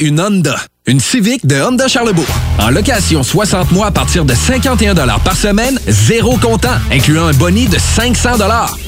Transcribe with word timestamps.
Une 0.00 0.20
Honda. 0.20 0.56
Une 0.86 1.00
Civic 1.00 1.46
de 1.46 1.60
Honda 1.60 1.88
Charlebourg. 1.88 2.26
En 2.58 2.70
location 2.70 3.22
60 3.22 3.72
mois 3.72 3.86
à 3.86 3.90
partir 3.90 4.24
de 4.24 4.34
51 4.34 4.94
par 4.94 5.36
semaine, 5.36 5.78
zéro 5.86 6.36
comptant, 6.36 6.76
incluant 6.92 7.26
un 7.26 7.32
boni 7.32 7.66
de 7.66 7.78
500 7.78 8.30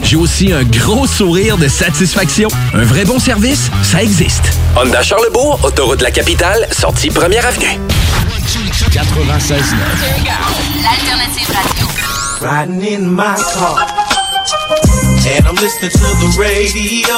J'ai 0.03 0.17
aussi 0.17 0.53
un 0.53 0.65
gros 0.65 1.07
sourire 1.07 1.57
de 1.59 1.69
satisfaction. 1.69 2.49
Un 2.75 2.85
vrai 2.85 3.05
bon 3.05 3.19
service, 3.19 3.71
ça 3.83 4.03
existe. 4.03 4.45
Honda 4.77 5.03
Charlebourg, 5.03 5.61
autoroute 5.65 5.99
de 5.99 6.05
la 6.05 6.11
capitale, 6.11 6.69
sortie 6.71 7.11
première 7.11 7.47
avenue. 7.47 7.79
96 8.93 9.75
L'alternative 10.83 11.49
radio. 11.55 11.87
Riding 12.41 12.95
in 12.95 13.09
my 13.09 13.35
car. 13.55 14.08
And 14.51 15.47
I'm 15.47 15.57
listening 15.57 15.91
to 15.91 15.99
the 15.99 16.37
radio. 16.41 17.17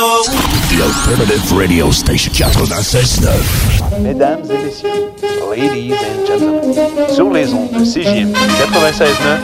The 0.66 0.82
Alternative 0.82 1.52
Radio 1.52 1.92
Station 1.92 2.32
96.9. 2.32 4.00
Mesdames 4.00 4.50
et 4.50 4.58
messieurs, 4.64 5.12
ladies 5.48 5.94
and 5.94 6.26
gentlemen, 6.26 6.74
sur 7.14 7.30
les 7.30 7.54
ondes 7.54 7.70
de 7.70 7.84
CJMD 7.84 8.34
96.9, 8.34 9.38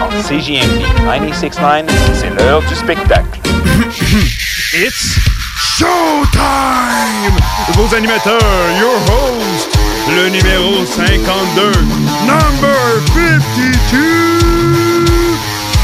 en 0.00 0.10
CJMD 0.22 0.82
96.9, 1.06 1.88
c'est 2.14 2.30
l'heure 2.30 2.62
du 2.62 2.74
spectacle. 2.74 3.38
It's 4.74 5.20
showtime! 5.78 7.36
Vos 7.74 7.94
animateurs, 7.94 8.40
your 8.80 8.98
host, 9.06 9.78
le 10.16 10.30
numéro 10.30 10.84
52, 10.84 11.70
number 12.26 13.00
52, 13.14 14.40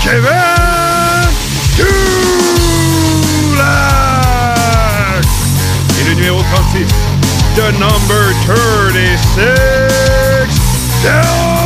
Kevin 0.02 0.65
the 7.56 7.72
number 7.78 8.34
36, 8.44 11.02
Del 11.02 11.65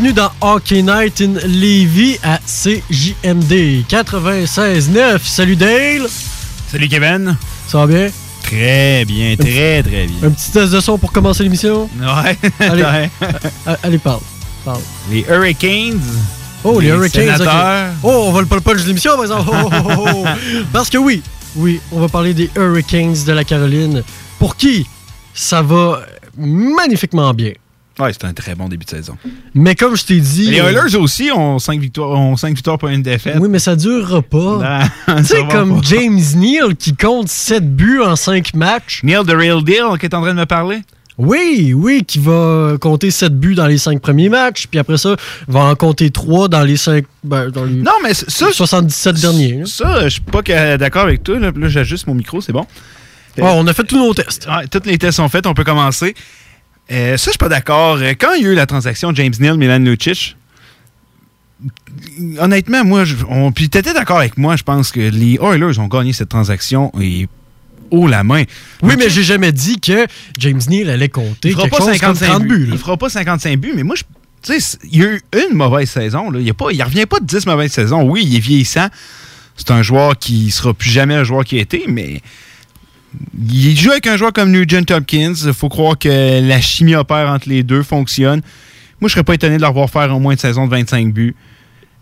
Bienvenue 0.00 0.14
dans 0.14 0.30
Hockey 0.40 0.80
Night 0.80 1.20
in 1.20 1.32
Levy 1.48 2.20
à 2.22 2.38
CJMD 2.46 3.82
96.9. 3.88 5.18
Salut 5.24 5.56
Dale! 5.56 6.06
Salut 6.70 6.86
Kevin. 6.86 7.36
Ça 7.66 7.78
va 7.78 7.86
bien? 7.88 8.08
Très 8.44 9.04
bien, 9.04 9.34
très 9.34 9.82
très 9.82 10.06
bien. 10.06 10.28
Un 10.28 10.30
petit 10.30 10.52
test 10.52 10.72
de 10.72 10.78
son 10.78 10.98
pour 10.98 11.10
commencer 11.10 11.42
l'émission? 11.42 11.90
Ouais. 12.00 12.38
Allez, 12.60 12.84
Ouais. 12.84 13.10
allez 13.82 13.98
parle. 13.98 14.20
parle. 14.64 14.82
Les 15.10 15.26
Hurricanes. 15.28 16.00
Oh, 16.62 16.78
les, 16.78 16.90
Hurricanes. 16.90 17.30
ok. 17.30 17.38
Sénateurs. 17.38 17.92
Oh, 18.04 18.26
on 18.28 18.30
va 18.30 18.40
le 18.42 18.46
punch 18.46 18.82
de 18.82 18.86
l'émission, 18.86 19.16
par 19.16 19.22
exemple. 19.22 19.50
Oh, 19.52 19.68
oh, 19.84 20.04
oh. 20.14 20.24
Parce 20.72 20.90
que 20.90 20.98
oui, 20.98 21.24
oui, 21.56 21.80
on 21.90 21.98
va 21.98 22.08
parler 22.08 22.34
des 22.34 22.48
Hurricanes 22.54 23.16
de 23.26 23.32
la 23.32 23.42
Caroline. 23.42 24.04
Pour 24.38 24.54
qui 24.54 24.86
ça 25.34 25.60
va 25.60 26.02
magnifiquement 26.36 27.34
bien? 27.34 27.50
Ouais, 27.98 28.12
c'est 28.12 28.24
un 28.24 28.32
très 28.32 28.54
bon 28.54 28.68
début 28.68 28.84
de 28.84 28.90
saison. 28.90 29.16
Mais 29.54 29.74
comme 29.74 29.96
je 29.96 30.04
t'ai 30.04 30.20
dit. 30.20 30.50
Les 30.50 30.60
euh, 30.60 30.70
Oilers 30.70 30.96
aussi 30.96 31.30
ont 31.34 31.58
5 31.58 31.80
victoires, 31.80 32.10
ont 32.10 32.34
victoires 32.34 32.78
pour 32.78 32.88
une 32.88 33.02
défaite. 33.02 33.36
Oui, 33.40 33.48
mais 33.48 33.58
ça 33.58 33.74
durera 33.74 34.22
pas. 34.22 34.82
Tu 35.18 35.24
sais, 35.24 35.44
comme 35.50 35.76
pas. 35.76 35.80
James 35.82 36.20
Neal 36.36 36.76
qui 36.76 36.94
compte 36.94 37.28
7 37.28 37.74
buts 37.74 38.00
en 38.00 38.14
5 38.14 38.54
matchs. 38.54 39.00
Neil 39.02 39.24
the 39.26 39.32
Real 39.32 39.64
Deal 39.64 39.98
qui 39.98 40.06
est 40.06 40.14
en 40.14 40.22
train 40.22 40.34
de 40.34 40.38
me 40.38 40.46
parler? 40.46 40.80
Oui, 41.18 41.72
oui, 41.74 42.04
qui 42.06 42.20
va 42.20 42.76
compter 42.80 43.10
7 43.10 43.36
buts 43.36 43.56
dans 43.56 43.66
les 43.66 43.78
5 43.78 44.00
premiers 44.00 44.28
matchs, 44.28 44.68
puis 44.68 44.78
après 44.78 44.98
ça, 44.98 45.16
va 45.48 45.64
en 45.64 45.74
compter 45.74 46.10
3 46.10 46.46
dans 46.46 46.62
les 46.62 46.76
5. 46.76 47.04
Ben, 47.24 47.50
dans 47.50 47.64
les 47.64 47.74
Non, 47.74 47.92
mais 48.04 48.14
ça. 48.14 48.52
77 48.52 49.20
derniers. 49.20 49.62
Ça, 49.66 50.04
je 50.04 50.08
suis 50.10 50.20
pas 50.20 50.42
d'accord 50.76 51.02
avec 51.02 51.24
toi. 51.24 51.40
Là, 51.40 51.50
j'ajuste 51.62 52.06
mon 52.06 52.14
micro, 52.14 52.40
c'est 52.40 52.52
bon. 52.52 52.66
On 53.40 53.66
a 53.66 53.72
fait 53.72 53.84
tous 53.84 53.98
nos 53.98 54.14
tests. 54.14 54.46
Ouais, 54.46 54.66
tous 54.68 54.82
les 54.84 54.98
tests 54.98 55.16
sont 55.16 55.28
faits, 55.28 55.46
on 55.46 55.54
peut 55.54 55.64
commencer. 55.64 56.14
Euh, 56.90 57.16
ça, 57.16 57.24
je 57.26 57.30
suis 57.30 57.38
pas 57.38 57.48
d'accord. 57.48 57.96
Euh, 57.96 58.14
Quand 58.18 58.32
il 58.34 58.42
y 58.42 58.46
a 58.46 58.50
eu 58.50 58.54
la 58.54 58.66
transaction 58.66 59.14
James 59.14 59.32
Neal, 59.38 59.56
Milan 59.58 59.78
Lucic, 59.78 60.36
honnêtement, 62.38 62.84
moi, 62.84 63.04
je- 63.04 63.16
on, 63.28 63.52
puis 63.52 63.68
t'étais 63.68 63.92
d'accord 63.92 64.18
avec 64.18 64.36
moi, 64.38 64.56
je 64.56 64.62
pense 64.62 64.90
que 64.92 65.00
les 65.00 65.38
Oilers 65.42 65.78
ont 65.78 65.86
gagné 65.88 66.12
cette 66.12 66.28
transaction 66.28 66.92
et 67.00 67.28
haut 67.90 68.06
la 68.06 68.22
main. 68.24 68.44
Oui, 68.82 68.94
mais 68.98 69.08
j'ai 69.10 69.22
jamais 69.22 69.52
dit 69.52 69.80
que 69.80 70.06
James 70.38 70.60
Neal 70.68 70.90
allait 70.90 71.08
compter 71.08 71.48
Il 71.48 71.54
fera 71.54 71.68
pas 71.68 71.78
chose 71.78 71.86
comme 71.98 72.14
55 72.14 72.26
30 72.26 72.42
buts. 72.42 72.48
buts. 72.66 72.68
Il 72.72 72.78
fera 72.78 72.96
pas 72.96 73.08
55 73.08 73.58
buts, 73.58 73.72
mais 73.74 73.82
moi, 73.82 73.96
je, 73.96 74.02
tu 74.42 74.52
sais, 74.52 74.60
c'est- 74.60 74.78
il 74.90 74.98
y 75.00 75.04
a 75.04 75.12
eu 75.12 75.20
une 75.50 75.56
mauvaise 75.56 75.90
saison. 75.90 76.30
Là. 76.30 76.38
Il, 76.40 76.52
il 76.72 76.82
revient 76.82 77.06
pas 77.06 77.20
de 77.20 77.24
10 77.26 77.46
mauvaises 77.46 77.72
saisons. 77.72 78.02
Oui, 78.08 78.24
il 78.26 78.36
est 78.36 78.40
vieillissant. 78.40 78.88
C'est 79.56 79.70
un 79.72 79.82
joueur 79.82 80.16
qui 80.16 80.50
sera 80.52 80.72
plus 80.72 80.90
jamais 80.90 81.14
un 81.14 81.24
joueur 81.24 81.44
qui 81.44 81.58
a 81.58 81.62
été, 81.62 81.84
mais 81.88 82.20
il 83.50 83.78
joue 83.78 83.90
avec 83.90 84.06
un 84.06 84.16
joueur 84.16 84.32
comme 84.32 84.50
Nugent 84.50 84.90
Hopkins. 84.90 85.34
Il 85.46 85.52
faut 85.52 85.68
croire 85.68 85.98
que 85.98 86.46
la 86.46 86.60
chimie 86.60 86.94
opère 86.94 87.28
entre 87.30 87.48
les 87.48 87.62
deux 87.62 87.82
fonctionne. 87.82 88.40
Moi, 89.00 89.08
je 89.08 89.12
serais 89.14 89.24
pas 89.24 89.34
étonné 89.34 89.56
de 89.56 89.62
leur 89.62 89.72
voir 89.72 89.88
faire 89.90 90.14
au 90.14 90.18
moins 90.18 90.32
une 90.32 90.38
saison 90.38 90.66
de 90.66 90.70
25 90.70 91.12
buts. 91.12 91.34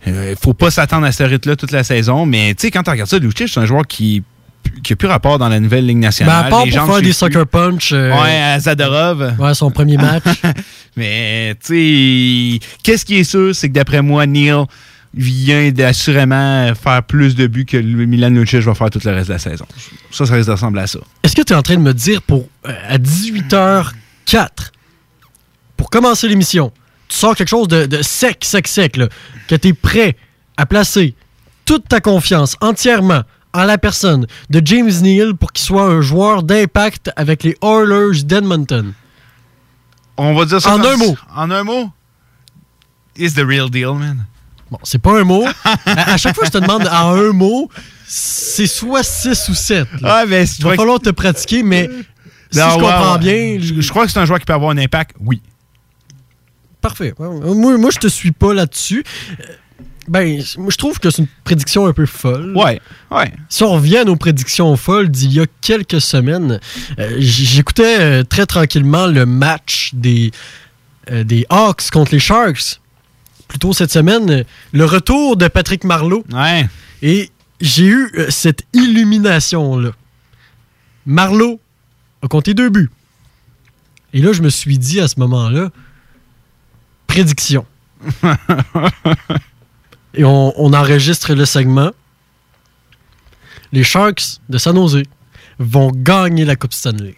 Il 0.06 0.34
faut 0.40 0.54
pas 0.54 0.70
s'attendre 0.70 1.06
à 1.06 1.12
ce 1.12 1.22
rythme-là 1.24 1.56
toute 1.56 1.72
la 1.72 1.82
saison, 1.84 2.26
mais 2.26 2.54
tu 2.54 2.62
sais, 2.62 2.70
quand 2.70 2.82
tu 2.82 2.90
regardes 2.90 3.10
ça, 3.10 3.18
Lucic, 3.18 3.48
c'est 3.48 3.60
un 3.60 3.66
joueur 3.66 3.86
qui 3.86 4.22
qui 4.82 4.94
a 4.94 4.96
plus 4.96 5.06
rapport 5.06 5.38
dans 5.38 5.48
la 5.48 5.60
nouvelle 5.60 5.86
Ligue 5.86 5.96
Ben, 5.98 6.06
nationale. 6.06 6.46
à 6.46 6.48
part 6.48 6.64
Les 6.64 6.72
pour 6.72 6.86
faire 6.86 7.00
des 7.02 7.12
sucker 7.12 7.44
punch. 7.46 7.92
euh, 7.92 8.10
Ouais, 8.20 8.36
à 8.36 8.58
Zadorov. 8.58 9.34
ouais, 9.38 9.54
son 9.54 9.70
premier 9.70 9.96
match. 9.96 10.24
Mais, 10.96 11.54
tu 11.64 12.58
sais, 12.60 12.66
qu'est-ce 12.82 13.04
qui 13.04 13.16
est 13.16 13.24
sûr, 13.24 13.54
c'est 13.54 13.68
que 13.68 13.74
d'après 13.74 14.02
moi, 14.02 14.26
Neil 14.26 14.64
vient 15.16 15.70
d'assurément 15.70 16.72
faire 16.74 17.02
plus 17.02 17.34
de 17.34 17.46
buts 17.46 17.64
que 17.64 17.78
Milan 17.78 18.28
Lucic 18.30 18.60
va 18.60 18.74
faire 18.74 18.90
tout 18.90 19.00
le 19.02 19.12
reste 19.12 19.28
de 19.28 19.32
la 19.32 19.38
saison. 19.38 19.66
Ça, 20.10 20.26
ça 20.26 20.34
ressembler 20.34 20.82
à 20.82 20.86
ça. 20.86 20.98
Est-ce 21.22 21.34
que 21.34 21.42
tu 21.42 21.52
es 21.52 21.56
en 21.56 21.62
train 21.62 21.76
de 21.76 21.80
me 21.80 21.94
dire 21.94 22.20
pour 22.22 22.46
euh, 22.66 22.72
à 22.88 22.98
18h04, 22.98 24.48
pour 25.76 25.90
commencer 25.90 26.28
l'émission, 26.28 26.70
tu 27.08 27.16
sors 27.16 27.34
quelque 27.34 27.48
chose 27.48 27.68
de, 27.68 27.86
de 27.86 28.02
sec, 28.02 28.44
sec, 28.44 28.68
sec, 28.68 28.96
là, 28.96 29.08
que 29.48 29.54
tu 29.54 29.68
es 29.68 29.72
prêt 29.72 30.16
à 30.58 30.66
placer 30.66 31.14
toute 31.64 31.88
ta 31.88 32.00
confiance 32.00 32.56
entièrement 32.60 33.22
en 33.54 33.64
la 33.64 33.78
personne 33.78 34.26
de 34.50 34.60
James 34.64 34.92
Neal 35.02 35.34
pour 35.34 35.52
qu'il 35.52 35.64
soit 35.64 35.84
un 35.84 36.02
joueur 36.02 36.42
d'impact 36.42 37.10
avec 37.16 37.42
les 37.42 37.56
Oilers 37.62 38.22
d'Edmonton? 38.22 38.92
On 40.18 40.34
va 40.34 40.44
dire 40.44 40.60
ça 40.60 40.74
En 40.74 40.84
un 40.84 40.96
mot. 40.96 41.16
En 41.34 41.50
un 41.50 41.64
mot. 41.64 41.90
Is 43.16 43.32
the 43.32 43.44
real 43.46 43.70
deal, 43.70 43.94
man. 43.94 44.26
Bon, 44.70 44.78
c'est 44.82 44.98
pas 45.00 45.20
un 45.20 45.24
mot. 45.24 45.44
à, 45.64 46.12
à 46.12 46.16
chaque 46.16 46.34
fois 46.34 46.42
que 46.46 46.52
je 46.52 46.58
te 46.58 46.62
demande 46.62 46.86
en 46.88 47.14
un 47.14 47.32
mot, 47.32 47.70
c'est 48.06 48.66
soit 48.66 49.02
6 49.02 49.48
ou 49.50 49.54
7. 49.54 49.86
Ah, 50.02 50.24
mais 50.26 50.44
Il 50.58 50.64
va 50.64 50.74
falloir 50.74 51.00
te 51.00 51.10
pratiquer, 51.10 51.62
mais 51.62 51.88
si 52.50 52.58
je 52.58 52.74
comprends 52.74 53.12
ouais. 53.14 53.18
bien, 53.18 53.58
Je, 53.60 53.80
je 53.80 53.90
crois 53.90 54.06
que 54.06 54.12
c'est 54.12 54.18
un 54.18 54.24
joueur 54.24 54.38
qui 54.40 54.46
peut 54.46 54.52
avoir 54.54 54.70
un 54.70 54.78
impact, 54.78 55.16
oui. 55.20 55.40
Parfait. 56.80 57.14
Moi, 57.18 57.78
moi 57.78 57.90
je 57.92 57.98
te 57.98 58.06
suis 58.08 58.32
pas 58.32 58.54
là-dessus. 58.54 59.02
Euh, 59.40 59.44
Ben, 60.08 60.40
je 60.40 60.76
trouve 60.76 61.00
que 61.00 61.10
c'est 61.10 61.22
une 61.22 61.28
prédiction 61.42 61.86
un 61.86 61.92
peu 61.92 62.06
folle. 62.06 62.52
Ouais, 62.56 62.80
ouais. 63.10 63.32
Si 63.48 63.64
on 63.64 63.72
revient 63.72 63.98
à 63.98 64.04
nos 64.04 64.14
prédictions 64.14 64.76
folles 64.76 65.08
d'il 65.08 65.32
y 65.32 65.40
a 65.40 65.46
quelques 65.60 66.00
semaines, 66.00 66.60
euh, 67.00 67.16
j'écoutais 67.18 67.96
euh, 67.98 68.22
très 68.22 68.46
tranquillement 68.46 69.06
le 69.08 69.26
match 69.26 69.90
des, 69.94 70.30
euh, 71.10 71.24
des 71.24 71.44
Hawks 71.48 71.90
contre 71.90 72.12
les 72.12 72.20
Sharks. 72.20 72.80
Plutôt 73.48 73.72
cette 73.72 73.92
semaine, 73.92 74.44
le 74.72 74.84
retour 74.84 75.36
de 75.36 75.48
Patrick 75.48 75.84
Marleau. 75.84 76.24
Ouais. 76.32 76.68
Et 77.02 77.30
j'ai 77.60 77.84
eu 77.86 78.10
euh, 78.16 78.26
cette 78.30 78.64
illumination-là. 78.72 79.90
Marleau 81.06 81.60
a 82.22 82.28
compté 82.28 82.54
deux 82.54 82.70
buts. 82.70 82.90
Et 84.12 84.20
là, 84.20 84.32
je 84.32 84.42
me 84.42 84.48
suis 84.48 84.78
dit 84.78 85.00
à 85.00 85.08
ce 85.08 85.20
moment-là, 85.20 85.70
prédiction. 87.06 87.66
Et 90.14 90.24
on, 90.24 90.52
on 90.60 90.72
enregistre 90.72 91.34
le 91.34 91.44
segment. 91.44 91.92
Les 93.72 93.84
Sharks 93.84 94.40
de 94.48 94.58
San 94.58 94.74
Jose 94.74 95.02
vont 95.58 95.90
gagner 95.92 96.44
la 96.44 96.56
Coupe 96.56 96.72
Stanley. 96.72 97.16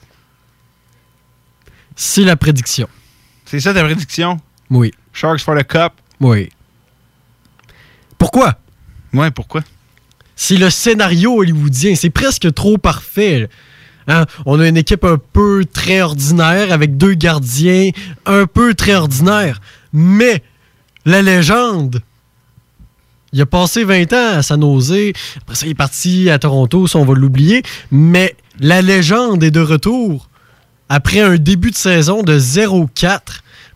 C'est 1.96 2.24
la 2.24 2.36
prédiction. 2.36 2.88
C'est 3.44 3.60
ça 3.60 3.72
ta 3.74 3.82
prédiction? 3.84 4.38
Oui. 4.70 4.92
Sharks 5.12 5.40
for 5.40 5.56
the 5.56 5.64
Cup? 5.64 5.92
Oui. 6.20 6.48
Pourquoi? 8.18 8.58
Ouais, 9.12 9.30
pourquoi? 9.30 9.62
C'est 10.36 10.56
le 10.56 10.70
scénario 10.70 11.40
hollywoodien. 11.40 11.94
C'est 11.94 12.10
presque 12.10 12.52
trop 12.54 12.78
parfait. 12.78 13.48
Hein? 14.06 14.24
On 14.46 14.60
a 14.60 14.68
une 14.68 14.76
équipe 14.76 15.04
un 15.04 15.18
peu 15.18 15.64
très 15.64 16.00
ordinaire 16.00 16.72
avec 16.72 16.96
deux 16.96 17.14
gardiens 17.14 17.90
un 18.26 18.46
peu 18.46 18.74
très 18.74 18.94
ordinaires. 18.94 19.60
Mais 19.92 20.42
la 21.04 21.22
légende, 21.22 22.02
il 23.32 23.40
a 23.40 23.46
passé 23.46 23.84
20 23.84 24.12
ans 24.12 24.38
à 24.38 24.42
San 24.42 24.60
Jose. 24.60 25.12
Après 25.36 25.54
ça, 25.54 25.66
il 25.66 25.70
est 25.70 25.74
parti 25.74 26.30
à 26.30 26.38
Toronto, 26.38 26.86
ça, 26.86 26.98
on 26.98 27.04
va 27.04 27.14
l'oublier. 27.14 27.62
Mais 27.90 28.36
la 28.60 28.82
légende 28.82 29.42
est 29.44 29.50
de 29.50 29.60
retour 29.60 30.28
après 30.88 31.20
un 31.20 31.36
début 31.36 31.70
de 31.70 31.76
saison 31.76 32.22
de 32.22 32.38
0-4 32.38 33.20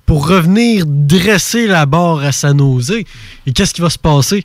pour 0.06 0.28
revenir 0.28 0.84
dresser 0.87 1.66
la 1.66 1.87
barre 1.87 2.20
à 2.20 2.32
San 2.32 2.58
Jose. 2.58 3.04
Et 3.46 3.52
qu'est-ce 3.52 3.75
qui 3.75 3.81
va 3.81 3.90
se 3.90 3.99
passer? 3.99 4.44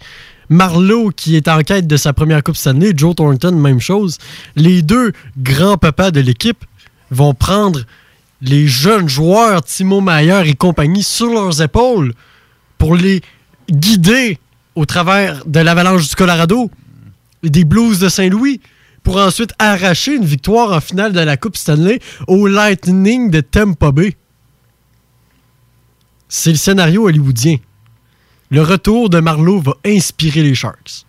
Marlowe, 0.50 1.12
qui 1.12 1.36
est 1.36 1.48
en 1.48 1.62
quête 1.62 1.88
de 1.88 1.98
sa 1.98 2.14
première 2.14 2.42
Coupe 2.42 2.56
Stanley, 2.56 2.94
Joe 2.96 3.16
Thornton, 3.16 3.52
même 3.52 3.82
chose. 3.82 4.18
Les 4.56 4.82
deux 4.82 5.12
grands-papas 5.38 6.12
de 6.12 6.22
l'équipe 6.22 6.64
vont 7.12 7.34
prendre 7.34 7.82
les 8.42 8.68
jeunes 8.68 9.10
joueurs, 9.10 9.64
Timo 9.64 10.00
Mayer 10.00 10.44
et 10.46 10.54
compagnie, 10.54 11.04
sur 11.04 11.34
leurs 11.34 11.62
épaules 11.62 12.14
pour 12.78 12.96
les 12.96 13.22
guider 13.70 14.38
au 14.76 14.86
travers 14.86 15.44
de 15.46 15.60
l'Avalanche 15.60 16.08
du 16.08 16.16
Colorado 16.16 16.70
et 17.44 17.50
des 17.50 17.66
Blues 17.66 18.00
de 18.00 18.10
Saint-Louis 18.10 18.62
pour 19.04 19.18
ensuite 19.18 19.54
arracher 19.58 20.16
une 20.16 20.26
victoire 20.26 20.72
en 20.72 20.82
finale 20.82 21.14
de 21.14 21.20
la 21.20 21.36
Coupe 21.36 21.58
Stanley 21.58 22.00
au 22.28 22.48
Lightning 22.48 23.32
de 23.32 23.42
Tampa 23.42 23.92
Bay. 23.92 24.16
C'est 26.30 26.52
le 26.52 26.56
scénario 26.58 27.08
hollywoodien. 27.08 27.58
Le 28.50 28.62
retour 28.62 29.10
de 29.10 29.20
Marlowe 29.20 29.60
va 29.62 29.74
inspirer 29.86 30.42
les 30.44 30.56
Sharks. 30.56 31.04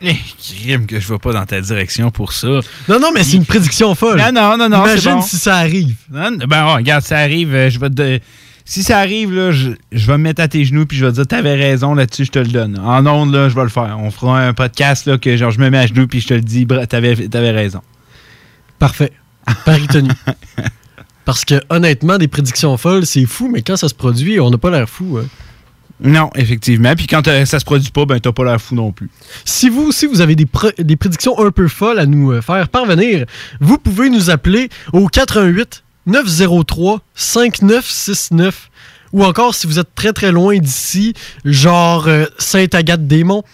Eh, 0.00 0.14
crime 0.62 0.86
que 0.86 1.00
je 1.00 1.08
vais 1.12 1.18
pas 1.18 1.32
dans 1.32 1.44
ta 1.44 1.60
direction 1.60 2.10
pour 2.12 2.32
ça. 2.32 2.46
Non, 2.88 3.00
non, 3.00 3.10
mais 3.12 3.24
c'est 3.24 3.36
une 3.36 3.44
prédiction 3.44 3.94
folle. 3.96 4.18
Non, 4.20 4.30
non, 4.32 4.56
non, 4.56 4.68
non. 4.68 4.84
Imagine 4.84 5.14
bon. 5.14 5.22
si 5.22 5.36
ça 5.38 5.56
arrive. 5.56 5.96
Non, 6.10 6.36
Ben, 6.48 6.64
regarde, 6.66 7.02
ça 7.04 7.18
arrive. 7.18 7.52
euh, 7.54 7.68
Je 7.68 7.80
vais 7.80 7.90
te- 7.90 8.20
Si 8.64 8.82
ça 8.84 8.98
arrive, 8.98 9.32
là, 9.34 9.50
je, 9.50 9.70
je 9.90 10.06
vais 10.06 10.18
me 10.18 10.22
mettre 10.24 10.40
à 10.42 10.46
tes 10.46 10.64
genoux 10.64 10.86
puis 10.86 10.96
je 10.98 11.04
vais 11.04 11.10
te 11.10 11.16
dire 11.16 11.26
T'avais 11.26 11.54
raison 11.56 11.94
là-dessus, 11.94 12.26
je 12.26 12.30
te 12.30 12.38
le 12.38 12.46
donne. 12.48 12.78
En 12.78 13.04
ondes, 13.06 13.32
là, 13.34 13.48
je 13.48 13.54
vais 13.56 13.62
le 13.62 13.68
faire. 13.70 13.96
On 13.98 14.10
fera 14.12 14.40
un 14.46 14.52
podcast 14.54 15.06
là, 15.06 15.18
que 15.18 15.36
genre, 15.36 15.50
je 15.50 15.58
me 15.58 15.68
mets 15.70 15.78
à 15.78 15.86
genoux 15.88 16.06
puis 16.06 16.20
je 16.20 16.28
te 16.28 16.34
le 16.34 16.42
dis 16.42 16.64
T'avais 16.88 17.34
avais 17.36 17.50
raison. 17.50 17.80
Parfait. 18.78 19.12
Paris 19.64 19.86
tenu. 19.88 20.10
Parce 21.28 21.44
que 21.44 21.60
honnêtement, 21.68 22.16
des 22.16 22.26
prédictions 22.26 22.74
folles, 22.78 23.04
c'est 23.04 23.26
fou, 23.26 23.50
mais 23.52 23.60
quand 23.60 23.76
ça 23.76 23.90
se 23.90 23.94
produit, 23.94 24.40
on 24.40 24.48
n'a 24.48 24.56
pas 24.56 24.70
l'air 24.70 24.88
fou. 24.88 25.18
hein. 25.18 25.26
Non, 26.00 26.30
effectivement. 26.34 26.94
Puis 26.94 27.06
quand 27.06 27.28
euh, 27.28 27.44
ça 27.44 27.60
se 27.60 27.66
produit 27.66 27.90
pas, 27.90 28.06
ben 28.06 28.18
t'as 28.18 28.32
pas 28.32 28.44
l'air 28.46 28.58
fou 28.58 28.74
non 28.74 28.92
plus. 28.92 29.10
Si 29.44 29.68
vous 29.68 29.82
aussi 29.82 30.06
vous 30.06 30.22
avez 30.22 30.34
des, 30.34 30.46
prédictions 30.46 31.38
un 31.38 31.50
peu 31.50 31.68
folles 31.68 31.98
à 31.98 32.06
nous 32.06 32.32
euh, 32.32 32.40
faire 32.40 32.66
parvenir, 32.70 33.26
vous 33.60 33.76
pouvez 33.76 34.08
nous 34.08 34.30
appeler 34.30 34.70
au 34.94 35.06
88 35.08 35.84
903 36.06 37.02
5969 37.14 38.70
ou 39.12 39.22
encore 39.22 39.54
si 39.54 39.66
vous 39.66 39.78
êtes 39.78 39.94
très 39.94 40.14
très 40.14 40.32
loin 40.32 40.56
d'ici, 40.56 41.12
genre 41.44 42.08
euh, 42.08 42.24
Sainte-Agathe-des-Monts, 42.38 43.44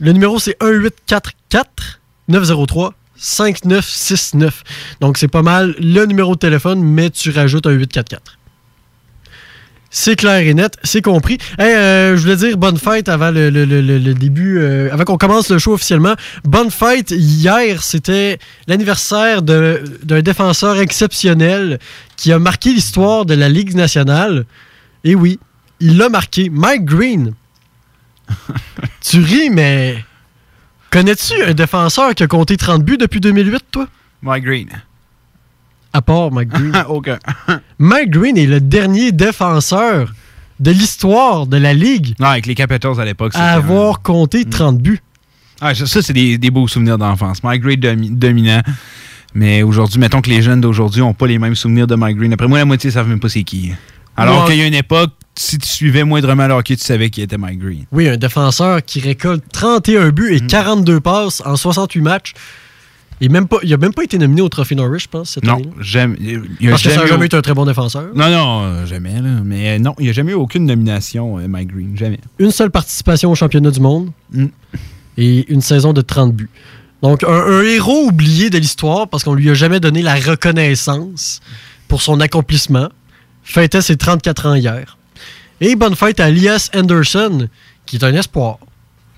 le 0.00 0.12
numéro 0.12 0.40
c'est 0.40 0.60
1844 0.60 2.00
903 2.26 2.94
5969. 3.18 4.62
Donc 5.00 5.18
c'est 5.18 5.28
pas 5.28 5.42
mal 5.42 5.74
le 5.78 6.04
numéro 6.06 6.34
de 6.34 6.38
téléphone, 6.38 6.80
mais 6.82 7.10
tu 7.10 7.30
rajoutes 7.30 7.66
un 7.66 7.72
844. 7.72 8.38
C'est 9.90 10.16
clair 10.16 10.40
et 10.46 10.52
net, 10.52 10.76
c'est 10.84 11.00
compris. 11.00 11.38
Hey, 11.58 11.74
euh, 11.74 12.14
je 12.16 12.20
voulais 12.20 12.36
dire 12.36 12.58
bonne 12.58 12.76
fête 12.76 13.08
avant 13.08 13.30
le, 13.30 13.48
le- 13.48 13.64
le- 13.64 13.80
le- 13.80 13.98
le 13.98 14.12
début, 14.14 14.58
euh, 14.58 14.92
avant 14.92 15.04
qu'on 15.04 15.16
commence 15.16 15.48
le 15.48 15.58
show 15.58 15.72
officiellement. 15.72 16.14
Bonne 16.44 16.70
fête. 16.70 17.10
Hier, 17.10 17.82
c'était 17.82 18.38
l'anniversaire 18.66 19.40
d'un 19.40 20.20
défenseur 20.20 20.78
exceptionnel 20.78 21.78
qui 22.16 22.32
a 22.32 22.38
marqué 22.38 22.74
l'histoire 22.74 23.24
de 23.24 23.32
la 23.32 23.48
Ligue 23.48 23.74
nationale. 23.74 24.44
Et 25.04 25.14
oui, 25.14 25.38
il 25.80 25.96
l'a 25.96 26.10
marqué. 26.10 26.50
Mike 26.50 26.84
Green. 26.84 27.32
tu 29.00 29.20
ris, 29.22 29.48
mais 29.48 30.04
connais-tu 30.90 31.42
un 31.42 31.54
défenseur 31.54 32.14
qui 32.14 32.22
a 32.22 32.26
compté 32.26 32.56
30 32.56 32.82
buts 32.84 32.98
depuis 32.98 33.20
2008, 33.20 33.64
toi? 33.70 33.86
Mike 34.22 34.44
Green. 34.44 34.68
À 35.92 36.02
part 36.02 36.30
Mike 36.30 36.48
Green. 36.48 36.72
Aucun. 36.88 37.18
Mike 37.78 38.10
Green 38.10 38.36
est 38.36 38.46
le 38.46 38.60
dernier 38.60 39.12
défenseur 39.12 40.12
de 40.60 40.70
l'histoire 40.70 41.46
de 41.46 41.56
la 41.56 41.72
Ligue 41.72 42.14
Non, 42.18 42.26
avec 42.28 42.46
les 42.46 42.54
Capitals 42.54 42.98
à 43.00 43.04
l'époque. 43.04 43.32
à 43.34 43.54
avoir 43.54 44.02
compté 44.02 44.44
30 44.44 44.78
buts. 44.78 45.00
un- 45.60 45.68
Ah, 45.68 45.74
ça, 45.74 45.86
ça, 45.86 46.02
c'est 46.02 46.12
des, 46.12 46.36
des 46.38 46.50
beaux 46.50 46.66
souvenirs 46.68 46.98
d'enfance. 46.98 47.42
Mike 47.42 47.62
Green 47.62 47.80
domi- 47.80 48.10
dominant. 48.10 48.60
Mais 49.34 49.62
aujourd'hui, 49.62 50.00
mettons 50.00 50.20
que 50.20 50.30
les 50.30 50.40
jeunes 50.42 50.60
d'aujourd'hui 50.60 51.00
n'ont 51.00 51.14
pas 51.14 51.26
les 51.26 51.38
mêmes 51.38 51.54
souvenirs 51.54 51.86
de 51.86 51.94
Mike 51.94 52.16
Green. 52.16 52.32
Après 52.32 52.48
moi, 52.48 52.58
la 52.58 52.64
moitié 52.64 52.88
ne 52.88 52.92
savent 52.94 53.08
même 53.08 53.20
pas 53.20 53.28
c'est 53.28 53.44
qui. 53.44 53.72
Alors 54.18 54.46
qu'il 54.46 54.56
y 54.56 54.62
a 54.62 54.66
une 54.66 54.74
époque, 54.74 55.10
si 55.36 55.58
tu 55.58 55.68
suivais 55.68 56.04
moindrement 56.04 56.46
le 56.48 56.54
hockey, 56.54 56.76
tu 56.76 56.84
savais 56.84 57.10
qui 57.10 57.22
était 57.22 57.38
Mike 57.38 57.58
Green. 57.60 57.84
Oui, 57.92 58.08
un 58.08 58.16
défenseur 58.16 58.84
qui 58.84 59.00
récolte 59.00 59.44
31 59.52 60.10
buts 60.10 60.32
Mm. 60.32 60.44
et 60.44 60.46
42 60.48 61.00
passes 61.00 61.42
en 61.46 61.56
68 61.56 62.00
matchs. 62.00 62.34
Il 63.20 63.32
n'a 63.32 63.40
même, 63.40 63.48
pas- 63.92 64.04
été 64.04 64.16
nominé 64.16 64.42
au 64.42 64.48
Trophée 64.48 64.76
Norris, 64.76 65.00
je 65.00 65.08
pense, 65.08 65.30
cette 65.30 65.44
Non, 65.44 65.60
jamais. 65.80 66.16
il 66.20 66.30
y 66.60 66.68
a 66.68 66.70
Parce 66.70 66.82
que 66.84 66.90
ça 66.90 67.00
n'a 67.00 67.06
jamais 67.06 67.24
eu- 67.24 67.26
été 67.26 67.36
un 67.36 67.42
très 67.42 67.52
bon 67.54 67.64
défenseur. 67.64 68.10
Non, 68.14 68.30
non, 68.30 68.62
euh, 68.62 68.86
jamais. 68.86 69.14
Là. 69.20 69.40
Mais 69.44 69.70
euh, 69.70 69.78
non, 69.80 69.94
il 69.98 70.04
n'y 70.04 70.10
a 70.10 70.12
jamais 70.12 70.30
eu 70.32 70.36
aucune 70.36 70.66
nomination, 70.66 71.36
euh, 71.38 71.48
Mike 71.48 71.72
Green. 71.72 71.96
Jamais. 71.96 72.20
Une 72.38 72.52
seule 72.52 72.70
participation 72.70 73.30
au 73.32 73.34
championnat 73.34 73.72
du 73.72 73.80
monde 73.80 74.10
Mm. 74.32 74.46
et 75.16 75.52
une 75.52 75.62
saison 75.62 75.92
de 75.92 76.00
30 76.00 76.32
buts. 76.32 76.50
Donc, 77.02 77.24
un, 77.24 77.28
un 77.28 77.62
héros 77.62 78.04
oublié 78.06 78.50
de 78.50 78.58
l'histoire 78.58 79.08
parce 79.08 79.24
qu'on 79.24 79.34
lui 79.34 79.50
a 79.50 79.54
jamais 79.54 79.80
donné 79.80 80.00
la 80.02 80.14
reconnaissance 80.14 81.40
pour 81.88 82.02
son 82.02 82.20
accomplissement. 82.20 82.88
Fêtait 83.48 83.80
ses 83.80 83.96
34 83.96 84.46
ans 84.46 84.54
hier. 84.54 84.98
Et 85.62 85.74
bonne 85.74 85.96
fête 85.96 86.20
à 86.20 86.28
Elias 86.28 86.68
Anderson, 86.74 87.48
qui 87.86 87.96
est 87.96 88.04
un 88.04 88.14
espoir 88.14 88.58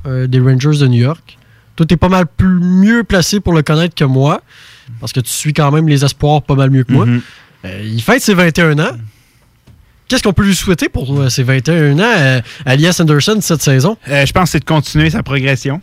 euh, 0.07 0.29
des 0.29 0.39
Rangers 0.39 0.79
de 0.79 0.87
New 0.87 1.01
York. 1.01 1.37
Toi, 1.75 1.85
t'es 1.85 1.97
pas 1.97 2.09
mal 2.09 2.27
plus, 2.27 2.61
mieux 2.61 3.03
placé 3.03 3.41
pour 3.41 3.53
le 3.53 3.63
connaître 3.63 3.97
que 3.97 4.05
moi, 4.05 4.43
parce 5.01 5.13
que 5.13 5.19
tu 5.19 5.31
suis 5.31 5.53
quand 5.53 5.73
même 5.73 5.89
les 5.89 6.05
espoirs 6.05 6.43
pas 6.43 6.55
mal 6.55 6.71
mieux 6.71 6.85
que 6.85 6.93
moi. 6.93 7.07
Mhm. 7.07 7.23
Euh, 7.65 7.83
il 7.85 8.01
fête 8.01 8.23
ses 8.23 8.35
21 8.35 8.79
ans. 8.79 8.97
Qu'est-ce 10.07 10.23
qu'on 10.23 10.33
peut 10.33 10.45
lui 10.45 10.55
souhaiter 10.55 10.89
pour 10.89 11.19
euh, 11.19 11.29
ses 11.29 11.43
21 11.43 11.99
ans 11.99 12.03
euh, 12.03 12.41
Elias 12.67 12.99
Anderson 13.01 13.39
cette 13.41 13.63
saison? 13.63 13.97
Je 14.07 14.31
pense 14.33 14.45
que 14.45 14.51
c'est 14.51 14.61
de 14.61 14.65
continuer 14.65 15.11
sa 15.11 15.25
progression. 15.25 15.81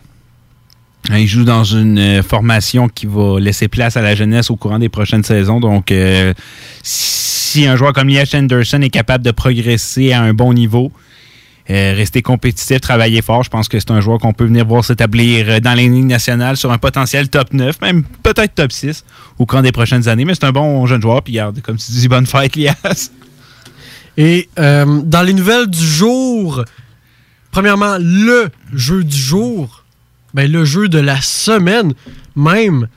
Euh, 1.10 1.18
Il 1.18 1.26
joue 1.26 1.44
dans 1.44 1.64
une 1.64 1.98
euh, 1.98 2.22
formation 2.22 2.88
qui 2.88 3.06
va 3.06 3.38
laisser 3.40 3.68
place 3.68 3.96
à 3.96 4.02
la 4.02 4.14
jeunesse 4.14 4.50
au 4.50 4.56
courant 4.56 4.78
des 4.78 4.88
prochaines 4.88 5.24
saisons. 5.24 5.60
Donc, 5.60 5.90
euh, 5.90 6.34
si 6.82 7.66
un 7.66 7.76
joueur 7.76 7.92
comme 7.92 8.08
Liach 8.08 8.34
Anderson 8.34 8.80
est 8.82 8.90
capable 8.90 9.24
de 9.24 9.30
progresser 9.30 10.12
à 10.12 10.22
un 10.22 10.34
bon 10.34 10.52
niveau, 10.52 10.92
euh, 11.70 11.94
rester 11.94 12.22
compétitif, 12.22 12.80
travailler 12.80 13.22
fort, 13.22 13.42
je 13.42 13.50
pense 13.50 13.68
que 13.68 13.78
c'est 13.78 13.90
un 13.90 14.00
joueur 14.00 14.18
qu'on 14.18 14.32
peut 14.32 14.44
venir 14.44 14.66
voir 14.66 14.84
s'établir 14.84 15.60
dans 15.60 15.74
les 15.74 15.88
lignes 15.88 16.06
nationales 16.06 16.56
sur 16.56 16.72
un 16.72 16.78
potentiel 16.78 17.28
top 17.28 17.52
9, 17.52 17.80
même 17.82 18.04
peut-être 18.22 18.54
top 18.54 18.72
6 18.72 19.04
au 19.38 19.46
courant 19.46 19.62
des 19.62 19.72
prochaines 19.72 20.08
années. 20.08 20.24
Mais 20.24 20.34
c'est 20.34 20.44
un 20.44 20.52
bon 20.52 20.86
jeune 20.86 21.02
joueur. 21.02 21.22
Puis, 21.22 21.34
regarde, 21.34 21.60
comme 21.60 21.76
tu 21.76 21.92
dis, 21.92 22.08
bonne 22.08 22.26
fête, 22.26 22.56
Lias. 22.56 23.10
Et 24.16 24.48
dans 24.56 25.22
les 25.24 25.32
nouvelles 25.32 25.68
du 25.68 25.86
jour, 25.86 26.64
premièrement, 27.52 27.96
le 28.00 28.48
jeu 28.72 29.04
du 29.04 29.16
jour, 29.16 29.84
ben, 30.34 30.50
le 30.50 30.64
jeu 30.64 30.88
de 30.88 30.98
la 30.98 31.20
semaine, 31.20 31.94
même, 32.36 32.88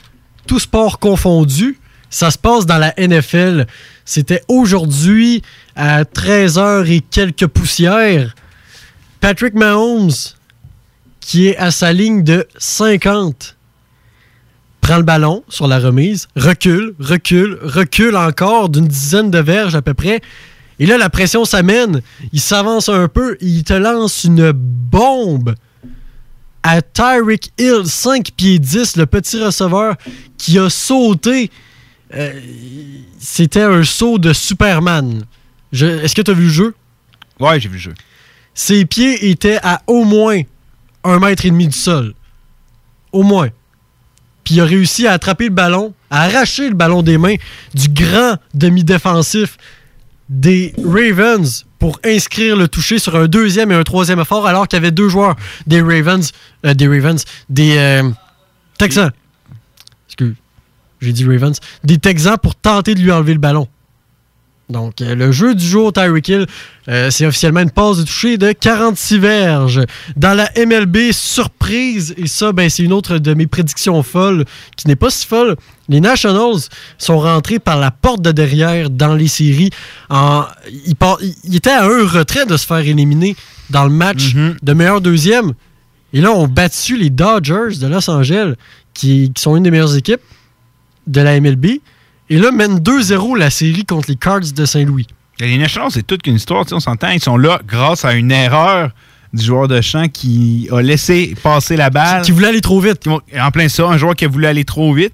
tout 0.47 0.59
sport 0.59 0.99
confondu, 0.99 1.79
ça 2.09 2.29
se 2.29 2.37
passe 2.37 2.65
dans 2.65 2.77
la 2.77 2.93
NFL. 2.97 3.65
C'était 4.05 4.43
aujourd'hui 4.47 5.41
à 5.75 6.03
13h 6.03 6.85
et 6.91 6.99
quelques 6.99 7.47
poussières. 7.47 8.35
Patrick 9.21 9.53
Mahomes, 9.53 10.11
qui 11.19 11.47
est 11.47 11.57
à 11.57 11.71
sa 11.71 11.93
ligne 11.93 12.23
de 12.23 12.47
50, 12.57 13.55
prend 14.81 14.97
le 14.97 15.03
ballon 15.03 15.43
sur 15.47 15.67
la 15.67 15.79
remise, 15.79 16.27
recule, 16.35 16.95
recule, 16.99 17.57
recule 17.61 18.17
encore 18.17 18.69
d'une 18.69 18.87
dizaine 18.87 19.31
de 19.31 19.39
verges 19.39 19.75
à 19.75 19.81
peu 19.81 19.93
près. 19.93 20.21
Et 20.79 20.87
là, 20.87 20.97
la 20.97 21.09
pression 21.09 21.45
s'amène. 21.45 22.01
Il 22.33 22.41
s'avance 22.41 22.89
un 22.89 23.07
peu. 23.07 23.37
Il 23.39 23.63
te 23.63 23.73
lance 23.73 24.23
une 24.23 24.51
bombe 24.51 25.53
à 26.63 26.81
Tyreek 26.81 27.51
Hill, 27.57 27.83
5 27.85 28.31
pieds 28.35 28.59
10, 28.59 28.97
le 28.97 29.05
petit 29.05 29.41
receveur 29.43 29.95
qui 30.37 30.57
a 30.59 30.69
sauté. 30.69 31.49
Euh, 32.13 32.39
C'était 33.19 33.61
un 33.63 33.83
saut 33.83 34.17
de 34.17 34.33
Superman. 34.33 35.23
Est-ce 35.73 36.13
que 36.15 36.21
tu 36.21 36.31
as 36.31 36.33
vu 36.33 36.45
le 36.45 36.49
jeu? 36.49 36.75
Ouais, 37.39 37.59
j'ai 37.59 37.69
vu 37.69 37.75
le 37.75 37.81
jeu. 37.81 37.93
Ses 38.53 38.85
pieds 38.85 39.29
étaient 39.29 39.59
à 39.63 39.81
au 39.87 40.03
moins 40.03 40.41
un 41.03 41.19
mètre 41.19 41.45
et 41.45 41.49
demi 41.49 41.67
du 41.67 41.77
sol. 41.77 42.13
Au 43.11 43.23
moins. 43.23 43.49
Puis 44.43 44.55
il 44.55 44.61
a 44.61 44.65
réussi 44.65 45.07
à 45.07 45.13
attraper 45.13 45.45
le 45.45 45.51
ballon, 45.51 45.93
à 46.09 46.23
arracher 46.23 46.67
le 46.67 46.75
ballon 46.75 47.01
des 47.01 47.17
mains 47.17 47.35
du 47.73 47.87
grand 47.89 48.35
demi-défensif 48.53 49.57
des 50.31 50.73
Ravens 50.81 51.65
pour 51.77 51.99
inscrire 52.05 52.55
le 52.55 52.69
toucher 52.69 52.99
sur 52.99 53.15
un 53.17 53.27
deuxième 53.27 53.71
et 53.71 53.75
un 53.75 53.83
troisième 53.83 54.19
effort 54.19 54.47
alors 54.47 54.67
qu'il 54.67 54.77
y 54.77 54.81
avait 54.81 54.91
deux 54.91 55.09
joueurs 55.09 55.35
des 55.67 55.81
Ravens, 55.81 56.31
euh, 56.65 56.73
des 56.73 56.87
Ravens, 56.87 57.23
des 57.49 57.77
euh, 57.77 58.09
Texans. 58.77 59.11
J'ai 61.01 61.13
dit 61.13 61.25
Ravens, 61.25 61.59
des 61.83 61.97
Texans 61.97 62.37
pour 62.41 62.55
tenter 62.55 62.95
de 62.95 63.01
lui 63.01 63.11
enlever 63.11 63.33
le 63.33 63.39
ballon. 63.39 63.67
Donc, 64.71 65.01
euh, 65.01 65.15
le 65.15 65.31
jeu 65.31 65.53
du 65.53 65.65
jour, 65.65 65.91
Tyreek 65.91 66.27
Hill, 66.29 66.45
euh, 66.87 67.11
c'est 67.11 67.25
officiellement 67.25 67.59
une 67.59 67.71
passe 67.71 67.97
de 67.97 68.03
toucher 68.03 68.37
de 68.37 68.53
46 68.53 69.17
verges. 69.19 69.81
Dans 70.15 70.33
la 70.33 70.49
MLB, 70.55 71.11
surprise, 71.11 72.13
et 72.17 72.27
ça, 72.27 72.51
ben, 72.53 72.69
c'est 72.69 72.83
une 72.83 72.93
autre 72.93 73.17
de 73.17 73.33
mes 73.33 73.47
prédictions 73.47 74.01
folles, 74.01 74.45
qui 74.77 74.87
n'est 74.87 74.95
pas 74.95 75.09
si 75.09 75.27
folle. 75.27 75.57
Les 75.89 75.99
Nationals 75.99 76.61
sont 76.97 77.19
rentrés 77.19 77.59
par 77.59 77.77
la 77.79 77.91
porte 77.91 78.21
de 78.21 78.31
derrière 78.31 78.89
dans 78.89 79.13
les 79.13 79.27
séries. 79.27 79.71
En, 80.09 80.45
ils, 80.85 80.95
par- 80.95 81.19
ils 81.43 81.55
étaient 81.55 81.69
à 81.69 81.83
un 81.83 82.07
retrait 82.07 82.45
de 82.45 82.55
se 82.55 82.65
faire 82.65 82.77
éliminer 82.79 83.35
dans 83.69 83.83
le 83.83 83.89
match 83.91 84.33
de 84.63 84.73
meilleur 84.73 85.01
deuxième. 85.01 85.51
Et 86.13 86.21
là, 86.21 86.31
on 86.31 86.47
battu 86.47 86.97
les 86.97 87.09
Dodgers 87.09 87.77
de 87.79 87.87
Los 87.87 88.09
Angeles, 88.09 88.53
qui, 88.93 89.31
qui 89.33 89.41
sont 89.41 89.55
une 89.55 89.63
des 89.63 89.71
meilleures 89.71 89.95
équipes 89.95 90.21
de 91.07 91.21
la 91.21 91.39
MLB. 91.39 91.79
Et 92.31 92.37
là, 92.37 92.49
mène 92.53 92.79
2-0 92.79 93.37
la 93.37 93.49
série 93.49 93.83
contre 93.83 94.07
les 94.07 94.15
Cards 94.15 94.53
de 94.55 94.65
Saint-Louis. 94.65 95.05
Les 95.41 95.57
Nationals, 95.57 95.91
c'est 95.91 96.07
toute 96.07 96.21
qu'une 96.21 96.35
histoire, 96.35 96.65
on 96.71 96.79
s'entend. 96.79 97.09
Ils 97.09 97.21
sont 97.21 97.35
là 97.35 97.59
grâce 97.67 98.05
à 98.05 98.13
une 98.13 98.31
erreur 98.31 98.91
du 99.33 99.43
joueur 99.43 99.67
de 99.67 99.81
champ 99.81 100.07
qui 100.07 100.69
a 100.71 100.79
laissé 100.81 101.35
passer 101.43 101.75
la 101.75 101.89
balle. 101.89 102.21
Qui 102.21 102.31
voulait 102.31 102.47
aller 102.47 102.61
trop 102.61 102.79
vite. 102.79 103.05
En 103.37 103.51
plein 103.51 103.67
ça, 103.67 103.85
un 103.85 103.97
joueur 103.97 104.15
qui 104.15 104.23
a 104.23 104.29
voulu 104.29 104.45
aller 104.45 104.63
trop 104.63 104.93
vite. 104.93 105.13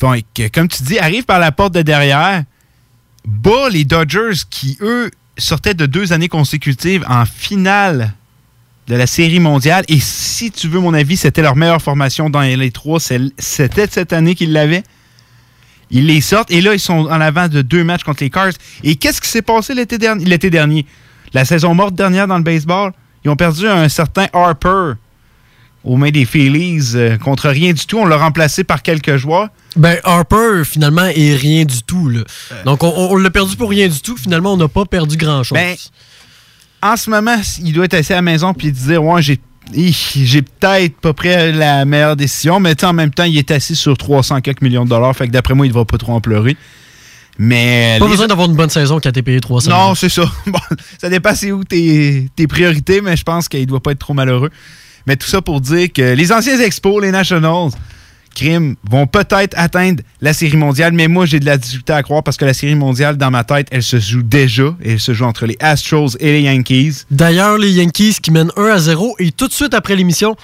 Que, 0.00 0.46
comme 0.46 0.68
tu 0.68 0.84
dis, 0.84 1.00
arrive 1.00 1.24
par 1.24 1.40
la 1.40 1.50
porte 1.50 1.74
de 1.74 1.82
derrière, 1.82 2.44
bat 3.26 3.68
les 3.68 3.84
Dodgers 3.84 4.42
qui, 4.48 4.78
eux, 4.80 5.10
sortaient 5.36 5.74
de 5.74 5.86
deux 5.86 6.12
années 6.12 6.28
consécutives 6.28 7.04
en 7.08 7.24
finale 7.24 8.14
de 8.86 8.94
la 8.94 9.08
Série 9.08 9.40
mondiale. 9.40 9.84
Et 9.88 9.98
si 9.98 10.52
tu 10.52 10.68
veux 10.68 10.78
mon 10.78 10.94
avis, 10.94 11.16
c'était 11.16 11.42
leur 11.42 11.56
meilleure 11.56 11.82
formation 11.82 12.30
dans 12.30 12.42
les 12.42 12.70
trois. 12.70 13.00
C'était 13.00 13.88
cette 13.90 14.12
année 14.12 14.36
qu'ils 14.36 14.52
l'avaient. 14.52 14.84
Ils 15.90 16.06
les 16.06 16.20
sortent 16.20 16.50
et 16.50 16.60
là, 16.60 16.74
ils 16.74 16.80
sont 16.80 17.06
en 17.06 17.20
avant 17.20 17.48
de 17.48 17.62
deux 17.62 17.84
matchs 17.84 18.04
contre 18.04 18.22
les 18.22 18.30
Cards. 18.30 18.52
Et 18.84 18.96
qu'est-ce 18.96 19.20
qui 19.20 19.28
s'est 19.28 19.42
passé 19.42 19.74
l'été 19.74 19.98
dernier? 19.98 20.24
L'été 20.24 20.50
dernier? 20.50 20.86
La 21.32 21.44
saison 21.44 21.74
morte 21.74 21.94
dernière 21.94 22.26
dans 22.26 22.36
le 22.38 22.42
baseball, 22.44 22.92
ils 23.24 23.30
ont 23.30 23.36
perdu 23.36 23.66
un 23.66 23.88
certain 23.88 24.26
Harper 24.32 24.92
aux 25.84 25.96
mains 25.96 26.10
des 26.10 26.24
Phillies 26.24 26.92
euh, 26.94 27.16
contre 27.16 27.48
rien 27.48 27.72
du 27.72 27.86
tout. 27.86 27.98
On 27.98 28.06
l'a 28.06 28.16
remplacé 28.16 28.64
par 28.64 28.82
quelques 28.82 29.16
joueurs. 29.16 29.48
Ben, 29.76 29.98
Harper, 30.04 30.62
finalement, 30.64 31.04
est 31.06 31.34
rien 31.36 31.64
du 31.64 31.82
tout. 31.82 32.08
Là. 32.08 32.20
Donc, 32.64 32.82
on, 32.82 32.88
on 32.94 33.16
l'a 33.16 33.30
perdu 33.30 33.56
pour 33.56 33.70
rien 33.70 33.88
du 33.88 34.00
tout. 34.00 34.16
Finalement, 34.16 34.54
on 34.54 34.56
n'a 34.56 34.68
pas 34.68 34.84
perdu 34.84 35.16
grand-chose. 35.16 35.56
Ben, 35.56 35.76
en 36.82 36.96
ce 36.96 37.10
moment, 37.10 37.36
il 37.62 37.72
doit 37.72 37.86
être 37.86 37.94
assis 37.94 38.12
à 38.12 38.16
la 38.16 38.22
maison 38.22 38.54
puis 38.54 38.70
dire 38.72 39.02
Ouais, 39.02 39.22
j'ai. 39.22 39.40
J'ai 39.72 40.42
peut-être 40.42 40.96
pas 41.00 41.12
pris 41.12 41.28
la 41.52 41.84
meilleure 41.84 42.16
décision, 42.16 42.58
mais 42.60 42.82
en 42.84 42.92
même 42.92 43.10
temps, 43.10 43.24
il 43.24 43.36
est 43.36 43.50
assis 43.50 43.76
sur 43.76 43.96
300 43.96 44.40
quelques 44.40 44.62
millions 44.62 44.84
de 44.84 44.90
dollars. 44.90 45.14
Fait 45.14 45.26
que 45.26 45.32
d'après 45.32 45.54
moi, 45.54 45.66
il 45.66 45.70
ne 45.70 45.74
va 45.74 45.84
pas 45.84 45.98
trop 45.98 46.12
en 46.12 46.20
pleurer. 46.20 46.56
Mais. 47.38 47.96
pas 47.98 48.04
les- 48.06 48.10
besoin 48.10 48.26
d'avoir 48.26 48.48
une 48.48 48.56
bonne 48.56 48.70
saison 48.70 48.98
quand 49.00 49.12
t'es 49.12 49.22
payé 49.22 49.40
300 49.40 49.70
Non, 49.70 49.94
c'est 49.94 50.08
ça. 50.08 50.22
Bon, 50.46 50.58
ça 51.00 51.08
dépend 51.08 51.34
c'est 51.34 51.52
où 51.52 51.62
tes, 51.64 52.28
tes 52.34 52.46
priorités, 52.46 53.00
mais 53.00 53.16
je 53.16 53.22
pense 53.22 53.48
qu'il 53.48 53.60
ne 53.60 53.66
doit 53.66 53.80
pas 53.82 53.92
être 53.92 53.98
trop 54.00 54.14
malheureux. 54.14 54.50
Mais 55.06 55.16
tout 55.16 55.28
ça 55.28 55.40
pour 55.40 55.60
dire 55.60 55.92
que 55.92 56.14
les 56.14 56.32
anciens 56.32 56.58
expos, 56.60 57.00
les 57.00 57.12
Nationals, 57.12 57.70
crime, 58.38 58.76
vont 58.88 59.06
peut-être 59.06 59.54
atteindre 59.56 60.02
la 60.20 60.32
série 60.32 60.56
mondiale, 60.56 60.92
mais 60.92 61.08
moi, 61.08 61.26
j'ai 61.26 61.40
de 61.40 61.46
la 61.46 61.56
difficulté 61.56 61.92
à 61.92 62.02
croire 62.02 62.22
parce 62.22 62.36
que 62.36 62.44
la 62.44 62.54
série 62.54 62.74
mondiale, 62.74 63.16
dans 63.16 63.30
ma 63.30 63.44
tête, 63.44 63.68
elle 63.70 63.82
se 63.82 63.98
joue 63.98 64.22
déjà. 64.22 64.74
Elle 64.84 65.00
se 65.00 65.12
joue 65.12 65.24
entre 65.24 65.46
les 65.46 65.56
Astros 65.60 66.16
et 66.20 66.32
les 66.32 66.42
Yankees. 66.42 67.04
D'ailleurs, 67.10 67.58
les 67.58 67.72
Yankees 67.72 68.16
qui 68.22 68.30
mènent 68.30 68.52
1 68.56 68.64
à 68.64 68.78
0 68.78 69.16
et 69.18 69.32
tout 69.32 69.48
de 69.48 69.52
suite 69.52 69.74
après 69.74 69.96
l'émission, 69.96 70.36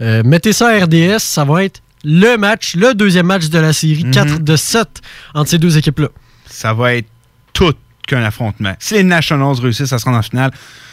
euh, 0.00 0.22
mettez 0.24 0.52
ça 0.52 0.68
à 0.68 0.84
RDS, 0.84 1.18
ça 1.18 1.44
va 1.44 1.64
être 1.64 1.80
le 2.04 2.36
match, 2.36 2.74
le 2.74 2.94
deuxième 2.94 3.26
match 3.26 3.48
de 3.48 3.58
la 3.58 3.72
série, 3.72 4.04
4 4.10 4.42
de 4.42 4.56
7 4.56 4.88
entre 5.34 5.50
ces 5.50 5.58
deux 5.58 5.78
équipes-là. 5.78 6.08
Ça 6.46 6.74
va 6.74 6.94
être 6.94 7.06
tout 7.52 7.74
qu'un 8.06 8.24
affrontement. 8.24 8.74
Si 8.78 8.94
les 8.94 9.04
Nationals 9.04 9.60
réussissent 9.60 9.92
à 9.92 9.98
se 9.98 10.04
rendre 10.04 10.18
en 10.18 10.22
finale, 10.22 10.50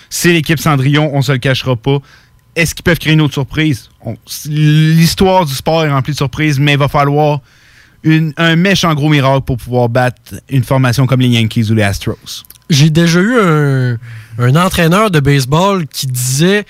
c'est 0.09 0.33
l'équipe 0.33 0.59
Cendrillon, 0.59 1.09
on 1.13 1.21
se 1.21 1.31
le 1.31 1.37
cachera 1.37 1.75
pas. 1.75 1.99
Est-ce 2.59 2.75
qu'ils 2.75 2.83
peuvent 2.83 2.99
créer 2.99 3.13
une 3.13 3.21
autre 3.21 3.33
surprise? 3.33 3.89
L'histoire 4.47 5.45
du 5.45 5.53
sport 5.53 5.85
est 5.85 5.89
remplie 5.91 6.13
de 6.13 6.17
surprises, 6.17 6.59
mais 6.59 6.73
il 6.73 6.77
va 6.79 6.87
falloir 6.87 7.39
une- 8.03 8.33
un 8.37 8.55
méchant 8.55 8.93
gros 8.93 9.09
miracle 9.09 9.41
pour 9.45 9.57
pouvoir 9.57 9.89
battre 9.89 10.35
une 10.49 10.63
formation 10.63 11.05
comme 11.05 11.21
les 11.21 11.29
Yankees 11.29 11.69
ou 11.71 11.73
les 11.75 11.83
Astros. 11.83 12.43
J'ai 12.69 12.89
déjà 12.89 13.19
eu 13.19 13.39
un, 13.39 13.97
un 14.37 14.55
entraîneur 14.55 15.09
de 15.11 15.19
baseball 15.19 15.87
qui 15.87 16.07
disait 16.07 16.65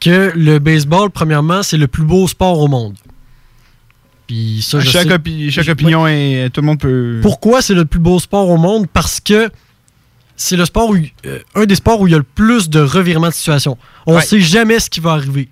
que 0.00 0.32
le 0.34 0.58
baseball, 0.58 1.10
premièrement, 1.10 1.62
c'est 1.62 1.76
le 1.76 1.86
plus 1.88 2.02
beau 2.04 2.26
sport 2.28 2.58
au 2.60 2.68
monde. 2.68 2.94
Puis 4.26 4.64
ça, 4.66 4.80
je 4.80 4.88
chaque, 4.90 5.08
sais- 5.08 5.14
opi- 5.16 5.50
chaque 5.50 5.68
opinion 5.68 6.06
est. 6.06 6.48
Tout 6.52 6.60
le 6.62 6.66
monde 6.66 6.78
peut. 6.80 7.18
Pourquoi 7.22 7.60
c'est 7.60 7.74
le 7.74 7.84
plus 7.84 8.00
beau 8.00 8.18
sport 8.18 8.48
au 8.48 8.56
monde? 8.56 8.86
Parce 8.92 9.20
que 9.20 9.50
c'est 10.36 10.56
le 10.56 10.64
sport 10.64 10.90
où, 10.90 10.96
euh, 11.26 11.38
un 11.54 11.66
des 11.66 11.74
sports 11.74 12.00
où 12.00 12.06
il 12.06 12.10
y 12.10 12.14
a 12.14 12.18
le 12.18 12.24
plus 12.24 12.68
de 12.68 12.80
revirements 12.80 13.28
de 13.28 13.34
situation. 13.34 13.76
On 14.06 14.12
ne 14.12 14.16
Ouais. 14.18 14.22
sait 14.24 14.40
jamais 14.40 14.78
ce 14.80 14.90
qui 14.90 15.00
va 15.00 15.12
arriver. 15.12 15.48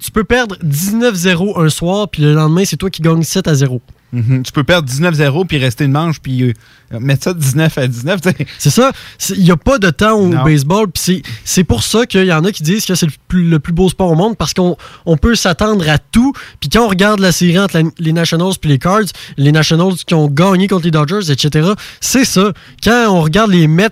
Tu 0.00 0.10
peux 0.10 0.24
perdre 0.24 0.56
19-0 0.62 1.60
un 1.60 1.68
soir, 1.68 2.08
puis 2.08 2.22
le 2.22 2.34
lendemain, 2.34 2.64
c'est 2.64 2.76
toi 2.76 2.90
qui 2.90 3.00
gagnes 3.02 3.22
7 3.22 3.46
à 3.46 3.54
0. 3.54 3.80
Mhm. 4.12 4.42
Tu 4.42 4.52
peux 4.52 4.64
perdre 4.64 4.88
19-0 4.88 5.44
puis 5.46 5.58
rester 5.58 5.84
une 5.84 5.92
manche 5.92 6.18
puis 6.20 6.42
euh, 6.42 6.52
mettre 7.00 7.24
ça 7.24 7.34
de 7.34 7.38
19 7.38 7.76
à 7.76 7.86
19. 7.86 8.20
tu 8.22 8.30
sais. 8.30 8.46
C'est 8.58 8.70
ça. 8.70 8.92
Il 9.36 9.44
n'y 9.44 9.50
a 9.50 9.56
pas 9.56 9.78
de 9.78 9.90
temps 9.90 10.14
au 10.18 10.28
Non. 10.28 10.42
baseball. 10.44 10.86
c'est- 10.94 11.64
pour 11.64 11.82
ça 11.82 12.06
qu'il 12.06 12.24
y 12.24 12.32
en 12.32 12.44
a 12.44 12.52
qui 12.52 12.62
disent 12.62 12.86
que 12.86 12.94
c'est 12.94 13.04
le 13.06 13.12
plus, 13.28 13.48
le 13.50 13.58
plus 13.58 13.72
beau 13.74 13.88
sport 13.90 14.10
au 14.10 14.14
monde 14.14 14.36
parce 14.38 14.54
qu'on 14.54 14.76
on 15.04 15.16
peut 15.18 15.34
s'attendre 15.34 15.86
à 15.90 15.98
tout. 15.98 16.32
Puis 16.60 16.70
quand 16.70 16.84
on 16.84 16.88
regarde 16.88 17.20
la 17.20 17.32
série 17.32 17.58
entre 17.58 17.76
la- 17.78 17.90
les 17.98 18.12
Nationals 18.12 18.54
puis 18.58 18.70
les 18.70 18.78
Cards, 18.78 19.02
les 19.36 19.52
Nationals 19.52 19.94
qui 20.06 20.14
ont 20.14 20.28
gagné 20.28 20.68
contre 20.68 20.84
les 20.84 20.90
Dodgers, 20.90 21.30
etc., 21.30 21.70
c'est 22.00 22.24
ça. 22.24 22.52
Quand 22.82 23.06
on 23.10 23.20
regarde 23.20 23.50
les 23.50 23.66
Mets 23.66 23.88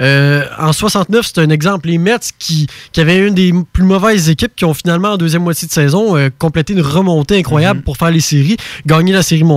euh, 0.00 0.44
en 0.58 0.72
69, 0.72 1.26
c'est 1.32 1.40
un 1.40 1.50
exemple. 1.50 1.88
Les 1.88 1.98
Mets 1.98 2.16
qui, 2.40 2.66
qui 2.92 3.00
avaient 3.00 3.18
une 3.28 3.34
des 3.34 3.52
plus 3.72 3.84
mauvaises 3.84 4.28
équipes 4.28 4.56
qui 4.56 4.64
ont 4.64 4.74
finalement 4.74 5.12
en 5.12 5.16
deuxième 5.16 5.42
moitié 5.42 5.68
de 5.68 5.72
saison 5.72 6.16
euh, 6.16 6.30
complété 6.38 6.72
une 6.72 6.80
remontée 6.80 7.38
incroyable 7.38 7.82
pour 7.82 7.96
faire 7.96 8.10
les 8.10 8.20
séries, 8.20 8.56
gagner 8.86 9.12
la 9.12 9.22
série 9.22 9.44
mondiale. 9.44 9.51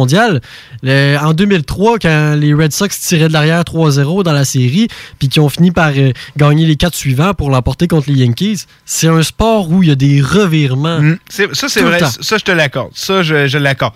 Le- 0.84 1.18
en 1.18 1.34
2003, 1.34 2.00
quand 2.00 2.36
les 2.38 2.54
Red 2.54 2.74
Sox 2.74 2.90
tiraient 3.00 3.28
de 3.30 3.34
l'arrière 3.34 3.62
3-0 3.64 4.24
dans 4.24 4.34
la 4.34 4.44
série, 4.46 4.88
puis 5.20 5.30
qui 5.30 5.40
ont 5.40 5.50
fini 5.50 5.72
par 5.72 5.92
euh, 5.96 6.12
gagner 6.36 6.66
les 6.66 6.76
quatre 6.76 6.96
suivants 6.96 7.34
pour 7.34 7.50
l'emporter 7.50 7.88
contre 7.88 8.10
les 8.10 8.18
Yankees, 8.18 8.64
c'est 8.86 9.08
un 9.08 9.24
sport 9.24 9.70
où 9.72 9.84
il 9.84 9.90
y 9.90 9.92
a 9.92 9.96
des 9.96 10.22
revirements. 10.22 11.00
Mm. 11.02 11.18
Ça, 11.30 11.70
c'est 11.70 11.82
vrai. 11.82 12.00
Ça, 12.20 12.38
je 12.38 12.44
te 12.44 12.52
l'accorde. 12.52 12.92
Ça, 12.94 13.24
je, 13.24 13.48
je 13.48 13.58
l'accorde. 13.58 13.94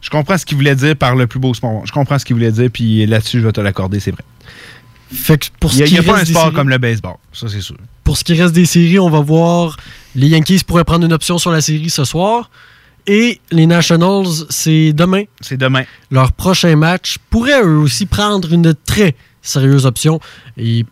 Je 0.00 0.10
comprends 0.10 0.36
ce 0.38 0.44
qu'il 0.46 0.56
voulait 0.56 0.74
dire 0.74 0.96
par 0.96 1.14
le 1.14 1.26
plus 1.26 1.38
beau 1.38 1.54
sport. 1.54 1.82
Je 1.86 1.92
comprends 1.92 2.18
ce 2.18 2.24
qu'il 2.24 2.34
voulait 2.34 2.50
dire, 2.52 2.68
puis 2.72 3.06
là-dessus, 3.06 3.40
je 3.40 3.46
vais 3.46 3.52
te 3.52 3.60
l'accorder, 3.60 4.00
c'est 4.00 4.10
vrai. 4.10 4.24
Fait 5.12 5.36
que 5.38 5.46
pour 5.60 5.70
Il 5.72 5.74
ce 5.74 5.78
n'y 5.78 5.82
a, 5.84 5.86
il 5.88 5.94
y 5.94 5.98
a 5.98 6.02
pas 6.02 6.18
un 6.20 6.24
sport 6.24 6.44
séries- 6.44 6.54
comme 6.54 6.68
le 6.70 6.78
baseball. 6.78 7.14
Ça, 7.32 7.46
c'est 7.48 7.60
sûr. 7.60 7.76
Pour 8.02 8.16
ce 8.16 8.24
qui 8.24 8.34
reste 8.34 8.54
des 8.54 8.64
séries, 8.64 8.98
on 8.98 9.10
va 9.10 9.20
voir 9.20 9.76
les 10.16 10.28
Yankees 10.28 10.60
pourraient 10.66 10.84
prendre 10.84 11.04
une 11.04 11.12
option 11.12 11.38
sur 11.38 11.50
la 11.52 11.60
série 11.60 11.90
ce 11.90 12.04
soir. 12.04 12.50
Et 13.06 13.40
les 13.50 13.66
Nationals, 13.66 14.26
c'est 14.48 14.92
demain. 14.92 15.24
C'est 15.40 15.56
demain. 15.56 15.82
Leur 16.10 16.32
prochain 16.32 16.76
match 16.76 17.16
pourrait 17.30 17.62
eux 17.62 17.78
aussi 17.78 18.06
prendre 18.06 18.52
une 18.52 18.74
très 18.86 19.14
sérieuse 19.42 19.86
option 19.86 20.20
et 20.56 20.84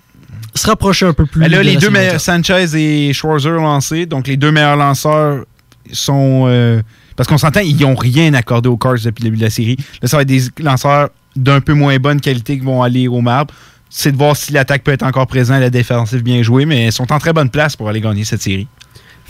se 0.55 0.67
rapprocher 0.67 1.07
un 1.07 1.13
peu 1.13 1.27
plus. 1.27 1.41
Ben 1.41 1.51
là, 1.51 1.59
de 1.59 1.63
les 1.63 1.77
deux 1.77 1.91
meilleurs. 1.91 2.21
Sanchez 2.21 2.67
et 2.75 3.13
Schwarzer 3.13 3.51
lancés, 3.53 4.07
donc 4.07 4.27
les 4.27 4.37
deux 4.37 4.51
meilleurs 4.51 4.77
lanceurs 4.77 5.45
sont. 5.93 6.45
euh, 6.49 6.83
parce 7.17 7.29
qu'on 7.29 7.39
s'entend, 7.39 7.61
ils 7.61 7.77
n'ont 7.77 7.95
rien 7.95 8.33
accordé 8.35 8.69
aux 8.69 8.77
Cards 8.77 8.95
depuis 9.05 9.23
le 9.23 9.31
début 9.31 9.37
de 9.37 9.43
la 9.43 9.51
série. 9.51 9.77
Là, 10.03 10.09
ça 10.09 10.17
va 10.17 10.23
être 10.23 10.29
des 10.29 10.43
lanceurs 10.59 11.11
d'un 11.37 11.61
peu 11.61 11.75
moins 11.75 11.97
bonne 11.99 12.21
qualité 12.21 12.59
qui 12.59 12.65
vont 12.65 12.83
aller 12.83 13.09
au 13.09 13.21
marbre. 13.21 13.55
C'est 13.89 14.13
de 14.13 14.17
voir 14.17 14.37
si 14.37 14.53
l'attaque 14.53 14.85
peut 14.85 14.93
être 14.93 15.03
encore 15.03 15.27
présente, 15.27 15.61
la 15.61 15.71
défensive 15.71 16.23
bien 16.23 16.43
jouée, 16.43 16.65
mais 16.65 16.87
ils 16.87 16.93
sont 16.93 17.13
en 17.13 17.19
très 17.19 17.33
bonne 17.33 17.51
place 17.51 17.77
pour 17.77 17.89
aller 17.89 18.01
gagner 18.01 18.25
cette 18.25 18.41
série. 18.43 18.69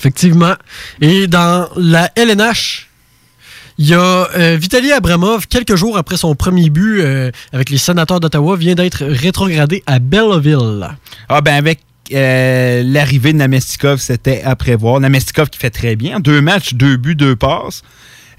Effectivement. 0.01 0.55
Et 1.03 1.27
dans 1.27 1.69
la 1.77 2.11
LNH, 2.17 2.89
il 3.77 3.87
y 3.87 3.95
a 3.95 3.99
euh, 4.35 4.57
Vitaly 4.59 4.93
Abramov, 4.93 5.47
quelques 5.47 5.77
jours 5.77 5.99
après 5.99 6.17
son 6.17 6.35
premier 6.35 6.71
but 6.71 7.01
euh, 7.01 7.31
avec 7.53 7.69
les 7.69 7.77
sénateurs 7.77 8.19
d'Ottawa, 8.19 8.57
vient 8.57 8.75
d'être 8.75 9.05
rétrogradé 9.05 9.83
à 9.87 9.99
Belleville. 9.99 10.89
Ah 11.29 11.43
ben 11.43 11.55
avec 11.55 11.81
euh, 12.15 12.83
l'arrivée 12.83 13.35
de 13.35 13.39
Namestikov, 13.39 13.99
c'était 13.99 14.43
à 14.43 14.57
prévoir. 14.57 15.01
Namestikov 15.01 15.51
qui 15.51 15.59
fait 15.59 15.71
très 15.71 15.97
bien. 15.97 16.19
Deux 16.19 16.41
matchs, 16.41 16.73
deux 16.73 16.97
buts, 16.97 17.15
deux 17.15 17.37
passes. 17.37 17.83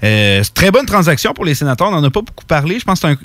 Euh, 0.02 0.42
très 0.54 0.72
bonne 0.72 0.86
transaction 0.86 1.32
pour 1.32 1.44
les 1.44 1.54
sénateurs. 1.54 1.90
On 1.90 1.92
n'en 1.92 2.02
a 2.02 2.10
pas 2.10 2.22
beaucoup 2.22 2.44
parlé. 2.44 2.80
Je 2.80 2.84
pense 2.84 2.98
que 2.98 3.06
c'est 3.06 3.14
un 3.14 3.16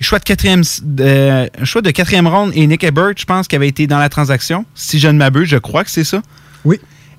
choix 0.00 0.20
de 0.20 0.24
quatrième, 0.24 0.62
un 1.00 1.64
choix 1.64 1.82
de 1.82 1.90
quatrième 1.90 2.28
ronde 2.28 2.52
et 2.54 2.68
Nick 2.68 2.84
Ebert, 2.84 3.14
je 3.16 3.24
pense, 3.24 3.48
qui 3.48 3.56
avait 3.56 3.66
été 3.66 3.88
dans 3.88 3.98
la 3.98 4.08
transaction. 4.08 4.64
Si 4.76 5.00
je 5.00 5.08
ne 5.08 5.18
m'abuse, 5.18 5.48
je 5.48 5.56
crois 5.56 5.82
que 5.82 5.90
c'est 5.90 6.04
ça. 6.04 6.22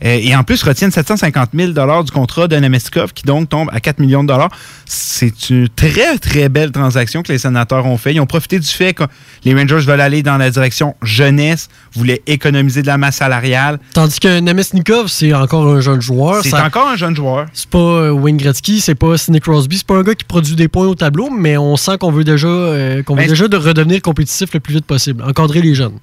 Euh, 0.04 0.20
et 0.22 0.36
en 0.36 0.44
plus, 0.44 0.64
retiennent 0.64 0.92
750 0.92 1.50
000 1.54 1.72
du 2.04 2.12
contrat 2.12 2.48
de 2.48 2.56
Nemestikov, 2.56 3.14
qui 3.14 3.24
donc 3.24 3.50
tombe 3.50 3.70
à 3.72 3.80
4 3.80 4.00
millions 4.00 4.24
de 4.24 4.30
dollars. 4.30 4.50
C'est 4.86 5.50
une 5.50 5.70
très, 5.70 6.18
très 6.18 6.50
belle 6.50 6.72
transaction 6.72 7.22
que 7.22 7.32
les 7.32 7.38
sénateurs 7.38 7.86
ont 7.86 7.98
fait. 7.98 8.14
Ils 8.14 8.20
ont 8.20 8.26
profité 8.26 8.60
du 8.60 8.68
fait 8.68 8.94
que 8.94 9.04
les 9.44 9.54
Rangers 9.54 9.86
veulent 9.86 10.02
aller 10.02 10.24
dans 10.24 10.38
la 10.38 10.50
direction 10.50 10.96
jeunesse, 11.02 11.70
voulaient 11.94 12.22
économiser 12.28 12.82
de 12.82 12.88
la 12.88 12.98
masse 12.98 13.18
salariale. 13.18 13.80
Tandis 13.94 14.20
que 14.20 14.40
Nemesnikov, 14.40 15.08
c'est 15.08 15.34
encore 15.34 15.68
un 15.68 15.82
jeune 15.82 16.02
joueur. 16.02 16.42
C'est 16.44 16.54
encore 16.56 16.88
un 16.88 16.96
jeune 16.96 17.16
joueur. 17.16 17.46
C'est 17.54 17.70
pas 17.70 17.78
euh, 17.78 18.12
Wayne 18.12 18.38
Gretzky, 18.38 18.82
c'est 18.82 18.96
pas 18.96 19.18
Sidney 19.18 19.40
Crosby, 19.40 19.78
c'est 19.78 19.88
pas 19.88 19.98
un 19.98 20.04
gars 20.04 20.16
qui 20.16 20.26
produit 20.26 20.56
des 20.56 20.68
points 20.68 20.88
au 20.88 20.96
tableau, 20.96 21.30
mais 21.30 21.58
on 21.58 21.76
sent 21.76 21.98
qu'on 22.00 22.12
veut 22.12 22.24
déjà, 22.24 22.48
euh, 22.48 23.04
qu'on 23.04 23.16
veut 23.16 23.22
Ben, 23.22 23.30
déjà 23.30 23.48
de 23.48 23.58
redevenir 23.58 24.02
compétitif 24.02 24.54
le 24.54 24.60
plus 24.60 24.76
vite 24.76 24.86
possible, 24.86 25.24
encadrer 25.24 25.62
les 25.62 25.76
jeunes. 25.76 26.00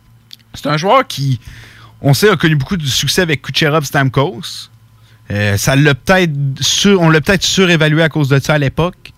C'est 0.55 0.69
un 0.69 0.77
joueur 0.77 1.07
qui, 1.07 1.41
on 2.03 2.15
sait, 2.15 2.31
a 2.31 2.37
connu 2.37 2.57
beaucoup 2.57 2.77
de 2.77 2.87
succès 2.87 3.23
avec 3.23 3.43
Kucherov 3.43 3.85
Stamkos. 3.85 4.71
Euh, 5.31 5.57
on 5.67 7.11
l'a 7.11 7.21
peut-être 7.21 7.43
surévalué 7.43 8.03
à 8.03 8.09
cause 8.09 8.29
de 8.29 8.39
ça 8.39 8.55
à 8.55 8.59
l'époque. 8.59 9.13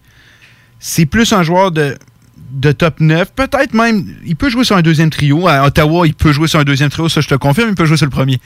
C'est 0.79 1.07
plus 1.07 1.33
un 1.33 1.43
joueur 1.43 1.71
de, 1.71 1.97
de 2.53 2.73
top 2.73 3.01
9. 3.01 3.33
Peut-être 3.33 3.75
même, 3.75 4.07
il 4.25 4.37
peut 4.37 4.49
jouer 4.49 4.65
sur 4.65 4.77
un 4.77 4.83
deuxième 4.83 5.11
trio. 5.11 5.47
À 5.47 5.65
Ottawa, 5.65 6.07
il 6.07 6.15
peut 6.15 6.33
jouer 6.33 6.49
sur 6.49 6.59
un 6.59 6.65
deuxième 6.65 6.91
trio, 6.91 7.09
ça 7.09 7.21
je 7.21 7.29
te 7.29 7.35
confirme, 7.35 7.69
il 7.69 7.75
peut 7.75 7.85
jouer 7.85 7.97
sur 7.97 8.07
le 8.07 8.11
premier. 8.11 8.41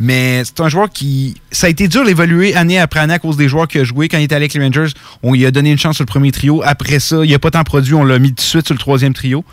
Mais 0.00 0.42
c'est 0.44 0.60
un 0.60 0.68
joueur 0.68 0.90
qui. 0.90 1.40
Ça 1.52 1.68
a 1.68 1.70
été 1.70 1.86
dur 1.86 2.04
d'évaluer 2.04 2.54
année 2.56 2.80
après 2.80 3.00
année 3.00 3.14
à 3.14 3.18
cause 3.18 3.36
des 3.36 3.48
joueurs 3.48 3.68
qu'il 3.68 3.80
a 3.80 3.84
joué. 3.84 4.08
Quand 4.08 4.18
il 4.18 4.24
était 4.24 4.34
avec 4.34 4.52
les 4.52 4.64
Rangers, 4.64 4.92
on 5.22 5.34
lui 5.34 5.46
a 5.46 5.50
donné 5.52 5.70
une 5.70 5.78
chance 5.78 5.96
sur 5.96 6.02
le 6.02 6.08
premier 6.08 6.32
trio. 6.32 6.62
Après 6.64 6.98
ça, 6.98 7.24
il 7.24 7.30
n'a 7.30 7.38
pas 7.38 7.52
tant 7.52 7.62
produit, 7.62 7.94
on 7.94 8.04
l'a 8.04 8.18
mis 8.18 8.30
tout 8.30 8.36
de 8.36 8.40
suite 8.40 8.66
sur 8.66 8.74
le 8.74 8.80
troisième 8.80 9.14
trio. 9.14 9.44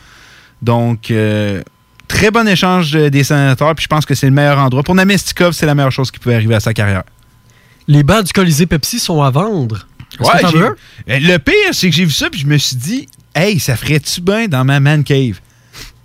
Donc, 0.63 1.11
euh, 1.11 1.61
très 2.07 2.31
bon 2.31 2.47
échange 2.47 2.91
des 2.91 3.23
sénateurs, 3.23 3.73
puis 3.75 3.83
je 3.83 3.87
pense 3.87 4.05
que 4.05 4.15
c'est 4.15 4.27
le 4.27 4.33
meilleur 4.33 4.57
endroit. 4.59 4.83
Pour 4.83 4.95
Namestikov, 4.95 5.53
c'est 5.53 5.65
la 5.65 5.75
meilleure 5.75 5.91
chose 5.91 6.11
qui 6.11 6.19
pouvait 6.19 6.35
arriver 6.35 6.55
à 6.55 6.59
sa 6.59 6.73
carrière. 6.73 7.03
Les 7.87 8.03
bancs 8.03 8.23
du 8.25 8.33
Colisée 8.33 8.65
Pepsi 8.65 8.99
sont 8.99 9.21
à 9.21 9.29
vendre. 9.31 9.87
Est-ce 10.19 10.51
que 10.51 10.57
veux? 10.57 10.65
Un? 10.65 11.11
Euh, 11.13 11.19
le 11.19 11.37
pire, 11.37 11.53
c'est 11.71 11.89
que 11.89 11.95
j'ai 11.95 12.05
vu 12.05 12.11
ça, 12.11 12.29
puis 12.29 12.39
je 12.41 12.45
me 12.47 12.57
suis 12.57 12.75
dit, 12.75 13.07
hey, 13.33 13.59
ça 13.59 13.75
ferait-tu 13.75 14.21
bien 14.21 14.47
dans 14.47 14.63
ma 14.65 14.79
man 14.79 15.03
cave? 15.03 15.39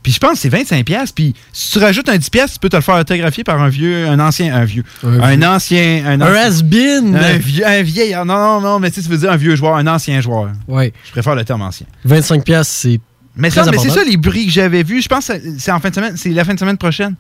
Puis 0.02 0.12
je 0.12 0.20
pense 0.20 0.34
que 0.34 0.38
c'est 0.38 0.48
25$, 0.48 0.84
piastres, 0.84 1.14
puis 1.16 1.34
si 1.52 1.72
tu 1.72 1.78
rajoutes 1.80 2.08
un 2.08 2.16
10$, 2.16 2.30
piastres, 2.30 2.52
tu 2.54 2.60
peux 2.60 2.68
te 2.68 2.76
le 2.76 2.82
faire 2.82 2.94
autographier 2.94 3.42
par 3.42 3.60
un 3.60 3.68
vieux, 3.68 4.06
un 4.06 4.20
ancien, 4.20 4.54
un 4.54 4.64
vieux, 4.64 4.84
Un 5.02 5.20
un, 5.20 5.34
vieux. 5.36 5.46
ancien, 5.48 6.02
un, 6.06 6.20
Un 6.20 6.22
ancien- 6.22 6.42
has-been! 6.44 7.16
un, 7.16 7.36
vieux, 7.38 7.66
un 7.66 7.82
vieillard. 7.82 8.24
Non, 8.24 8.36
non, 8.36 8.60
non, 8.60 8.78
mais 8.78 8.92
tu 8.92 9.00
veut 9.00 9.16
dire 9.18 9.32
un 9.32 9.36
vieux 9.36 9.56
joueur, 9.56 9.74
un 9.74 9.86
ancien 9.88 10.20
joueur. 10.20 10.52
Ouais. 10.68 10.92
Je 11.06 11.10
préfère 11.10 11.34
le 11.34 11.44
terme 11.44 11.62
ancien. 11.62 11.86
25$, 12.08 12.42
piastres, 12.44 12.72
c'est. 12.72 13.00
Mais, 13.36 13.50
ça, 13.50 13.64
mais 13.70 13.78
c'est 13.78 13.90
ça 13.90 14.02
les 14.04 14.16
bruits 14.16 14.46
que 14.46 14.52
j'avais 14.52 14.82
vus. 14.82 15.02
Je 15.02 15.08
pense 15.08 15.28
que 15.28 15.34
c'est 15.58 15.70
en 15.72 15.80
fin 15.80 15.90
de 15.90 15.94
semaine, 15.94 16.16
c'est 16.16 16.30
la 16.30 16.44
fin 16.44 16.54
de 16.54 16.58
semaine 16.58 16.78
prochaine. 16.78 17.14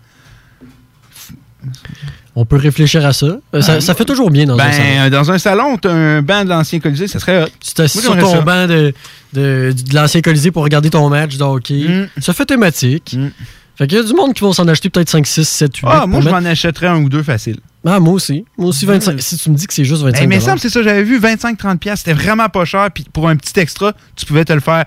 On 2.34 2.44
peut 2.44 2.56
réfléchir 2.56 3.04
à 3.04 3.12
ça. 3.12 3.26
Euh, 3.54 3.60
ça, 3.62 3.74
Ah, 3.74 3.80
ça 3.80 3.94
fait 3.94 4.04
toujours 4.04 4.30
bien 4.30 4.44
dans 4.44 4.58
un 4.58 4.70
salon. 4.70 4.84
Ben, 4.84 5.10
dans 5.10 5.30
un 5.32 5.38
salon, 5.38 5.78
t'as 5.78 5.92
un 5.92 6.22
banc 6.22 6.44
de 6.44 6.50
l'ancien 6.50 6.80
Colisée, 6.80 7.08
ça 7.08 7.18
serait 7.18 7.44
hot. 7.44 7.48
Tu 7.60 7.72
t'assis 7.72 7.98
Moi, 7.98 8.14
sur 8.14 8.18
ton 8.18 8.30
ça. 8.32 8.40
banc 8.42 8.66
de, 8.66 8.92
de, 9.32 9.72
de 9.72 9.94
l'ancien 9.94 10.20
Colisée 10.20 10.50
pour 10.50 10.62
regarder 10.62 10.90
ton 10.90 11.08
match 11.08 11.36
de 11.38 11.42
hockey. 11.44 11.86
Mm. 11.88 12.20
Ça 12.20 12.34
fait 12.34 12.44
thématique. 12.44 13.14
Mm. 13.18 13.28
Fait 13.76 13.86
qu'il 13.86 13.96
y 13.98 14.00
a 14.00 14.04
du 14.04 14.12
monde 14.14 14.32
qui 14.34 14.40
vont 14.42 14.52
s'en 14.52 14.68
acheter 14.68 14.90
peut-être 14.90 15.08
5, 15.10 15.26
6, 15.26 15.48
7, 15.48 15.76
8. 15.78 15.84
Ah, 15.90 16.06
moi, 16.06 16.20
je 16.20 16.28
m'en 16.28 16.36
achèterais 16.36 16.88
un 16.88 16.96
ou 17.02 17.08
deux 17.08 17.22
facile. 17.22 17.58
Ah, 17.86 18.00
moi 18.00 18.14
aussi. 18.14 18.44
Moi 18.58 18.68
aussi, 18.68 18.84
25. 18.86 19.20
Si 19.20 19.36
tu 19.38 19.50
me 19.50 19.54
dis 19.56 19.66
que 19.66 19.72
c'est 19.74 19.84
juste 19.84 20.02
25 20.02 20.20
Hey, 20.20 20.26
mais 20.26 20.40
ça, 20.40 20.54
c'est 20.58 20.70
ça, 20.70 20.82
j'avais 20.82 21.02
vu 21.04 21.18
25-30$. 21.18 21.78
piastres, 21.78 22.04
C'était 22.06 22.20
vraiment 22.20 22.48
pas 22.48 22.64
cher. 22.64 22.88
Puis 22.92 23.04
pour 23.12 23.28
un 23.28 23.36
petit 23.36 23.58
extra, 23.60 23.94
tu 24.14 24.26
pouvais 24.26 24.44
te 24.44 24.52
le 24.52 24.60
faire 24.60 24.84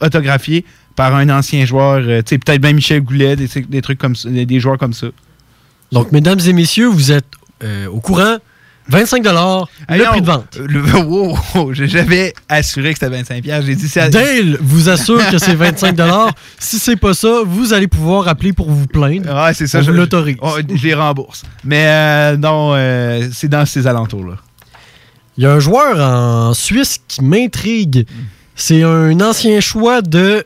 autographier 0.00 0.64
par 0.94 1.14
un 1.14 1.28
ancien 1.30 1.64
joueur. 1.64 2.00
euh, 2.06 2.22
peut-être 2.22 2.60
bien 2.60 2.72
Michel 2.72 3.00
Goulet, 3.02 3.36
des, 3.36 3.48
des 3.68 3.82
trucs 3.82 3.98
comme 3.98 4.16
ça, 4.16 4.28
des, 4.28 4.46
des 4.46 4.60
joueurs 4.60 4.78
comme 4.78 4.92
ça. 4.92 5.08
Donc, 5.92 6.12
mesdames 6.12 6.40
et 6.46 6.52
messieurs, 6.52 6.88
vous 6.88 7.12
êtes 7.12 7.26
euh, 7.62 7.86
au 7.88 8.00
courant. 8.00 8.38
25 8.88 9.24
le 9.24 9.30
Hey, 9.88 10.00
non, 10.00 10.06
prix 10.12 10.20
de 10.20 10.26
vente. 10.26 10.58
Le, 10.64 10.80
wow, 11.04 11.36
wow, 11.54 11.72
j'avais 11.74 12.32
assuré 12.48 12.94
que 12.94 13.00
c'était 13.00 13.20
25$. 13.20 13.42
piastres. 13.42 13.66
J'ai 13.66 13.74
dit 13.74 13.88
ça. 13.88 14.08
Dale 14.08 14.58
vous 14.60 14.88
assure 14.88 15.28
que 15.28 15.38
c'est 15.38 15.54
25 15.56 15.96
Si 16.58 16.78
c'est 16.78 16.96
pas 16.96 17.12
ça, 17.14 17.42
vous 17.44 17.72
allez 17.72 17.88
pouvoir 17.88 18.28
appeler 18.28 18.52
pour 18.52 18.70
vous 18.70 18.86
plaindre. 18.86 19.28
Ouais, 19.44 19.54
c'est 19.54 19.66
ça. 19.66 19.80
On 19.80 19.82
je, 19.82 19.90
l'autorise. 19.90 20.36
je 20.72 20.82
les 20.86 20.94
rembourse. 20.94 21.42
Mais 21.64 21.84
euh, 21.86 22.36
non, 22.36 22.74
euh, 22.74 23.28
c'est 23.32 23.48
dans 23.48 23.66
ces 23.66 23.88
alentours-là. 23.88 24.36
Il 25.36 25.42
y 25.44 25.46
a 25.46 25.52
un 25.52 25.60
joueur 25.60 25.98
en 26.00 26.54
Suisse 26.54 26.98
qui 27.08 27.22
m'intrigue. 27.24 28.06
C'est 28.56 28.82
un 28.82 29.20
ancien 29.20 29.60
choix 29.60 30.02
de. 30.02 30.44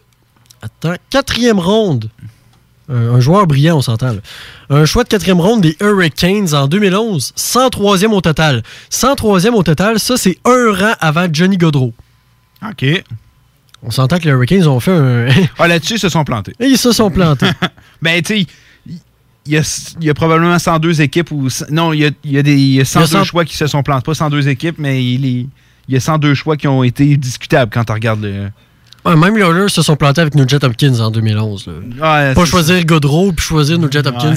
Attends, 0.63 0.97
quatrième 1.09 1.59
ronde. 1.59 2.11
Un, 2.89 3.15
un 3.15 3.21
joueur 3.21 3.47
brillant, 3.47 3.79
on 3.79 3.83
s'entend. 3.83 4.17
Un 4.69 4.85
choix 4.85 5.05
de 5.05 5.09
quatrième 5.09 5.41
ronde 5.41 5.61
des 5.63 5.77
Hurricanes 5.81 6.53
en 6.55 6.67
2011. 6.67 7.33
103e 7.37 8.09
au 8.09 8.21
total. 8.21 8.63
103e 8.91 9.51
au 9.55 9.63
total, 9.63 9.99
ça, 10.01 10.17
c'est 10.17 10.39
un 10.45 10.73
rang 10.75 10.93
avant 11.01 11.27
Johnny 11.33 11.57
Godreau. 11.57 11.95
OK. 12.69 12.85
On 13.83 13.91
s'entend 13.91 14.19
que 14.19 14.25
les 14.25 14.31
Hurricanes 14.31 14.67
ont 14.67 14.81
fait 14.81 14.91
un. 14.93 15.29
Ah, 15.59 15.69
là-dessus, 15.69 15.95
ils 15.95 15.99
se 16.01 16.09
sont 16.11 16.25
plantés. 16.25 16.53
Et 16.61 16.67
ils 16.67 16.79
se 16.79 16.93
sont 16.93 17.11
plantés. 17.11 17.47
Ben, 18.03 18.21
tu 18.23 18.41
sais, 18.41 18.47
il 19.47 19.53
y 19.53 19.57
a, 19.59 19.93
il 20.01 20.07
y 20.07 20.11
a 20.11 20.15
probablement 20.15 20.59
102 20.59 21.01
équipes 21.03 21.31
ou. 21.33 21.49
Non, 21.71 21.93
il 21.93 22.01
y 22.01 22.07
a, 22.07 22.11
il 22.25 22.33
y 22.33 22.39
a 22.39 22.43
des 22.43 22.55
il 22.57 22.75
y 22.75 22.81
a 22.81 22.85
102 22.85 23.07
100 23.07 23.25
choix 23.25 23.45
qui 23.45 23.57
se 23.57 23.67
sont 23.67 23.83
plantés. 23.83 24.05
Pas 24.05 24.15
102 24.15 24.49
équipes, 24.49 24.77
mais 24.79 25.05
il, 25.05 25.25
est- 25.27 25.47
il 25.89 25.95
y 25.95 25.97
a 25.97 26.01
102 26.01 26.35
choix 26.35 26.57
qui 26.57 26.69
ont 26.69 26.83
été 26.83 27.17
discutables 27.17 27.71
quand 27.73 27.85
tu 27.85 27.93
regardes 27.93 28.23
le. 28.23 28.49
Ouais, 29.07 29.17
même 29.17 29.35
les 29.35 29.43
Oilers 29.43 29.71
se 29.71 29.81
sont 29.81 29.97
plantés 29.97 30.21
avec 30.21 30.35
Nugent 30.35 30.59
Hopkins 30.63 31.01
en 31.01 31.11
2011. 31.11 31.67
là. 31.99 32.29
Ouais, 32.29 32.35
Pas 32.35 32.45
choisir 32.45 32.85
Godreau 32.85 33.33
puis 33.33 33.43
choisir 33.47 33.79
Nugent 33.79 33.97
Hopkins. 34.05 34.35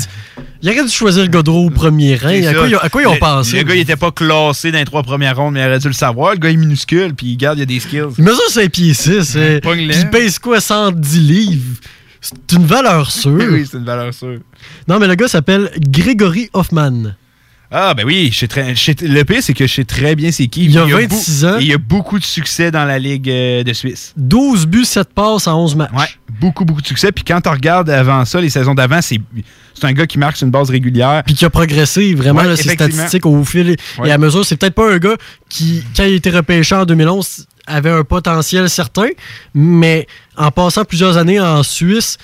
Il 0.61 0.69
aurait 0.69 0.83
dû 0.85 0.89
choisir 0.89 1.27
Godreau 1.29 1.65
au 1.65 1.69
premier 1.69 2.15
rang. 2.15 2.29
À 2.29 2.53
quoi, 2.53 2.67
ils 2.69 2.75
ont- 2.75 2.79
à 2.79 2.89
quoi 2.89 3.01
ils 3.01 3.07
ont 3.07 3.13
Le- 3.15 3.19
pensé? 3.19 3.57
Le 3.57 3.63
gars, 3.63 3.75
il 3.75 3.81
était 3.81 3.97
pas 3.97 4.11
classé 4.11 4.71
dans 4.71 4.77
les 4.79 4.85
trois 4.85 5.03
premières 5.03 5.35
rondes, 5.35 5.55
mais 5.55 5.59
il 5.59 5.67
aurait 5.67 5.79
dû 5.79 5.87
le 5.87 5.93
savoir. 5.93 6.31
Le 6.31 6.37
gars, 6.39 6.49
il 6.49 6.53
est 6.53 6.57
minuscule, 6.57 7.13
puis 7.13 7.27
il 7.27 7.35
garde, 7.37 7.57
il 7.57 7.59
y 7.59 7.63
a 7.63 7.65
des 7.65 7.81
skills. 7.81 8.07
Il 8.17 8.23
mesure 8.23 8.39
5 8.49 8.71
pieds 8.71 8.93
6. 8.93 9.35
Ouais, 9.35 9.59
pogne-le. 9.59 9.89
Puis 9.91 9.99
il 10.01 10.09
pèse 10.09 10.39
quoi, 10.39 10.61
110 10.61 11.19
livres? 11.19 11.75
C'est 12.21 12.53
une 12.53 12.65
valeur 12.65 13.11
sûre. 13.11 13.33
oui, 13.51 13.67
c'est 13.69 13.77
une 13.79 13.83
valeur 13.83 14.13
sûre. 14.13 14.39
Non, 14.87 14.97
mais 14.97 15.07
le 15.07 15.15
gars 15.15 15.27
s'appelle 15.27 15.71
Grégory 15.77 16.49
Hoffman. 16.53 17.15
Ah, 17.75 17.93
ben 17.95 18.05
oui, 18.05 18.29
je 18.31 18.45
très, 18.45 18.75
je 18.75 18.83
sais- 18.83 18.95
le 19.01 19.23
pire, 19.23 19.41
c'est 19.41 19.53
que 19.55 19.65
je 19.65 19.73
sais 19.73 19.83
très 19.83 20.15
bien 20.15 20.31
c'est 20.31 20.45
qui. 20.47 20.65
Il 20.65 20.77
a 20.77 20.85
beau- 20.85 20.91
26 20.97 21.45
ans. 21.45 21.57
et 21.59 21.63
il 21.63 21.67
y 21.67 21.73
a 21.73 21.77
beaucoup 21.79 22.19
de 22.19 22.23
succès 22.23 22.69
dans 22.69 22.85
la 22.85 22.99
Ligue 22.99 23.27
euh, 23.29 23.63
de 23.63 23.73
Suisse. 23.73 24.13
12 24.15 24.67
buts, 24.67 24.85
7 24.85 25.11
passes 25.13 25.47
en 25.47 25.59
11 25.59 25.75
matchs. 25.75 25.91
Ouais, 25.97 26.05
beaucoup, 26.39 26.65
beaucoup 26.65 26.81
de 26.81 26.87
succès. 26.87 27.11
Puis 27.11 27.23
quand 27.23 27.41
tu 27.41 27.49
regardes 27.49 27.89
avant 27.89 28.23
ça, 28.25 28.39
les 28.39 28.49
saisons 28.51 28.75
d'avant, 28.75 29.01
c'est 29.01 29.19
c'est 29.73 29.85
un 29.85 29.93
gars 29.93 30.05
qui 30.05 30.19
marque 30.19 30.37
sur 30.37 30.45
une 30.45 30.51
base 30.51 30.69
régulière. 30.69 31.23
Puis 31.25 31.33
qui 31.33 31.45
a 31.45 31.49
progressé 31.49 32.13
vraiment 32.13 32.41
Ouais, 32.41 32.47
là, 32.47 32.55
ses 32.55 32.69
statistiques 32.69 33.25
au 33.25 33.43
fil 33.43 33.71
et- 33.71 33.77
Ouais. 33.99 34.09
et 34.09 34.11
à 34.11 34.17
mesure. 34.19 34.45
C'est 34.45 34.55
peut-être 34.55 34.75
pas 34.75 34.93
un 34.93 34.99
gars 34.99 35.15
qui, 35.49 35.83
quand 35.97 36.03
il 36.03 36.13
a 36.13 36.15
été 36.15 36.29
repêché 36.29 36.75
en 36.75 36.85
2011, 36.85 37.47
avait 37.65 37.89
un 37.89 38.03
potentiel 38.03 38.69
certain, 38.69 39.07
mais 39.55 40.05
en 40.37 40.51
passant 40.51 40.85
plusieurs 40.85 41.17
années 41.17 41.39
en 41.39 41.63
Suisse, 41.63 42.17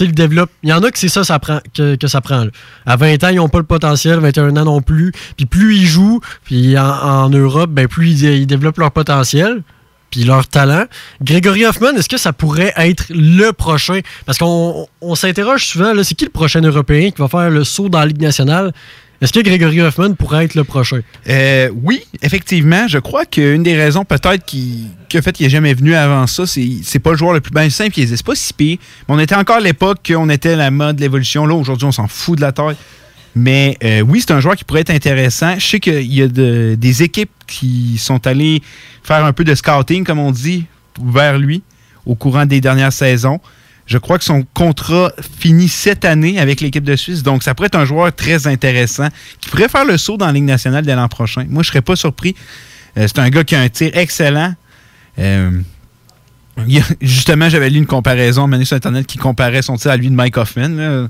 il 0.00 0.48
y 0.64 0.72
en 0.72 0.82
a 0.82 0.90
que 0.90 0.98
c'est 0.98 1.08
ça, 1.08 1.24
ça 1.24 1.38
prend, 1.38 1.60
que, 1.74 1.96
que 1.96 2.06
ça 2.06 2.20
prend. 2.20 2.46
À 2.86 2.96
20 2.96 3.24
ans, 3.24 3.28
ils 3.28 3.36
n'ont 3.36 3.48
pas 3.48 3.58
le 3.58 3.64
potentiel, 3.64 4.18
21 4.20 4.56
ans 4.56 4.64
non 4.64 4.82
plus. 4.82 5.12
Puis 5.36 5.46
plus 5.46 5.76
ils 5.76 5.86
jouent, 5.86 6.20
puis 6.44 6.78
en, 6.78 7.28
Europe, 7.30 7.70
ben 7.70 7.88
plus 7.88 8.22
ils, 8.22 8.46
développent 8.46 8.78
leur 8.78 8.92
potentiel. 8.92 9.62
Puis 10.10 10.22
leur 10.22 10.46
talent. 10.46 10.84
Grégory 11.22 11.66
Hoffman, 11.66 11.90
est-ce 11.96 12.08
que 12.08 12.18
ça 12.18 12.32
pourrait 12.32 12.72
être 12.76 13.06
le 13.10 13.50
prochain? 13.50 13.98
Parce 14.26 14.38
qu'on 14.38 14.86
on 15.00 15.14
s'interroge 15.16 15.66
souvent, 15.66 15.92
c'est 16.04 16.14
qui 16.14 16.24
le 16.24 16.30
prochain 16.30 16.60
Européen 16.60 17.10
qui 17.10 17.20
va 17.20 17.26
faire 17.26 17.50
le 17.50 17.64
saut 17.64 17.88
dans 17.88 17.98
la 17.98 18.06
Ligue 18.06 18.22
nationale? 18.22 18.72
Est-ce 19.20 19.32
que 19.32 19.40
Grégory 19.40 19.80
Hoffman 19.80 20.14
pourrait 20.14 20.44
être 20.44 20.54
le 20.54 20.64
prochain? 20.64 21.00
Euh, 21.28 21.70
oui, 21.82 22.02
effectivement, 22.20 22.86
je 22.88 22.98
crois 22.98 23.24
qu'une 23.24 23.62
des 23.62 23.76
raisons 23.76 24.04
peut-être 24.04 24.44
qui, 24.44 24.88
fait 25.08 25.32
qu'il 25.32 25.46
n'est 25.46 25.50
jamais 25.50 25.72
venu 25.72 25.94
avant 25.94 26.26
ça, 26.26 26.46
c'est 26.46 26.68
c'est 26.82 26.98
pas 26.98 27.12
le 27.12 27.16
joueur 27.16 27.32
le 27.32 27.40
plus 27.40 27.52
bien 27.52 27.70
simple, 27.70 27.98
il 27.98 28.08
c'est 28.08 28.22
pas 28.24 28.34
si 28.34 28.52
pire. 28.52 28.78
Mais 29.08 29.14
on 29.14 29.18
était 29.18 29.36
encore 29.36 29.56
à 29.56 29.60
l'époque 29.60 29.98
qu'on 30.06 30.28
était 30.28 30.56
la 30.56 30.70
mode 30.70 30.96
de 30.96 31.00
l'évolution. 31.02 31.46
Là, 31.46 31.54
aujourd'hui, 31.54 31.86
on 31.86 31.92
s'en 31.92 32.08
fout 32.08 32.36
de 32.36 32.42
la 32.42 32.52
taille. 32.52 32.76
Mais 33.36 33.76
euh, 33.82 34.00
oui, 34.02 34.20
c'est 34.20 34.32
un 34.32 34.40
joueur 34.40 34.56
qui 34.56 34.64
pourrait 34.64 34.82
être 34.82 34.90
intéressant. 34.90 35.54
Je 35.58 35.64
sais 35.66 35.80
qu'il 35.80 36.12
y 36.12 36.22
a 36.22 36.28
de- 36.28 36.76
des 36.78 37.02
équipes 37.02 37.30
qui 37.46 37.96
sont 37.98 38.26
allées 38.26 38.62
faire 39.02 39.24
un 39.24 39.32
peu 39.32 39.42
de 39.44 39.54
scouting, 39.54 40.04
comme 40.04 40.18
on 40.20 40.30
dit, 40.30 40.66
vers 41.02 41.38
lui 41.38 41.62
au 42.06 42.14
courant 42.14 42.46
des 42.46 42.60
dernières 42.60 42.92
saisons. 42.92 43.40
Je 43.86 43.98
crois 43.98 44.18
que 44.18 44.24
son 44.24 44.44
contrat 44.54 45.12
finit 45.38 45.68
cette 45.68 46.04
année 46.04 46.38
avec 46.38 46.60
l'équipe 46.60 46.84
de 46.84 46.96
Suisse. 46.96 47.22
Donc, 47.22 47.42
ça 47.42 47.54
pourrait 47.54 47.66
être 47.66 47.78
un 47.78 47.84
joueur 47.84 48.14
très 48.14 48.46
intéressant 48.46 49.08
qui 49.40 49.50
pourrait 49.50 49.68
faire 49.68 49.84
le 49.84 49.98
saut 49.98 50.16
dans 50.16 50.26
la 50.26 50.32
Ligue 50.32 50.44
nationale 50.44 50.84
dès 50.86 50.94
l'an 50.94 51.08
prochain. 51.08 51.44
Moi, 51.48 51.62
je 51.62 51.68
serais 51.68 51.82
pas 51.82 51.96
surpris. 51.96 52.34
Euh, 52.96 53.06
c'est 53.06 53.18
un 53.18 53.28
gars 53.28 53.44
qui 53.44 53.54
a 53.54 53.60
un 53.60 53.68
tir 53.68 53.90
excellent. 53.94 54.54
Euh, 55.18 55.50
justement, 57.02 57.48
j'avais 57.50 57.68
lu 57.68 57.78
une 57.78 57.86
comparaison 57.86 58.50
à 58.50 58.64
sur 58.64 58.76
Internet 58.76 59.06
qui 59.06 59.18
comparait 59.18 59.62
son 59.62 59.76
tir 59.76 59.90
à 59.90 59.96
lui 59.96 60.08
de 60.08 60.14
Mike 60.14 60.38
Hoffman. 60.38 61.08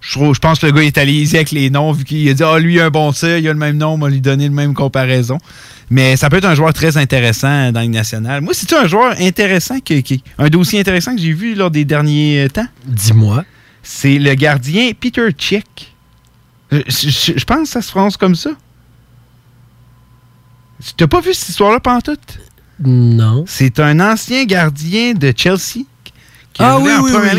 Je, 0.00 0.18
je 0.34 0.38
pense 0.40 0.58
que 0.58 0.66
le 0.66 0.72
gars 0.72 0.82
est 0.82 0.98
allé 0.98 1.24
avec 1.34 1.52
les 1.52 1.70
noms, 1.70 1.92
vu 1.92 2.04
qu'il 2.04 2.28
a 2.28 2.34
dit 2.34 2.42
Ah, 2.42 2.58
lui, 2.58 2.74
il 2.74 2.80
a 2.80 2.86
un 2.86 2.90
bon 2.90 3.12
tir, 3.12 3.38
il 3.38 3.48
a 3.48 3.52
le 3.52 3.58
même 3.58 3.76
nom, 3.76 3.90
on 3.90 3.98
va 3.98 4.08
lui 4.08 4.20
donner 4.20 4.48
le 4.48 4.54
même 4.54 4.74
comparaison. 4.74 5.38
Mais 5.92 6.16
ça 6.16 6.30
peut 6.30 6.38
être 6.38 6.46
un 6.46 6.54
joueur 6.54 6.72
très 6.72 6.96
intéressant 6.96 7.70
dans 7.70 7.80
la 7.80 7.82
Ligue 7.82 7.92
nationale. 7.92 8.40
Moi, 8.40 8.54
c'est 8.54 8.72
un 8.72 8.86
joueur 8.86 9.14
intéressant, 9.20 9.78
qui- 9.80 10.24
un 10.38 10.48
dossier 10.48 10.80
intéressant 10.80 11.14
que 11.14 11.20
j'ai 11.20 11.34
vu 11.34 11.54
lors 11.54 11.70
des 11.70 11.84
derniers 11.84 12.44
euh, 12.44 12.48
temps? 12.48 12.66
Dis-moi. 12.86 13.44
C'est 13.82 14.18
le 14.18 14.32
gardien 14.34 14.92
Peter 14.98 15.28
Chick. 15.36 15.94
Je, 16.70 16.78
je- 16.88 17.32
je 17.36 17.44
pense 17.44 17.64
que 17.64 17.68
ça 17.68 17.82
se 17.82 17.90
prononce 17.90 18.16
comme 18.16 18.34
ça. 18.34 18.52
T'as 20.96 21.06
pas 21.06 21.20
vu 21.20 21.34
cette 21.34 21.50
histoire-là, 21.50 21.78
pantoute? 21.78 22.38
Non. 22.82 23.44
C'est 23.46 23.78
un 23.78 24.00
ancien 24.00 24.44
gardien 24.46 25.12
de 25.12 25.32
Chelsea 25.36 25.84
qui 26.54 26.60
Ah 26.60 26.78
oui, 26.78 26.90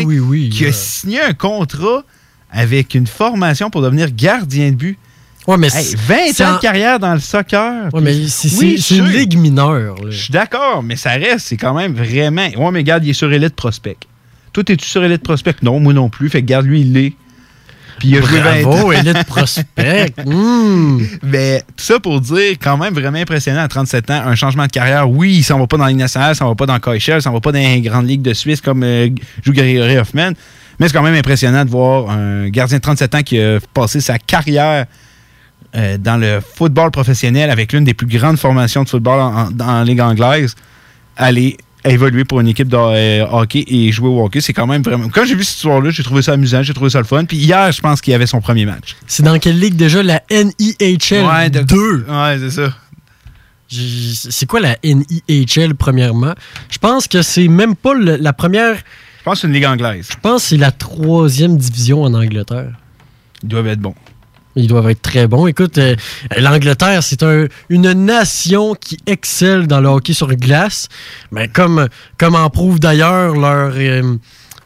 oui, 0.04 0.18
oui. 0.20 0.48
qui 0.50 0.64
a 0.64 0.68
Euh, 0.68 0.72
signé 0.72 1.20
un 1.20 1.34
contrat 1.34 2.04
avec 2.50 2.94
une 2.94 3.08
formation 3.08 3.68
pour 3.68 3.82
devenir 3.82 4.12
gardien 4.12 4.70
de 4.70 4.76
but. 4.76 4.98
Ouais, 5.46 5.56
mais 5.58 5.66
Hey, 5.66 5.84
c'est- 5.84 5.96
20 5.96 6.14
c'est 6.32 6.44
ans 6.44 6.52
en- 6.52 6.56
de 6.56 6.60
carrière 6.60 6.98
dans 6.98 7.12
le 7.12 7.20
soccer. 7.20 7.92
Ouais, 7.92 8.00
mais 8.00 8.14
c'est 8.28 8.56
Oui, 8.58 8.82
une 8.90 9.08
ligue 9.08 9.36
mineure. 9.38 9.96
Je 10.08 10.16
suis 10.24 10.32
d'accord, 10.32 10.82
mais 10.82 10.96
ça 10.96 11.10
reste, 11.10 11.40
c'est 11.48 11.56
quand 11.56 11.74
même 11.74 11.92
vraiment. 11.94 12.46
Ouais, 12.56 12.70
mais 12.72 12.78
regarde, 12.78 13.04
il 13.04 13.10
est 13.10 13.14
sur 13.14 13.30
Elite 13.32 13.54
Prospect. 13.54 13.96
Toi, 14.52 14.62
es-tu 14.68 14.86
sur 14.86 15.04
Elite 15.04 15.22
Prospect? 15.22 15.56
Non, 15.62 15.80
moi 15.80 15.92
non 15.92 16.08
plus. 16.08 16.30
Fait 16.30 16.40
que 16.40 16.46
garde 16.46 16.64
lui, 16.66 16.80
il 16.80 16.92
l'est. 16.92 17.12
Puis 17.98 18.08
il 18.08 18.16
a 18.18 18.22
joué 18.22 18.40
20 18.40 18.64
ans. 18.64 18.70
Bravo, 18.70 18.92
Elite 18.92 19.24
Prospect. 19.24 20.14
Hmm. 20.24 21.00
Mais 21.22 21.60
tout 21.76 21.84
ça 21.84 22.00
pour 22.00 22.20
dire, 22.20 22.54
quand 22.60 22.76
même 22.76 22.94
vraiment 22.94 23.18
impressionnant 23.18 23.62
à 23.62 23.68
37 23.68 24.10
ans, 24.10 24.22
un 24.26 24.34
changement 24.34 24.64
de 24.66 24.70
carrière. 24.72 25.08
Oui, 25.10 25.34
il 25.36 25.42
s'en 25.44 25.58
va 25.58 25.66
pas 25.66 25.76
dans 25.76 25.84
la 25.84 25.90
Ligue 25.90 25.98
nationale, 26.00 26.32
il 26.32 26.36
s'en 26.36 26.48
va 26.48 26.54
pas 26.54 26.66
dans 26.66 26.78
il 26.92 27.22
s'en 27.22 27.32
va 27.32 27.40
pas 27.40 27.52
dans 27.52 27.58
les 27.58 27.80
grandes 27.82 28.08
ligues 28.08 28.22
de 28.22 28.32
Suisse 28.32 28.60
comme 28.60 28.82
euh, 28.82 29.08
joue 29.44 29.52
Grégory 29.52 29.98
Hoffman. 29.98 30.32
Mais 30.80 30.88
c'est 30.88 30.94
quand 30.94 31.02
même 31.02 31.14
impressionnant 31.14 31.64
de 31.64 31.70
voir 31.70 32.10
un 32.10 32.48
gardien 32.48 32.78
de 32.78 32.82
37 32.82 33.14
ans 33.14 33.22
qui 33.22 33.38
a 33.40 33.58
passé 33.74 34.00
sa 34.00 34.18
carrière 34.18 34.86
euh, 35.76 35.98
dans 35.98 36.16
le 36.16 36.40
football 36.40 36.90
professionnel 36.90 37.50
avec 37.50 37.72
l'une 37.72 37.84
des 37.84 37.94
plus 37.94 38.06
grandes 38.06 38.38
formations 38.38 38.82
de 38.84 38.88
football 38.88 39.20
en, 39.20 39.36
en- 39.46 39.50
dans 39.50 39.66
la 39.78 39.84
Ligue 39.84 40.00
anglaise 40.00 40.54
aller 41.16 41.56
évoluer 41.84 42.24
pour 42.24 42.40
une 42.40 42.48
équipe 42.48 42.68
de 42.68 42.76
euh, 42.76 43.26
hockey 43.30 43.64
et 43.66 43.92
jouer 43.92 44.08
au 44.08 44.24
hockey. 44.24 44.40
C'est 44.40 44.52
quand 44.54 44.66
même 44.66 44.82
vraiment. 44.82 45.08
Quand 45.10 45.24
j'ai 45.26 45.34
vu 45.34 45.44
cette 45.44 45.56
histoire-là, 45.56 45.90
j'ai 45.90 46.02
trouvé 46.02 46.22
ça 46.22 46.32
amusant, 46.32 46.62
j'ai 46.62 46.72
trouvé 46.74 46.90
ça 46.90 46.98
le 46.98 47.04
fun. 47.04 47.24
Puis 47.24 47.36
hier, 47.36 47.70
je 47.72 47.80
pense 47.80 48.00
qu'il 48.00 48.12
y 48.12 48.14
avait 48.14 48.26
son 48.26 48.40
premier 48.40 48.64
match. 48.66 48.96
C'est 49.06 49.22
dans 49.22 49.38
quelle 49.38 49.58
ligue 49.58 49.76
déjà? 49.76 50.02
La 50.02 50.22
NIHL 50.30 51.24
Ouais, 51.26 51.50
de- 51.50 51.60
2. 51.62 52.06
Ouais, 52.08 52.38
c'est 52.38 52.50
ça. 52.50 52.72
C'est 53.68 54.46
quoi 54.46 54.60
la 54.60 54.76
NIHL, 54.84 55.74
premièrement? 55.74 56.34
Je 56.70 56.78
pense 56.78 57.08
que 57.08 57.22
c'est 57.22 57.48
même 57.48 57.74
pas 57.74 57.94
le- 57.94 58.16
la 58.16 58.32
première. 58.32 58.76
Je 58.76 59.24
pense 59.24 59.34
que 59.34 59.40
c'est 59.42 59.46
une 59.48 59.54
ligue 59.54 59.64
anglaise. 59.66 60.08
Je 60.10 60.16
pense 60.20 60.42
que 60.42 60.48
c'est 60.50 60.56
la 60.56 60.70
troisième 60.70 61.56
division 61.56 62.02
en 62.02 62.14
Angleterre. 62.14 62.72
Ils 63.42 63.48
doivent 63.48 63.66
être 63.66 63.80
bons. 63.80 63.94
Ils 64.56 64.66
doivent 64.68 64.88
être 64.90 65.02
très 65.02 65.26
bons. 65.26 65.46
Écoute, 65.46 65.78
euh, 65.78 65.96
l'Angleterre, 66.38 67.02
c'est 67.02 67.22
un- 67.22 67.46
une 67.68 67.92
nation 67.92 68.74
qui 68.74 68.98
excelle 69.06 69.66
dans 69.66 69.80
le 69.80 69.88
hockey 69.88 70.12
sur 70.12 70.32
glace. 70.36 70.88
Mais 71.32 71.48
comme, 71.48 71.88
comme 72.18 72.34
en 72.36 72.48
prouve 72.50 72.78
d'ailleurs 72.78 73.34
leur. 73.34 73.72
euh, 73.76 74.16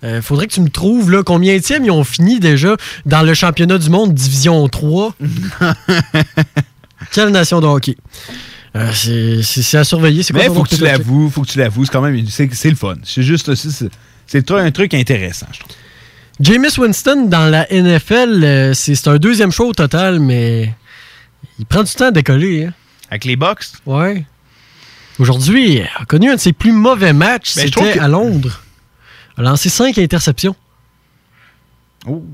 euh, 0.04 0.22
faudrait 0.22 0.46
que 0.46 0.52
tu 0.52 0.60
me 0.60 0.68
trouves 0.68 1.10
là, 1.10 1.22
combien 1.24 1.54
ils 1.54 1.90
ont 1.90 2.04
fini 2.04 2.38
déjà 2.38 2.76
dans 3.06 3.22
le 3.22 3.34
championnat 3.34 3.78
du 3.78 3.90
monde 3.90 4.14
Division 4.14 4.68
3. 4.68 5.14
Quelle 7.12 7.30
nation 7.30 7.60
de 7.60 7.66
hockey? 7.66 7.96
Euh, 8.76 8.90
c'est- 8.92 9.42
c'est 9.42 9.62
c'est 9.62 9.78
à 9.78 9.84
surveiller. 9.84 10.22
C'est 10.22 10.32
quoi 10.32 10.42
Mais 10.42 10.48
faut 10.48 10.62
que 10.62 10.68
tu 10.68 10.82
l'avoues, 10.98 11.30
faut 11.30 11.42
que 11.42 11.48
tu 11.48 11.58
l'avoues. 11.58 11.84
C'est 11.84 11.92
quand 11.92 12.02
même, 12.02 12.26
c'est 12.28 12.52
c'est 12.54 12.70
le 12.70 12.76
fun. 12.76 12.96
C'est 13.04 13.22
juste, 13.22 13.50
c'est 13.54 14.50
un 14.50 14.70
truc 14.70 14.94
intéressant, 14.94 15.46
je 15.52 15.60
trouve. 15.60 15.72
Jameis 16.40 16.78
Winston 16.78 17.26
dans 17.26 17.46
la 17.50 17.66
NFL, 17.70 18.44
euh, 18.44 18.74
c'est 18.74 19.08
un 19.08 19.16
deuxième 19.16 19.50
show 19.50 19.68
au 19.68 19.72
total, 19.72 20.20
mais 20.20 20.72
il 21.58 21.66
prend 21.66 21.82
du 21.82 21.92
temps 21.92 22.06
à 22.06 22.10
décoller. 22.10 22.66
hein. 22.66 22.72
Avec 23.10 23.24
les 23.24 23.36
Bucks? 23.36 23.64
Ouais. 23.86 24.24
Aujourd'hui, 25.18 25.78
il 25.78 25.82
a 26.00 26.04
connu 26.04 26.30
un 26.30 26.36
de 26.36 26.40
ses 26.40 26.52
plus 26.52 26.70
mauvais 26.72 27.12
matchs. 27.12 27.56
Ben, 27.56 27.66
C'était 27.66 27.94
que- 27.94 28.00
à 28.00 28.06
Londres. 28.08 28.62
Il 29.36 29.40
a 29.40 29.50
lancé 29.50 29.68
cinq 29.68 29.98
interceptions. 29.98 30.54
Oh, 32.06 32.24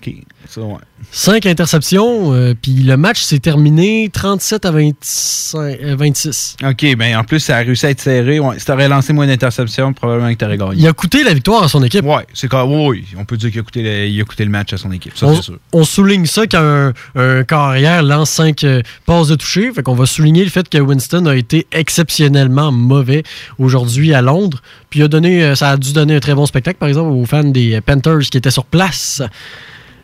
OK. 0.00 0.14
Ça, 0.48 0.60
ouais. 0.62 0.76
Cinq 1.12 1.46
interceptions, 1.46 2.32
euh, 2.34 2.54
puis 2.60 2.72
le 2.72 2.96
match 2.96 3.20
s'est 3.22 3.38
terminé 3.38 4.08
37 4.12 4.64
à 4.64 4.70
25, 4.70 5.58
euh, 5.58 5.96
26. 5.96 6.56
OK, 6.64 6.96
ben 6.96 7.16
en 7.16 7.24
plus, 7.24 7.40
ça 7.40 7.56
a 7.56 7.60
réussi 7.60 7.86
à 7.86 7.90
être 7.90 8.00
serré. 8.00 8.40
Ouais. 8.40 8.58
Si 8.58 8.64
t'aurais 8.64 8.88
lancé 8.88 9.12
moins 9.12 9.26
d'interceptions, 9.26 9.92
probablement 9.92 10.32
que 10.32 10.38
t'aurais 10.38 10.56
gagné. 10.58 10.74
Il 10.76 10.86
a 10.86 10.92
coûté 10.92 11.22
la 11.22 11.34
victoire 11.34 11.62
à 11.62 11.68
son 11.68 11.82
équipe. 11.82 12.04
Ouais, 12.04 12.26
c'est 12.34 12.48
quand 12.48 12.64
oui, 12.64 13.04
on 13.16 13.24
peut 13.24 13.36
dire 13.36 13.50
qu'il 13.50 13.60
a, 13.60 13.62
coûté 13.62 13.82
le, 13.82 14.06
il 14.06 14.20
a 14.20 14.24
coûté 14.24 14.44
le 14.44 14.50
match 14.50 14.72
à 14.72 14.78
son 14.78 14.90
équipe. 14.92 15.16
Ça, 15.16 15.26
On, 15.26 15.36
c'est 15.36 15.42
sûr. 15.42 15.58
on 15.72 15.84
souligne 15.84 16.26
ça 16.26 16.46
quand 16.46 16.60
un, 16.62 16.92
un 17.16 17.44
carrière 17.44 18.02
lance 18.02 18.30
5 18.30 18.64
passes 19.06 19.28
de 19.28 19.34
toucher. 19.36 19.72
Fait 19.72 19.82
qu'on 19.82 19.94
va 19.94 20.06
souligner 20.06 20.44
le 20.44 20.50
fait 20.50 20.68
que 20.68 20.78
Winston 20.78 21.26
a 21.26 21.36
été 21.36 21.66
exceptionnellement 21.72 22.72
mauvais 22.72 23.22
aujourd'hui 23.58 24.14
à 24.14 24.22
Londres. 24.22 24.62
Puis 24.90 25.00
il 25.00 25.02
a 25.04 25.08
donné, 25.08 25.44
euh, 25.44 25.54
ça 25.54 25.70
a 25.70 25.76
dû 25.76 25.92
donner 25.92 26.16
un 26.16 26.20
très 26.20 26.34
bon 26.34 26.46
spectacle, 26.46 26.78
par 26.78 26.88
exemple, 26.88 27.10
aux 27.10 27.24
fans 27.26 27.44
des 27.44 27.80
Panthers 27.80 28.20
qui 28.30 28.38
étaient 28.38 28.50
sur 28.50 28.64
place. 28.64 29.22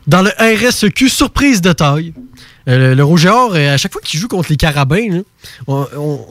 Dans 0.07 0.23
le 0.23 0.31
RSEQ, 0.39 1.09
surprise 1.09 1.61
de 1.61 1.73
taille. 1.73 2.13
Euh, 2.69 2.91
le, 2.91 2.95
le 2.95 3.05
Rouge 3.05 3.27
et 3.27 3.29
Or, 3.29 3.53
euh, 3.55 3.75
à 3.75 3.77
chaque 3.77 3.93
fois 3.93 4.01
qu'il 4.03 4.19
joue 4.19 4.29
contre 4.29 4.49
les 4.51 4.57
Carabins, 4.57 5.23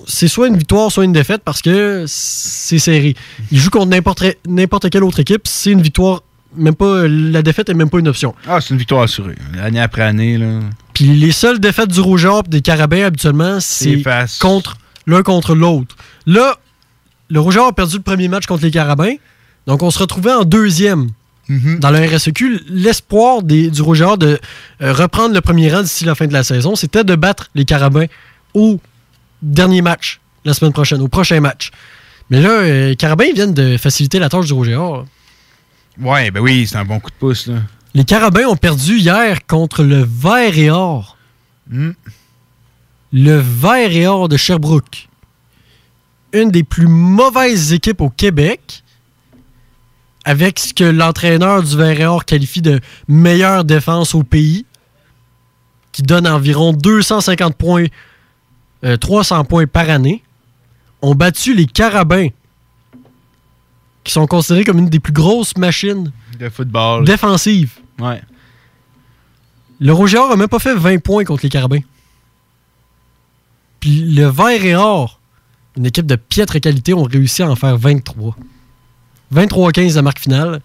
c'est 0.07 0.27
soit 0.27 0.47
une 0.47 0.57
victoire, 0.57 0.91
soit 0.91 1.05
une 1.05 1.13
défaite 1.13 1.41
parce 1.43 1.61
que 1.61 2.05
c'est 2.07 2.79
serré. 2.79 3.15
Il 3.51 3.59
joue 3.59 3.69
contre 3.69 3.89
n'importe 4.47 4.89
quelle 4.89 5.03
autre 5.03 5.19
équipe, 5.19 5.41
c'est 5.45 5.71
une 5.71 5.81
victoire. 5.81 6.21
Même 6.57 6.75
pas, 6.75 7.05
la 7.07 7.41
défaite 7.41 7.67
est 7.67 7.73
même 7.73 7.89
pas 7.89 7.99
une 7.99 8.07
option. 8.07 8.33
Ah, 8.47 8.61
c'est 8.61 8.69
une 8.69 8.77
victoire 8.77 9.01
assurée. 9.01 9.35
Année 9.61 9.81
après 9.81 10.03
année, 10.03 10.38
là. 10.38 10.59
Puis 10.93 11.05
les 11.05 11.33
seules 11.33 11.59
défaites 11.59 11.89
du 11.89 11.99
Rouge 11.99 12.23
et 12.23 12.27
Or 12.29 12.43
des 12.43 12.61
Carabins, 12.61 13.03
habituellement, 13.05 13.59
c'est 13.59 14.01
contre 14.39 14.77
l'un 15.05 15.21
contre 15.21 15.53
l'autre. 15.53 15.95
Là, 16.25 16.57
le 17.29 17.39
Rouge 17.41 17.57
et 17.57 17.59
Or 17.59 17.67
a 17.67 17.73
perdu 17.73 17.97
le 17.97 18.03
premier 18.03 18.29
match 18.29 18.45
contre 18.45 18.63
les 18.63 18.71
Carabins. 18.71 19.15
Donc, 19.67 19.83
on 19.83 19.91
se 19.91 19.99
retrouvait 19.99 20.31
en 20.31 20.43
deuxième 20.45 21.09
Mm-hmm. 21.49 21.79
dans 21.79 21.91
le 21.91 21.99
RSEQ. 21.99 22.63
L'espoir 22.69 23.43
du 23.43 23.81
Rouge 23.81 24.01
et 24.01 24.03
Or 24.03 24.17
de 24.17 24.39
euh, 24.81 24.93
reprendre 24.93 25.34
le 25.34 25.41
premier 25.41 25.71
rang 25.71 25.84
d'ici 25.84 26.03
la 26.03 26.15
fin 26.15 26.25
de 26.25 26.34
la 26.34 26.43
saison, 26.43 26.75
c'était 26.75 27.03
de 27.03 27.15
battre 27.15 27.49
les 27.53 27.65
Carabins 27.65 28.08
au 28.55 28.79
dernier 29.43 29.81
match, 29.81 30.19
la 30.43 30.53
semaine 30.53 30.73
prochaine, 30.73 31.01
au 31.01 31.08
prochain 31.08 31.39
match. 31.39 31.69
Mais 32.29 32.41
là, 32.41 32.49
euh, 32.49 32.89
les 32.89 32.95
Carabins 32.95 33.31
viennent 33.34 33.53
de 33.53 33.77
faciliter 33.77 34.17
la 34.17 34.29
tâche 34.29 34.47
du 34.47 34.53
Rouge 34.53 34.69
et 34.69 34.75
Or. 34.75 35.05
Ouais, 35.99 36.31
ben 36.31 36.41
oui, 36.41 36.65
c'est 36.67 36.77
un 36.77 36.86
bon 36.86 36.99
coup 36.99 37.12
de 37.12 37.15
pouce, 37.15 37.47
là. 37.47 37.58
Les 37.93 38.03
Carabins 38.03 38.47
ont 38.47 38.58
perdu 38.58 38.97
hier 38.97 39.45
contre 39.45 39.84
le 39.84 40.03
Vert 40.03 40.58
et 40.58 40.69
Or. 40.69 41.17
Hmm. 41.69 41.91
Le 43.13 43.38
Vert 43.38 43.91
et 43.91 44.05
Or 44.08 44.27
de 44.27 44.36
Sherbrooke. 44.36 45.08
Une 46.34 46.51
des 46.51 46.63
plus 46.63 46.88
mauvaises 46.88 47.71
équipes 47.71 48.01
au 48.01 48.10
Québec. 48.10 48.84
Avec 50.27 50.59
ce 50.59 50.73
que 50.73 50.83
l'entraîneur 50.83 51.61
du 51.63 51.77
Vert 51.77 51.99
et 52.01 52.05
Or 52.05 52.25
qualifie 52.25 52.61
de 52.61 52.79
meilleure 53.07 53.63
défense 53.63 54.15
au 54.15 54.23
pays. 54.23 54.65
Qui 55.91 56.01
donne 56.01 56.27
environ 56.27 56.73
250 56.73 57.55
points, 57.55 57.85
euh, 58.83 58.97
300 58.97 59.45
points 59.45 59.67
par 59.67 59.89
année. 59.89 60.23
Ont 61.01 61.15
battu 61.15 61.53
les 61.53 61.67
Carabins. 61.67 62.27
Qui 64.03 64.11
sont 64.11 64.27
considérés 64.27 64.63
comme 64.65 64.79
une 64.79 64.89
des 64.89 64.99
plus 64.99 65.13
grosses 65.13 65.55
machines 65.57 66.11
De 66.39 66.49
football. 66.49 67.05
défensives. 67.05 67.73
Ouais. 67.99 68.21
Le 69.79 69.93
Rouge 69.93 70.13
et 70.15 70.17
Or 70.17 70.31
a 70.31 70.35
même 70.35 70.47
pas 70.47 70.59
fait 70.59 70.75
20 70.75 70.99
points 71.03 71.23
contre 71.23 71.43
les 71.43 71.49
Carabins. 71.49 71.81
Puis 73.79 74.01
le 74.13 74.25
Vert 74.27 74.65
et 74.65 74.75
Or, 74.75 75.19
une 75.77 75.85
équipe 75.85 76.05
de 76.07 76.15
piètre 76.15 76.59
qualité, 76.59 76.93
ont 76.93 77.03
réussi 77.03 77.43
à 77.43 77.49
en 77.49 77.55
faire 77.55 77.77
23. 77.77 78.35
23-15 79.36 79.95
la 79.95 80.02
marque 80.02 80.19
finale. 80.19 80.62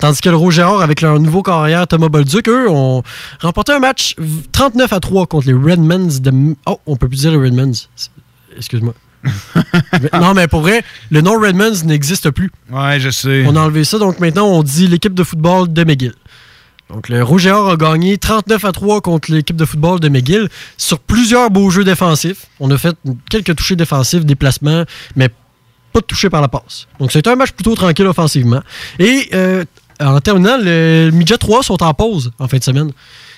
Tandis 0.00 0.20
que 0.20 0.30
le 0.30 0.36
Rouge 0.36 0.58
et 0.58 0.62
Or, 0.62 0.82
avec 0.82 1.00
leur 1.00 1.20
nouveau 1.20 1.42
carrière 1.42 1.86
Thomas 1.86 2.08
Bolduc, 2.08 2.48
eux, 2.48 2.68
ont 2.70 3.02
remporté 3.40 3.72
un 3.72 3.78
match 3.78 4.16
39 4.52 4.92
à 4.92 5.00
3 5.00 5.26
contre 5.26 5.46
les 5.46 5.52
Redmonds 5.52 6.18
de... 6.20 6.56
Oh, 6.66 6.80
on 6.86 6.96
peut 6.96 7.08
plus 7.08 7.18
dire 7.20 7.32
les 7.32 7.36
Redmonds. 7.36 7.72
Excuse-moi. 8.56 8.94
Non, 10.14 10.34
mais 10.34 10.48
pour 10.48 10.62
vrai, 10.62 10.82
le 11.10 11.20
nom 11.20 11.38
Redmonds 11.38 11.84
n'existe 11.84 12.30
plus. 12.30 12.50
Ouais, 12.70 12.98
je 12.98 13.10
sais. 13.10 13.44
On 13.46 13.54
a 13.56 13.60
enlevé 13.60 13.84
ça, 13.84 13.98
donc 13.98 14.18
maintenant 14.18 14.46
on 14.46 14.62
dit 14.62 14.86
l'équipe 14.86 15.14
de 15.14 15.22
football 15.22 15.72
de 15.72 15.84
McGill. 15.84 16.14
Donc 16.92 17.08
le 17.08 17.22
Rouge 17.22 17.46
et 17.46 17.50
Or 17.50 17.70
a 17.70 17.76
gagné 17.76 18.18
39 18.18 18.64
à 18.64 18.72
3 18.72 19.00
contre 19.00 19.32
l'équipe 19.32 19.56
de 19.56 19.64
football 19.64 20.00
de 20.00 20.08
McGill 20.08 20.48
sur 20.76 20.98
plusieurs 20.98 21.50
beaux 21.50 21.70
jeux 21.70 21.84
défensifs. 21.84 22.46
On 22.60 22.70
a 22.70 22.76
fait 22.76 22.96
quelques 23.30 23.56
touchés 23.56 23.76
défensifs, 23.76 24.26
déplacements, 24.26 24.84
mais 25.16 25.30
pas 25.92 26.00
de 26.00 26.06
touchés 26.06 26.30
par 26.30 26.40
la 26.40 26.48
passe. 26.48 26.86
Donc 26.98 27.12
c'est 27.12 27.26
un 27.26 27.36
match 27.36 27.52
plutôt 27.52 27.74
tranquille 27.74 28.06
offensivement. 28.06 28.62
Et 28.98 29.28
euh, 29.34 29.64
en 30.00 30.20
terminant, 30.20 30.56
le 30.58 31.10
Midget 31.12 31.38
3 31.38 31.62
sont 31.62 31.82
en 31.82 31.94
pause 31.94 32.32
en 32.38 32.48
fin 32.48 32.58
de 32.58 32.64
semaine. 32.64 32.90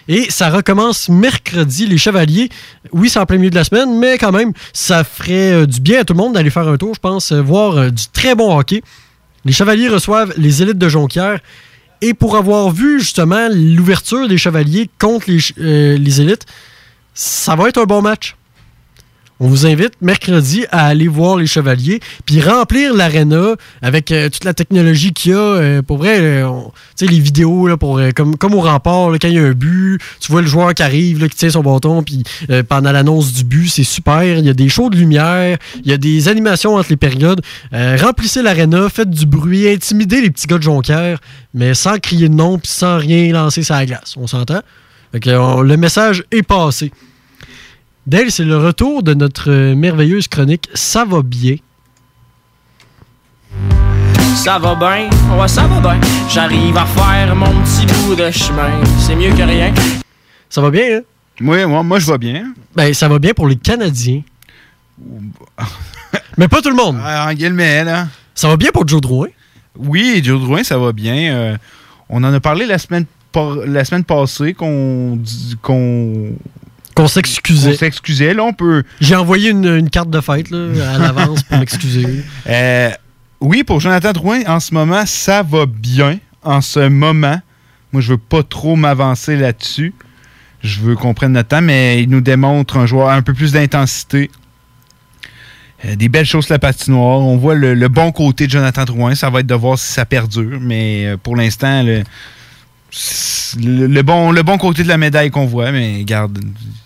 Et 0.06 0.30
ça 0.30 0.50
recommence 0.50 1.08
mercredi, 1.08 1.86
les 1.86 1.96
Chevaliers. 1.96 2.50
Oui, 2.92 3.08
c'est 3.08 3.18
en 3.18 3.26
plein 3.26 3.38
milieu 3.38 3.50
de 3.50 3.54
la 3.54 3.64
semaine, 3.64 3.98
mais 3.98 4.18
quand 4.18 4.32
même, 4.32 4.52
ça 4.72 5.02
ferait 5.02 5.52
euh, 5.52 5.66
du 5.66 5.80
bien 5.80 6.00
à 6.00 6.04
tout 6.04 6.12
le 6.12 6.18
monde 6.18 6.34
d'aller 6.34 6.50
faire 6.50 6.68
un 6.68 6.76
tour, 6.76 6.94
je 6.94 7.00
pense, 7.00 7.32
euh, 7.32 7.40
voir 7.40 7.90
du 7.90 8.04
très 8.12 8.34
bon 8.34 8.56
hockey. 8.56 8.82
Les 9.44 9.52
Chevaliers 9.52 9.88
reçoivent 9.88 10.32
les 10.36 10.62
élites 10.62 10.78
de 10.78 10.88
Jonquière. 10.88 11.40
Et 12.00 12.12
pour 12.12 12.36
avoir 12.36 12.70
vu 12.70 13.00
justement 13.00 13.48
l'ouverture 13.50 14.28
des 14.28 14.36
Chevaliers 14.36 14.90
contre 14.98 15.26
les 15.30 16.20
élites, 16.20 16.44
ça 17.14 17.56
va 17.56 17.68
être 17.68 17.78
un 17.78 17.84
bon 17.84 18.02
match. 18.02 18.36
On 19.44 19.48
vous 19.48 19.66
invite 19.66 19.92
mercredi 20.00 20.64
à 20.70 20.86
aller 20.86 21.06
voir 21.06 21.36
les 21.36 21.46
Chevaliers, 21.46 22.00
puis 22.24 22.40
remplir 22.40 22.94
l'aréna 22.94 23.56
avec 23.82 24.10
euh, 24.10 24.30
toute 24.30 24.44
la 24.44 24.54
technologie 24.54 25.12
qu'il 25.12 25.32
y 25.32 25.34
a. 25.34 25.38
euh, 25.38 25.82
pour 25.82 25.98
vrai, 25.98 26.18
euh, 26.18 26.48
on- 26.48 26.72
les 27.02 27.20
vidéos, 27.20 27.66
là, 27.68 27.76
pour, 27.76 28.00
comme, 28.16 28.38
comme 28.38 28.54
au 28.54 28.62
rempart, 28.62 29.10
quand 29.20 29.28
il 29.28 29.34
y 29.34 29.38
a 29.38 29.42
un 29.42 29.52
but, 29.52 30.00
tu 30.18 30.32
vois 30.32 30.40
le 30.40 30.46
joueur 30.46 30.72
qui 30.72 30.82
arrive, 30.82 31.20
là, 31.20 31.28
qui 31.28 31.36
tient 31.36 31.50
son 31.50 31.60
bâton, 31.60 32.02
puis 32.02 32.22
pendant 32.70 32.90
l'annonce 32.90 33.34
du 33.34 33.44
but, 33.44 33.68
c'est 33.68 33.84
super. 33.84 34.22
Il 34.24 34.46
y 34.46 34.48
a 34.48 34.54
des 34.54 34.70
shows 34.70 34.88
de 34.88 34.96
lumière, 34.96 35.58
il 35.84 35.90
y 35.90 35.92
a 35.92 35.98
des 35.98 36.28
animations 36.28 36.76
entre 36.76 36.88
les 36.88 36.96
périodes. 36.96 37.42
Remplissez 37.70 38.40
l'aréna, 38.40 38.88
faites 38.88 39.10
du 39.10 39.26
bruit, 39.26 39.68
intimidez 39.68 40.22
les 40.22 40.30
petits 40.30 40.46
gars 40.46 40.56
de 40.56 40.62
Jonquière, 40.62 41.18
mais 41.52 41.74
sans 41.74 41.98
crier 41.98 42.30
de 42.30 42.34
nom, 42.34 42.58
puis 42.58 42.70
sans 42.70 42.96
rien 42.96 43.30
lancer 43.34 43.62
sur 43.62 43.74
la 43.74 43.84
glace. 43.84 44.14
On 44.16 44.26
s'entend? 44.26 44.62
Le 45.12 45.76
message 45.76 46.24
est 46.32 46.42
passé. 46.42 46.90
Dale, 48.06 48.30
c'est 48.30 48.44
le 48.44 48.58
retour 48.58 49.02
de 49.02 49.14
notre 49.14 49.50
euh, 49.50 49.74
merveilleuse 49.74 50.28
chronique 50.28 50.68
Ça 50.74 51.04
va 51.04 51.22
bien? 51.22 51.56
Ça 54.36 54.58
va 54.58 54.74
bien, 54.74 55.08
ouais, 55.38 55.48
ça 55.48 55.66
va 55.66 55.80
bien. 55.80 56.00
J'arrive 56.28 56.76
à 56.76 56.84
faire 56.84 57.34
mon 57.34 57.46
petit 57.62 57.86
bout 57.86 58.14
de 58.14 58.30
chemin. 58.30 58.70
C'est 58.98 59.14
mieux 59.16 59.30
que 59.30 59.42
rien. 59.42 59.72
Ça 60.50 60.60
va 60.60 60.70
bien, 60.70 60.98
hein? 60.98 61.00
Oui, 61.40 61.64
moi, 61.64 61.82
moi 61.82 61.98
je 61.98 62.10
vais 62.10 62.18
bien. 62.18 62.52
Ben, 62.76 62.92
ça 62.92 63.08
va 63.08 63.18
bien 63.18 63.32
pour 63.32 63.48
les 63.48 63.56
Canadiens. 63.56 64.20
Mais 66.36 66.48
pas 66.48 66.60
tout 66.60 66.68
le 66.68 66.76
monde. 66.76 66.98
En 67.02 67.32
guillemets, 67.32 67.84
là. 67.84 68.08
Ça 68.34 68.48
va 68.48 68.56
bien 68.56 68.70
pour 68.72 68.86
Joe 68.86 69.00
Drouin? 69.00 69.28
Oui, 69.78 70.20
Joe 70.22 70.40
Drouin, 70.40 70.62
ça 70.62 70.76
va 70.78 70.92
bien. 70.92 71.32
Euh, 71.34 71.56
on 72.10 72.22
en 72.22 72.32
a 72.34 72.40
parlé 72.40 72.66
la 72.66 72.78
semaine, 72.78 73.06
par- 73.32 73.56
la 73.64 73.84
semaine 73.84 74.04
passée 74.04 74.52
qu'on 74.52 75.16
dit- 75.16 75.56
qu'on 75.62 76.32
Qu'on 76.94 77.08
s'excusait. 77.08 77.72
qu'on 77.72 77.76
s'excusait. 77.78 78.34
Là, 78.34 78.44
on 78.44 78.52
peut. 78.52 78.84
J'ai 79.00 79.16
envoyé 79.16 79.50
une, 79.50 79.66
une 79.66 79.90
carte 79.90 80.10
de 80.10 80.20
fête 80.20 80.50
là, 80.50 80.94
à 80.94 80.98
l'avance 80.98 81.42
pour 81.42 81.58
m'excuser. 81.58 82.06
Euh, 82.46 82.90
oui, 83.40 83.64
pour 83.64 83.80
Jonathan 83.80 84.12
Drouin, 84.12 84.40
en 84.46 84.60
ce 84.60 84.74
moment, 84.74 85.04
ça 85.06 85.42
va 85.42 85.66
bien. 85.66 86.18
En 86.42 86.60
ce 86.60 86.88
moment, 86.88 87.40
moi, 87.92 88.02
je 88.02 88.12
veux 88.12 88.18
pas 88.18 88.42
trop 88.42 88.76
m'avancer 88.76 89.36
là-dessus. 89.36 89.94
Je 90.62 90.80
veux 90.80 90.94
qu'on 90.94 91.14
prenne 91.14 91.32
notre 91.32 91.48
temps, 91.48 91.62
mais 91.62 92.02
il 92.02 92.10
nous 92.10 92.20
démontre 92.20 92.76
un 92.76 92.86
joueur 92.86 93.10
un 93.10 93.22
peu 93.22 93.34
plus 93.34 93.52
d'intensité. 93.52 94.30
Euh, 95.84 95.96
des 95.96 96.08
belles 96.08 96.26
choses 96.26 96.46
sur 96.46 96.54
la 96.54 96.58
patinoire. 96.58 97.18
On 97.20 97.36
voit 97.36 97.54
le, 97.54 97.74
le 97.74 97.88
bon 97.88 98.12
côté 98.12 98.46
de 98.46 98.50
Jonathan 98.52 98.84
Drouin. 98.84 99.14
Ça 99.14 99.30
va 99.30 99.40
être 99.40 99.46
de 99.46 99.54
voir 99.54 99.78
si 99.78 99.92
ça 99.92 100.04
perdure. 100.06 100.58
Mais 100.60 101.06
euh, 101.06 101.16
pour 101.16 101.36
l'instant, 101.36 101.82
le, 101.82 102.02
le, 103.62 103.86
le 103.86 104.02
bon, 104.02 104.32
le 104.32 104.42
bon 104.42 104.58
côté 104.58 104.82
de 104.82 104.88
la 104.88 104.96
médaille 104.96 105.30
qu'on 105.30 105.46
voit. 105.46 105.70
Mais 105.72 105.98
regarde, 105.98 106.38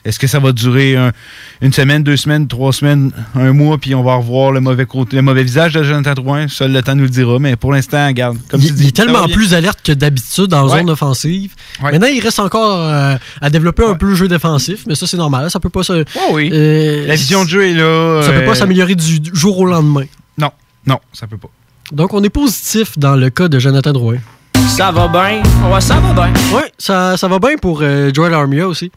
est-ce 0.04 0.18
que 0.18 0.26
ça 0.26 0.38
va 0.38 0.52
durer 0.52 0.96
un- 0.96 1.12
une 1.60 1.72
semaine, 1.72 2.02
deux 2.02 2.16
semaines, 2.16 2.46
trois 2.46 2.72
semaines, 2.72 3.10
un 3.34 3.52
mois, 3.52 3.78
puis 3.78 3.94
on 3.94 4.02
va 4.02 4.14
revoir 4.16 4.52
le 4.52 4.60
mauvais 4.60 4.86
côté, 4.86 5.16
le 5.16 5.22
mauvais 5.22 5.42
visage 5.42 5.72
de 5.72 5.82
Jonathan 5.82 6.14
Drouin? 6.14 6.48
Seul 6.48 6.72
le 6.72 6.82
temps 6.82 6.94
nous 6.94 7.04
le 7.04 7.08
dira. 7.10 7.38
Mais 7.38 7.56
pour 7.56 7.72
l'instant, 7.72 8.10
comme 8.14 8.60
il, 8.60 8.66
tu 8.68 8.72
dis. 8.72 8.82
il 8.84 8.88
est 8.88 8.96
tellement 8.96 9.26
plus 9.28 9.54
alerte 9.54 9.80
que 9.82 9.92
d'habitude 9.92 10.52
en 10.54 10.68
Ouais. 10.68 10.78
zone 10.80 10.90
offensive. 10.90 11.54
Ouais. 11.82 11.92
Maintenant, 11.92 12.08
il 12.08 12.20
reste 12.20 12.40
encore 12.40 12.78
euh, 12.80 13.16
à 13.40 13.50
développer 13.50 13.84
un 13.84 13.94
peu 13.94 14.06
le 14.06 14.14
jeu 14.14 14.28
défensif, 14.28 14.84
mais 14.86 14.94
ça, 14.94 15.06
c'est 15.06 15.16
normal. 15.16 15.50
Ça 15.50 15.60
peut 15.60 15.68
pas 15.70 15.82
se. 15.82 16.04
Oui. 16.32 16.50
euh, 16.52 17.06
La 17.06 17.14
vision 17.16 17.44
de 17.44 17.48
jeu 17.48 17.66
est 17.66 17.74
là. 17.74 18.22
Ça 18.22 18.32
peut 18.32 18.38
euh, 18.42 18.46
pas 18.46 18.54
s'améliorer 18.54 18.94
du 18.94 19.20
du 19.20 19.30
jour 19.34 19.58
au 19.58 19.66
lendemain. 19.66 20.04
Non, 20.36 20.50
non, 20.86 20.98
ça 21.12 21.26
peut 21.26 21.38
pas. 21.38 21.48
Donc, 21.92 22.12
on 22.12 22.22
est 22.22 22.28
positif 22.30 22.98
dans 22.98 23.16
le 23.16 23.30
cas 23.30 23.48
de 23.48 23.58
Jonathan 23.58 23.92
Drouin. 23.92 24.18
Ça 24.66 24.90
va 24.92 25.08
bien, 25.08 25.42
ouais, 25.70 25.80
ça 25.80 25.96
va 26.00 26.12
bien. 26.12 26.32
Oui, 26.54 26.62
ça, 26.78 27.16
ça 27.16 27.28
va 27.28 27.38
bien 27.38 27.56
pour 27.60 27.80
euh, 27.82 28.10
Joel 28.14 28.32
Armia 28.34 28.66
aussi. 28.68 28.90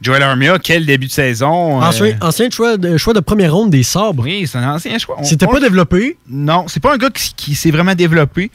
Joel 0.00 0.22
Armia, 0.22 0.58
quel 0.62 0.84
début 0.86 1.06
de 1.06 1.10
saison. 1.12 1.80
euh, 1.80 1.84
Ancien, 1.86 2.16
ancien 2.20 2.50
choix, 2.50 2.76
de, 2.76 2.96
choix 2.96 3.14
de 3.14 3.20
première 3.20 3.54
ronde 3.54 3.70
des 3.70 3.82
sabres. 3.82 4.22
Oui, 4.24 4.46
c'est 4.46 4.58
un 4.58 4.74
ancien 4.74 4.96
choix. 4.98 5.16
C'était 5.22 5.46
on- 5.46 5.52
pas 5.52 5.60
développé? 5.60 6.16
Non, 6.28 6.66
c'est 6.68 6.80
pas 6.80 6.94
un 6.94 6.98
gars 6.98 7.10
qui, 7.10 7.32
qui 7.34 7.54
s'est 7.54 7.70
vraiment 7.70 7.94
développé. 7.94 8.50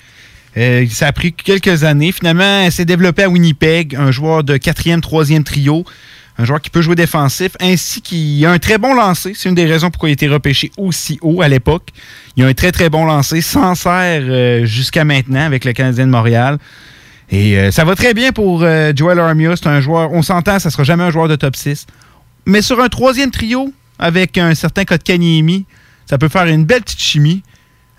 Euh, 0.57 0.85
ça 0.89 1.07
a 1.07 1.11
pris 1.11 1.33
quelques 1.33 1.83
années. 1.83 2.11
Finalement, 2.11 2.61
il 2.65 2.71
s'est 2.71 2.85
développé 2.85 3.23
à 3.23 3.29
Winnipeg, 3.29 3.95
un 3.95 4.11
joueur 4.11 4.43
de 4.43 4.57
quatrième, 4.57 5.01
troisième 5.01 5.43
trio, 5.43 5.83
un 6.41 6.45
joueur 6.45 6.59
qui 6.59 6.69
peut 6.69 6.81
jouer 6.81 6.95
défensif, 6.95 7.51
ainsi 7.59 8.01
qu'il 8.01 8.43
a 8.45 8.51
un 8.51 8.57
très 8.57 8.77
bon 8.77 8.93
lancer. 8.95 9.33
C'est 9.35 9.47
une 9.49 9.55
des 9.55 9.65
raisons 9.65 9.91
pourquoi 9.91 10.09
il 10.09 10.13
a 10.13 10.13
été 10.13 10.27
repêché 10.27 10.71
aussi 10.77 11.19
haut 11.21 11.41
à 11.41 11.47
l'époque. 11.47 11.89
Il 12.35 12.43
a 12.43 12.47
un 12.47 12.53
très 12.53 12.71
très 12.71 12.89
bon 12.89 13.05
lancer, 13.05 13.41
s'en 13.41 13.75
sert 13.75 14.23
euh, 14.23 14.65
jusqu'à 14.65 15.05
maintenant 15.05 15.45
avec 15.45 15.65
le 15.65 15.73
Canadien 15.73 16.07
de 16.07 16.11
Montréal. 16.11 16.57
Et 17.29 17.57
euh, 17.57 17.71
ça 17.71 17.85
va 17.85 17.95
très 17.95 18.13
bien 18.13 18.31
pour 18.31 18.63
euh, 18.63 18.91
Joel 18.95 19.19
Armia. 19.19 19.55
C'est 19.55 19.67
un 19.67 19.81
joueur, 19.81 20.11
on 20.11 20.21
s'entend, 20.23 20.57
ça 20.59 20.69
sera 20.71 20.83
jamais 20.83 21.03
un 21.03 21.11
joueur 21.11 21.27
de 21.27 21.35
top 21.35 21.55
6. 21.55 21.85
Mais 22.47 22.61
sur 22.61 22.79
un 22.81 22.89
troisième 22.89 23.29
trio, 23.29 23.71
avec 23.99 24.37
un 24.37 24.55
certain 24.55 24.83
Kotkaniemi, 24.83 25.65
ça 26.07 26.17
peut 26.17 26.27
faire 26.27 26.47
une 26.47 26.65
belle 26.65 26.81
petite 26.81 26.99
chimie 26.99 27.43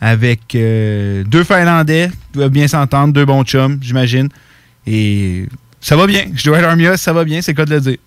avec 0.01 0.41
deux 0.51 1.45
Finlandais 1.45 2.11
qui 2.33 2.39
doivent 2.39 2.51
bien 2.51 2.67
s'entendre, 2.67 3.15
deux 3.15 3.25
bons 3.25 3.45
chums, 3.45 3.79
j'imagine. 3.81 4.29
Et 4.85 5.47
ça 5.81 5.95
va 5.95 6.09
bien. 6.09 6.25
Joel 6.35 6.65
Armia, 6.65 6.97
ça 6.97 7.13
va 7.13 7.25
bien, 7.25 7.41
c'est 7.41 7.53
le 7.53 7.57
cas 7.57 7.65
de 7.65 7.75
le 7.75 7.81
dire. 7.81 7.99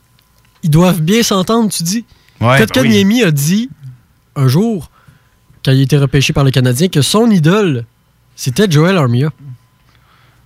Ils 0.65 0.71
doivent 0.71 1.01
bien 1.01 1.21
s'entendre, 1.21 1.71
tu 1.71 1.83
dis. 1.83 2.05
Ouais, 2.41 2.57
Kotkaniemi 2.57 3.21
a 3.23 3.29
dit 3.29 3.69
un 4.35 4.47
jour, 4.47 4.89
quand 5.63 5.71
il 5.71 5.79
a 5.79 5.83
été 5.83 5.95
repêché 5.95 6.33
par 6.33 6.43
les 6.43 6.51
Canadiens, 6.51 6.87
que 6.87 7.03
son 7.03 7.29
idole, 7.29 7.85
c'était 8.35 8.69
Joel 8.69 8.97
Armia. 8.97 9.29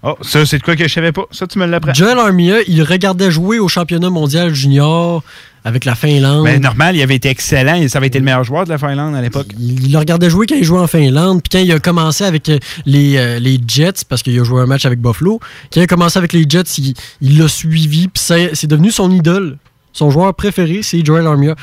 Oh, 0.03 0.15
ça, 0.21 0.45
c'est 0.45 0.57
de 0.57 0.63
quoi 0.63 0.75
que 0.75 0.87
je 0.87 0.93
savais 0.93 1.13
pas. 1.13 1.23
Ça, 1.31 1.47
tu 1.47 1.57
me 1.57 1.65
l'apprends. 1.65 1.93
Joel 1.93 2.19
Armia, 2.19 2.57
il 2.67 2.83
regardait 2.83 3.31
jouer 3.31 3.59
au 3.59 3.69
championnat 3.69 4.09
mondial 4.09 4.53
junior 4.53 5.23
avec 5.63 5.85
la 5.85 5.95
Finlande. 5.95 6.43
Mais 6.43 6.59
normal, 6.59 6.97
il 6.97 7.01
avait 7.01 7.15
été 7.15 7.29
excellent. 7.29 7.85
Ça 7.87 7.97
avait 7.97 8.07
été 8.07 8.19
le 8.19 8.25
meilleur 8.25 8.43
joueur 8.43 8.65
de 8.65 8.69
la 8.69 8.77
Finlande 8.77 9.15
à 9.15 9.21
l'époque. 9.21 9.47
Il 9.57 9.91
le 9.91 9.97
regardait 9.97 10.29
jouer 10.29 10.47
quand 10.47 10.55
il 10.55 10.63
jouait 10.65 10.79
en 10.79 10.87
Finlande, 10.87 11.41
puis 11.41 11.49
quand 11.57 11.63
il 11.65 11.71
a 11.71 11.79
commencé 11.79 12.25
avec 12.25 12.49
euh, 12.49 12.59
les, 12.85 13.17
euh, 13.17 13.39
les 13.39 13.57
Jets, 13.65 14.05
parce 14.07 14.21
qu'il 14.21 14.37
a 14.39 14.43
joué 14.43 14.61
un 14.61 14.65
match 14.65 14.85
avec 14.85 14.99
Buffalo, 14.99 15.39
quand 15.73 15.79
il 15.79 15.83
a 15.83 15.87
commencé 15.87 16.17
avec 16.17 16.33
les 16.33 16.45
Jets, 16.47 16.77
il 17.21 17.37
l'a 17.37 17.47
suivi, 17.47 18.07
puis 18.07 18.23
c'est 18.53 18.67
devenu 18.67 18.91
son 18.91 19.11
idole. 19.11 19.57
Son 19.99 20.11
joueur 20.11 20.33
préféré, 20.33 20.81
c'est 20.81 21.05
Joel 21.05 21.27
Armia. 21.27 21.55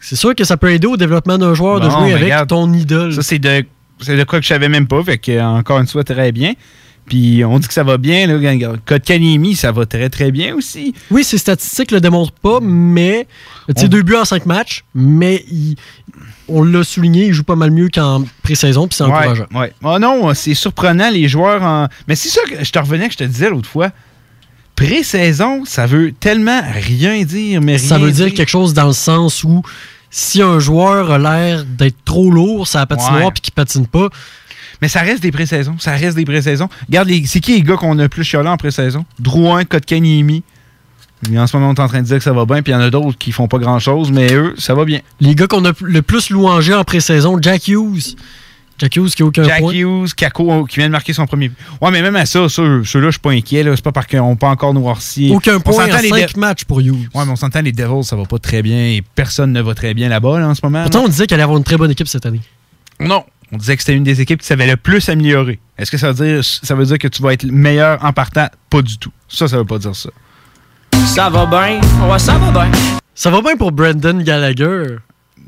C'est 0.00 0.16
sûr 0.16 0.34
que 0.34 0.42
ça 0.44 0.56
peut 0.56 0.72
aider 0.72 0.86
au 0.86 0.96
développement 0.96 1.36
d'un 1.36 1.52
joueur 1.52 1.80
de 1.80 1.90
jouer 1.90 2.12
avec 2.14 2.24
regarde, 2.24 2.48
ton 2.48 2.72
idole. 2.72 3.12
Ça, 3.12 3.20
c'est 3.22 3.38
de, 3.38 3.62
c'est 4.00 4.16
de 4.16 4.24
quoi 4.24 4.38
que 4.38 4.44
je 4.44 4.48
savais 4.48 4.70
même 4.70 4.86
pas. 4.86 5.02
Fait 5.04 5.18
que, 5.18 5.38
encore 5.38 5.78
une 5.80 5.86
fois, 5.86 6.02
très 6.02 6.32
bien. 6.32 6.54
Puis 7.04 7.44
on 7.44 7.58
dit 7.58 7.68
que 7.68 7.74
ça 7.74 7.82
va 7.82 7.98
bien. 7.98 8.26
Là, 8.26 8.56
Kotkaniemi, 8.86 9.54
ça 9.54 9.70
va 9.70 9.84
très 9.84 10.08
très 10.08 10.30
bien 10.30 10.54
aussi. 10.54 10.94
Oui, 11.10 11.24
ses 11.24 11.36
statistiques 11.36 11.90
le 11.90 12.00
démontrent 12.00 12.32
pas, 12.32 12.58
mais 12.62 13.26
tu 13.68 13.74
sais, 13.76 13.84
On- 13.84 13.88
deux 13.88 14.02
buts 14.02 14.14
en 14.16 14.24
cinq 14.24 14.46
matchs, 14.46 14.82
mais 14.94 15.44
il- 15.52 15.76
on 16.48 16.62
l'a 16.64 16.84
souligné, 16.84 17.26
il 17.26 17.34
joue 17.34 17.44
pas 17.44 17.56
mal 17.56 17.70
mieux 17.70 17.90
qu'en 17.92 18.24
pré-saison, 18.42 18.88
puis 18.88 18.96
c'est 18.96 19.04
Ouais, 19.04 19.10
encourageant. 19.10 19.46
ouais. 19.54 19.72
Oh 19.82 19.98
non, 19.98 20.32
c'est 20.32 20.54
surprenant, 20.54 21.10
les 21.10 21.28
joueurs 21.28 21.62
en. 21.62 21.88
Mais 22.08 22.14
c'est 22.14 22.30
ça 22.30 22.40
que 22.48 22.64
je 22.64 22.72
te 22.72 22.78
revenais 22.78 23.08
que 23.08 23.12
je 23.12 23.18
te 23.18 23.24
disais 23.24 23.50
l'autre 23.50 23.68
fois. 23.68 23.90
Pré-saison, 24.76 25.64
ça 25.64 25.86
veut 25.86 26.12
tellement 26.12 26.60
rien 26.72 27.22
dire, 27.22 27.60
mais 27.60 27.78
Ça 27.78 27.98
veut 27.98 28.10
dire 28.10 28.34
quelque 28.34 28.48
chose 28.50 28.74
dans 28.74 28.86
le 28.88 28.92
sns 28.92 29.44
où 29.44 29.62
si 30.10 30.42
un 30.42 30.58
joueur 30.58 31.10
a 31.12 31.18
l'air 31.18 31.64
d'être 31.64 31.96
trop 32.04 32.30
lourd, 32.30 32.66
ça 32.66 32.84
patinoire 32.86 33.26
Ouais. 33.26 33.30
puis 33.32 33.40
qu'il 33.42 33.52
patine 33.54 33.86
pas, 33.86 34.08
Mais 34.82 34.88
ça 34.88 35.00
reste 35.00 35.22
des 35.22 35.30
pré-saisons. 35.32 35.76
Ça 35.78 35.92
reste 35.92 36.16
des 36.16 36.24
pré-saisons. 36.26 36.68
Regarde, 36.88 37.08
les- 37.08 37.24
c'est 37.26 37.40
qui 37.40 37.52
les 37.54 37.62
gars 37.62 37.76
qu'on 37.76 37.98
a 38.00 38.08
plus 38.08 38.24
chialé 38.24 38.48
en 38.48 38.56
pré-saison? 38.56 39.06
Drouin, 39.18 39.64
Kotkaniemi. 39.64 40.42
En 41.34 41.46
ce 41.46 41.56
moment, 41.56 41.70
on 41.70 41.74
est 41.74 41.80
en 41.80 41.88
train 41.88 42.02
de 42.02 42.06
dire 42.06 42.18
que 42.18 42.24
ça 42.24 42.32
va 42.32 42.44
bien, 42.44 42.60
puis 42.60 42.72
il 42.72 42.74
y 42.74 42.78
en 42.78 42.82
a 42.82 42.90
d'autres 42.90 43.16
qui 43.16 43.32
font 43.32 43.48
pas 43.48 43.56
grand-chose, 43.58 44.10
mais 44.12 44.34
eux, 44.34 44.52
ça 44.58 44.74
va 44.74 44.84
bien. 44.84 45.00
les 45.20 45.34
gars 45.36 45.46
qu'on 45.46 45.64
a 45.64 45.72
le 45.80 46.02
plus 46.02 46.28
louangé 46.28 46.74
en 46.74 46.84
pré-saison, 46.84 47.38
Jack 47.40 47.68
Hughes. 47.68 48.16
Jack 48.78 48.96
Hughes 48.96 49.10
qui 49.10 49.22
a 49.22 49.26
aucun 49.26 49.44
Jack 49.44 49.60
point. 49.60 49.72
Hughes, 49.72 50.14
Kako, 50.16 50.64
qui 50.64 50.76
vient 50.78 50.86
de 50.86 50.92
marquer 50.92 51.12
son 51.12 51.26
premier 51.26 51.48
but. 51.48 51.56
Ouais, 51.80 51.90
mais 51.92 52.02
même 52.02 52.16
à 52.16 52.26
ça, 52.26 52.48
ça 52.48 52.62
ceux-là, 52.84 53.06
je 53.06 53.10
suis 53.12 53.20
pas 53.20 53.30
inquiet. 53.30 53.62
là. 53.62 53.72
C'est 53.76 53.84
pas 53.84 53.92
parce 53.92 54.06
qu'on 54.08 54.34
peut 54.36 54.46
encore 54.46 54.74
noircir. 54.74 55.32
Aucun 55.32 55.56
On 55.56 55.60
point 55.60 55.74
en 55.84 55.86
s'entend, 55.86 56.02
les 56.02 56.08
5 56.08 56.16
Dev- 56.34 56.36
matchs 56.38 56.64
pour 56.64 56.80
Hughes. 56.80 57.08
Ouais, 57.14 57.24
mais 57.24 57.30
on 57.32 57.36
s'entend, 57.36 57.60
les 57.62 57.72
Devils, 57.72 58.02
ça 58.04 58.16
va 58.16 58.24
pas 58.24 58.38
très 58.38 58.62
bien 58.62 58.76
et 58.76 59.02
personne 59.14 59.52
ne 59.52 59.62
va 59.62 59.74
très 59.74 59.94
bien 59.94 60.08
là-bas 60.08 60.40
là, 60.40 60.48
en 60.48 60.54
ce 60.54 60.60
moment. 60.64 60.82
Pourtant, 60.82 60.98
non? 61.00 61.04
on 61.04 61.08
disait 61.08 61.26
qu'elle 61.26 61.36
allait 61.36 61.44
avoir 61.44 61.58
une 61.58 61.64
très 61.64 61.76
bonne 61.76 61.90
équipe 61.92 62.08
cette 62.08 62.26
année. 62.26 62.40
Non. 62.98 63.24
On 63.52 63.56
disait 63.58 63.76
que 63.76 63.82
c'était 63.82 63.94
une 63.94 64.02
des 64.04 64.20
équipes 64.20 64.40
qui 64.40 64.46
savait 64.46 64.66
le 64.66 64.76
plus 64.76 65.08
améliorer. 65.08 65.60
Est-ce 65.78 65.90
que 65.90 65.98
ça 65.98 66.10
veut 66.12 66.26
dire 66.26 66.42
ça 66.44 66.74
veut 66.74 66.84
dire 66.86 66.98
que 66.98 67.06
tu 67.08 67.22
vas 67.22 67.32
être 67.34 67.44
meilleur 67.44 68.04
en 68.04 68.12
partant? 68.12 68.48
Pas 68.70 68.82
du 68.82 68.98
tout. 68.98 69.12
Ça, 69.28 69.46
ça 69.46 69.58
veut 69.58 69.64
pas 69.64 69.78
dire 69.78 69.94
ça. 69.94 70.08
Ça 71.06 71.28
va 71.30 71.46
bien, 71.46 71.80
ouais, 72.08 72.18
ça 72.18 72.36
va 72.38 72.50
bien. 72.50 72.70
Ça 73.14 73.30
va 73.30 73.40
bien 73.42 73.56
pour 73.56 73.70
Brandon 73.70 74.18
Gallagher. 74.22 74.96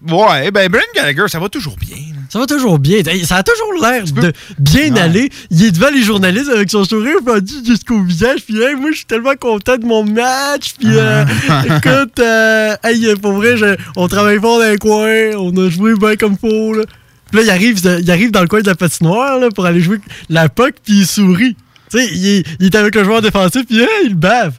Ouais, 0.09 0.51
ben 0.53 0.69
Brent 0.71 0.81
Gallagher, 0.95 1.25
ça 1.27 1.41
va 1.41 1.49
toujours 1.49 1.77
bien. 1.77 1.97
Ça 2.37 2.41
va 2.41 2.47
toujours 2.47 2.79
bien. 2.79 2.99
Ça 3.25 3.37
a 3.37 3.43
toujours 3.43 3.73
l'air 3.81 4.05
de 4.05 4.31
bien 4.59 4.93
Ouais. 4.93 5.01
aller. 5.01 5.31
Il 5.51 5.65
est 5.65 5.71
devant 5.71 5.89
les 5.89 6.03
journalistes 6.03 6.51
avec 6.51 6.71
son 6.71 6.85
sourire 6.85 7.17
pendu 7.25 7.55
jusqu'au 7.65 8.03
visage. 8.03 8.41
Puis, 8.47 8.61
hey, 8.61 8.75
moi, 8.75 8.91
je 8.91 8.97
suis 8.99 9.07
tellement 9.07 9.37
content 9.41 9.79
de 9.79 9.87
mon 9.87 10.05
match. 10.05 10.75
Puis, 10.79 10.89
euh, 10.91 11.25
écoute, 11.65 12.19
euh, 12.19 12.77
hey, 12.85 13.15
pour 13.17 13.33
vrai, 13.33 13.57
je- 13.57 13.75
on 13.97 14.07
travaille 14.07 14.39
fort 14.39 14.59
dans 14.59 14.69
les 14.71 14.77
coins. 14.77 15.31
On 15.39 15.57
a 15.57 15.71
joué 15.71 15.95
bien 15.95 16.17
comme 16.17 16.37
faut. 16.37 16.75
Là. 16.75 16.83
Puis 17.31 17.39
là, 17.39 17.43
il 17.45 17.49
arrive, 17.51 17.81
il 18.03 18.11
arrive 18.11 18.31
dans 18.33 18.43
le 18.43 18.49
coin 18.49 18.61
de 18.61 18.67
la 18.67 18.75
patinoire 18.75 19.39
là, 19.39 19.49
pour 19.49 19.65
aller 19.65 19.81
jouer 19.81 19.99
la 20.29 20.51
puck. 20.51 20.75
Puis, 20.85 20.93
il 20.99 21.07
sourit. 21.07 21.57
Tu 21.91 21.99
sais, 21.99 22.07
il, 22.13 22.27
est- 22.29 22.47
il 22.61 22.67
est 22.67 22.75
avec 22.75 22.95
le 22.97 23.03
joueur 23.05 23.23
défensif. 23.23 23.65
Puis, 23.67 23.81
hey, 23.81 23.89
il 24.05 24.15
bave. 24.15 24.53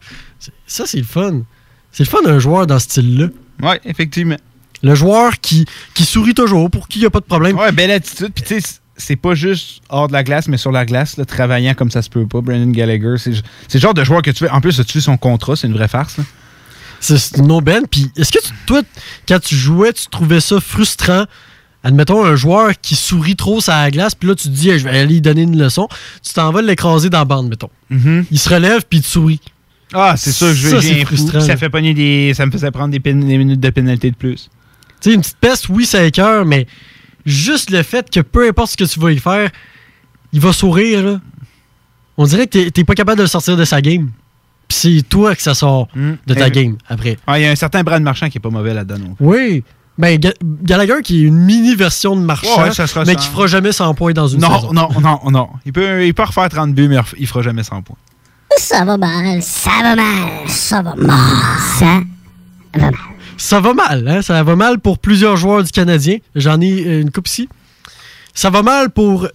Ça, 0.66 0.86
c'est 0.88 0.98
le 0.98 1.04
fun. 1.04 1.42
C'est 1.92 2.06
le 2.06 2.10
fun 2.10 2.24
d'un 2.26 2.40
joueur 2.40 2.66
dans 2.66 2.80
ce 2.80 2.86
style-là. 2.86 3.28
Ouais, 3.62 3.80
effectivement. 3.86 4.38
Le 4.84 4.94
joueur 4.96 5.40
qui, 5.42 5.66
qui 5.94 6.06
sourit 6.06 6.34
toujours, 6.34 6.70
pour 6.70 6.88
qui 6.88 7.00
il 7.00 7.02
n'y 7.02 7.08
a 7.08 7.10
pas 7.10 7.20
de 7.20 7.26
problème. 7.26 7.58
Ouais, 7.58 7.72
belle 7.72 7.92
attitude. 7.92 8.32
Puis 8.34 8.44
tu 8.44 8.62
sais, 8.62 8.78
c'est 8.96 9.16
pas 9.16 9.34
juste 9.36 9.82
hors 9.90 10.08
de 10.08 10.13
la 10.13 10.24
glace, 10.24 10.48
mais 10.48 10.58
sur 10.58 10.72
la 10.72 10.86
glace, 10.86 11.18
là, 11.18 11.26
travaillant 11.26 11.74
comme 11.74 11.92
ça 11.92 12.02
se 12.02 12.10
peut 12.10 12.26
pas. 12.28 12.42
Brandon 12.42 12.70
Gallagher, 12.72 13.16
c'est 13.18 13.32
le 13.74 13.80
genre 13.80 13.94
de 13.94 14.04
joueur 14.04 14.22
que 14.22 14.32
tu 14.32 14.46
fais. 14.46 14.50
En 14.50 14.62
plus, 14.62 14.80
tu 14.86 15.02
son 15.02 15.18
contrat, 15.18 15.56
c'est 15.56 15.68
une 15.68 15.74
vraie 15.74 15.88
farce. 15.88 16.18
là. 16.18 16.24
C'est 17.00 17.38
une 17.38 17.52
aubaine. 17.52 17.84
Puis 17.90 18.12
est-ce 18.18 18.32
que 18.32 18.40
tu- 18.40 18.52
toi, 18.66 18.82
quand 19.28 19.40
tu 19.40 19.56
jouais, 19.56 19.94
tu 19.94 20.08
trouvais 20.08 20.40
ça 20.40 20.60
frustrant? 20.60 21.26
Admettons 21.84 22.26
un 22.26 22.36
joueur 22.36 22.72
qui 22.82 22.96
sourit 22.96 23.36
trop 23.36 23.62
sur 23.62 23.72
la 23.72 23.92
glace, 23.92 24.16
puis 24.16 24.28
là 24.28 24.36
tu 24.36 24.46
te 24.50 24.54
dis, 24.54 24.70
Hey, 24.70 24.80
je 24.80 24.84
vais 24.84 24.90
aller 24.90 25.06
lui 25.13 25.22
donner 25.22 25.44
une 25.44 25.58
leçon. 25.58 25.88
Tu 26.26 26.34
t'en 26.34 26.52
vas 26.52 26.62
l'écraser 26.62 27.10
dans 27.10 27.20
la 27.20 27.26
bande, 27.26 27.50
mettons. 27.50 27.70
Il 28.32 28.40
se 28.40 28.50
relève, 28.50 28.82
puis 28.90 29.00
il 29.00 29.02
te 29.04 29.08
sourit. 29.08 29.40
Ah, 29.94 30.16
c'est 30.18 30.32
ça, 30.34 30.54
je 30.54 30.68
Ça, 30.68 30.76
veux 30.76 30.82
c'est 30.82 30.88
j'ai 30.96 31.02
un 31.02 31.06
fou, 31.06 31.16
frustrant, 31.16 31.40
Ça 31.42 31.56
fait 31.56 31.70
des. 31.94 32.34
Ça 32.34 32.46
me 32.46 32.52
faisait 32.52 32.72
prendre 32.72 32.90
des 32.98 33.00
minutes 33.38 33.60
de 33.62 33.70
pénalité 33.70 34.12
de 34.12 34.16
plus. 34.18 34.50
Tu 35.02 35.10
sais, 35.10 35.16
une 35.16 35.22
petite 35.22 35.38
peste, 35.38 35.70
oui, 35.70 35.86
ça 35.86 36.04
écœure, 36.04 36.46
mais 36.46 36.68
juste 37.26 37.70
le 37.70 37.84
fait 37.84 38.10
que 38.10 38.20
peu 38.20 38.48
importe 38.48 38.72
ce 38.72 38.78
que 38.78 38.84
tu 38.86 39.00
vas 39.00 39.12
y 39.12 39.20
faire, 39.20 39.50
il 40.34 40.40
va 40.40 40.54
sourire, 40.54 41.04
là. 41.04 41.20
On 42.18 42.26
dirait 42.26 42.48
que 42.48 42.70
t'es- 42.70 42.84
pas 42.84 42.96
capable 42.96 43.18
de 43.20 43.24
le 43.24 43.28
sortir 43.28 43.56
de 43.58 43.64
sa 43.66 43.80
game. 43.82 44.10
Puis 44.68 44.78
c'est 44.78 45.02
toi 45.08 45.36
que 45.36 45.42
ça 45.42 45.54
sort 45.54 45.88
de 45.96 46.34
ta 46.34 46.50
game 46.50 46.78
après. 46.90 47.18
Ah, 47.28 47.40
il 47.40 47.44
y 47.44 47.46
a 47.46 47.52
un 47.52 47.56
certain 47.56 47.84
Brad 47.84 48.02
Marchand 48.02 48.28
qui 48.30 48.38
est 48.38 48.42
pas 48.42 48.50
mauvais 48.50 48.74
là-dedans. 48.74 48.98
non? 49.00 49.16
Oui. 49.20 49.64
Ben, 50.00 50.20
Ga- 50.20 50.34
Gallagher 50.44 51.02
qui 51.04 51.20
est 51.24 51.28
une 51.28 51.38
mini 51.38 51.74
version 51.76 52.16
de 52.16 52.22
Marchand, 52.22 52.62
Ouais, 52.64 52.72
ça 52.74 52.86
sera 52.86 53.04
mais 53.06 53.16
qui 53.16 53.28
fera 53.30 53.48
jamais 53.48 53.72
100 53.72 53.94
points 53.96 54.14
dans 54.14 54.28
une 54.28 54.40
Non, 54.42 54.54
saison. 54.56 54.74
non, 54.74 54.90
non, 55.02 55.20
non. 55.32 55.50
Il 55.66 55.74
peut, 55.74 56.06
il 56.06 56.14
peut 56.14 56.24
refaire 56.24 56.50
30 56.50 56.74
buts, 56.76 56.88
mais 56.88 56.98
il 57.18 57.26
fera 57.28 57.42
jamais 57.42 57.64
100 57.64 57.82
points. 57.82 57.96
Ça 58.58 58.84
va 58.86 58.98
mal, 58.98 59.42
ça 59.42 59.72
va 59.82 59.96
mal, 59.96 60.30
ça 60.48 60.82
va 60.82 60.96
mal, 60.96 61.18
ça 61.80 62.02
va 62.76 62.80
mal. 62.82 62.94
Ça 63.38 63.60
va 63.60 63.73
mal, 63.73 64.08
hein? 64.08 64.21
Ça 64.21 64.41
va 64.43 64.56
mal 64.56 64.80
pour 64.80 65.00
plusieurs 65.00 65.38
joueurs 65.38 65.63
du 65.63 65.71
Canadien. 65.71 66.17
J'en 66.36 66.60
ai 66.60 66.86
euh, 66.86 67.02
une 67.02 67.12
coupe 67.12 67.28
ici. 67.28 67.47
Ça 68.34 68.50
va 68.50 68.63
mal 68.63 68.89
pour 68.89 69.28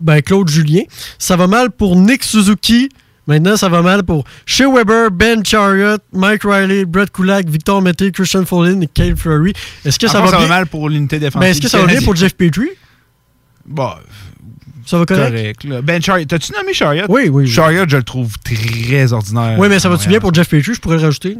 ben, 0.00 0.20
Claude 0.22 0.48
Julien. 0.48 0.82
Ça 1.18 1.36
va 1.36 1.46
mal 1.46 1.70
pour 1.70 1.96
Nick 1.96 2.24
Suzuki. 2.24 2.88
Maintenant, 3.26 3.56
ça 3.56 3.68
va 3.68 3.82
mal 3.82 4.02
pour 4.02 4.24
Shea 4.44 4.66
Weber, 4.66 5.10
Ben 5.10 5.44
Chariot, 5.44 5.98
Mike 6.12 6.42
Riley, 6.42 6.84
Brett 6.84 7.10
Kulak, 7.12 7.48
Victor 7.48 7.80
Mété, 7.80 8.10
Christian 8.10 8.44
Follin 8.44 8.80
et 8.80 8.86
Kyle 8.88 9.14
Fleury. 9.14 9.52
Est-ce 9.84 9.98
que 9.98 10.08
ça 10.08 10.20
va 10.20 10.36
bien? 10.36 10.48
mal 10.48 10.66
pour 10.66 10.88
l'unité 10.88 11.18
défensive. 11.18 11.40
Ben, 11.40 11.50
est-ce 11.52 11.60
que 11.60 11.68
ça 11.68 11.78
va 11.78 11.86
bien 11.86 12.00
pour 12.00 12.16
Jeff 12.16 12.34
Petrie? 12.34 12.70
Bon, 13.66 13.90
Ça 14.84 14.98
va 14.98 15.06
correct? 15.06 15.30
correct. 15.30 15.64
là. 15.64 15.82
Ben 15.82 16.02
Chariot, 16.02 16.24
t'as-tu 16.24 16.52
nommé 16.52 16.72
Chariot? 16.74 17.04
Oui, 17.08 17.22
oui. 17.24 17.44
oui. 17.44 17.46
Chariot, 17.46 17.84
je 17.86 17.98
le 17.98 18.02
trouve 18.02 18.32
très 18.38 19.12
ordinaire. 19.12 19.58
Oui, 19.58 19.68
mais 19.68 19.78
ça 19.78 19.88
va-tu 19.88 20.08
bien 20.08 20.18
pour 20.18 20.34
Jeff 20.34 20.48
Petrie? 20.48 20.74
Je 20.74 20.80
pourrais 20.80 20.96
le 20.96 21.04
rajouter. 21.04 21.36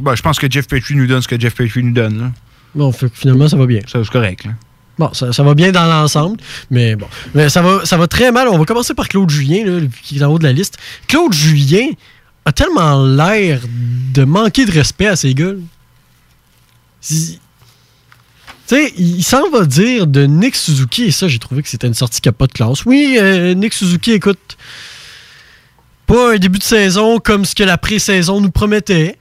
Ben, 0.00 0.14
je 0.14 0.22
pense 0.22 0.38
que 0.38 0.50
Jeff 0.50 0.66
Petrie 0.66 0.94
nous 0.94 1.06
donne 1.06 1.22
ce 1.22 1.28
que 1.28 1.38
Jeff 1.38 1.54
Petrie 1.54 1.82
nous 1.82 1.92
donne. 1.92 2.20
Là. 2.20 2.32
Bon, 2.74 2.92
fait 2.92 3.10
finalement, 3.12 3.48
ça 3.48 3.56
va 3.56 3.66
bien. 3.66 3.80
Ça, 3.86 4.02
c'est 4.02 4.10
correct. 4.10 4.44
Là. 4.44 4.52
Bon, 4.98 5.12
ça, 5.14 5.32
ça 5.32 5.42
va 5.44 5.54
bien 5.54 5.70
dans 5.70 5.86
l'ensemble, 5.86 6.38
mais 6.70 6.96
bon. 6.96 7.06
Mais 7.34 7.48
ça 7.48 7.62
va, 7.62 7.84
ça 7.84 7.96
va 7.96 8.08
très 8.08 8.32
mal. 8.32 8.48
On 8.48 8.58
va 8.58 8.64
commencer 8.64 8.94
par 8.94 9.08
Claude 9.08 9.30
Julien, 9.30 9.64
là, 9.64 9.86
qui 10.02 10.18
est 10.18 10.22
en 10.22 10.32
haut 10.32 10.38
de 10.38 10.44
la 10.44 10.52
liste. 10.52 10.76
Claude 11.06 11.32
Julien 11.32 11.86
a 12.44 12.52
tellement 12.52 13.04
l'air 13.04 13.60
de 14.12 14.24
manquer 14.24 14.64
de 14.64 14.72
respect 14.72 15.06
à 15.06 15.16
ces 15.16 15.34
gars. 15.34 15.52
Tu 17.00 17.38
sais, 18.66 18.92
il 18.96 19.22
s'en 19.22 19.48
va 19.50 19.64
dire 19.64 20.06
de 20.06 20.26
Nick 20.26 20.56
Suzuki, 20.56 21.04
et 21.04 21.10
ça, 21.10 21.28
j'ai 21.28 21.38
trouvé 21.38 21.62
que 21.62 21.68
c'était 21.68 21.86
une 21.86 21.94
sortie 21.94 22.20
qui 22.20 22.28
n'a 22.28 22.32
pas 22.32 22.46
de 22.46 22.52
classe. 22.52 22.84
Oui, 22.84 23.16
euh, 23.18 23.54
Nick 23.54 23.74
Suzuki, 23.74 24.12
écoute, 24.12 24.56
pas 26.06 26.34
un 26.34 26.38
début 26.38 26.58
de 26.58 26.64
saison 26.64 27.18
comme 27.18 27.44
ce 27.44 27.54
que 27.54 27.62
la 27.62 27.78
pré-saison 27.78 28.40
nous 28.40 28.50
promettait. 28.50 29.17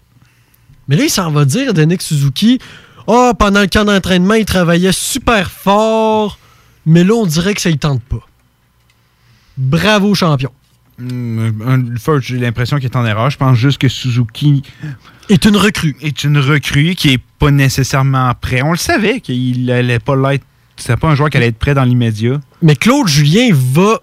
Mais 0.88 0.96
là, 0.96 1.04
il 1.04 1.10
s'en 1.10 1.32
va 1.32 1.46
dire 1.46 1.74
de 1.74 1.82
Nick 1.84 2.02
Suzuki 2.02 2.60
Ah, 3.08 3.34
pendant 3.38 3.62
le 3.62 3.68
camp 3.68 3.86
d'entraînement, 3.86 4.36
il 4.36 4.46
travaillait 4.46 4.92
super 4.92 5.52
fort, 5.52 6.40
mais 6.86 7.04
là, 7.04 7.14
on 7.14 7.26
dirait 7.26 7.54
que 7.54 7.62
ça 7.62 7.70
ne 7.70 7.76
tente 7.76 8.02
pas. 8.04 8.26
Bravo, 9.58 10.14
champion. 10.14 10.52
First, 12.00 12.28
j'ai 12.28 12.38
l'impression 12.38 12.78
qu'il 12.78 12.86
est 12.86 12.96
en 12.96 13.06
erreur. 13.06 13.30
Je 13.30 13.38
pense 13.38 13.58
juste 13.58 13.78
que 13.78 13.88
Suzuki 13.88 14.64
est 15.30 15.46
une 15.46 15.58
recrue. 15.58 15.96
Est 16.02 16.24
une 16.24 16.40
recrue 16.40 16.96
qui 16.96 17.10
est 17.10 17.22
pas 17.40 17.52
nécessairement 17.52 18.34
prêt. 18.40 18.62
On 18.64 18.72
le 18.72 18.78
savait 18.78 19.20
qu'il 19.20 19.70
allait 19.70 20.00
pas 20.00 20.16
l'être. 20.16 20.46
C'est 20.76 20.96
pas 20.98 21.08
un 21.10 21.16
joueur 21.16 21.30
qui 21.30 21.38
allait 21.38 21.48
être 21.48 21.58
prêt 21.58 21.74
dans 21.74 21.84
l'immédiat. 21.84 22.40
Mais 22.62 22.76
Claude 22.76 23.08
Julien 23.08 23.50
va 23.52 24.00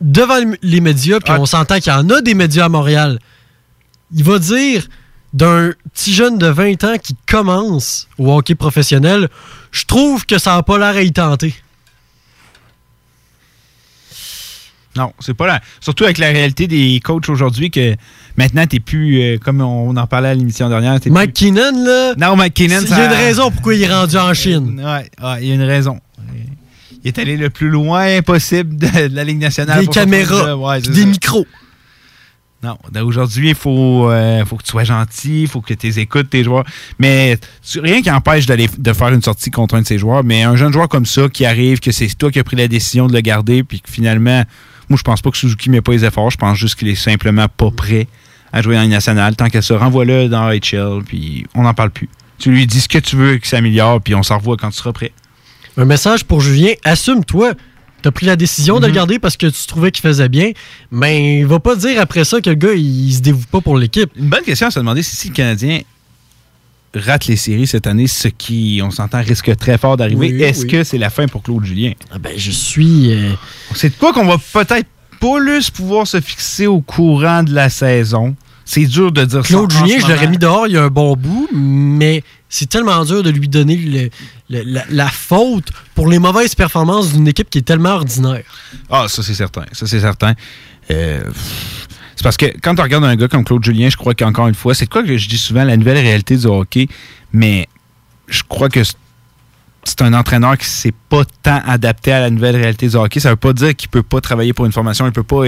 devant 0.00 0.38
les 0.62 0.80
médias, 0.80 1.20
puis 1.20 1.32
on 1.32 1.46
s'entend 1.46 1.78
qu'il 1.78 1.92
y 1.92 1.96
en 1.96 2.08
a 2.10 2.20
des 2.20 2.34
médias 2.34 2.66
à 2.66 2.68
Montréal. 2.68 3.18
Il 4.14 4.24
va 4.24 4.38
dire 4.38 4.86
d'un 5.32 5.72
petit 5.94 6.14
jeune 6.14 6.38
de 6.38 6.46
20 6.46 6.84
ans 6.84 6.96
qui 7.02 7.14
commence 7.26 8.08
au 8.18 8.32
hockey 8.32 8.54
professionnel, 8.54 9.28
je 9.72 9.84
trouve 9.84 10.24
que 10.26 10.38
ça 10.38 10.54
n'a 10.56 10.62
pas 10.62 10.78
l'air 10.78 10.96
à 10.96 11.02
y 11.02 11.12
tenter. 11.12 11.54
Non, 14.96 15.12
c'est 15.20 15.34
pas 15.34 15.46
là. 15.46 15.60
Surtout 15.80 16.04
avec 16.04 16.18
la 16.18 16.28
réalité 16.28 16.66
des 16.66 17.00
coachs 17.04 17.28
aujourd'hui 17.28 17.70
que 17.70 17.94
maintenant 18.36 18.66
t'es 18.66 18.80
plus 18.80 19.20
euh, 19.20 19.38
comme 19.38 19.60
on 19.60 19.96
en 19.96 20.06
parlait 20.08 20.30
à 20.30 20.34
l'émission 20.34 20.68
dernière. 20.68 20.98
Mike 21.06 21.34
Keenan, 21.34 21.84
là. 21.84 22.14
Non, 22.16 22.34
Mike 22.34 22.54
Keenan, 22.54 22.80
Il 22.84 22.90
y 22.90 22.92
a 22.94 23.04
une 23.06 23.12
raison 23.12 23.50
pourquoi 23.52 23.74
il 23.74 23.82
est 23.82 23.92
rendu 23.94 24.16
en 24.16 24.34
Chine. 24.34 24.80
Ouais, 24.84 25.08
ouais, 25.24 25.38
il 25.42 25.48
y 25.48 25.52
a 25.52 25.54
une 25.54 25.62
raison. 25.62 26.00
Il 27.04 27.08
est 27.08 27.18
allé 27.20 27.36
le 27.36 27.48
plus 27.48 27.68
loin 27.68 28.20
possible 28.22 28.76
de, 28.76 29.06
de 29.08 29.14
la 29.14 29.22
Ligue 29.22 29.38
nationale. 29.38 29.80
Des 29.80 29.86
caméras. 29.86 30.56
Ouais, 30.56 30.80
c'est 30.82 30.90
des 30.90 31.02
ça. 31.02 31.06
micros. 31.06 31.46
Non, 32.60 32.76
ben, 32.90 33.02
aujourd'hui, 33.02 33.50
il 33.50 33.54
faut, 33.54 34.10
euh, 34.10 34.44
faut 34.44 34.56
que 34.56 34.64
tu 34.64 34.70
sois 34.70 34.82
gentil, 34.82 35.42
il 35.42 35.46
faut 35.48 35.60
que 35.60 35.74
tu 35.74 35.86
écoutes, 36.00 36.28
tes 36.28 36.42
joueurs. 36.42 36.64
Mais 36.98 37.38
rien 37.76 38.02
qui 38.02 38.10
empêche 38.10 38.46
de 38.46 38.92
faire 38.92 39.08
une 39.08 39.22
sortie 39.22 39.52
contre 39.52 39.76
un 39.76 39.82
de 39.82 39.86
ces 39.86 39.96
joueurs. 39.96 40.24
Mais 40.24 40.42
un 40.42 40.56
jeune 40.56 40.72
joueur 40.72 40.88
comme 40.88 41.06
ça 41.06 41.28
qui 41.28 41.44
arrive, 41.44 41.78
que 41.78 41.92
c'est 41.92 42.08
toi 42.18 42.32
qui 42.32 42.40
as 42.40 42.44
pris 42.44 42.56
la 42.56 42.66
décision 42.66 43.06
de 43.06 43.12
le 43.12 43.20
garder, 43.20 43.62
puis 43.62 43.80
que 43.80 43.88
finalement, 43.88 44.42
moi, 44.88 44.96
je 44.96 45.02
pense 45.02 45.22
pas 45.22 45.30
que 45.30 45.36
Suzuki 45.36 45.70
met 45.70 45.82
pas 45.82 45.92
les 45.92 46.04
efforts. 46.04 46.30
Je 46.30 46.36
pense 46.36 46.58
juste 46.58 46.74
qu'il 46.74 46.88
est 46.88 46.96
simplement 46.96 47.46
pas 47.48 47.70
prêt 47.70 48.08
à 48.52 48.60
jouer 48.60 48.74
dans 48.74 48.82
les 48.82 48.88
nationales. 48.88 49.36
Tant 49.36 49.48
qu'elle 49.50 49.62
se 49.62 49.74
renvoie-le 49.74 50.28
dans 50.28 50.50
HL, 50.50 51.04
puis 51.04 51.46
on 51.54 51.62
n'en 51.62 51.74
parle 51.74 51.90
plus. 51.90 52.08
Tu 52.38 52.50
lui 52.50 52.66
dis 52.66 52.80
ce 52.80 52.88
que 52.88 52.98
tu 52.98 53.14
veux 53.14 53.36
qu'il 53.36 53.48
s'améliore, 53.48 54.00
puis 54.00 54.16
on 54.16 54.24
s'en 54.24 54.38
revoit 54.38 54.56
quand 54.56 54.70
tu 54.70 54.78
seras 54.78 54.92
prêt. 54.92 55.12
Un 55.76 55.84
message 55.84 56.24
pour 56.24 56.40
Julien, 56.40 56.72
assume-toi. 56.82 57.52
T'as 58.00 58.10
pris 58.12 58.26
la 58.26 58.36
décision 58.36 58.78
de 58.78 58.86
le 58.86 58.92
garder 58.92 59.18
parce 59.18 59.36
que 59.36 59.46
tu 59.48 59.66
trouvais 59.66 59.90
qu'il 59.90 60.02
faisait 60.02 60.28
bien, 60.28 60.52
mais 60.92 61.40
il 61.40 61.46
va 61.46 61.58
pas 61.58 61.74
dire 61.74 62.00
après 62.00 62.24
ça 62.24 62.40
que 62.40 62.48
le 62.50 62.54
gars, 62.56 62.72
il 62.74 63.12
se 63.12 63.20
dévoue 63.20 63.44
pas 63.50 63.60
pour 63.60 63.76
l'équipe. 63.76 64.10
Une 64.16 64.28
bonne 64.28 64.44
question 64.44 64.68
à 64.68 64.70
se 64.70 64.78
demander, 64.78 65.02
si 65.02 65.28
le 65.28 65.34
Canadien 65.34 65.80
rate 66.94 67.26
les 67.26 67.36
séries 67.36 67.66
cette 67.66 67.86
année, 67.86 68.06
ce 68.06 68.28
qui, 68.28 68.80
on 68.84 68.90
s'entend, 68.90 69.20
risque 69.20 69.54
très 69.56 69.78
fort 69.78 69.96
d'arriver. 69.96 70.32
Oui, 70.32 70.42
Est-ce 70.42 70.62
oui. 70.62 70.68
que 70.68 70.84
c'est 70.84 70.98
la 70.98 71.10
fin 71.10 71.26
pour 71.26 71.42
Claude 71.42 71.64
Julien? 71.64 71.92
ben, 72.20 72.32
je 72.36 72.50
suis... 72.52 73.12
euh, 73.12 73.32
C'est 73.74 73.90
de 73.90 73.94
quoi 73.96 74.12
qu'on 74.12 74.26
va 74.26 74.36
peut-être 74.38 74.86
plus 75.20 75.68
pouvoir 75.70 76.06
se 76.06 76.20
fixer 76.20 76.66
au 76.68 76.80
courant 76.80 77.42
de 77.42 77.52
la 77.52 77.68
saison. 77.68 78.36
C'est 78.70 78.84
dur 78.84 79.10
de 79.12 79.24
dire 79.24 79.40
Claude 79.44 79.72
ça. 79.72 79.78
en 79.80 79.86
Julien, 79.86 79.98
je 79.98 80.12
l'aurais 80.12 80.26
mis 80.28 80.36
dehors 80.36 80.66
il 80.66 80.74
y 80.74 80.76
a 80.76 80.82
un 80.84 80.88
bon 80.88 81.16
bout, 81.16 81.48
mais 81.54 82.22
c'est 82.50 82.68
tellement 82.68 83.02
dur 83.02 83.22
de 83.22 83.30
lui 83.30 83.48
donner 83.48 83.76
le- 83.76 84.10
le- 84.50 84.62
la, 84.70 84.84
la 84.90 85.08
faute 85.08 85.70
pour 85.94 86.06
les 86.06 86.18
mauvaises 86.18 86.54
performances 86.54 87.14
d'une 87.14 87.26
équipe 87.26 87.48
qui 87.48 87.58
est 87.58 87.62
tellement 87.62 87.94
ordinaire. 87.94 88.42
Ah, 88.90 89.06
ça, 89.08 89.22
c'est 89.22 89.32
certain. 89.32 89.64
Ça, 89.72 89.86
c'est 89.86 90.00
certain. 90.00 90.34
Euh, 90.90 91.22
c'est 92.14 92.22
parce 92.22 92.36
que 92.36 92.44
quand 92.60 92.74
tu 92.74 92.82
regardes 92.82 93.04
un 93.04 93.16
gars 93.16 93.28
comme 93.28 93.42
Claude 93.42 93.64
Julien, 93.64 93.88
je 93.88 93.96
crois 93.96 94.12
qu'encore 94.14 94.48
une 94.48 94.54
fois, 94.54 94.74
c'est 94.74 94.86
quoi 94.86 95.02
que 95.02 95.16
je 95.16 95.28
dis 95.30 95.38
souvent, 95.38 95.64
la 95.64 95.78
nouvelle 95.78 95.96
réalité 95.98 96.36
du 96.36 96.46
hockey, 96.46 96.88
mais 97.32 97.68
je 98.26 98.42
crois 98.46 98.68
que 98.68 98.84
c'est- 98.84 98.96
un 100.02 100.12
entraîneur 100.12 100.58
qui 100.58 100.66
s'est 100.66 100.92
pas 101.08 101.22
tant 101.42 101.62
adapté 101.66 102.12
à 102.12 102.20
la 102.20 102.28
nouvelle 102.28 102.56
réalité 102.56 102.86
du 102.86 102.96
hockey. 102.96 103.18
Ça 103.20 103.30
veut 103.30 103.36
pas 103.36 103.54
dire 103.54 103.74
qu'il 103.74 103.88
peut 103.88 104.02
pas 104.02 104.20
travailler 104.20 104.52
pour 104.52 104.66
une 104.66 104.72
formation, 104.72 105.06
il 105.06 105.12
peut 105.12 105.22
pas 105.22 105.44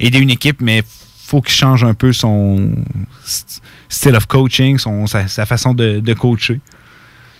aider 0.00 0.18
une 0.18 0.30
équipe, 0.30 0.60
mais 0.60 0.82
faut 1.26 1.40
qu'il 1.42 1.54
change 1.54 1.84
un 1.84 1.94
peu 1.94 2.12
son 2.12 2.70
st- 3.24 3.60
style 3.88 4.14
of 4.14 4.26
coaching, 4.26 4.78
son, 4.78 5.06
sa, 5.06 5.26
sa 5.28 5.44
façon 5.46 5.74
de, 5.74 6.00
de 6.00 6.14
coacher. 6.14 6.60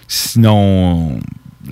Sinon, 0.08 1.18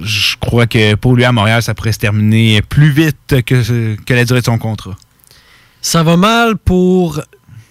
je 0.00 0.36
crois 0.40 0.66
que 0.66 0.94
pour 0.94 1.14
lui 1.14 1.24
à 1.24 1.32
Montréal, 1.32 1.62
ça 1.62 1.74
pourrait 1.74 1.92
se 1.92 1.98
terminer 1.98 2.62
plus 2.62 2.90
vite 2.90 3.42
que, 3.44 3.94
que 3.96 4.14
la 4.14 4.24
durée 4.24 4.40
de 4.40 4.44
son 4.46 4.58
contrat. 4.58 4.96
Ça 5.80 6.02
va 6.02 6.16
mal 6.16 6.56
pour 6.56 7.20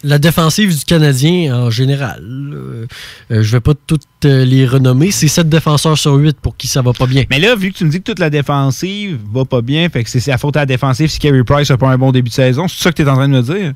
la 0.04 0.20
défensive 0.20 0.78
du 0.78 0.84
Canadien 0.86 1.56
en 1.56 1.70
général. 1.70 2.22
Euh, 2.24 2.86
je 3.30 3.40
vais 3.54 3.62
pas 3.62 3.74
toutes 3.88 4.04
euh, 4.26 4.44
les 4.46 4.68
renommer. 4.68 5.12
C'est 5.12 5.28
7 5.30 5.48
défenseurs 5.50 5.98
sur 5.98 6.14
8 6.16 6.38
pour 6.42 6.58
qui 6.58 6.68
ça 6.68 6.82
va 6.82 6.92
pas 6.94 7.06
bien. 7.08 7.24
Mais 7.30 7.40
là, 7.40 7.56
vu 7.56 7.72
que 7.72 7.78
tu 7.78 7.86
me 7.86 7.90
dis 7.90 8.00
que 8.00 8.04
toute 8.12 8.20
la 8.20 8.30
défensive 8.30 9.20
va 9.34 9.46
pas 9.46 9.62
bien, 9.62 9.88
fait 9.90 10.04
que 10.04 10.10
c'est 10.10 10.26
la 10.28 10.38
faute 10.38 10.58
à 10.58 10.62
la 10.62 10.66
défensive 10.66 11.10
si 11.10 11.20
Carey 11.20 11.44
Price 11.44 11.70
n'a 11.70 11.78
pas 11.78 11.90
un 11.90 11.98
bon 11.98 12.12
début 12.12 12.30
de 12.30 12.34
saison, 12.34 12.68
c'est 12.68 12.84
ça 12.84 12.92
que 12.92 12.98
tu 12.98 13.02
es 13.02 13.10
en 13.10 13.16
train 13.16 13.30
de 13.30 13.34
me 13.34 13.42
dire? 13.42 13.74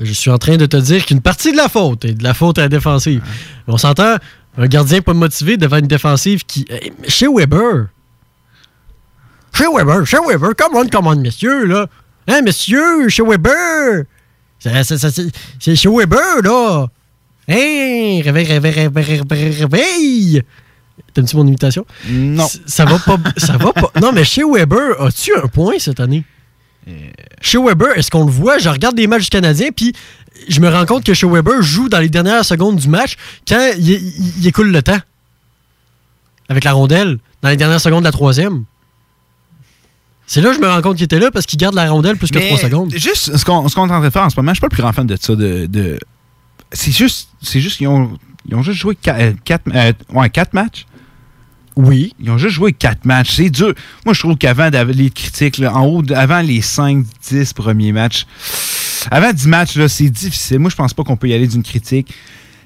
Je 0.00 0.12
suis 0.12 0.30
en 0.30 0.38
train 0.38 0.56
de 0.56 0.66
te 0.66 0.76
dire 0.76 1.04
qu'une 1.06 1.20
partie 1.20 1.52
de 1.52 1.56
la 1.56 1.68
faute 1.68 2.04
est 2.04 2.14
de 2.14 2.22
la 2.22 2.34
faute 2.34 2.58
à 2.58 2.62
la 2.62 2.68
défensive. 2.68 3.22
On 3.66 3.78
s'entend, 3.78 4.16
un 4.58 4.66
gardien 4.66 5.00
pas 5.00 5.14
motivé 5.14 5.56
devant 5.56 5.78
une 5.78 5.86
défensive 5.86 6.44
qui. 6.44 6.66
Eh, 6.68 6.92
chez 7.08 7.26
Weber. 7.28 7.86
Chez 9.52 9.64
Weber, 9.74 10.06
chez 10.06 10.18
Weber, 10.26 10.50
come 10.56 10.76
on, 10.76 10.88
come 10.88 11.06
on, 11.06 11.16
messieurs, 11.16 11.64
là. 11.66 11.86
Hein, 12.28 12.42
messieurs, 12.42 13.08
chez 13.08 13.22
Weber. 13.22 14.04
C'est 14.58 15.76
chez 15.76 15.88
Weber, 15.88 16.42
là. 16.42 16.86
Hey, 17.48 18.22
réveil, 18.22 18.44
réveil, 18.44 18.72
réveil, 18.72 19.04
réveil, 19.04 19.50
réveil! 19.50 20.42
T'aimes-tu 21.14 21.36
mon 21.36 21.46
imitation? 21.46 21.86
Non. 22.08 22.46
Ça 22.66 22.84
va 22.84 22.98
pas. 22.98 23.18
ça 23.36 23.56
va 23.56 23.72
pas. 23.72 23.92
Non, 24.00 24.10
mais 24.12 24.24
chez 24.24 24.42
Weber, 24.44 25.00
as-tu 25.00 25.32
un 25.36 25.46
point 25.46 25.74
cette 25.78 26.00
année? 26.00 26.24
Chez 27.40 27.58
Weber, 27.58 27.96
est-ce 27.96 28.10
qu'on 28.10 28.24
le 28.24 28.30
voit? 28.30 28.58
Je 28.58 28.68
regarde 28.68 28.94
des 28.96 29.06
matchs 29.06 29.24
du 29.24 29.30
Canadien, 29.30 29.70
puis 29.74 29.92
je 30.48 30.60
me 30.60 30.68
rends 30.68 30.86
compte 30.86 31.04
que 31.04 31.14
chez 31.14 31.26
Weber 31.26 31.60
joue 31.62 31.88
dans 31.88 31.98
les 31.98 32.08
dernières 32.08 32.44
secondes 32.44 32.76
du 32.76 32.88
match 32.88 33.16
quand 33.48 33.70
il, 33.78 33.90
il- 33.90 34.38
il 34.40 34.46
écoule 34.46 34.70
le 34.70 34.82
temps. 34.82 34.98
Avec 36.48 36.62
la 36.64 36.72
rondelle, 36.72 37.18
dans 37.42 37.48
les 37.48 37.56
dernières 37.56 37.80
secondes 37.80 38.02
de 38.02 38.08
la 38.08 38.12
troisième. 38.12 38.64
C'est 40.28 40.40
là 40.40 40.50
que 40.50 40.56
je 40.56 40.60
me 40.60 40.68
rends 40.68 40.82
compte 40.82 40.96
qu'il 40.96 41.04
était 41.04 41.18
là 41.20 41.30
parce 41.30 41.46
qu'il 41.46 41.58
garde 41.58 41.74
la 41.74 41.88
rondelle 41.90 42.16
plus 42.16 42.30
que 42.30 42.38
Mais 42.38 42.46
3 42.48 42.58
secondes. 42.58 42.92
Juste 42.96 43.36
ce 43.36 43.44
qu'on 43.44 43.62
qu'on 43.62 43.68
est 43.68 43.78
en 43.84 43.86
train 43.88 44.00
de 44.00 44.10
faire 44.10 44.22
en 44.22 44.30
ce 44.30 44.36
moment, 44.36 44.52
je 44.52 44.56
suis 44.56 44.60
pas 44.60 44.66
le 44.66 44.70
plus 44.74 44.82
grand 44.82 44.92
fan 44.92 45.06
de 45.06 45.16
ça. 45.20 45.34
De, 45.36 45.66
de- 45.66 45.98
C'est 46.72 46.90
juste, 46.92 47.28
c'est 47.42 47.60
juste 47.60 47.76
qu'ils 47.78 47.88
ont, 47.88 48.16
ils 48.48 48.54
ont 48.56 48.62
juste 48.62 48.78
joué 48.78 48.96
4 48.96 49.34
ouais, 50.12 50.30
quatre 50.30 50.52
matchs. 50.52 50.86
Oui. 51.76 52.14
Ils 52.20 52.30
ont 52.30 52.38
juste 52.38 52.54
joué 52.54 52.72
4 52.72 53.04
matchs. 53.04 53.32
C'est 53.36 53.50
dur. 53.50 53.74
Moi, 54.04 54.14
je 54.14 54.20
trouve 54.20 54.36
qu'avant 54.36 54.70
les 54.88 55.10
critiques, 55.10 55.60
en 55.60 55.86
haut, 55.86 56.02
avant 56.14 56.40
les 56.40 56.60
5-10 56.60 57.54
premiers 57.54 57.92
matchs, 57.92 58.26
avant 59.10 59.32
10 59.32 59.46
matchs, 59.48 59.86
c'est 59.86 60.08
difficile. 60.08 60.58
Moi, 60.58 60.70
je 60.70 60.76
pense 60.76 60.94
pas 60.94 61.04
qu'on 61.04 61.16
peut 61.16 61.28
y 61.28 61.34
aller 61.34 61.46
d'une 61.46 61.62
critique. 61.62 62.14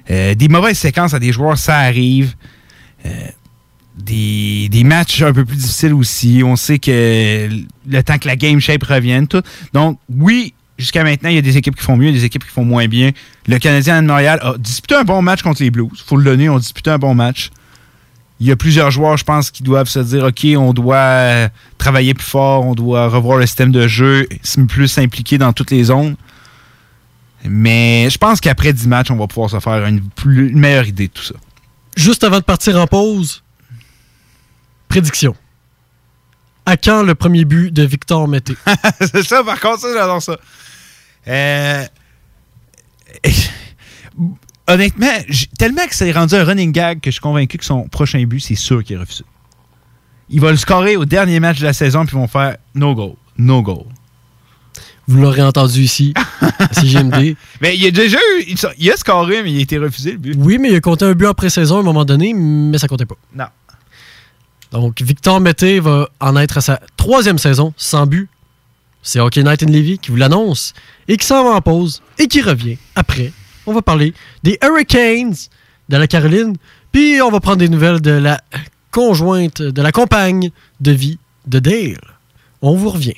Euh, 0.09 0.33
des 0.33 0.47
mauvaises 0.47 0.77
séquences 0.77 1.13
à 1.13 1.19
des 1.19 1.31
joueurs, 1.31 1.57
ça 1.57 1.77
arrive. 1.77 2.35
Euh, 3.05 3.09
des, 3.97 4.83
matchs 4.85 5.21
un 5.21 5.33
peu 5.33 5.45
plus 5.45 5.57
difficiles 5.57 5.93
aussi. 5.93 6.41
On 6.43 6.55
sait 6.55 6.79
que 6.79 7.49
le 7.87 8.03
temps 8.03 8.17
que 8.17 8.27
la 8.27 8.35
game 8.35 8.59
shape 8.59 8.83
revienne, 8.83 9.27
tout. 9.27 9.43
Donc, 9.73 9.99
oui, 10.09 10.53
jusqu'à 10.77 11.03
maintenant, 11.03 11.29
il 11.29 11.35
y 11.35 11.39
a 11.39 11.43
des 11.43 11.57
équipes 11.57 11.75
qui 11.75 11.83
font 11.83 11.97
mieux, 11.97 12.11
des 12.11 12.25
équipes 12.25 12.43
qui 12.43 12.51
font 12.51 12.65
moins 12.65 12.87
bien. 12.87 13.11
Le 13.47 13.59
Canadien 13.59 14.01
de 14.01 14.07
Montréal 14.07 14.39
a 14.41 14.57
disputé 14.57 14.95
un 14.95 15.03
bon 15.03 15.21
match 15.21 15.41
contre 15.41 15.61
les 15.61 15.69
Blues. 15.69 15.89
faut 16.05 16.17
le 16.17 16.23
donner, 16.23 16.49
on 16.49 16.57
disputé 16.57 16.89
un 16.89 16.97
bon 16.97 17.13
match. 17.13 17.51
Il 18.41 18.47
y 18.47 18.51
a 18.51 18.55
plusieurs 18.55 18.89
joueurs, 18.89 19.17
je 19.17 19.23
pense, 19.23 19.51
qui 19.51 19.61
doivent 19.61 19.87
se 19.87 19.99
dire 19.99 20.23
OK, 20.23 20.43
on 20.57 20.73
doit 20.73 20.95
euh, 20.95 21.47
travailler 21.77 22.15
plus 22.15 22.25
fort, 22.25 22.65
on 22.65 22.73
doit 22.73 23.07
revoir 23.07 23.37
le 23.37 23.45
système 23.45 23.71
de 23.71 23.87
jeu, 23.87 24.27
plus 24.67 24.87
s'impliquer 24.87 25.37
dans 25.37 25.53
toutes 25.53 25.69
les 25.69 25.83
zones. 25.83 26.15
Mais 27.45 28.09
je 28.09 28.17
pense 28.17 28.41
qu'après 28.41 28.73
10 28.73 28.87
matchs, 28.87 29.11
on 29.11 29.15
va 29.15 29.27
pouvoir 29.27 29.51
se 29.51 29.59
faire 29.59 29.85
une, 29.85 30.01
plus- 30.09 30.49
une 30.49 30.57
meilleure 30.59 30.87
idée 30.87 31.07
de 31.07 31.13
tout 31.13 31.21
ça. 31.23 31.35
Juste 31.95 32.23
avant 32.23 32.39
de 32.39 32.43
partir 32.43 32.77
en 32.77 32.87
pause, 32.87 33.43
prédiction. 34.87 35.35
À 36.65 36.77
quand 36.77 37.03
le 37.03 37.13
premier 37.13 37.45
but 37.45 37.71
de 37.71 37.83
Victor 37.83 38.27
Mété? 38.27 38.55
c'est 39.01 39.23
ça, 39.23 39.43
par 39.43 39.59
contre, 39.59 39.81
ça, 39.81 39.93
j'adore 39.93 40.21
ça. 40.21 40.37
Euh, 41.27 41.85
Honnêtement, 44.71 45.11
tellement 45.57 45.85
que 45.85 45.93
c'est 45.93 46.13
rendu 46.13 46.33
un 46.33 46.45
running 46.45 46.71
gag 46.71 47.01
que 47.01 47.09
je 47.09 47.15
suis 47.15 47.21
convaincu 47.21 47.57
que 47.57 47.65
son 47.65 47.89
prochain 47.89 48.23
but, 48.23 48.39
c'est 48.39 48.55
sûr 48.55 48.81
qu'il 48.85 48.95
est 48.95 48.99
refusé. 48.99 49.25
Il 50.29 50.39
va 50.39 50.51
le 50.51 50.55
scorer 50.55 50.95
au 50.95 51.03
dernier 51.03 51.41
match 51.41 51.59
de 51.59 51.65
la 51.65 51.73
saison, 51.73 52.05
puis 52.05 52.15
ils 52.15 52.19
vont 52.19 52.27
faire 52.27 52.55
no 52.73 52.95
goal, 52.95 53.15
no 53.37 53.61
goal. 53.61 53.83
Vous 55.07 55.17
l'aurez 55.17 55.41
entendu 55.41 55.81
ici, 55.81 56.13
à 56.41 56.73
CGMD. 56.73 57.35
Mais 57.59 57.75
il 57.75 57.85
a 57.85 57.91
déjà 57.91 58.17
eu, 58.17 58.43
il, 58.47 58.55
il 58.77 58.91
a 58.91 58.95
scoré, 58.95 59.43
mais 59.43 59.51
il 59.51 59.57
a 59.57 59.61
été 59.61 59.77
refusé 59.77 60.13
le 60.13 60.19
but. 60.19 60.37
Oui, 60.39 60.57
mais 60.57 60.69
il 60.69 60.75
a 60.75 60.79
compté 60.79 61.03
un 61.03 61.15
but 61.15 61.27
en 61.27 61.33
pré-saison 61.33 61.75
à 61.75 61.79
un 61.81 61.83
moment 61.83 62.05
donné, 62.05 62.33
mais 62.33 62.77
ça 62.77 62.87
comptait 62.87 63.05
pas. 63.05 63.17
Non. 63.35 63.47
Donc, 64.71 65.01
Victor 65.01 65.41
Mété 65.41 65.81
va 65.81 66.07
en 66.21 66.37
être 66.37 66.59
à 66.59 66.61
sa 66.61 66.79
troisième 66.95 67.39
saison 67.39 67.73
sans 67.75 68.07
but. 68.07 68.29
C'est 69.03 69.19
Hockey 69.19 69.43
Night 69.43 69.63
in 69.63 69.65
Levy 69.65 69.99
qui 69.99 70.11
vous 70.11 70.17
l'annonce 70.17 70.73
et 71.09 71.17
qui 71.17 71.25
s'en 71.25 71.43
va 71.43 71.49
en 71.55 71.61
pause 71.61 72.01
et 72.17 72.27
qui 72.27 72.41
revient 72.41 72.77
après. 72.95 73.33
On 73.65 73.73
va 73.73 73.81
parler 73.81 74.13
des 74.43 74.57
Hurricanes 74.63 75.35
de 75.89 75.97
la 75.97 76.07
Caroline, 76.07 76.55
puis 76.91 77.21
on 77.21 77.29
va 77.29 77.39
prendre 77.39 77.57
des 77.57 77.69
nouvelles 77.69 78.01
de 78.01 78.11
la 78.11 78.41
conjointe, 78.91 79.61
de 79.61 79.81
la 79.81 79.91
compagne 79.91 80.51
de 80.79 80.91
vie 80.91 81.17
de 81.47 81.59
Dale. 81.59 82.01
On 82.61 82.75
vous 82.75 82.89
revient. 82.89 83.17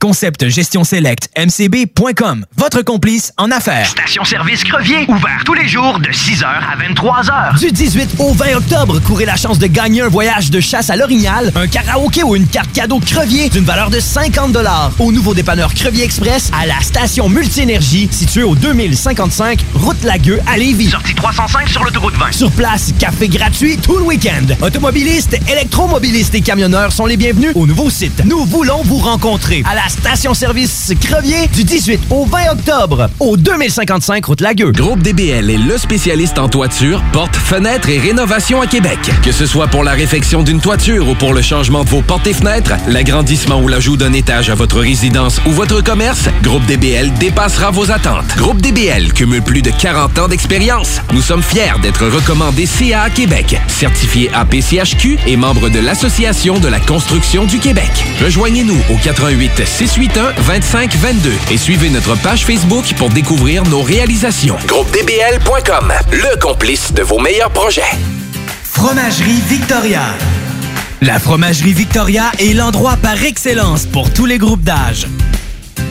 Concept 0.00 0.48
gestion 0.48 0.84
select 0.84 1.28
mcb.com. 1.36 2.44
Votre 2.56 2.82
complice 2.82 3.32
en 3.38 3.50
affaires. 3.50 3.86
Station-service 3.86 4.64
Crevier, 4.64 5.04
ouvert 5.08 5.42
tous 5.44 5.54
les 5.54 5.68
jours 5.68 5.98
de 5.98 6.08
6h 6.08 6.44
à 6.44 6.76
23h. 6.76 7.58
Du 7.58 7.72
18 7.72 8.16
au 8.18 8.32
20 8.32 8.56
octobre, 8.56 9.00
courez 9.00 9.24
la 9.24 9.36
chance 9.36 9.58
de 9.58 9.66
gagner 9.66 10.02
un 10.02 10.08
voyage 10.08 10.50
de 10.50 10.60
chasse 10.60 10.90
à 10.90 10.96
l'Orignal, 10.96 11.52
un 11.56 11.66
karaoké 11.66 12.22
ou 12.22 12.36
une 12.36 12.46
carte 12.46 12.72
cadeau 12.72 13.00
Crevier 13.00 13.48
d'une 13.48 13.64
valeur 13.64 13.90
de 13.90 14.00
50 14.00 14.52
au 14.98 15.12
nouveau 15.12 15.34
dépanneur 15.34 15.72
Crevier 15.72 16.04
Express 16.04 16.50
à 16.52 16.66
la 16.66 16.80
station 16.80 17.28
Multi-Énergie 17.28 18.08
située 18.10 18.42
au 18.42 18.54
2055 18.54 19.64
route 19.74 20.02
Lagueux 20.02 20.40
à 20.46 20.56
Lévis. 20.56 20.90
Sortie 20.90 21.14
305 21.14 21.68
sur 21.68 21.84
l'autoroute 21.84 22.14
20. 22.14 22.32
Sur 22.32 22.50
place, 22.50 22.92
café 22.98 23.28
gratuit 23.28 23.78
tout 23.78 23.96
le 23.96 24.02
week-end. 24.02 24.46
Automobilistes, 24.60 25.38
électromobilistes 25.48 26.34
et 26.34 26.40
camionneurs 26.40 26.92
sont 26.92 27.06
les 27.06 27.16
bienvenus 27.16 27.52
au 27.54 27.66
nouveau 27.66 27.88
site. 27.88 28.22
Nous 28.24 28.44
voulons 28.44 28.82
vous 28.82 28.98
rencontrer 28.98 29.62
à 29.68 29.74
la 29.74 29.81
station-service 29.88 30.92
Crevier 31.00 31.48
du 31.48 31.64
18 31.64 32.00
au 32.10 32.24
20 32.24 32.52
octobre 32.52 33.08
au 33.20 33.36
2055 33.36 34.24
route 34.24 34.40
Lagueux. 34.40 34.72
Groupe 34.72 35.02
DBL 35.02 35.50
est 35.50 35.56
le 35.56 35.78
spécialiste 35.78 36.38
en 36.38 36.48
toiture, 36.48 37.02
portes, 37.12 37.36
fenêtres 37.36 37.88
et 37.88 37.98
rénovation 37.98 38.60
à 38.60 38.66
Québec. 38.66 38.98
Que 39.22 39.32
ce 39.32 39.46
soit 39.46 39.68
pour 39.68 39.84
la 39.84 39.92
réfection 39.92 40.42
d'une 40.42 40.60
toiture 40.60 41.08
ou 41.08 41.14
pour 41.14 41.32
le 41.32 41.42
changement 41.42 41.84
de 41.84 41.88
vos 41.88 42.02
portes 42.02 42.26
et 42.26 42.34
fenêtres, 42.34 42.74
l'agrandissement 42.88 43.60
ou 43.60 43.68
l'ajout 43.68 43.96
d'un 43.96 44.12
étage 44.12 44.50
à 44.50 44.54
votre 44.54 44.78
résidence 44.78 45.40
ou 45.46 45.50
votre 45.50 45.82
commerce, 45.82 46.28
Groupe 46.42 46.64
DBL 46.66 47.12
dépassera 47.14 47.70
vos 47.70 47.90
attentes. 47.90 48.36
Groupe 48.36 48.60
DBL 48.60 49.12
cumule 49.12 49.42
plus 49.42 49.62
de 49.62 49.70
40 49.70 50.18
ans 50.18 50.28
d'expérience. 50.28 51.00
Nous 51.12 51.22
sommes 51.22 51.42
fiers 51.42 51.80
d'être 51.82 52.06
recommandés 52.06 52.66
CA 52.66 53.10
Québec, 53.10 53.60
certifié 53.68 54.30
APCHQ 54.34 55.18
et 55.26 55.36
membre 55.36 55.68
de 55.68 55.80
l'Association 55.80 56.58
de 56.58 56.68
la 56.68 56.80
construction 56.80 57.44
du 57.44 57.58
Québec. 57.58 57.90
Rejoignez-nous 58.22 58.78
au 58.90 58.96
88 59.02 59.62
681 59.72 60.34
25 60.38 60.96
22 60.96 61.32
et 61.50 61.56
suivez 61.56 61.88
notre 61.88 62.14
page 62.16 62.44
Facebook 62.44 62.84
pour 62.98 63.08
découvrir 63.08 63.62
nos 63.64 63.80
réalisations. 63.80 64.58
GroupeDBL.com, 64.66 65.92
le 66.12 66.38
complice 66.38 66.92
de 66.92 67.00
vos 67.02 67.18
meilleurs 67.18 67.50
projets. 67.50 67.80
Fromagerie 68.62 69.40
Victoria. 69.48 70.02
La 71.00 71.18
Fromagerie 71.18 71.72
Victoria 71.72 72.24
est 72.38 72.52
l'endroit 72.52 72.98
par 73.00 73.24
excellence 73.24 73.86
pour 73.86 74.12
tous 74.12 74.26
les 74.26 74.36
groupes 74.36 74.62
d'âge. 74.62 75.06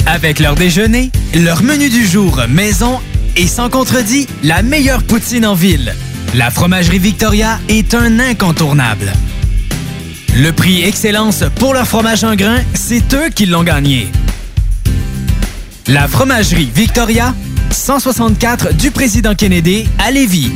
Avec 0.05 0.39
leur 0.39 0.53
déjeuner, 0.53 1.09
leur 1.34 1.63
menu 1.63 1.89
du 1.89 2.05
jour 2.05 2.39
maison 2.47 2.99
et 3.36 3.47
sans 3.47 3.71
contredit, 3.71 4.27
la 4.43 4.61
meilleure 4.61 5.01
poutine 5.01 5.45
en 5.45 5.55
ville. 5.55 5.95
La 6.36 6.51
Fromagerie 6.51 6.99
Victoria 6.99 7.59
est 7.67 7.95
un 7.95 8.19
incontournable. 8.19 9.11
Le 10.34 10.51
prix 10.51 10.82
Excellence 10.84 11.43
pour 11.59 11.73
leur 11.73 11.86
fromage 11.86 12.23
en 12.23 12.36
grain, 12.36 12.59
c'est 12.73 13.13
eux 13.13 13.29
qui 13.36 13.45
l'ont 13.45 13.63
gagné. 13.63 14.07
La 15.88 16.07
Fromagerie 16.07 16.71
Victoria, 16.73 17.36
164 17.69 18.73
du 18.73 18.91
Président 18.91 19.36
Kennedy 19.36 19.88
à 19.99 20.09
Lévis. 20.09 20.51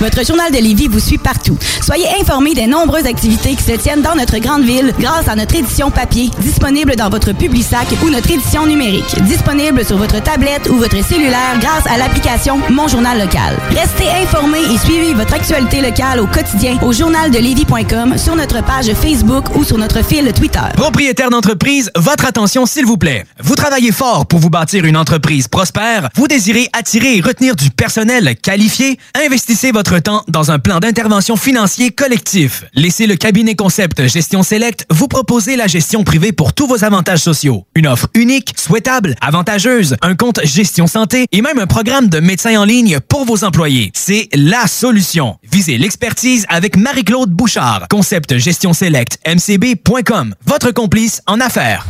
Votre 0.00 0.24
journal 0.24 0.52
de 0.52 0.58
Lévis 0.58 0.88
vous 0.88 1.00
suit 1.00 1.18
partout. 1.18 1.56
Soyez 1.82 2.06
informés 2.20 2.54
des 2.54 2.66
nombreuses 2.66 3.06
activités 3.06 3.54
qui 3.54 3.62
se 3.62 3.72
tiennent 3.72 4.02
dans 4.02 4.14
notre 4.14 4.38
grande 4.38 4.64
ville 4.64 4.92
grâce 4.98 5.28
à 5.28 5.34
notre 5.34 5.54
édition 5.56 5.90
papier, 5.90 6.30
disponible 6.40 6.96
dans 6.96 7.08
votre 7.08 7.32
Publisac 7.32 7.86
ou 8.04 8.10
notre 8.10 8.30
édition 8.30 8.66
numérique, 8.66 9.22
disponible 9.22 9.84
sur 9.84 9.96
votre 9.96 10.22
tablette 10.22 10.68
ou 10.68 10.76
votre 10.76 11.02
cellulaire 11.04 11.58
grâce 11.60 11.86
à 11.86 11.98
l'application 11.98 12.58
Mon 12.70 12.88
Journal 12.88 13.18
Local. 13.18 13.56
Restez 13.70 14.08
informés 14.22 14.62
et 14.72 14.78
suivez 14.78 15.14
votre 15.14 15.34
actualité 15.34 15.80
locale 15.80 16.20
au 16.20 16.26
quotidien 16.26 16.78
au 16.82 16.92
journaldelévis.com, 16.92 18.18
sur 18.18 18.36
notre 18.36 18.62
page 18.64 18.92
Facebook 18.94 19.56
ou 19.56 19.64
sur 19.64 19.78
notre 19.78 20.04
fil 20.04 20.32
Twitter. 20.32 20.60
Propriétaire 20.76 21.30
d'entreprise, 21.30 21.90
votre 21.96 22.26
attention 22.26 22.66
s'il 22.66 22.86
vous 22.86 22.96
plaît. 22.96 23.24
Vous 23.42 23.54
travaillez 23.54 23.92
fort 23.92 24.26
pour 24.26 24.38
vous 24.38 24.50
bâtir 24.50 24.84
une 24.84 24.96
entreprise 24.96 25.48
prospère, 25.48 26.08
vous 26.14 26.28
désirez 26.28 26.68
attirer 26.72 27.16
et 27.16 27.20
retenir 27.20 27.56
du 27.56 27.70
personnel 27.70 28.36
qualifié, 28.42 28.98
investissez 29.14 29.72
votre 29.72 29.93
temps 30.00 30.24
dans 30.28 30.50
un 30.50 30.58
plan 30.58 30.80
d'intervention 30.80 31.36
financier 31.36 31.90
collectif. 31.90 32.64
Laissez 32.74 33.06
le 33.06 33.16
cabinet 33.16 33.54
concept 33.54 34.06
Gestion 34.06 34.42
Select 34.42 34.86
vous 34.90 35.08
proposer 35.08 35.56
la 35.56 35.66
gestion 35.66 36.04
privée 36.04 36.32
pour 36.32 36.52
tous 36.52 36.66
vos 36.66 36.84
avantages 36.84 37.20
sociaux. 37.20 37.66
Une 37.74 37.86
offre 37.86 38.08
unique, 38.14 38.54
souhaitable, 38.56 39.14
avantageuse, 39.20 39.96
un 40.02 40.14
compte 40.14 40.40
gestion 40.44 40.86
santé 40.86 41.26
et 41.32 41.42
même 41.42 41.58
un 41.58 41.66
programme 41.66 42.08
de 42.08 42.20
médecin 42.20 42.58
en 42.60 42.64
ligne 42.64 43.00
pour 43.00 43.24
vos 43.24 43.44
employés. 43.44 43.90
C'est 43.94 44.28
la 44.34 44.66
solution. 44.66 45.36
Visez 45.50 45.78
l'expertise 45.78 46.46
avec 46.48 46.76
Marie-Claude 46.76 47.30
Bouchard. 47.30 47.86
Concept 47.88 48.38
Gestion 48.38 48.72
Select, 48.72 49.18
mcb.com. 49.26 50.34
Votre 50.46 50.70
complice 50.70 51.22
en 51.26 51.40
affaires. 51.40 51.86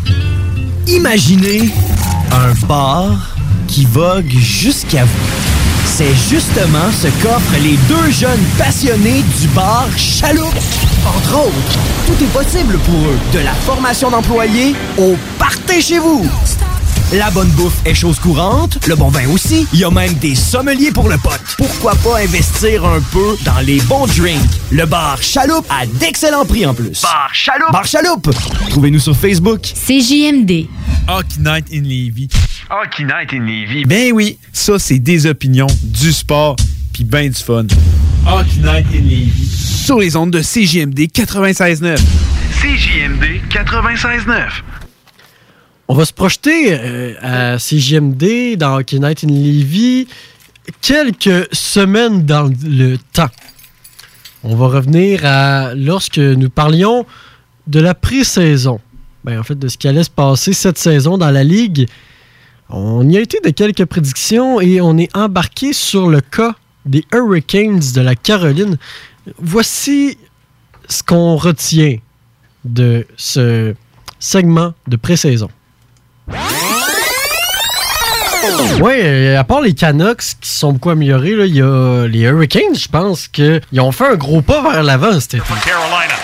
Imaginez 0.86 1.70
un 2.32 2.52
bar 2.66 3.36
qui 3.66 3.84
vogue 3.86 4.28
jusqu'à 4.28 5.04
vous. 5.04 5.53
C'est 5.96 6.12
justement 6.28 6.90
ce 6.90 7.06
qu'offrent 7.22 7.62
les 7.62 7.76
deux 7.86 8.10
jeunes 8.10 8.42
passionnés 8.58 9.22
du 9.40 9.46
bar 9.54 9.86
Chaloupe. 9.96 10.52
Entre 11.06 11.38
autres, 11.38 11.78
tout 12.08 12.24
est 12.24 12.32
possible 12.32 12.76
pour 12.80 12.96
eux, 12.96 13.18
de 13.32 13.38
la 13.38 13.54
formation 13.54 14.10
d'employés 14.10 14.74
au 14.98 15.14
party 15.38 15.80
chez 15.80 16.00
vous. 16.00 16.28
La 17.12 17.30
bonne 17.30 17.50
bouffe 17.50 17.80
est 17.84 17.94
chose 17.94 18.18
courante, 18.18 18.84
le 18.88 18.96
bon 18.96 19.08
vin 19.08 19.28
aussi. 19.28 19.68
Il 19.72 19.78
y 19.78 19.84
a 19.84 19.90
même 19.90 20.14
des 20.14 20.34
sommeliers 20.34 20.90
pour 20.90 21.08
le 21.08 21.16
pote. 21.16 21.40
Pourquoi 21.58 21.94
pas 21.94 22.18
investir 22.18 22.84
un 22.84 23.00
peu 23.12 23.36
dans 23.44 23.60
les 23.64 23.80
bons 23.82 24.06
drinks? 24.06 24.40
Le 24.72 24.86
bar 24.86 25.22
Chaloupe 25.22 25.66
a 25.70 25.86
d'excellents 25.86 26.44
prix 26.44 26.66
en 26.66 26.74
plus. 26.74 27.02
Bar 27.02 27.30
Chaloupe! 27.32 27.70
Bar 27.70 27.86
Chaloupe! 27.86 28.30
Trouvez-nous 28.70 28.98
sur 28.98 29.16
Facebook. 29.16 29.60
CJMD. 29.62 30.66
Hockey 31.06 31.38
Night 31.38 31.66
in 31.72 31.82
Levy. 31.82 32.28
Hockey 32.76 33.04
Night 33.04 33.32
in 33.32 33.46
Levy. 33.46 33.84
Ben 33.84 34.10
oui, 34.12 34.36
ça 34.52 34.80
c'est 34.80 34.98
des 34.98 35.26
opinions, 35.26 35.68
du 35.84 36.12
sport, 36.12 36.56
puis 36.92 37.04
ben 37.04 37.30
du 37.30 37.40
fun. 37.40 37.66
Hockey 38.26 38.58
Night 38.64 38.86
in 38.92 39.02
Levy. 39.02 39.46
Sur 39.46 40.00
les 40.00 40.16
ondes 40.16 40.32
de 40.32 40.40
CJMD 40.40 40.98
96.9. 40.98 41.98
CJMD 42.60 43.42
96.9. 43.48 44.48
On 45.86 45.94
va 45.94 46.04
se 46.04 46.12
projeter 46.12 46.72
euh, 46.72 47.14
à 47.20 47.58
CJMD 47.58 48.56
dans 48.56 48.80
Hockey 48.80 48.98
Night 48.98 49.22
in 49.22 49.28
Levy 49.28 50.08
quelques 50.80 51.46
semaines 51.52 52.26
dans 52.26 52.50
le 52.64 52.96
temps. 53.12 53.30
On 54.42 54.56
va 54.56 54.66
revenir 54.66 55.20
à 55.22 55.76
lorsque 55.76 56.18
nous 56.18 56.50
parlions 56.50 57.06
de 57.68 57.78
la 57.78 57.94
pré-saison. 57.94 58.80
Ben, 59.22 59.38
en 59.38 59.44
fait, 59.44 59.56
de 59.56 59.68
ce 59.68 59.78
qui 59.78 59.86
allait 59.86 60.02
se 60.02 60.10
passer 60.10 60.52
cette 60.52 60.78
saison 60.78 61.16
dans 61.18 61.30
la 61.30 61.44
Ligue. 61.44 61.86
On 62.70 63.08
y 63.08 63.16
a 63.16 63.20
été 63.20 63.40
de 63.40 63.50
quelques 63.50 63.84
prédictions 63.84 64.60
et 64.60 64.80
on 64.80 64.96
est 64.96 65.14
embarqué 65.16 65.72
sur 65.72 66.08
le 66.08 66.20
cas 66.20 66.54
des 66.86 67.04
Hurricanes 67.12 67.80
de 67.94 68.00
la 68.00 68.14
Caroline. 68.14 68.78
Voici 69.38 70.18
ce 70.88 71.02
qu'on 71.02 71.36
retient 71.36 71.98
de 72.64 73.06
ce 73.16 73.74
segment 74.18 74.72
de 74.86 74.96
pré-saison. 74.96 75.48
Ouais, 78.80 79.36
à 79.36 79.44
part 79.44 79.60
les 79.60 79.74
Canucks 79.74 80.36
qui 80.40 80.50
sont 80.50 80.72
beaucoup 80.72 80.90
améliorés, 80.90 81.32
il 81.46 81.54
y 81.56 81.62
a 81.62 82.06
les 82.06 82.20
Hurricanes, 82.20 82.74
je 82.74 82.88
pense 82.88 83.28
qu'ils 83.28 83.60
ont 83.78 83.92
fait 83.92 84.08
un 84.08 84.16
gros 84.16 84.42
pas 84.42 84.62
vers 84.62 84.82
l'avant 84.82 85.18
cet 85.20 85.34
été. 85.34 85.44
Carolina. 85.64 86.14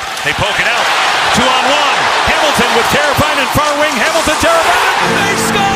Hamilton 2.26 2.70
with 2.76 2.86
far 3.55 3.78
wing. 3.80 3.95
Hamilton! 3.97 5.70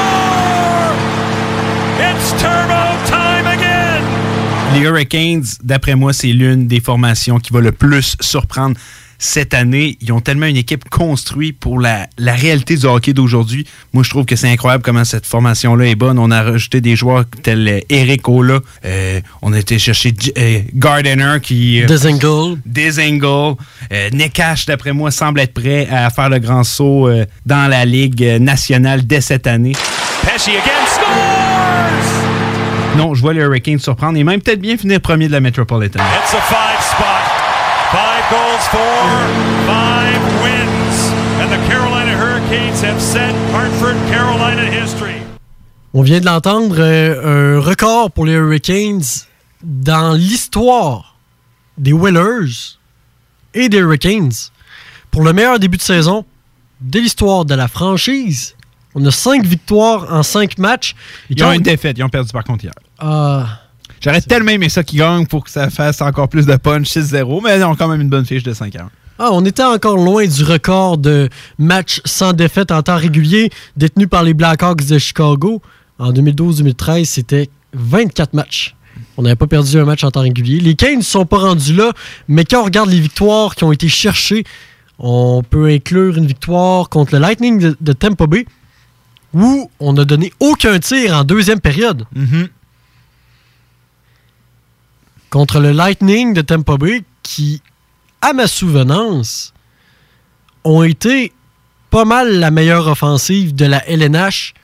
Les 4.74 4.80
Hurricanes, 4.80 5.44
d'après 5.62 5.94
moi, 5.94 6.12
c'est 6.12 6.32
l'une 6.32 6.66
des 6.66 6.80
formations 6.80 7.38
qui 7.38 7.52
va 7.52 7.60
le 7.60 7.70
plus 7.72 8.16
surprendre 8.20 8.76
cette 9.18 9.54
année. 9.54 9.96
Ils 10.00 10.12
ont 10.12 10.20
tellement 10.20 10.46
une 10.46 10.56
équipe 10.56 10.88
construite 10.90 11.58
pour 11.60 11.78
la, 11.78 12.08
la 12.18 12.34
réalité 12.34 12.76
du 12.76 12.84
hockey 12.84 13.12
d'aujourd'hui. 13.12 13.66
Moi, 13.92 14.02
je 14.02 14.10
trouve 14.10 14.24
que 14.24 14.34
c'est 14.34 14.48
incroyable 14.50 14.82
comment 14.82 15.04
cette 15.04 15.26
formation-là 15.26 15.86
est 15.86 15.94
bonne. 15.94 16.18
On 16.18 16.30
a 16.32 16.42
rajouté 16.42 16.80
des 16.80 16.96
joueurs 16.96 17.24
tels 17.42 17.68
euh, 17.68 17.80
Eric 17.88 18.28
Ola. 18.28 18.58
Euh, 18.84 19.20
on 19.42 19.52
a 19.52 19.58
été 19.60 19.78
chercher 19.78 20.12
euh, 20.36 20.58
Gardiner 20.74 21.36
qui... 21.40 21.80
euh, 21.82 21.86
Desingle. 21.86 22.58
Desingle. 22.66 23.54
Euh, 23.92 24.10
Nekash, 24.12 24.66
d'après 24.66 24.92
moi, 24.92 25.12
semble 25.12 25.38
être 25.40 25.54
prêt 25.54 25.86
à 25.88 26.10
faire 26.10 26.28
le 26.28 26.40
grand 26.40 26.64
saut 26.64 27.08
euh, 27.08 27.24
dans 27.46 27.70
la 27.70 27.84
Ligue 27.84 28.22
nationale 28.40 29.06
dès 29.06 29.20
cette 29.20 29.46
année. 29.46 29.72
Pesci 30.26 30.50
again 30.50 30.86
scores! 30.86 30.93
Non, 32.96 33.12
je 33.12 33.20
vois 33.20 33.32
les 33.32 33.40
Hurricanes 33.40 33.80
surprendre 33.80 34.16
et 34.18 34.24
même 34.24 34.40
peut-être 34.40 34.60
bien 34.60 34.76
finir 34.76 35.00
premier 35.00 35.26
de 35.26 35.32
la 35.32 35.40
Metropolitan. 35.40 35.98
It's 35.98 36.32
a 36.32 36.40
five 36.42 36.80
spot. 36.80 37.24
Five 37.90 38.30
goals 38.30 38.66
for, 38.70 38.78
five 39.66 40.20
wins. 40.42 41.12
And 41.40 41.50
the 41.50 41.68
Carolina 41.68 42.16
Hurricanes 42.16 42.82
have 42.82 43.00
set 43.00 43.34
Hartford, 43.52 43.96
Carolina 44.10 44.70
history. 44.70 45.14
On 45.92 46.02
vient 46.02 46.20
de 46.20 46.26
l'entendre, 46.26 46.76
euh, 46.78 47.58
un 47.58 47.60
record 47.60 48.10
pour 48.12 48.26
les 48.26 48.32
Hurricanes 48.32 49.02
dans 49.62 50.12
l'histoire 50.12 51.16
des 51.76 51.92
Whalers 51.92 52.78
et 53.54 53.68
des 53.68 53.78
Hurricanes. 53.78 54.32
Pour 55.10 55.22
le 55.22 55.32
meilleur 55.32 55.58
début 55.58 55.76
de 55.78 55.82
saison 55.82 56.24
de 56.80 56.98
l'histoire 57.00 57.44
de 57.44 57.54
la 57.54 57.68
franchise, 57.68 58.54
on 58.94 59.04
a 59.04 59.10
cinq 59.10 59.44
victoires 59.44 60.06
en 60.12 60.22
cinq 60.22 60.58
matchs. 60.58 60.94
Ils 61.30 61.42
ont 61.44 61.52
une 61.52 61.62
défaite, 61.62 61.98
ils 61.98 62.04
ont 62.04 62.08
perdu 62.08 62.30
par 62.32 62.44
contre 62.44 62.64
hier. 62.64 62.74
Ah, 62.98 63.60
J'aurais 64.00 64.20
tellement 64.20 64.50
aimé 64.50 64.68
ça 64.68 64.84
qu'ils 64.84 64.98
gagnent 64.98 65.26
pour 65.26 65.44
que 65.44 65.50
ça 65.50 65.70
fasse 65.70 66.02
encore 66.02 66.28
plus 66.28 66.44
de 66.44 66.54
punch 66.56 66.88
6-0, 66.88 67.40
mais 67.42 67.58
ils 67.58 67.64
ont 67.64 67.74
quand 67.74 67.88
même 67.88 68.02
une 68.02 68.10
bonne 68.10 68.26
fiche 68.26 68.42
de 68.42 68.52
5 68.52 68.76
1. 68.76 68.90
Ah, 69.18 69.30
on 69.32 69.44
était 69.44 69.62
encore 69.62 69.96
loin 69.96 70.26
du 70.26 70.44
record 70.44 70.98
de 70.98 71.28
matchs 71.58 72.00
sans 72.04 72.32
défaite 72.32 72.70
en 72.70 72.82
temps 72.82 72.96
régulier 72.98 73.48
détenu 73.76 74.06
par 74.06 74.22
les 74.22 74.34
Blackhawks 74.34 74.84
de 74.84 74.98
Chicago. 74.98 75.62
En 75.98 76.12
2012-2013, 76.12 77.04
c'était 77.04 77.48
24 77.72 78.34
matchs. 78.34 78.74
On 79.16 79.22
n'avait 79.22 79.36
pas 79.36 79.46
perdu 79.46 79.78
un 79.78 79.84
match 79.84 80.04
en 80.04 80.10
temps 80.10 80.20
régulier. 80.22 80.60
Les 80.60 80.74
Canes 80.74 80.98
ne 80.98 81.02
sont 81.02 81.24
pas 81.26 81.38
rendus 81.38 81.74
là, 81.74 81.92
mais 82.28 82.44
quand 82.44 82.60
on 82.60 82.64
regarde 82.64 82.90
les 82.90 83.00
victoires 83.00 83.54
qui 83.54 83.64
ont 83.64 83.72
été 83.72 83.88
cherchées, 83.88 84.44
on 84.98 85.42
peut 85.48 85.68
inclure 85.68 86.16
une 86.18 86.26
victoire 86.26 86.88
contre 86.88 87.14
le 87.14 87.20
Lightning 87.20 87.58
de, 87.58 87.76
de 87.80 87.92
Tampa 87.92 88.26
Bay, 88.26 88.46
où 89.34 89.70
on 89.80 89.92
n'a 89.92 90.04
donné 90.04 90.32
aucun 90.40 90.78
tir 90.78 91.14
en 91.14 91.24
deuxième 91.24 91.60
période. 91.60 92.06
Contre 95.30 95.60
le 95.60 95.72
Lightning 95.72 96.32
de 96.32 96.40
Tampa 96.40 96.76
Bay, 96.76 97.04
qui, 97.22 97.60
à 98.22 98.32
ma 98.32 98.46
souvenance, 98.46 99.52
ont 100.62 100.82
été 100.82 101.32
pas 101.90 102.04
mal 102.04 102.38
la 102.38 102.50
meilleure 102.50 102.86
offensive 102.88 103.54
de 103.54 103.66
la 103.66 103.86
LNH 103.88 104.54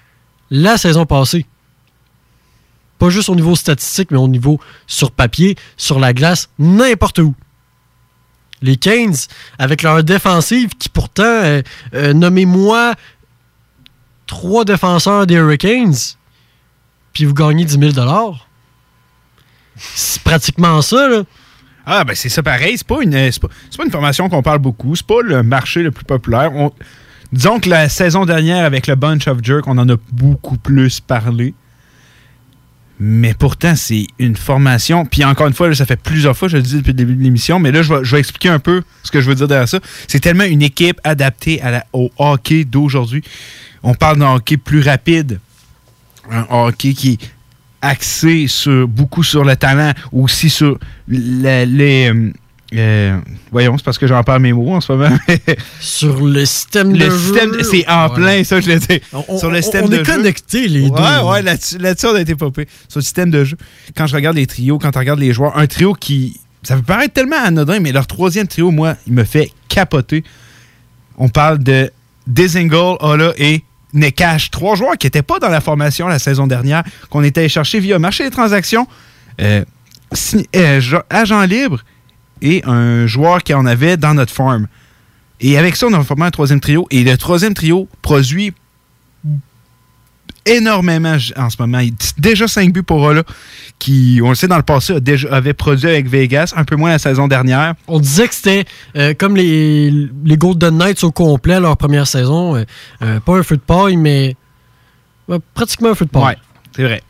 la 0.51 0.77
saison 0.79 1.07
passée. 1.07 1.47
Pas 2.99 3.09
juste 3.09 3.29
au 3.29 3.35
niveau 3.35 3.57
statistique, 3.57 4.11
mais 4.11 4.19
au 4.19 4.29
niveau 4.29 4.61
sur 4.87 5.11
papier, 5.11 5.57
sur 5.77 5.99
la 5.99 6.13
glace, 6.13 6.51
n'importe 6.59 7.21
où. 7.21 7.35
Les 8.63 8.77
Canes, 8.77 9.15
avec 9.59 9.83
leur 9.83 10.05
défensive, 10.05 10.71
qui 10.79 10.91
pourtant, 10.91 11.23
euh, 11.23 11.63
euh, 11.95 12.13
nommez-moi 12.13 12.95
trois 14.31 14.65
défenseurs 14.65 15.27
des 15.27 15.35
Hurricanes, 15.35 15.95
puis 17.13 17.25
vous 17.25 17.35
gagnez 17.35 17.65
10 17.65 17.93
000 17.93 18.37
C'est 19.77 20.23
pratiquement 20.23 20.81
ça, 20.83 21.09
là. 21.09 21.23
Ah, 21.85 22.05
ben 22.05 22.15
c'est 22.15 22.29
ça 22.29 22.41
pareil. 22.43 22.79
C'est 22.79 22.87
pas, 22.87 23.03
une, 23.03 23.13
c'est 23.33 23.41
pas, 23.43 23.49
une 23.85 23.91
formation 23.91 24.29
qu'on 24.29 24.43
parle 24.43 24.61
beaucoup. 24.61 24.95
C'est 24.95 25.07
pas 25.07 25.21
le 25.25 25.43
marché 25.43 25.83
le 25.83 25.91
plus 25.91 26.05
populaire. 26.05 26.55
On- 26.55 26.73
disons 27.33 27.59
que 27.59 27.69
la 27.69 27.89
saison 27.89 28.25
dernière, 28.25 28.65
avec 28.65 28.87
le 28.87 28.95
Bunch 28.95 29.27
of 29.27 29.39
Jerk, 29.43 29.67
on 29.67 29.77
en 29.79 29.89
a 29.89 29.97
beaucoup 30.13 30.57
plus 30.59 31.01
parlé. 31.01 31.55
Mais 33.03 33.33
pourtant, 33.33 33.77
c'est 33.77 34.07
une 34.19 34.37
formation. 34.37 35.07
Puis 35.07 35.25
encore 35.25 35.47
une 35.47 35.55
fois, 35.55 35.75
ça 35.75 35.87
fait 35.87 35.97
plusieurs 35.97 36.37
fois, 36.37 36.49
je 36.49 36.59
le 36.59 36.63
dis 36.63 36.77
depuis 36.77 36.89
le 36.89 36.95
début 36.95 37.15
de 37.15 37.23
l'émission, 37.23 37.59
mais 37.59 37.73
là, 37.73 37.81
je 37.81 37.95
vais, 37.95 38.21
expliquer 38.21 38.51
un 38.51 38.59
peu 38.59 38.83
ce 39.03 39.11
que 39.11 39.23
je 39.23 39.29
veux 39.29 39.35
dire 39.35 39.49
derrière 39.49 39.69
ça. 39.69 39.81
C'est 40.07 40.21
tellement 40.21 40.45
une 40.45 40.61
équipe 40.61 41.01
adaptée 41.03 41.63
au 41.95 42.11
hockey 42.19 42.65
d'aujourd'hui. 42.65 43.23
On 43.83 43.95
parle 43.95 44.19
d'un 44.19 44.35
hockey 44.35 44.59
plus 44.59 44.83
rapide, 44.83 45.41
un 46.31 46.47
hockey 46.51 46.93
qui 46.93 47.13
est 47.13 47.31
axé 47.81 48.47
sur, 48.49 48.87
beaucoup 48.87 49.23
sur 49.23 49.45
le 49.45 49.57
talent, 49.57 49.93
aussi 50.13 50.51
sur 50.51 50.79
les. 51.09 52.13
Euh, 52.75 53.19
voyons, 53.51 53.77
c'est 53.79 53.85
parce 53.85 53.99
que 53.99 54.07
j'en 54.07 54.23
parle 54.23 54.43
mes 54.43 54.53
mots 54.53 54.75
en 54.75 54.81
ce 54.81 54.93
moment. 54.93 55.17
sur 55.81 56.25
le 56.25 56.45
système 56.45 56.93
le 56.93 57.07
de 57.07 57.11
système, 57.11 57.53
jeu. 57.55 57.63
C'est 57.63 57.89
en 57.89 58.09
Ouais. 58.09 58.15
plein, 58.15 58.45
ça, 58.45 58.61
je 58.61 58.69
l'ai 58.69 58.79
dit. 58.79 59.01
On- 59.13 59.39
sur 59.39 59.51
le 59.51 59.59
on- 59.59 59.63
système 59.63 59.85
on 59.87 59.89
de 59.89 59.95
est 59.97 60.05
jeu. 60.05 60.15
connectés, 60.15 60.69
les 60.69 60.89
ouais, 60.89 60.91
deux. 60.91 61.25
Ouais, 61.29 61.43
là-dessus, 61.43 61.79
là-dessus, 61.79 62.07
on 62.07 62.15
a 62.15 62.21
été 62.21 62.35
popé. 62.37 62.69
Sur 62.89 62.99
le 62.99 63.03
système 63.05 63.31
de 63.31 63.45
jeu. 63.45 63.57
Quand 63.97 64.07
je 64.07 64.15
regarde 64.15 64.37
les 64.37 64.47
trios, 64.47 64.79
quand 64.79 64.91
tu 64.93 64.99
regardes 64.99 65.21
les 65.21 65.33
joueurs, 65.33 65.57
un 65.59 65.67
trio 65.67 65.95
qui. 65.95 66.41
Ça 66.63 66.77
peut 66.77 66.83
paraître 66.83 67.15
tellement 67.15 67.43
anodin, 67.43 67.81
mais 67.81 67.91
leur 67.91 68.07
troisième 68.07 68.47
trio, 68.47 68.71
moi, 68.71 68.95
il 69.07 69.15
me 69.15 69.25
fait 69.25 69.51
capoter. 69.69 70.23
On 71.17 71.29
parle 71.29 71.59
de 71.59 71.91
Desingle, 72.27 72.97
Ola 73.01 73.33
et 73.39 73.63
Nekash. 73.95 74.51
Trois 74.51 74.77
joueurs 74.77 74.97
qui 74.99 75.07
n'étaient 75.07 75.23
pas 75.23 75.39
dans 75.39 75.49
la 75.49 75.61
formation 75.63 76.07
la 76.07 76.19
saison 76.19 76.47
dernière, 76.47 76.85
qu'on 77.09 77.25
était 77.25 77.41
allé 77.41 77.49
chercher 77.49 77.81
via 77.81 77.99
marché 77.99 78.25
des 78.25 78.31
transactions. 78.31 78.87
Euh, 79.41 79.65
euh, 80.57 80.81
agent 81.09 81.43
libre 81.45 81.81
et 82.43 82.63
un 82.65 83.07
joueur 83.07 83.43
qu'on 83.45 83.67
avait 83.67 83.97
dans 83.97 84.15
notre 84.15 84.33
farm. 84.33 84.67
Et 85.41 85.57
avec 85.57 85.77
ça, 85.77 85.87
on 85.87 85.93
a 85.95 86.03
formé 86.05 86.25
un 86.25 86.31
troisième 86.31 86.61
trio. 86.61 86.87
Et 86.91 87.03
le 87.03 87.17
troisième 87.17 87.55
trio 87.55 87.89
produit 88.03 88.53
énormément 90.47 91.17
en 91.37 91.51
ce 91.51 91.57
moment. 91.61 91.81
Déjà 92.19 92.49
5 92.49 92.73
buts 92.73 92.83
pour 92.83 93.01
Ola, 93.03 93.23
qui, 93.79 94.21
on 94.23 94.31
le 94.31 94.35
sait, 94.35 94.49
dans 94.49 94.57
le 94.57 94.63
passé, 94.63 94.95
a 94.95 95.01
déjà, 95.01 95.29
avait 95.35 95.53
produit 95.55 95.89
avec 95.89 96.09
Vegas, 96.09 96.53
un 96.57 96.65
peu 96.65 96.77
moins 96.77 96.91
la 96.91 96.99
saison 96.99 97.29
dernière. 97.29 97.75
On 97.89 98.01
disait 98.01 98.29
que 98.29 98.35
c'était 98.35 98.65
euh, 98.97 99.15
comme 99.17 99.37
les, 99.37 99.91
les 100.25 100.37
Golden 100.37 100.77
Knights 100.79 101.05
au 101.05 101.13
complet, 101.13 101.61
leur 101.61 101.77
première 101.77 102.07
saison. 102.07 102.57
euh, 102.57 102.65
euh, 103.03 103.21
pas 103.21 103.39
un 103.39 103.43
feu 103.43 103.57
de 103.57 103.63
paille, 103.63 103.97
mais 103.97 104.37
euh, 105.31 105.39
pratiquement 105.55 105.91
un 105.91 105.95
feu 105.95 106.07
de 106.07 106.11
paille. 106.11 106.25
Ouais, 106.25 106.37
c'est 106.75 106.85
vrai. 106.85 107.03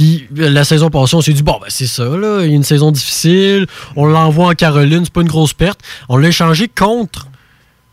Puis 0.00 0.28
euh, 0.38 0.48
la 0.48 0.64
saison 0.64 0.88
passée, 0.88 1.14
on 1.14 1.20
s'est 1.20 1.34
dit, 1.34 1.42
bon, 1.42 1.58
ben, 1.60 1.66
c'est 1.68 1.86
ça, 1.86 2.04
là. 2.04 2.40
Il 2.42 2.48
y 2.50 2.52
a 2.52 2.56
une 2.56 2.62
saison 2.64 2.90
difficile. 2.90 3.66
On 3.96 4.06
l'envoie 4.06 4.46
en 4.48 4.54
Caroline, 4.54 5.02
c'est 5.04 5.12
pas 5.12 5.20
une 5.20 5.28
grosse 5.28 5.52
perte. 5.52 5.80
On 6.08 6.16
l'a 6.16 6.28
échangé 6.28 6.68
contre. 6.68 7.26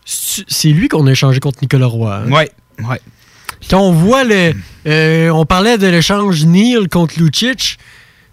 C'est 0.05 0.69
lui 0.69 0.87
qu'on 0.87 1.05
a 1.07 1.11
échangé 1.11 1.39
contre 1.39 1.59
Nicolas 1.61 1.87
Roy. 1.87 2.15
hein. 2.25 2.31
Ouais, 2.31 2.49
ouais. 2.89 3.01
Quand 3.69 3.81
on 3.81 3.91
voit 3.91 4.23
le. 4.23 4.53
euh, 4.87 5.29
on 5.31 5.45
parlait 5.45 5.77
de 5.77 5.87
l'échange 5.87 6.45
Neil 6.45 6.87
contre 6.89 7.15
Lucic, 7.19 7.77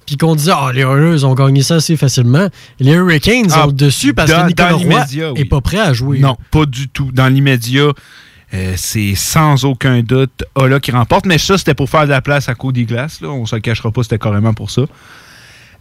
puis 0.06 0.16
qu'on 0.16 0.36
disait, 0.36 0.52
ah, 0.54 0.70
les 0.72 0.82
Oilers 0.82 1.24
ont 1.24 1.34
gagné 1.34 1.62
ça 1.62 1.76
assez 1.76 1.96
facilement. 1.96 2.48
Les 2.78 2.92
Hurricanes 2.92 3.48
Ah, 3.52 3.66
ont 3.66 3.72
dessus 3.72 4.14
parce 4.14 4.30
dans- 4.30 4.42
que 4.42 4.48
Nicolas 4.48 4.72
Roy 4.74 4.78
l'immédiat, 4.84 5.32
oui. 5.32 5.40
est 5.40 5.44
pas 5.46 5.60
prêt 5.60 5.80
à 5.80 5.92
jouer. 5.92 6.20
Non, 6.20 6.36
pas 6.52 6.66
du 6.66 6.88
tout. 6.88 7.10
Dans 7.12 7.26
l'immédiat, 7.26 7.88
euh, 8.54 8.74
c'est 8.76 9.14
sans 9.16 9.64
aucun 9.64 10.02
doute 10.02 10.44
Ola 10.54 10.78
qui 10.78 10.92
remporte. 10.92 11.26
Mais 11.26 11.38
ça, 11.38 11.58
c'était 11.58 11.74
pour 11.74 11.90
faire 11.90 12.04
de 12.04 12.10
la 12.10 12.22
place 12.22 12.48
à 12.48 12.54
Cody 12.54 12.84
Glass. 12.84 13.20
Là. 13.20 13.28
On 13.28 13.46
se 13.46 13.56
le 13.56 13.60
cachera 13.60 13.90
pas, 13.90 14.02
c'était 14.02 14.18
carrément 14.18 14.54
pour 14.54 14.70
ça. 14.70 14.82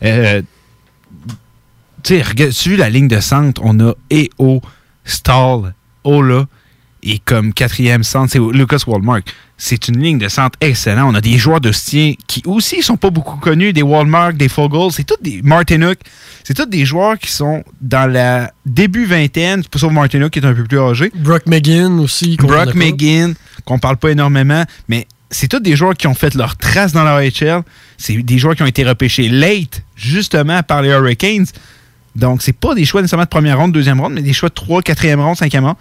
Euh, 0.03 0.41
tu 2.03 2.15
sais, 2.15 2.21
regarde, 2.21 2.51
tu 2.51 2.75
la 2.75 2.89
ligne 2.89 3.07
de 3.07 3.19
centre, 3.19 3.61
on 3.63 3.79
a 3.79 3.93
EO, 4.11 4.61
Stall, 5.05 5.73
Ola, 6.03 6.47
et 7.03 7.19
comme 7.19 7.53
quatrième 7.53 8.03
centre, 8.03 8.31
c'est 8.31 8.39
Lucas 8.39 8.83
Wallmark. 8.87 9.27
C'est 9.57 9.87
une 9.87 10.01
ligne 10.01 10.17
de 10.17 10.27
centre 10.29 10.57
excellente. 10.61 11.11
On 11.11 11.15
a 11.15 11.21
des 11.21 11.37
joueurs 11.37 11.61
d'Austien 11.61 12.13
qui 12.27 12.41
aussi 12.45 12.81
sont 12.81 12.97
pas 12.97 13.09
beaucoup 13.09 13.37
connus, 13.37 13.73
des 13.73 13.81
Wallmark, 13.81 14.35
des 14.35 14.49
Fogel, 14.49 14.91
c'est 14.91 15.03
tous 15.03 15.21
des 15.21 15.41
Martinuk. 15.41 15.99
C'est 16.43 16.53
tous 16.53 16.65
des 16.65 16.85
joueurs 16.85 17.17
qui 17.19 17.31
sont 17.31 17.63
dans 17.81 18.09
la 18.11 18.51
début 18.65 19.05
vingtaine, 19.05 19.63
sauf 19.75 19.91
Martinuk 19.91 20.31
qui 20.31 20.39
est 20.39 20.45
un 20.45 20.53
peu 20.53 20.63
plus 20.63 20.79
âgé. 20.79 21.11
Brock 21.15 21.45
McGinn 21.45 21.99
aussi. 21.99 22.37
qu'on 22.37 22.47
Brock. 22.47 22.73
McGinn, 22.73 23.35
qu'on 23.65 23.79
parle 23.79 23.97
pas 23.97 24.09
énormément, 24.09 24.63
mais 24.87 25.07
c'est 25.29 25.47
tous 25.47 25.59
des 25.59 25.75
joueurs 25.75 25.95
qui 25.95 26.07
ont 26.07 26.13
fait 26.13 26.35
leur 26.35 26.55
trace 26.55 26.93
dans 26.93 27.03
la 27.03 27.21
HL. 27.21 27.63
C'est 27.97 28.15
des 28.17 28.37
joueurs 28.37 28.55
qui 28.55 28.63
ont 28.63 28.67
été 28.67 28.83
repêchés 28.83 29.29
late, 29.29 29.83
justement, 29.95 30.63
par 30.63 30.81
les 30.81 30.89
Hurricanes. 30.89 31.47
Donc, 32.15 32.43
c'est 32.43 32.53
pas 32.53 32.75
des 32.75 32.85
choix 32.85 33.01
nécessairement 33.01 33.23
de 33.23 33.29
première 33.29 33.57
ronde, 33.57 33.71
deuxième 33.71 33.99
ronde, 33.99 34.13
mais 34.13 34.21
des 34.21 34.33
choix 34.33 34.49
de 34.49 34.53
3, 34.53 34.81
4e 34.81 35.19
ronde, 35.19 35.35
5e 35.35 35.61
ronde, 35.61 35.75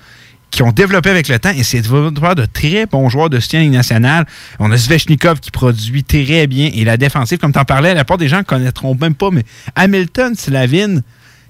qui 0.53 0.63
ont 0.63 0.71
développé 0.71 1.11
avec 1.11 1.29
le 1.29 1.39
temps. 1.41 1.51
Et 1.51 1.65
c'est 1.65 1.81
de 1.81 1.89
voir 1.89 2.35
de 2.37 2.45
très 2.45 2.87
bons 2.87 3.09
joueurs 3.09 3.31
de 3.31 3.41
soutien 3.41 3.69
national. 3.69 4.27
On 4.61 4.71
a 4.71 4.77
Svechnikov 4.77 5.41
qui 5.41 5.51
produit 5.51 6.05
très 6.05 6.47
bien. 6.47 6.71
Et 6.73 6.85
la 6.85 6.97
défensive, 6.97 7.39
comme 7.39 7.53
tu 7.53 7.59
en 7.59 7.65
parlais, 7.65 7.95
la 7.95 8.05
plupart 8.05 8.19
des 8.19 8.29
gens 8.29 8.39
ne 8.39 8.43
connaîtront 8.43 8.95
même 8.95 9.15
pas, 9.15 9.31
mais 9.33 9.45
Hamilton, 9.75 10.37
Slavin 10.37 11.01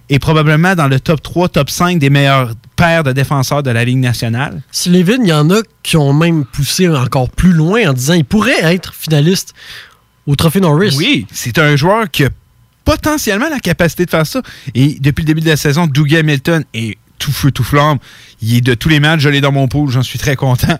est 0.08 0.18
probablement 0.18 0.74
dans 0.74 0.88
le 0.88 1.00
top 1.00 1.20
3, 1.22 1.48
top 1.48 1.68
5 1.68 1.98
des 1.98 2.10
meilleurs 2.10 2.52
paires 2.76 3.02
de 3.02 3.12
défenseurs 3.12 3.62
de 3.62 3.70
la 3.70 3.84
Ligue 3.84 3.98
nationale. 3.98 4.62
Slevin, 4.70 5.18
il 5.22 5.28
y 5.28 5.32
en 5.32 5.50
a 5.50 5.60
qui 5.82 5.96
ont 5.96 6.12
même 6.12 6.44
poussé 6.44 6.88
encore 6.88 7.30
plus 7.30 7.52
loin 7.52 7.90
en 7.90 7.92
disant 7.92 8.14
qu'il 8.14 8.24
pourrait 8.24 8.62
être 8.62 8.94
finaliste 8.94 9.52
au 10.26 10.36
Trophée 10.36 10.60
Norris. 10.60 10.94
Oui, 10.96 11.26
c'est 11.32 11.58
un 11.58 11.74
joueur 11.76 12.08
qui 12.10 12.24
a 12.24 12.28
potentiellement 12.84 13.48
la 13.48 13.58
capacité 13.58 14.04
de 14.04 14.10
faire 14.10 14.26
ça. 14.26 14.42
Et 14.74 14.96
depuis 15.00 15.22
le 15.22 15.26
début 15.26 15.40
de 15.40 15.48
la 15.48 15.56
saison, 15.56 15.86
Dougie 15.86 16.18
Hamilton 16.18 16.64
est 16.74 16.98
tout 17.22 17.32
feu, 17.32 17.50
tout 17.50 17.64
flamme. 17.64 17.98
Il 18.42 18.56
est 18.56 18.60
de 18.60 18.74
tous 18.74 18.88
les 18.88 19.00
matchs, 19.00 19.20
je 19.20 19.28
l'ai 19.28 19.40
dans 19.40 19.52
mon 19.52 19.68
pool, 19.68 19.90
j'en 19.90 20.02
suis 20.02 20.18
très 20.18 20.36
content. 20.36 20.78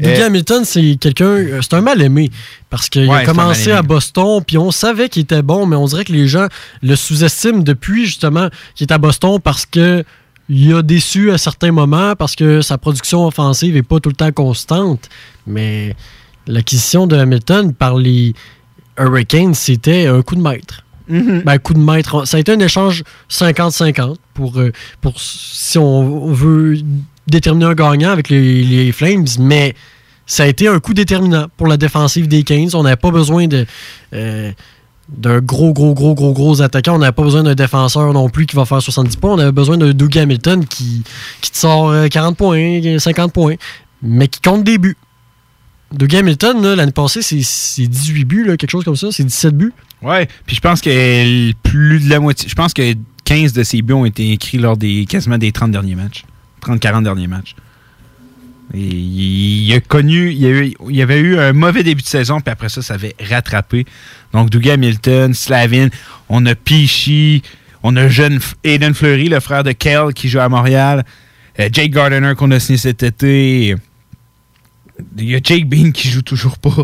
Dougie 0.00 0.20
Euh, 0.20 0.26
Hamilton, 0.26 0.64
c'est 0.64 0.96
quelqu'un, 1.00 1.24
euh, 1.26 1.60
c'est 1.62 1.74
un 1.74 1.80
mal 1.80 2.02
aimé 2.02 2.30
parce 2.68 2.88
qu'il 2.90 3.08
Ouais, 3.08 3.18
a 3.18 3.24
commencé 3.24 3.70
à 3.70 3.82
Boston, 3.82 4.42
puis 4.44 4.58
on 4.58 4.70
savait 4.72 5.08
qu'il 5.08 5.22
était 5.22 5.42
bon, 5.42 5.64
mais 5.64 5.76
on 5.76 5.86
dirait 5.86 6.04
que 6.04 6.12
les 6.12 6.26
gens 6.26 6.48
le 6.82 6.96
sous-estiment 6.96 7.60
depuis 7.60 8.04
justement 8.04 8.48
qu'il 8.74 8.86
est 8.88 8.92
à 8.92 8.98
Boston 8.98 9.38
parce 9.42 9.64
que 9.64 10.04
il 10.48 10.74
a 10.74 10.82
déçu 10.82 11.32
à 11.32 11.38
certains 11.38 11.72
moments 11.72 12.14
parce 12.14 12.36
que 12.36 12.60
sa 12.62 12.78
production 12.78 13.26
offensive 13.26 13.74
n'est 13.74 13.82
pas 13.82 13.98
tout 14.00 14.10
le 14.10 14.14
temps 14.14 14.32
constante. 14.32 15.08
Mais 15.46 15.96
l'acquisition 16.46 17.06
de 17.06 17.16
Hamilton 17.16 17.72
par 17.72 17.96
les 17.96 18.34
Hurricanes, 18.98 19.54
c'était 19.54 20.06
un 20.06 20.22
coup 20.22 20.36
de 20.36 20.42
maître. 20.42 20.84
Mhm. 21.08 21.42
Ben, 21.44 21.58
coup 21.58 21.74
de 21.74 21.78
maître. 21.78 22.26
Ça 22.26 22.36
a 22.36 22.40
été 22.40 22.52
un 22.52 22.60
échange 22.60 23.04
50-50 23.30 24.16
pour, 24.34 24.58
euh, 24.58 24.72
pour 25.00 25.20
si 25.20 25.78
on 25.78 26.32
veut 26.32 26.78
déterminer 27.26 27.66
un 27.66 27.74
gagnant 27.74 28.10
avec 28.10 28.28
les, 28.28 28.92
Flames, 28.92 29.26
mais 29.38 29.74
ça 30.26 30.44
a 30.44 30.46
été 30.46 30.68
un 30.68 30.80
coup 30.80 30.94
déterminant 30.94 31.46
pour 31.56 31.66
la 31.66 31.76
défensive 31.76 32.28
des 32.28 32.42
Keynes. 32.42 32.70
On 32.74 32.82
n'avait 32.82 32.96
pas 32.96 33.10
besoin 33.10 33.46
de. 33.46 33.66
euh, 34.14 34.52
d'un 35.08 35.40
gros, 35.40 35.72
gros, 35.72 35.94
gros, 35.94 36.14
gros, 36.16 36.32
gros 36.32 36.62
attaquant. 36.62 36.96
On 36.96 36.98
n'avait 36.98 37.12
pas 37.12 37.22
besoin 37.22 37.44
d'un 37.44 37.54
défenseur 37.54 38.12
non 38.12 38.28
plus 38.28 38.46
qui 38.46 38.56
va 38.56 38.64
faire 38.64 38.82
70 38.82 39.16
points. 39.16 39.34
On 39.34 39.38
avait 39.38 39.52
besoin 39.52 39.78
d'un 39.78 39.92
Doug 39.92 40.18
Hamilton 40.18 40.64
qui, 40.66 41.04
qui 41.40 41.50
te 41.52 41.56
sort 41.56 41.90
euh, 41.90 42.08
40 42.08 42.36
points, 42.36 42.98
50 42.98 43.32
points, 43.32 43.54
mais 44.02 44.26
qui 44.26 44.40
compte 44.40 44.64
des 44.64 44.78
buts. 44.78 44.96
Doug 45.92 46.14
Hamilton, 46.14 46.74
l'année 46.74 46.92
passée, 46.92 47.22
c'est- 47.22 47.42
c'est 47.42 47.86
18 47.86 48.24
buts, 48.24 48.44
quelque 48.58 48.70
chose 48.70 48.84
comme 48.84 48.96
ça. 48.96 49.08
C'est 49.12 49.24
17 49.24 49.56
buts. 49.56 49.72
Ouais, 50.02 50.28
puis 50.46 50.56
je 50.56 50.60
pense 50.60 50.80
que 50.80 51.52
plus 51.62 52.00
de 52.04 52.10
la 52.10 52.20
moitié, 52.20 52.48
je 52.48 52.54
pense 52.54 52.74
que 52.74 52.94
15 53.24 53.52
de 53.52 53.62
ses 53.62 53.82
buts 53.82 53.94
ont 53.94 54.04
été 54.04 54.30
écrits 54.32 54.58
lors 54.58 54.76
des 54.76 55.06
quasiment 55.06 55.38
des 55.38 55.52
30 55.52 55.70
derniers 55.70 55.94
matchs. 55.94 56.24
30-40 56.60 57.04
derniers 57.04 57.26
matchs. 57.28 57.54
Il, 58.74 59.72
a 59.74 59.80
connu, 59.80 60.32
il 60.32 61.00
avait 61.02 61.20
eu 61.20 61.38
un 61.38 61.52
mauvais 61.52 61.84
début 61.84 62.02
de 62.02 62.06
saison, 62.08 62.40
puis 62.40 62.50
après 62.50 62.68
ça, 62.68 62.82
ça 62.82 62.94
avait 62.94 63.14
rattrapé. 63.20 63.86
Donc, 64.32 64.50
Dougie 64.50 64.72
Hamilton, 64.72 65.32
Slavin, 65.34 65.88
on 66.28 66.44
a 66.46 66.54
Pichy, 66.56 67.42
on 67.84 67.94
a 67.96 68.08
jeune 68.08 68.40
Aiden 68.64 68.92
Fleury, 68.92 69.28
le 69.28 69.38
frère 69.38 69.62
de 69.62 69.70
Kel 69.70 70.12
qui 70.14 70.28
joue 70.28 70.40
à 70.40 70.48
Montréal, 70.48 71.04
euh, 71.60 71.68
Jake 71.72 71.92
Gardiner 71.92 72.32
qu'on 72.36 72.50
a 72.50 72.58
signé 72.58 72.76
cet 72.78 73.04
été. 73.04 73.76
Il 75.18 75.30
y 75.30 75.34
a 75.34 75.40
Jake 75.42 75.68
Bean 75.68 75.90
qui 75.92 76.08
joue 76.08 76.22
toujours 76.22 76.58
pas. 76.58 76.74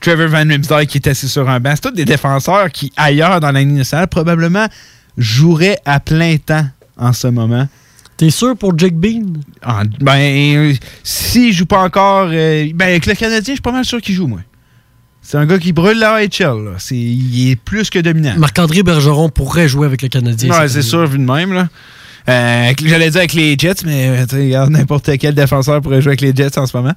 Trevor 0.00 0.28
Van 0.28 0.46
Rimsdijk 0.48 0.88
qui 0.88 0.98
est 0.98 1.06
assis 1.08 1.28
sur 1.28 1.48
un 1.48 1.58
banc. 1.60 1.72
C'est 1.74 1.88
tous 1.88 1.94
des 1.96 2.04
défenseurs 2.04 2.70
qui, 2.70 2.92
ailleurs 2.96 3.40
dans 3.40 3.50
la 3.52 3.60
Ligue 3.60 3.70
nationale, 3.72 4.08
probablement 4.08 4.66
joueraient 5.16 5.78
à 5.84 6.00
plein 6.00 6.36
temps 6.36 6.66
en 6.96 7.12
ce 7.12 7.28
moment. 7.28 7.68
T'es 8.16 8.30
sûr 8.30 8.56
pour 8.56 8.78
Jake 8.78 8.94
Bean? 8.94 9.22
En- 9.64 9.82
ben, 10.00 10.74
s'il 11.02 11.52
joue 11.52 11.66
pas 11.66 11.82
encore, 11.82 12.28
euh, 12.30 12.68
ben, 12.74 12.86
avec 12.88 13.06
le 13.06 13.14
Canadien, 13.14 13.40
je 13.48 13.52
suis 13.52 13.60
pas 13.62 13.72
mal 13.72 13.84
sûr 13.84 14.00
qu'il 14.00 14.14
joue, 14.14 14.26
moi. 14.26 14.40
C'est 15.22 15.38
un 15.38 15.46
gars 15.46 15.58
qui 15.58 15.72
brûle 15.72 15.98
la 15.98 16.20
HL. 16.26 16.64
là. 16.64 16.70
C'est- 16.78 16.96
il 16.96 17.50
est 17.50 17.56
plus 17.56 17.88
que 17.90 17.98
dominant. 18.00 18.34
Marc-André 18.36 18.82
Bergeron 18.82 19.28
pourrait 19.28 19.68
jouer 19.68 19.86
avec 19.86 20.02
le 20.02 20.08
Canadien. 20.08 20.50
Ouais, 20.50 20.68
c'est 20.68 20.82
sûr, 20.82 21.06
vu 21.06 21.18
de 21.18 21.24
même. 21.24 21.52
là. 21.52 21.68
Euh, 22.28 22.72
J'allais 22.84 23.10
dire 23.10 23.18
avec 23.20 23.32
les 23.32 23.56
Jets, 23.58 23.84
mais 23.84 24.22
regarde, 24.24 24.70
n'importe 24.70 25.10
quel 25.18 25.34
défenseur 25.34 25.80
pourrait 25.80 26.00
jouer 26.02 26.10
avec 26.10 26.20
les 26.20 26.34
Jets 26.34 26.58
en 26.58 26.66
ce 26.66 26.76
moment. 26.76 26.92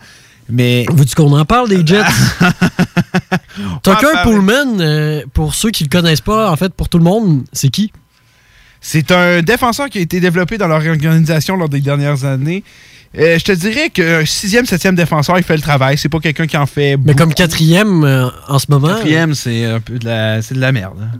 Mais. 0.49 0.85
Veux-tu 0.91 1.15
qu'on 1.15 1.31
en 1.37 1.45
parle 1.45 1.69
des 1.69 1.85
Jets? 1.85 2.03
Tucker. 3.83 4.07
Pullman, 4.23 4.79
euh, 4.79 5.23
pour 5.33 5.55
ceux 5.55 5.71
qui 5.71 5.83
le 5.83 5.89
connaissent 5.89 6.21
pas, 6.21 6.51
en 6.51 6.55
fait, 6.55 6.73
pour 6.73 6.89
tout 6.89 6.97
le 6.97 7.03
monde, 7.03 7.43
c'est 7.51 7.69
qui? 7.69 7.91
C'est 8.81 9.11
un 9.11 9.41
défenseur 9.41 9.89
qui 9.89 9.97
a 9.97 10.01
été 10.01 10.19
développé 10.19 10.57
dans 10.57 10.67
leur 10.67 10.85
organisation 10.85 11.57
lors 11.57 11.69
des 11.69 11.81
dernières 11.81 12.23
années. 12.25 12.63
Euh, 13.17 13.39
je 13.39 13.43
te 13.45 13.51
dirais 13.53 13.89
qu'un 13.89 14.25
sixième, 14.25 14.65
septième 14.65 14.93
défenseur, 14.95 15.37
il 15.37 15.43
fait 15.43 15.55
le 15.55 15.61
travail. 15.61 15.97
C'est 15.97 16.09
pas 16.09 16.19
quelqu'un 16.19 16.45
qui 16.47 16.57
en 16.57 16.65
fait 16.65 16.97
Mais 17.03 17.15
comme 17.15 17.33
quatrième 17.33 18.03
euh, 18.03 18.27
en 18.47 18.59
ce 18.59 18.65
moment. 18.69 18.89
Quatrième, 18.89 19.33
c'est 19.33 19.65
un 19.65 19.79
peu 19.79 19.97
de 19.97 20.05
la, 20.05 20.41
c'est 20.41 20.53
de 20.53 20.59
la 20.59 20.71
merde. 20.71 20.97
hein. 21.01 21.17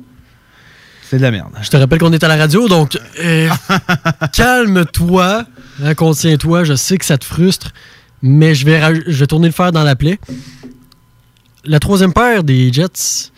C'est 1.10 1.18
de 1.18 1.22
la 1.22 1.32
merde. 1.32 1.52
Je 1.62 1.70
te 1.70 1.78
rappelle 1.78 2.00
qu'on 2.00 2.12
est 2.14 2.24
à 2.24 2.28
la 2.28 2.36
radio, 2.36 2.68
donc 2.68 2.98
calme-toi, 4.34 5.46
hein, 5.84 5.94
contiens-toi. 5.96 6.64
Je 6.66 6.74
sais 6.76 6.98
que 6.98 7.06
ça 7.06 7.18
te 7.18 7.26
frustre, 7.26 7.72
mais 8.22 8.56
je 8.56 8.66
vais, 8.66 8.82
je 9.08 9.18
vais 9.20 9.28
tourner 9.28 9.48
le 9.48 9.54
fer 9.54 9.72
dans 9.72 9.84
la 9.84 9.96
plaie. 9.96 10.20
La 11.66 11.80
troisième 11.80 12.14
paire 12.14 12.44
des 12.44 12.72
Jets, 12.72 13.32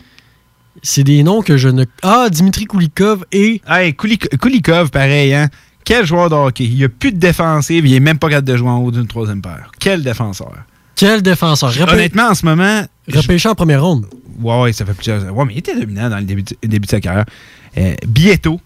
c'est 0.82 1.04
des 1.04 1.22
noms 1.22 1.42
que 1.42 1.56
je 1.56 1.68
ne. 1.68 1.84
Ah, 2.02 2.28
Dimitri 2.30 2.66
Kulikov 2.66 3.24
et. 3.32 3.62
Hey, 3.66 3.94
Kulikov, 3.94 4.90
pareil, 4.90 5.34
hein? 5.34 5.48
Quel 5.84 6.04
joueur 6.06 6.28
de 6.28 6.34
hockey. 6.34 6.64
Il 6.64 6.74
n'y 6.76 6.84
a 6.84 6.88
plus 6.90 7.12
de 7.12 7.18
défensive, 7.18 7.86
il 7.86 7.94
est 7.94 8.00
même 8.00 8.18
pas 8.18 8.28
capable 8.28 8.46
de 8.48 8.56
jouer 8.56 8.68
en 8.68 8.78
haut 8.78 8.90
d'une 8.90 9.06
troisième 9.06 9.40
paire. 9.40 9.70
Quel 9.80 10.02
défenseur. 10.02 10.52
Quel 10.94 11.22
défenseur. 11.22 11.70
Repê- 11.72 11.92
Honnêtement, 11.94 12.28
en 12.28 12.34
ce 12.34 12.44
moment. 12.44 12.84
Repêché 13.10 13.48
en 13.48 13.54
première 13.54 13.82
ronde. 13.82 14.06
Ouais, 14.40 14.60
ouais, 14.60 14.72
ça 14.74 14.84
fait 14.84 14.92
plusieurs. 14.92 15.34
Ouais, 15.34 15.44
mais 15.46 15.54
il 15.54 15.58
était 15.58 15.78
dominant 15.78 16.10
dans 16.10 16.18
le 16.18 16.24
début, 16.24 16.42
de- 16.42 16.56
début 16.62 16.84
de 16.86 16.90
sa 16.90 17.00
carrière. 17.00 17.24
Euh, 17.78 17.94
Bieto. 18.06 18.60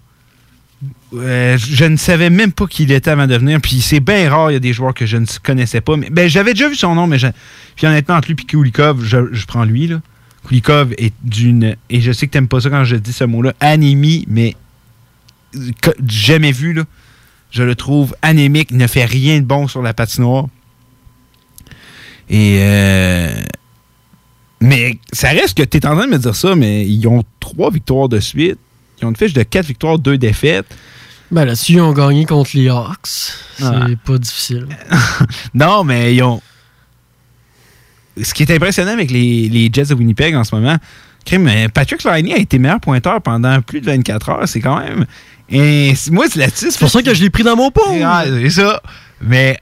Euh, 1.14 1.58
je 1.58 1.84
ne 1.84 1.96
savais 1.96 2.30
même 2.30 2.52
pas 2.52 2.66
qui 2.66 2.84
il 2.84 2.92
était 2.92 3.10
avant 3.10 3.26
de 3.26 3.36
venir. 3.36 3.60
Puis 3.60 3.80
c'est 3.80 4.00
bien 4.00 4.30
rare, 4.30 4.50
il 4.50 4.54
y 4.54 4.56
a 4.56 4.60
des 4.60 4.72
joueurs 4.72 4.94
que 4.94 5.06
je 5.06 5.16
ne 5.16 5.26
connaissais 5.42 5.80
pas. 5.80 5.96
Mais 5.96 6.10
ben, 6.10 6.28
j'avais 6.28 6.54
déjà 6.54 6.68
vu 6.68 6.74
son 6.74 6.94
nom, 6.94 7.06
mais 7.06 7.18
puis 7.76 7.86
honnêtement, 7.86 8.16
entre 8.16 8.28
lui 8.28 8.36
et 8.40 8.44
Kulikov, 8.44 9.04
je, 9.04 9.46
prends 9.46 9.64
lui. 9.64 9.88
Là. 9.88 10.00
Kulikov 10.46 10.94
est 10.96 11.14
d'une, 11.22 11.76
et 11.90 12.00
je 12.00 12.12
sais 12.12 12.26
que 12.26 12.32
t'aimes 12.32 12.48
pas 12.48 12.60
ça 12.60 12.70
quand 12.70 12.84
je 12.84 12.96
dis 12.96 13.12
ce 13.12 13.24
mot-là, 13.24 13.52
anémie, 13.60 14.24
mais 14.28 14.56
jamais 16.06 16.52
vu, 16.52 16.72
là. 16.72 16.84
Je 17.50 17.62
le 17.62 17.74
trouve 17.74 18.16
anémique, 18.22 18.70
ne 18.70 18.86
fait 18.86 19.04
rien 19.04 19.38
de 19.38 19.44
bon 19.44 19.68
sur 19.68 19.82
la 19.82 19.92
patinoire. 19.92 20.46
Et 22.30 22.56
euh, 22.60 23.42
mais 24.62 24.98
ça 25.12 25.28
reste 25.30 25.58
que 25.58 25.62
tu 25.62 25.76
es 25.76 25.86
en 25.86 25.96
train 25.96 26.06
de 26.06 26.12
me 26.12 26.18
dire 26.18 26.34
ça, 26.34 26.54
mais 26.54 26.86
ils 26.86 27.06
ont 27.06 27.24
trois 27.40 27.70
victoires 27.70 28.08
de 28.08 28.20
suite. 28.20 28.58
Ils 28.98 29.04
ont 29.04 29.10
une 29.10 29.16
fiche 29.16 29.34
de 29.34 29.42
quatre 29.42 29.66
victoires, 29.66 29.98
deux 29.98 30.16
défaites. 30.16 30.66
Ben 31.32 31.46
là-dessus, 31.46 31.72
ils 31.72 31.80
ont 31.80 31.92
gagné 31.92 32.26
contre 32.26 32.50
les 32.54 32.68
Hawks. 32.68 33.32
C'est 33.56 33.98
pas 34.04 34.18
difficile. 34.18 34.68
non, 35.54 35.82
mais 35.82 36.14
ils 36.14 36.22
ont. 36.22 36.42
Ce 38.22 38.34
qui 38.34 38.42
est 38.42 38.50
impressionnant 38.50 38.92
avec 38.92 39.10
les, 39.10 39.48
les 39.48 39.70
Jets 39.72 39.86
de 39.86 39.94
Winnipeg 39.94 40.34
en 40.34 40.44
ce 40.44 40.54
moment, 40.54 40.76
euh, 41.32 41.68
Patrick 41.72 42.04
Liney 42.04 42.34
a 42.34 42.38
été 42.38 42.58
meilleur 42.58 42.80
pointeur 42.80 43.22
pendant 43.22 43.62
plus 43.62 43.80
de 43.80 43.86
24 43.86 44.28
heures. 44.28 44.48
C'est 44.48 44.60
quand 44.60 44.78
même. 44.78 45.06
Et 45.48 45.94
moi, 46.10 46.26
c'est 46.28 46.38
là-dessus. 46.38 46.70
C'est 46.70 46.78
pour 46.78 46.90
ça 46.90 47.02
que 47.02 47.14
je 47.14 47.22
l'ai 47.22 47.30
pris 47.30 47.42
dans 47.42 47.56
mon 47.56 47.70
pot. 47.70 47.82
Ah, 48.04 48.24
c'est 48.26 48.50
ça. 48.50 48.82
Mais, 49.22 49.58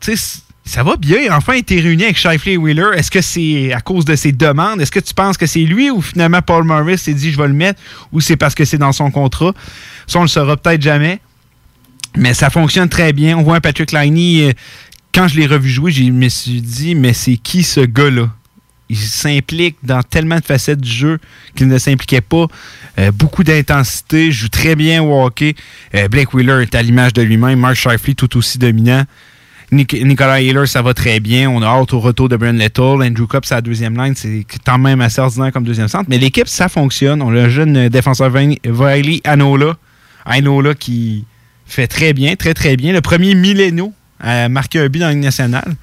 tu 0.00 0.16
sais, 0.16 0.40
ça 0.64 0.82
va 0.82 0.96
bien. 0.96 1.34
Enfin, 1.34 1.54
il 1.54 1.60
été 1.60 1.80
réuni 1.80 2.04
avec 2.04 2.18
Shifley 2.18 2.52
et 2.52 2.56
Wheeler. 2.56 2.90
Est-ce 2.94 3.10
que 3.10 3.22
c'est 3.22 3.72
à 3.72 3.80
cause 3.80 4.04
de 4.04 4.14
ses 4.14 4.32
demandes? 4.32 4.80
Est-ce 4.80 4.92
que 4.92 5.00
tu 5.00 5.14
penses 5.14 5.38
que 5.38 5.46
c'est 5.46 5.60
lui 5.60 5.90
ou 5.90 6.02
finalement 6.02 6.42
Paul 6.42 6.64
Morris 6.64 6.98
s'est 6.98 7.14
dit 7.14 7.32
je 7.32 7.38
vais 7.38 7.48
le 7.48 7.54
mettre 7.54 7.80
ou 8.12 8.20
c'est 8.20 8.36
parce 8.36 8.54
que 8.54 8.64
c'est 8.64 8.78
dans 8.78 8.92
son 8.92 9.10
contrat? 9.10 9.54
Ça, 10.08 10.18
on 10.18 10.22
le 10.22 10.28
saura 10.28 10.56
peut-être 10.56 10.82
jamais. 10.82 11.20
Mais 12.16 12.34
ça 12.34 12.50
fonctionne 12.50 12.88
très 12.88 13.12
bien. 13.12 13.36
On 13.38 13.42
voit 13.42 13.56
un 13.56 13.60
Patrick 13.60 13.92
Liney. 13.92 14.48
euh, 14.48 14.52
Quand 15.14 15.28
je 15.28 15.36
l'ai 15.38 15.46
revu 15.46 15.68
jouer, 15.68 15.92
je 15.92 16.02
me 16.04 16.28
suis 16.28 16.60
dit, 16.60 16.94
mais 16.96 17.12
c'est 17.12 17.36
qui 17.36 17.62
ce 17.62 17.80
gars-là? 17.80 18.28
Il 18.90 18.96
s'implique 18.96 19.76
dans 19.82 20.02
tellement 20.02 20.36
de 20.38 20.44
facettes 20.44 20.80
du 20.80 20.90
jeu 20.90 21.18
qu'il 21.54 21.68
ne 21.68 21.76
s'impliquait 21.76 22.22
pas. 22.22 22.46
Euh, 22.98 23.12
beaucoup 23.12 23.44
d'intensité, 23.44 24.32
joue 24.32 24.48
très 24.48 24.74
bien 24.76 25.02
au 25.02 25.22
hockey. 25.26 25.54
Euh, 25.94 26.08
Blake 26.08 26.32
Wheeler 26.32 26.62
est 26.62 26.74
à 26.74 26.80
l'image 26.82 27.12
de 27.12 27.20
lui-même. 27.20 27.58
Mark 27.60 27.74
Shifley 27.74 28.14
tout 28.14 28.34
aussi 28.38 28.56
dominant. 28.56 29.04
Nic- 29.70 29.92
Nicolas 30.02 30.40
Hiller, 30.40 30.66
ça 30.66 30.80
va 30.80 30.94
très 30.94 31.20
bien. 31.20 31.50
On 31.50 31.60
a 31.60 31.66
hâte 31.66 31.92
au 31.92 32.00
retour 32.00 32.30
de 32.30 32.36
Brian 32.38 32.54
Little. 32.54 33.02
Andrew 33.02 33.26
Cup, 33.26 33.44
sa 33.44 33.60
deuxième 33.60 33.94
line, 34.02 34.14
c'est 34.16 34.46
quand 34.64 34.78
même 34.78 35.02
assez 35.02 35.20
ordinaire 35.20 35.52
comme 35.52 35.64
deuxième 35.64 35.88
centre. 35.88 36.06
Mais 36.08 36.16
l'équipe, 36.16 36.48
ça 36.48 36.70
fonctionne. 36.70 37.20
On 37.20 37.28
a 37.28 37.32
le 37.32 37.48
jeune 37.50 37.90
défenseur 37.90 38.32
Wiley 38.34 39.20
Anola. 39.24 39.76
Anola 40.28 40.74
qui 40.74 41.24
fait 41.66 41.88
très 41.88 42.12
bien, 42.12 42.36
très 42.36 42.54
très 42.54 42.76
bien. 42.76 42.92
Le 42.92 43.00
premier 43.00 43.34
Mileno 43.34 43.92
à 44.20 44.48
marquer 44.48 44.80
un 44.80 44.88
but 44.88 44.98
dans 45.00 45.06
la 45.06 45.12
Ligue 45.12 45.22
nationale. 45.22 45.76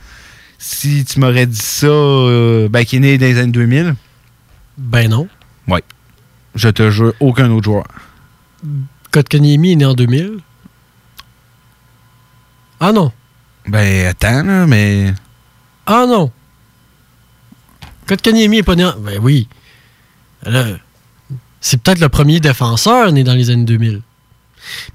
Si 0.58 1.04
tu 1.06 1.20
m'aurais 1.20 1.46
dit 1.46 1.58
ça, 1.58 1.88
euh, 1.88 2.70
ben, 2.70 2.86
qui 2.86 2.98
est 2.98 3.00
né 3.00 3.18
dans 3.18 3.26
les 3.26 3.38
années 3.38 3.52
2000. 3.52 3.96
Ben 4.78 5.10
non. 5.10 5.28
Oui. 5.68 5.80
Je 6.56 6.70
te 6.70 6.89
jure, 6.89 7.14
aucun 7.20 7.52
autre 7.52 7.66
joueur. 7.66 7.88
Kotkaniemi 9.12 9.74
est 9.74 9.76
né 9.76 9.86
en 9.86 9.93
2000. 9.93 10.39
Ah 12.80 12.91
non. 12.91 13.12
Ben, 13.68 14.08
attends, 14.08 14.43
là, 14.43 14.66
mais. 14.66 15.14
Ah 15.86 16.06
non. 16.08 16.32
Kotkaniemi 18.08 18.58
est 18.58 18.64
pas 18.64 18.76
né 18.76 18.86
en... 18.86 18.98
Ben 19.00 19.20
oui. 19.22 19.48
C'est 21.62 21.82
peut-être 21.82 22.00
le 22.00 22.10
premier 22.10 22.39
défenseur 22.39 23.12
né 23.12 23.24
dans 23.24 23.34
les 23.34 23.50
années 23.50 23.66
2000. 23.66 24.02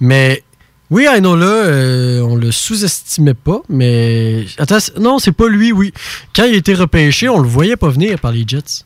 Mais 0.01 0.43
oui, 0.91 1.07
Ainola, 1.07 1.47
euh, 1.47 2.21
on 2.23 2.35
le 2.37 2.51
sous-estimait 2.51 3.35
pas, 3.35 3.61
mais... 3.69 4.47
Attends, 4.59 4.79
non, 4.99 5.19
c'est 5.19 5.33
pas 5.33 5.49
lui, 5.49 5.73
oui. 5.73 5.93
Quand 6.35 6.45
il 6.45 6.55
a 6.55 6.59
été 6.59 6.75
repêché, 6.75 7.29
on 7.29 7.39
le 7.39 7.49
voyait 7.49 7.77
pas 7.77 7.89
venir 7.89 8.19
par 8.19 8.33
les 8.33 8.45
Jets. 8.47 8.85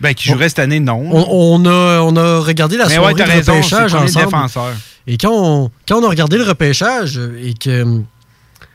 Ben, 0.00 0.12
qui 0.14 0.28
jouerait 0.28 0.48
cette 0.48 0.58
année, 0.58 0.80
non. 0.80 1.02
On, 1.10 1.62
on 1.62 1.66
a, 1.66 2.00
on 2.02 2.16
a 2.16 2.40
regardé 2.40 2.76
la 2.76 2.86
Mais 2.86 2.96
soirée 2.96 3.14
ouais, 3.14 3.24
de 3.24 3.28
raison, 3.30 3.52
repêchage 3.54 3.94
ensemble. 3.94 4.26
défenseur. 4.26 4.72
Et 5.06 5.16
quand 5.18 5.32
on, 5.32 5.70
quand 5.88 6.00
on 6.00 6.04
a 6.04 6.08
regardé 6.08 6.36
le 6.36 6.44
repêchage 6.44 7.18
euh, 7.18 7.40
et 7.42 7.54
que 7.54 7.82
hum, 7.82 8.04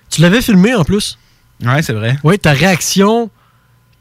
tu 0.10 0.22
l'avais 0.22 0.42
filmé 0.42 0.74
en 0.76 0.84
plus. 0.84 1.18
Ouais, 1.64 1.82
c'est 1.82 1.94
vrai. 1.94 2.18
Oui, 2.24 2.40
ta 2.40 2.54
réaction 2.54 3.30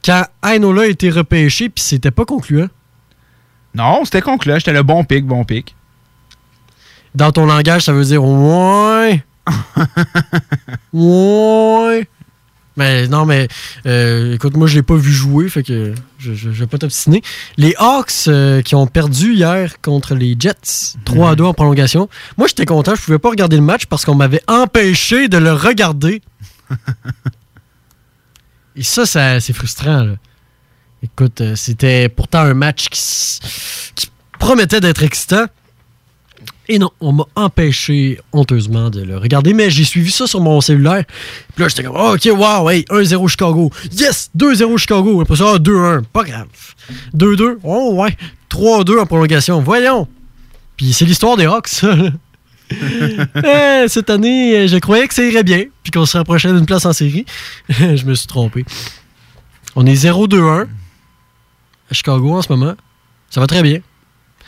quand 0.04 0.24
Ainola 0.44 0.82
a 0.82 0.86
été 0.86 1.10
repêché 1.10 1.68
puis 1.68 1.82
c'était 1.82 2.12
pas 2.12 2.24
concluant. 2.24 2.68
Non, 3.74 4.04
c'était 4.04 4.22
concluant. 4.22 4.56
J'étais 4.58 4.72
le 4.72 4.82
bon 4.82 5.04
pic, 5.04 5.26
bon 5.26 5.44
pic. 5.44 5.74
Dans 7.18 7.32
ton 7.32 7.46
langage, 7.46 7.82
ça 7.82 7.92
veut 7.92 8.04
dire 8.04 8.22
ouais. 8.22 9.24
ouais. 10.92 12.08
Mais 12.76 13.08
non, 13.08 13.26
mais 13.26 13.48
euh, 13.86 14.34
écoute, 14.34 14.56
moi 14.56 14.68
je 14.68 14.76
l'ai 14.76 14.84
pas 14.84 14.94
vu 14.94 15.10
jouer, 15.10 15.48
fait 15.48 15.64
que 15.64 15.96
je, 16.20 16.32
je, 16.34 16.52
je 16.52 16.60
vais 16.60 16.68
pas 16.68 16.78
t'obstiner. 16.78 17.22
Les 17.56 17.74
Hawks 17.76 18.28
euh, 18.28 18.62
qui 18.62 18.76
ont 18.76 18.86
perdu 18.86 19.34
hier 19.34 19.80
contre 19.80 20.14
les 20.14 20.36
Jets, 20.38 20.94
3 21.06 21.30
à 21.30 21.34
2 21.34 21.42
en 21.42 21.54
prolongation. 21.54 22.08
Moi 22.36 22.46
j'étais 22.46 22.66
content, 22.66 22.94
je 22.94 23.02
pouvais 23.02 23.18
pas 23.18 23.30
regarder 23.30 23.56
le 23.56 23.64
match 23.64 23.86
parce 23.86 24.04
qu'on 24.04 24.14
m'avait 24.14 24.42
empêché 24.46 25.26
de 25.26 25.38
le 25.38 25.52
regarder. 25.52 26.22
Et 28.76 28.84
ça, 28.84 29.06
ça 29.06 29.40
c'est 29.40 29.54
frustrant. 29.54 30.04
là. 30.04 30.12
Écoute, 31.02 31.40
euh, 31.40 31.56
c'était 31.56 32.08
pourtant 32.08 32.42
un 32.42 32.54
match 32.54 32.88
qui 32.90 34.08
promettait 34.38 34.80
d'être 34.80 35.02
excitant. 35.02 35.46
Et 36.70 36.78
non, 36.78 36.90
on 37.00 37.12
m'a 37.12 37.26
empêché 37.34 38.20
honteusement 38.32 38.90
de 38.90 39.00
le 39.00 39.16
regarder, 39.16 39.54
mais 39.54 39.70
j'ai 39.70 39.84
suivi 39.84 40.10
ça 40.10 40.26
sur 40.26 40.40
mon 40.40 40.60
cellulaire. 40.60 41.04
Puis 41.54 41.62
là, 41.62 41.68
j'étais 41.68 41.82
comme, 41.82 41.96
oh, 41.96 42.14
ok, 42.14 42.28
wow, 42.36 42.68
hey, 42.68 42.84
1-0 42.90 43.28
Chicago. 43.28 43.70
Yes, 43.92 44.30
2-0 44.36 44.76
Chicago. 44.76 45.22
Après 45.22 45.36
ça, 45.36 45.52
ah, 45.54 45.58
2-1. 45.58 46.02
Pas 46.04 46.24
grave. 46.24 46.48
2-2. 47.16 47.58
Oh, 47.62 47.94
ouais. 47.94 48.14
3-2 48.50 49.00
en 49.00 49.06
prolongation. 49.06 49.62
Voyons. 49.62 50.06
Puis 50.76 50.92
c'est 50.92 51.06
l'histoire 51.06 51.36
des 51.36 51.44
là. 51.44 51.60
Eh, 52.70 53.88
cette 53.88 54.10
année, 54.10 54.54
euh, 54.54 54.66
je 54.68 54.76
croyais 54.76 55.08
que 55.08 55.14
ça 55.14 55.24
irait 55.24 55.42
bien, 55.42 55.64
puis 55.82 55.90
qu'on 55.90 56.04
se 56.04 56.18
rapprochait 56.18 56.52
d'une 56.52 56.66
place 56.66 56.84
en 56.84 56.92
série. 56.92 57.24
je 57.70 58.04
me 58.04 58.14
suis 58.14 58.26
trompé. 58.26 58.66
On 59.74 59.86
est 59.86 59.94
0-2-1 59.94 60.66
à 61.90 61.94
Chicago 61.94 62.34
en 62.34 62.42
ce 62.42 62.52
moment. 62.52 62.74
Ça 63.30 63.40
va 63.40 63.46
très 63.46 63.62
bien. 63.62 63.80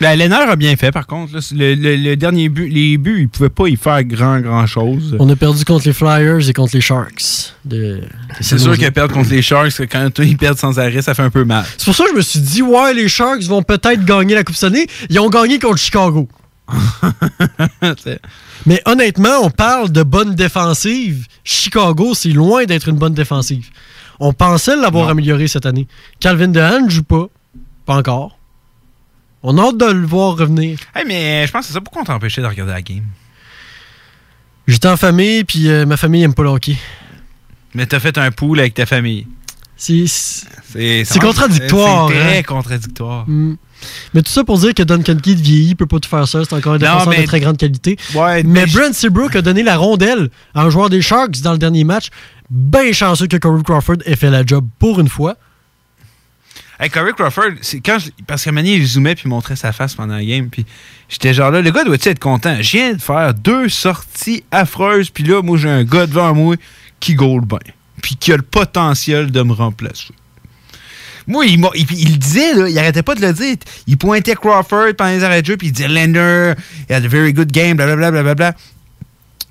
La 0.00 0.16
Lennart 0.16 0.48
a 0.48 0.56
bien 0.56 0.74
fait, 0.76 0.90
par 0.92 1.06
contre. 1.06 1.34
là. 1.34 1.40
Le, 1.52 1.74
le- 1.74 1.96
le 1.96 2.16
dernier 2.16 2.48
but, 2.48 2.68
les 2.70 2.96
buts, 2.96 3.18
il 3.20 3.28
pouvait 3.28 3.50
pas 3.50 3.68
y 3.68 3.76
faire 3.76 4.02
grand, 4.04 4.40
grand 4.40 4.66
chose. 4.66 5.14
On 5.18 5.28
a 5.28 5.36
perdu 5.36 5.64
contre 5.66 5.86
les 5.86 5.92
Flyers 5.92 6.48
et 6.48 6.52
contre 6.54 6.74
les 6.74 6.80
Sharks. 6.80 7.52
de- 7.66 8.00
C'est 8.40 8.58
sûr 8.58 8.76
qu'ils 8.78 8.90
perdent 8.92 9.12
contre 9.12 9.30
les 9.30 9.42
Sharks, 9.42 9.72
que 9.74 9.82
quand 9.82 10.08
ils 10.18 10.36
perdent 10.38 10.58
sans 10.58 10.78
arrêt, 10.78 11.02
ça 11.02 11.12
fait 11.14 11.22
un 11.22 11.28
peu 11.30 11.44
mal. 11.44 11.64
C'est 11.76 11.84
pour 11.84 11.94
ça 11.94 12.04
que 12.04 12.10
je 12.12 12.16
me 12.16 12.22
suis 12.22 12.40
dit, 12.40 12.62
ouais, 12.62 12.94
les 12.94 13.08
Sharks 13.08 13.42
vont 13.42 13.62
peut-être 13.62 14.04
gagner 14.06 14.34
la 14.34 14.42
Coupe 14.44 14.56
Stanley. 14.56 14.86
Ils 15.10 15.20
ont 15.20 15.28
gagné 15.28 15.58
contre 15.58 15.76
Chicago. 15.78 16.28
Mais 18.66 18.80
honnêtement, 18.86 19.38
on 19.42 19.50
parle 19.50 19.90
de 19.90 20.02
bonne 20.02 20.34
défensive. 20.34 21.26
Chicago, 21.44 22.14
c'est 22.14 22.28
loin 22.30 22.64
d'être 22.64 22.88
une 22.88 22.96
bonne 22.96 23.14
défensive. 23.14 23.68
On 24.18 24.32
pensait 24.32 24.76
l'avoir 24.76 25.08
amélioré 25.08 25.48
cette 25.48 25.66
année. 25.66 25.88
Calvin 26.20 26.48
Dehan 26.48 26.84
ne 26.84 26.90
joue 26.90 27.02
pas. 27.02 27.26
Pas 27.86 27.96
encore. 27.96 28.38
On 29.42 29.56
a 29.58 29.62
hâte 29.68 29.78
de 29.78 29.86
le 29.86 30.06
voir 30.06 30.36
revenir. 30.36 30.78
Hey, 30.94 31.04
mais 31.06 31.46
je 31.46 31.52
pense 31.52 31.62
que 31.62 31.66
c'est 31.68 31.72
ça. 31.74 31.80
Pourquoi 31.80 32.02
on 32.02 32.04
t'a 32.04 32.14
empêché 32.14 32.42
de 32.42 32.46
regarder 32.46 32.72
la 32.72 32.82
game? 32.82 33.04
J'étais 34.66 34.88
en 34.88 34.96
famille, 34.96 35.44
puis 35.44 35.68
euh, 35.68 35.86
ma 35.86 35.96
famille 35.96 36.22
aime 36.22 36.34
pas 36.34 36.42
le 36.42 36.50
hockey. 36.50 36.76
Mais 37.74 37.86
t'as 37.86 38.00
fait 38.00 38.18
un 38.18 38.30
pool 38.30 38.60
avec 38.60 38.74
ta 38.74 38.86
famille. 38.86 39.26
C'est 39.76 41.18
contradictoire, 41.20 42.08
C'est 42.10 42.14
très 42.14 42.38
hein. 42.38 42.42
contradictoire. 42.42 43.24
Mm. 43.26 43.56
Mais 44.12 44.20
tout 44.22 44.30
ça 44.30 44.44
pour 44.44 44.58
dire 44.58 44.74
que 44.74 44.82
Duncan 44.82 45.16
Keith 45.16 45.40
vieillit, 45.40 45.74
peut 45.74 45.86
pas 45.86 45.98
tout 45.98 46.08
faire 46.08 46.28
ça. 46.28 46.44
C'est 46.44 46.54
encore 46.54 46.74
un 46.74 46.78
défenseur 46.78 47.08
mais- 47.08 47.22
de 47.22 47.26
très 47.26 47.40
grande 47.40 47.56
qualité. 47.56 47.96
Ouais, 48.14 48.42
mais 48.42 48.66
Brent 48.66 48.92
Seabrook 48.92 49.34
a 49.36 49.42
donné 49.42 49.62
la 49.62 49.78
rondelle 49.78 50.28
à 50.54 50.64
un 50.64 50.70
joueur 50.70 50.90
des 50.90 51.00
Sharks 51.00 51.40
dans 51.40 51.52
le 51.52 51.58
dernier 51.58 51.84
match. 51.84 52.08
Bien 52.50 52.92
chanceux 52.92 53.26
que 53.26 53.38
Corey 53.38 53.62
Crawford 53.62 53.96
ait 54.04 54.16
fait 54.16 54.28
la 54.30 54.44
job 54.44 54.66
pour 54.78 55.00
une 55.00 55.08
fois. 55.08 55.36
Hey, 56.82 56.88
Corey 56.88 57.12
Crawford, 57.12 57.50
quand 57.84 57.98
je- 57.98 58.08
parce 58.26 58.42
qu'à 58.42 58.52
donné, 58.52 58.72
il 58.74 58.86
zoomait 58.86 59.14
puis 59.14 59.28
montrait 59.28 59.54
sa 59.54 59.70
face 59.70 59.94
pendant 59.94 60.14
la 60.16 60.24
game. 60.24 60.48
Puis 60.48 60.64
j'étais 61.10 61.34
genre 61.34 61.50
là, 61.50 61.60
le 61.60 61.70
gars 61.70 61.84
doit-il 61.84 62.08
être 62.08 62.18
content? 62.18 62.56
Je 62.62 62.70
viens 62.78 62.94
de 62.94 63.02
faire 63.02 63.34
deux 63.34 63.68
sorties 63.68 64.44
affreuses, 64.50 65.10
puis 65.10 65.24
là, 65.24 65.42
moi, 65.42 65.58
j'ai 65.58 65.68
un 65.68 65.84
gars 65.84 66.06
devant 66.06 66.34
moi 66.34 66.56
qui 66.98 67.14
goal 67.14 67.44
bien. 67.44 67.58
Puis 68.02 68.16
qui 68.16 68.32
a 68.32 68.36
le 68.38 68.42
potentiel 68.42 69.30
de 69.30 69.42
me 69.42 69.52
remplacer. 69.52 70.14
Moi, 71.26 71.44
il, 71.44 71.60
il, 71.74 71.86
il 71.98 72.12
le 72.12 72.16
disait, 72.16 72.54
là, 72.54 72.68
il 72.68 72.78
arrêtait 72.78 73.02
pas 73.02 73.14
de 73.14 73.20
le 73.20 73.32
dire. 73.34 73.56
Il 73.86 73.98
pointait 73.98 74.34
Crawford 74.34 74.94
pendant 74.96 75.10
les 75.10 75.22
arrêts 75.22 75.42
de 75.42 75.46
jeu, 75.48 75.56
puis 75.58 75.66
il 75.68 75.72
disait 75.72 75.86
Lander, 75.86 76.54
il 76.88 76.94
had 76.94 77.04
a 77.04 77.08
very 77.08 77.34
good 77.34 77.52
game, 77.52 77.76
blablabla. 77.76 78.10
blablabla. 78.10 78.54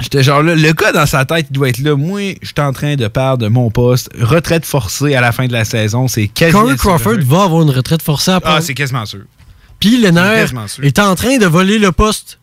J'étais 0.02 0.24
genre 0.24 0.42
là, 0.42 0.56
le 0.56 0.72
gars 0.74 0.92
dans 0.94 1.06
sa 1.06 1.26
tête, 1.26 1.48
il 1.50 1.54
doit 1.54 1.70
être 1.70 1.80
là. 1.80 1.96
Moi, 1.96 2.36
je 2.42 2.48
suis 2.48 2.60
en 2.60 2.72
train 2.72 2.96
de 2.96 3.08
perdre 3.10 3.44
de 3.44 3.50
mon 3.50 3.70
poste. 3.70 4.10
Retraite 4.20 4.66
forcée 4.66 5.14
à 5.14 5.20
la 5.22 5.32
fin 5.34 5.46
de 5.48 5.52
la 5.52 5.66
saison, 5.66 6.08
c'est 6.08 6.28
quasiment. 6.30 6.62
Corey 6.62 6.76
Crawford 6.78 7.18
va 7.26 7.44
avoir 7.44 7.64
une 7.64 7.70
retraite 7.72 8.02
forcée 8.02 8.32
prendre. 8.40 8.56
Ah, 8.58 8.62
c'est 8.62 8.74
quasiment 8.74 9.06
sûr. 9.06 9.24
Puis 9.80 9.98
sûr. 10.68 10.86
est 10.86 11.00
en 11.00 11.16
train 11.16 11.38
de 11.38 11.46
voler 11.46 11.80
le 11.80 11.92
poste 11.92 12.40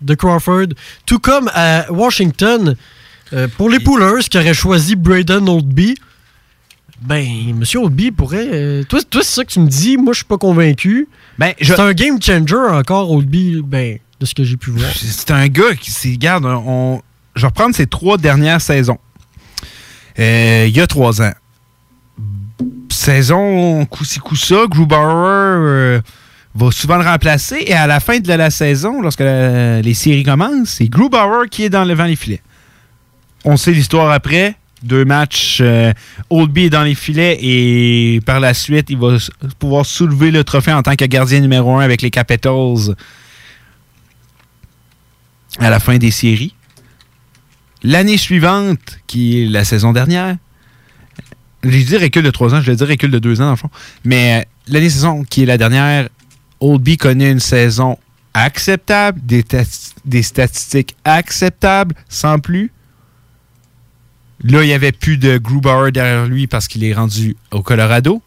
de 0.00 0.14
Crawford, 0.14 0.68
tout 1.04 1.18
comme 1.18 1.50
à 1.54 1.90
Washington, 1.90 2.76
euh, 3.32 3.48
pour 3.56 3.68
les 3.70 3.80
Poolers 3.80 4.22
qui 4.30 4.38
auraient 4.38 4.54
choisi 4.54 4.94
Braden 4.96 5.48
Oldby. 5.48 5.96
ben, 7.02 7.26
Monsieur 7.54 7.80
Oldby 7.80 8.10
pourrait. 8.10 8.48
euh, 8.50 8.82
toi, 8.84 9.00
toi 9.10 9.20
c'est 9.22 9.34
ça 9.34 9.44
que 9.44 9.50
tu 9.50 9.60
me 9.60 9.68
dis. 9.68 9.96
Moi, 9.98 10.12
je 10.12 10.18
suis 10.18 10.24
pas 10.24 10.38
convaincu. 10.38 11.08
Ben, 11.38 11.52
je- 11.60 11.74
C'est 11.74 11.80
un 11.80 11.92
game 11.92 12.20
changer 12.22 12.56
encore, 12.56 13.10
Oldby, 13.10 13.60
ben, 13.64 13.98
de 14.20 14.26
ce 14.26 14.34
que 14.34 14.44
j'ai 14.44 14.56
pu 14.56 14.70
voir. 14.70 14.90
C'est 14.94 15.30
un 15.30 15.48
gars 15.48 15.74
qui, 15.74 16.12
regarde, 16.12 16.44
on, 16.44 17.00
je 17.34 17.42
vais 17.42 17.48
reprendre 17.48 17.74
ses 17.74 17.86
trois 17.86 18.18
dernières 18.18 18.60
saisons. 18.60 18.98
Euh, 20.18 20.64
il 20.68 20.74
y 20.74 20.80
a 20.80 20.86
trois 20.86 21.20
ans. 21.22 21.32
Saison 22.90 23.84
coup-ci 23.84 24.18
coup-ça, 24.18 24.64
Grubauer 24.68 24.98
euh, 24.98 26.00
va 26.54 26.70
souvent 26.70 26.96
le 26.96 27.04
remplacer 27.04 27.62
et 27.66 27.74
à 27.74 27.86
la 27.86 28.00
fin 28.00 28.18
de 28.18 28.32
la, 28.32 28.50
saison, 28.50 29.02
lorsque 29.02 29.20
les 29.20 29.94
séries 29.94 30.24
commencent, 30.24 30.70
c'est 30.70 30.88
Grubauer 30.88 31.48
qui 31.50 31.64
est 31.64 31.68
dans 31.68 31.84
le 31.84 31.94
vent 31.94 32.06
les 32.06 32.16
filets. 32.16 32.40
On 33.44 33.56
sait 33.56 33.72
l'histoire 33.72 34.10
après. 34.10 34.56
Deux 34.82 35.04
matchs, 35.04 35.58
euh, 35.62 35.92
Oldby 36.30 36.64
est 36.64 36.70
dans 36.70 36.82
les 36.82 36.94
filets 36.94 37.38
et 37.40 38.20
par 38.26 38.40
la 38.40 38.54
suite, 38.54 38.86
il 38.90 38.98
va 38.98 39.16
pouvoir 39.58 39.86
soulever 39.86 40.30
le 40.30 40.44
trophée 40.44 40.72
en 40.72 40.82
tant 40.82 40.94
que 40.96 41.04
gardien 41.06 41.40
numéro 41.40 41.76
un 41.76 41.80
avec 41.80 42.02
les 42.02 42.10
Capitals 42.10 42.94
à 45.58 45.70
la 45.70 45.80
fin 45.80 45.98
des 45.98 46.10
séries. 46.10 46.54
L'année 47.82 48.16
suivante, 48.16 48.98
qui 49.06 49.42
est 49.42 49.46
la 49.46 49.64
saison 49.64 49.92
dernière, 49.92 50.36
j'ai 51.64 51.84
dit 51.84 51.96
recul 51.96 52.22
de 52.22 52.30
trois 52.30 52.54
ans, 52.54 52.60
je 52.60 52.70
l'ai 52.70 52.76
dit 52.76 52.84
recul 52.84 53.10
de 53.10 53.18
deux 53.18 53.40
ans 53.40 53.46
dans 53.46 53.50
le 53.50 53.56
fond, 53.56 53.70
mais 54.04 54.40
euh, 54.40 54.72
l'année 54.72 54.90
saison 54.90 55.24
qui 55.24 55.42
est 55.42 55.46
la 55.46 55.58
dernière, 55.58 56.08
Oldby 56.60 56.96
connaît 56.96 57.30
une 57.30 57.40
saison 57.40 57.98
acceptable, 58.34 59.20
des 59.24 60.22
statistiques 60.22 60.94
acceptables, 61.04 61.94
sans 62.08 62.38
plus. 62.38 62.70
Là, 64.44 64.62
il 64.62 64.66
n'y 64.66 64.74
avait 64.74 64.92
plus 64.92 65.16
de 65.16 65.38
Grubauer 65.38 65.90
derrière 65.90 66.26
lui 66.26 66.46
parce 66.46 66.68
qu'il 66.68 66.84
est 66.84 66.92
rendu 66.92 67.36
au 67.50 67.62
Colorado. 67.62 68.22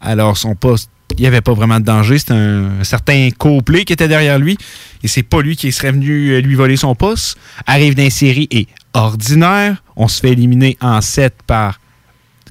Alors, 0.00 0.36
son 0.36 0.54
poste, 0.54 0.90
il 1.16 1.20
n'y 1.20 1.26
avait 1.26 1.40
pas 1.40 1.52
vraiment 1.54 1.78
de 1.80 1.84
danger. 1.84 2.18
C'était 2.18 2.32
un, 2.34 2.80
un 2.80 2.84
certain 2.84 3.28
Copley 3.36 3.84
qui 3.84 3.92
était 3.92 4.08
derrière 4.08 4.38
lui. 4.38 4.56
Et 5.02 5.08
c'est 5.08 5.22
pas 5.22 5.40
lui 5.42 5.56
qui 5.56 5.70
serait 5.72 5.92
venu 5.92 6.30
euh, 6.30 6.40
lui 6.40 6.54
voler 6.54 6.76
son 6.76 6.94
poste. 6.94 7.36
Arrive 7.66 7.94
dans 7.94 8.08
série 8.10 8.48
et 8.50 8.66
ordinaire. 8.94 9.82
On 9.96 10.08
se 10.08 10.20
fait 10.20 10.30
éliminer 10.32 10.76
en 10.80 11.00
7 11.00 11.34
par 11.46 11.80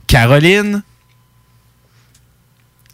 Caroline. 0.08 0.84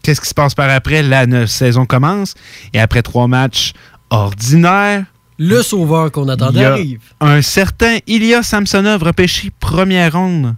Qu'est-ce 0.03 0.21
qui 0.21 0.29
se 0.29 0.33
passe 0.33 0.55
par 0.55 0.69
après? 0.69 1.03
La 1.03 1.47
saison 1.47 1.85
commence. 1.85 2.33
Et 2.73 2.79
après 2.79 3.01
trois 3.01 3.27
matchs 3.27 3.73
ordinaires, 4.09 5.05
Le 5.37 5.61
sauveur 5.61 6.11
qu'on 6.11 6.29
attendait 6.29 6.63
arrive. 6.63 7.01
un 7.19 7.41
certain 7.41 7.97
Ilya 8.07 8.41
Samsonov 8.41 9.03
repêché 9.03 9.51
première 9.59 10.13
ronde 10.13 10.55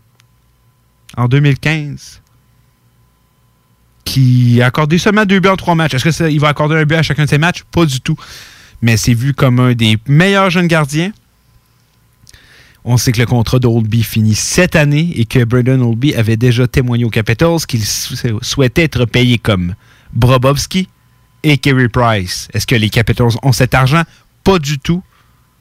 en 1.18 1.28
2015 1.28 2.22
qui 4.06 4.62
a 4.62 4.68
accordé 4.68 4.98
seulement 4.98 5.26
deux 5.26 5.40
buts 5.40 5.50
en 5.50 5.56
trois 5.56 5.76
matchs. 5.76 5.94
Est-ce 5.96 6.04
que 6.04 6.12
ça- 6.12 6.30
il 6.30 6.40
va 6.40 6.50
accorder 6.50 6.76
un 6.76 6.86
but 6.86 6.96
à 6.96 7.04
chacun 7.04 7.26
de 7.26 7.30
ses 7.30 7.38
matchs? 7.38 7.64
Pas 7.72 7.86
du 7.86 8.02
tout. 8.02 8.18
Mais 8.82 8.98
c'est 8.98 9.14
vu 9.14 9.34
comme 9.34 9.60
un 9.60 9.74
des 9.74 9.98
meilleurs 10.08 10.50
jeunes 10.50 10.68
gardiens. 10.68 11.12
On 12.86 12.98
sait 12.98 13.12
que 13.12 13.20
le 13.20 13.26
contrat 13.26 13.60
d'Oldby 13.60 14.04
finit 14.04 14.36
cette 14.36 14.76
année 14.76 15.12
et 15.16 15.26
que 15.26 15.44
Brandon 15.44 15.82
Oldby 15.90 16.16
avait 16.16 16.38
déjà 16.38 16.66
témoigné 16.68 17.04
aux 17.04 17.10
Capitals 17.10 17.58
qu'il 17.68 17.86
sou- 17.86 18.16
souhaitait 18.42 18.84
être 18.84 19.06
payé 19.06 19.38
comme 19.38 19.76
Brobovski 20.14 20.88
et 21.44 21.58
Kerry 21.58 21.90
Price. 21.90 22.48
Est-ce 22.54 22.66
que 22.66 22.76
les 22.76 22.90
Capitals 22.90 23.32
ont 23.44 23.52
cet 23.52 23.74
argent? 23.74 24.04
Pas 24.44 24.60
du 24.60 24.80
tout. 24.80 25.04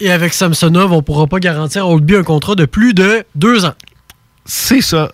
Et 0.00 0.10
avec 0.12 0.32
Samsonov, 0.32 0.92
on 0.92 1.02
pourra 1.02 1.26
pas 1.26 1.40
garantir 1.40 1.82
à 1.84 1.88
Oldby 1.88 2.14
un 2.16 2.22
contrat 2.22 2.54
de 2.54 2.64
plus 2.66 2.94
de 2.94 3.24
deux 3.34 3.64
ans. 3.64 3.74
C'est 4.46 4.80
ça. 4.80 5.10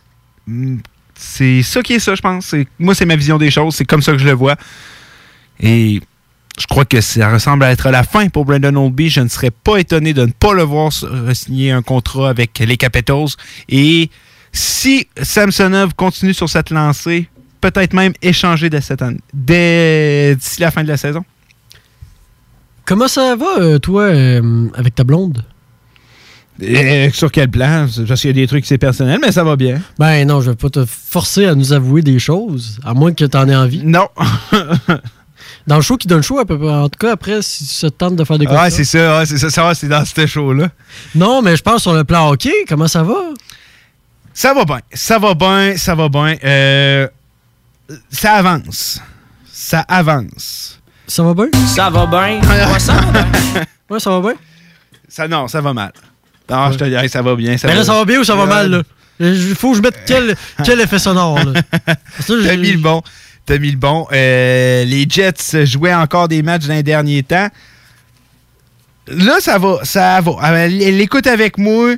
C'est 1.16 1.62
ça 1.62 1.82
qui 1.82 1.94
est 1.94 1.98
ça, 1.98 2.14
je 2.14 2.20
pense. 2.22 2.54
Moi, 2.78 2.94
c'est 2.94 3.06
ma 3.06 3.16
vision 3.16 3.38
des 3.38 3.50
choses. 3.50 3.74
C'est 3.76 3.84
comme 3.84 4.02
ça 4.02 4.12
que 4.12 4.18
je 4.18 4.24
le 4.26 4.32
vois. 4.32 4.56
Et 5.60 6.00
je 6.58 6.66
crois 6.66 6.84
que 6.84 7.00
ça 7.00 7.32
ressemble 7.32 7.64
à 7.64 7.70
être 7.70 7.90
la 7.90 8.02
fin 8.02 8.28
pour 8.28 8.44
Brandon 8.44 8.74
Oldby. 8.86 9.08
Je 9.10 9.20
ne 9.20 9.28
serais 9.28 9.50
pas 9.50 9.78
étonné 9.78 10.12
de 10.12 10.26
ne 10.26 10.32
pas 10.32 10.52
le 10.54 10.62
voir 10.62 10.92
signer 11.34 11.70
un 11.70 11.82
contrat 11.82 12.28
avec 12.30 12.58
les 12.58 12.76
Capitals. 12.76 13.28
Et 13.68 14.10
si 14.52 15.08
Samsonov 15.20 15.94
continue 15.94 16.34
sur 16.34 16.48
cette 16.48 16.70
lancée, 16.70 17.28
peut-être 17.60 17.92
même 17.94 18.12
échanger 18.22 18.68
dès 18.70 18.80
cette 18.80 19.02
année, 19.02 19.20
dès- 19.32 20.36
d'ici 20.36 20.60
la 20.60 20.70
fin 20.70 20.82
de 20.82 20.88
la 20.88 20.96
saison. 20.96 21.24
Comment 22.84 23.08
ça 23.08 23.34
va, 23.36 23.58
euh, 23.60 23.78
toi, 23.78 24.02
euh, 24.02 24.68
avec 24.74 24.94
ta 24.94 25.04
blonde? 25.04 25.44
Et 26.60 27.10
sur 27.12 27.32
quel 27.32 27.50
plan? 27.50 27.86
Parce 28.06 28.20
qu'il 28.20 28.30
y 28.30 28.32
a 28.32 28.34
des 28.34 28.46
trucs, 28.46 28.64
c'est 28.64 28.78
personnel, 28.78 29.18
mais 29.20 29.32
ça 29.32 29.42
va 29.42 29.56
bien. 29.56 29.80
Ben 29.98 30.26
non, 30.26 30.40
je 30.40 30.50
vais 30.50 30.56
pas 30.56 30.70
te 30.70 30.84
forcer 30.84 31.46
à 31.46 31.54
nous 31.54 31.72
avouer 31.72 32.02
des 32.02 32.18
choses, 32.18 32.78
à 32.84 32.94
moins 32.94 33.12
que 33.12 33.24
tu 33.24 33.36
en 33.36 33.48
aies 33.48 33.56
envie. 33.56 33.82
Non. 33.84 34.08
dans 35.66 35.76
le 35.76 35.82
show 35.82 35.96
qui 35.96 36.06
donne 36.06 36.22
chaud, 36.22 36.38
à 36.38 36.44
peu 36.44 36.58
près, 36.58 36.72
en 36.72 36.88
tout 36.88 36.98
cas, 36.98 37.12
après, 37.12 37.42
si 37.42 37.66
tu 37.66 37.80
te 37.80 37.86
tentes 37.88 38.16
de 38.16 38.24
faire 38.24 38.38
des 38.38 38.46
Ouais, 38.46 38.70
c'est 38.70 38.84
ça, 38.84 39.18
ouais, 39.18 39.26
c'est 39.26 39.38
ça, 39.38 39.50
ça 39.50 39.62
va, 39.64 39.74
c'est 39.74 39.88
dans 39.88 40.04
ce 40.04 40.26
show-là. 40.26 40.68
Non, 41.14 41.42
mais 41.42 41.56
je 41.56 41.62
pense 41.62 41.82
sur 41.82 41.92
le 41.92 42.04
plan 42.04 42.30
hockey, 42.30 42.52
comment 42.68 42.88
ça 42.88 43.02
va? 43.02 43.16
Ça 44.32 44.54
va 44.54 44.64
bien, 44.64 44.80
ça 44.92 45.18
va 45.18 45.34
bien, 45.34 45.76
ça 45.76 45.94
va 45.94 46.08
bien. 46.08 46.36
Euh, 46.44 47.08
ça 48.10 48.34
avance. 48.34 49.00
Ça 49.52 49.80
avance. 49.80 50.80
Ça 51.06 51.22
va 51.22 51.34
bien? 51.34 51.46
Ça 51.66 51.90
va 51.90 52.06
bien. 52.06 52.40
Ouais, 52.48 52.78
ça 52.80 52.94
va 52.94 53.12
bien. 53.12 53.26
Ouais, 53.90 54.00
ça 54.00 54.10
va 54.10 54.20
bien? 54.20 54.34
Ça, 55.08 55.28
non, 55.28 55.48
ça 55.48 55.60
va 55.60 55.72
mal. 55.72 55.92
Non, 56.50 56.72
je 56.72 56.78
te 56.78 56.84
dirais, 56.84 57.08
ça 57.08 57.22
va 57.22 57.34
bien. 57.36 57.56
Ça 57.56 57.68
Mais 57.68 57.74
là, 57.74 57.84
ça 57.84 57.94
va 57.94 58.04
bien 58.04 58.20
ou 58.20 58.24
ça 58.24 58.34
va 58.36 58.46
mal, 58.46 58.70
là? 58.70 58.82
Il 59.20 59.54
faut 59.54 59.70
que 59.70 59.76
je 59.78 59.82
mette 59.82 60.00
quel, 60.06 60.36
quel 60.64 60.80
effet 60.80 60.98
sonore, 60.98 61.38
là? 61.42 61.62
Que 62.26 62.46
T'as 62.46 62.56
mis 62.56 62.72
le 62.72 62.78
bon. 62.78 63.02
T'as 63.46 63.58
mis 63.58 63.70
le 63.70 63.76
bon. 63.76 64.06
Euh, 64.12 64.84
les 64.84 65.06
Jets 65.08 65.64
jouaient 65.66 65.94
encore 65.94 66.28
des 66.28 66.42
matchs 66.42 66.66
dans 66.66 66.74
les 66.74 66.82
derniers 66.82 67.22
temps. 67.22 67.48
Là, 69.08 69.36
ça 69.40 69.58
va. 69.58 69.78
Ça 69.84 70.20
va. 70.20 70.32
Euh, 70.52 70.66
L'écoute 70.68 71.26
avec 71.26 71.58
moi. 71.58 71.94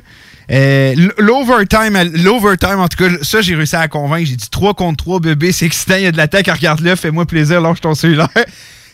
euh, 0.51 0.95
L'overtime, 1.17 1.97
l'overtime, 2.23 2.79
en 2.79 2.87
tout 2.87 2.97
cas, 3.03 3.15
ça, 3.21 3.41
j'ai 3.41 3.55
réussi 3.55 3.75
à 3.75 3.79
la 3.81 3.87
convaincre. 3.87 4.27
J'ai 4.29 4.35
dit 4.35 4.49
3 4.49 4.73
contre 4.73 5.03
3, 5.03 5.19
bébé, 5.19 5.51
c'est 5.51 5.65
excitant, 5.65 5.95
il 5.95 6.03
y 6.03 6.07
a 6.07 6.11
de 6.11 6.17
l'attaque, 6.17 6.47
regarde-le, 6.47 6.95
fais-moi 6.95 7.25
plaisir, 7.25 7.61
lâche 7.61 7.81
ton 7.81 7.95
cellulaire. 7.95 8.29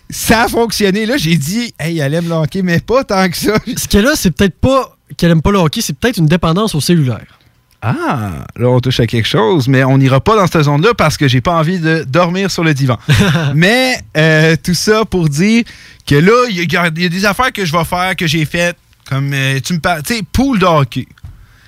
Ça 0.10 0.44
a 0.44 0.48
fonctionné. 0.48 1.06
Là, 1.06 1.18
j'ai 1.18 1.38
dit, 1.38 1.74
hey, 1.80 2.00
elle 2.00 2.14
aime 2.14 2.28
le 2.28 2.34
hockey, 2.36 2.62
mais 2.62 2.80
pas 2.80 3.04
tant 3.04 3.28
que 3.30 3.38
ça. 3.38 3.54
Ce 3.78 3.88
qu'elle 3.88 4.06
a, 4.08 4.16
c'est 4.16 4.32
peut-être 4.32 4.60
pas 4.60 4.96
qu'elle 5.18 5.32
aime 5.32 5.42
pas 5.42 5.52
le 5.52 5.60
hockey, 5.60 5.82
c'est 5.82 5.98
peut-être 5.98 6.18
une 6.18 6.28
dépendance 6.28 6.76
au 6.76 6.82
cellulaire. 6.82 7.40
Ah, 7.86 8.46
là, 8.56 8.70
on 8.70 8.80
touche 8.80 9.02
à 9.02 9.08
quelque 9.08 9.28
chose, 9.28 9.68
mais 9.68 9.84
on 9.84 9.98
n'ira 9.98 10.22
pas 10.22 10.38
dans 10.38 10.48
cette 10.48 10.64
zone-là 10.64 10.94
parce 10.94 11.18
que 11.18 11.28
j'ai 11.28 11.42
pas 11.42 11.56
envie 11.56 11.80
de 11.80 12.06
dormir 12.08 12.50
sur 12.50 12.64
le 12.64 12.74
divan. 12.74 12.98
mais 13.56 14.00
euh, 14.16 14.56
tout 14.64 14.74
ça 14.74 15.04
pour 15.04 15.28
dire 15.28 15.66
que 16.08 16.16
là, 16.16 16.46
il 16.50 16.56
y, 16.56 16.78
a 16.78 16.88
il 16.88 17.02
y 17.02 17.06
a 17.06 17.10
des 17.10 17.26
affaires 17.26 17.52
que 17.52 17.66
je 17.66 17.74
vais 17.74 17.84
faire, 17.84 18.16
que 18.16 18.26
j'ai 18.26 18.46
faites, 18.46 18.78
comme 19.10 19.34
euh, 19.34 19.60
tu 19.62 19.74
me 19.74 19.80
parles, 19.80 20.02
tu 20.04 20.16
sais, 20.16 20.22
pool 20.32 20.60
de 20.60 20.66
hockey. 20.66 21.08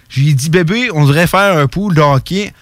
J'ai 0.08 0.34
dit, 0.34 0.50
bébé, 0.50 0.90
on 0.94 1.06
devrait 1.06 1.28
faire 1.28 1.58
un 1.58 1.68
pool 1.68 1.94
de 1.94 2.02
hockey 2.02 2.54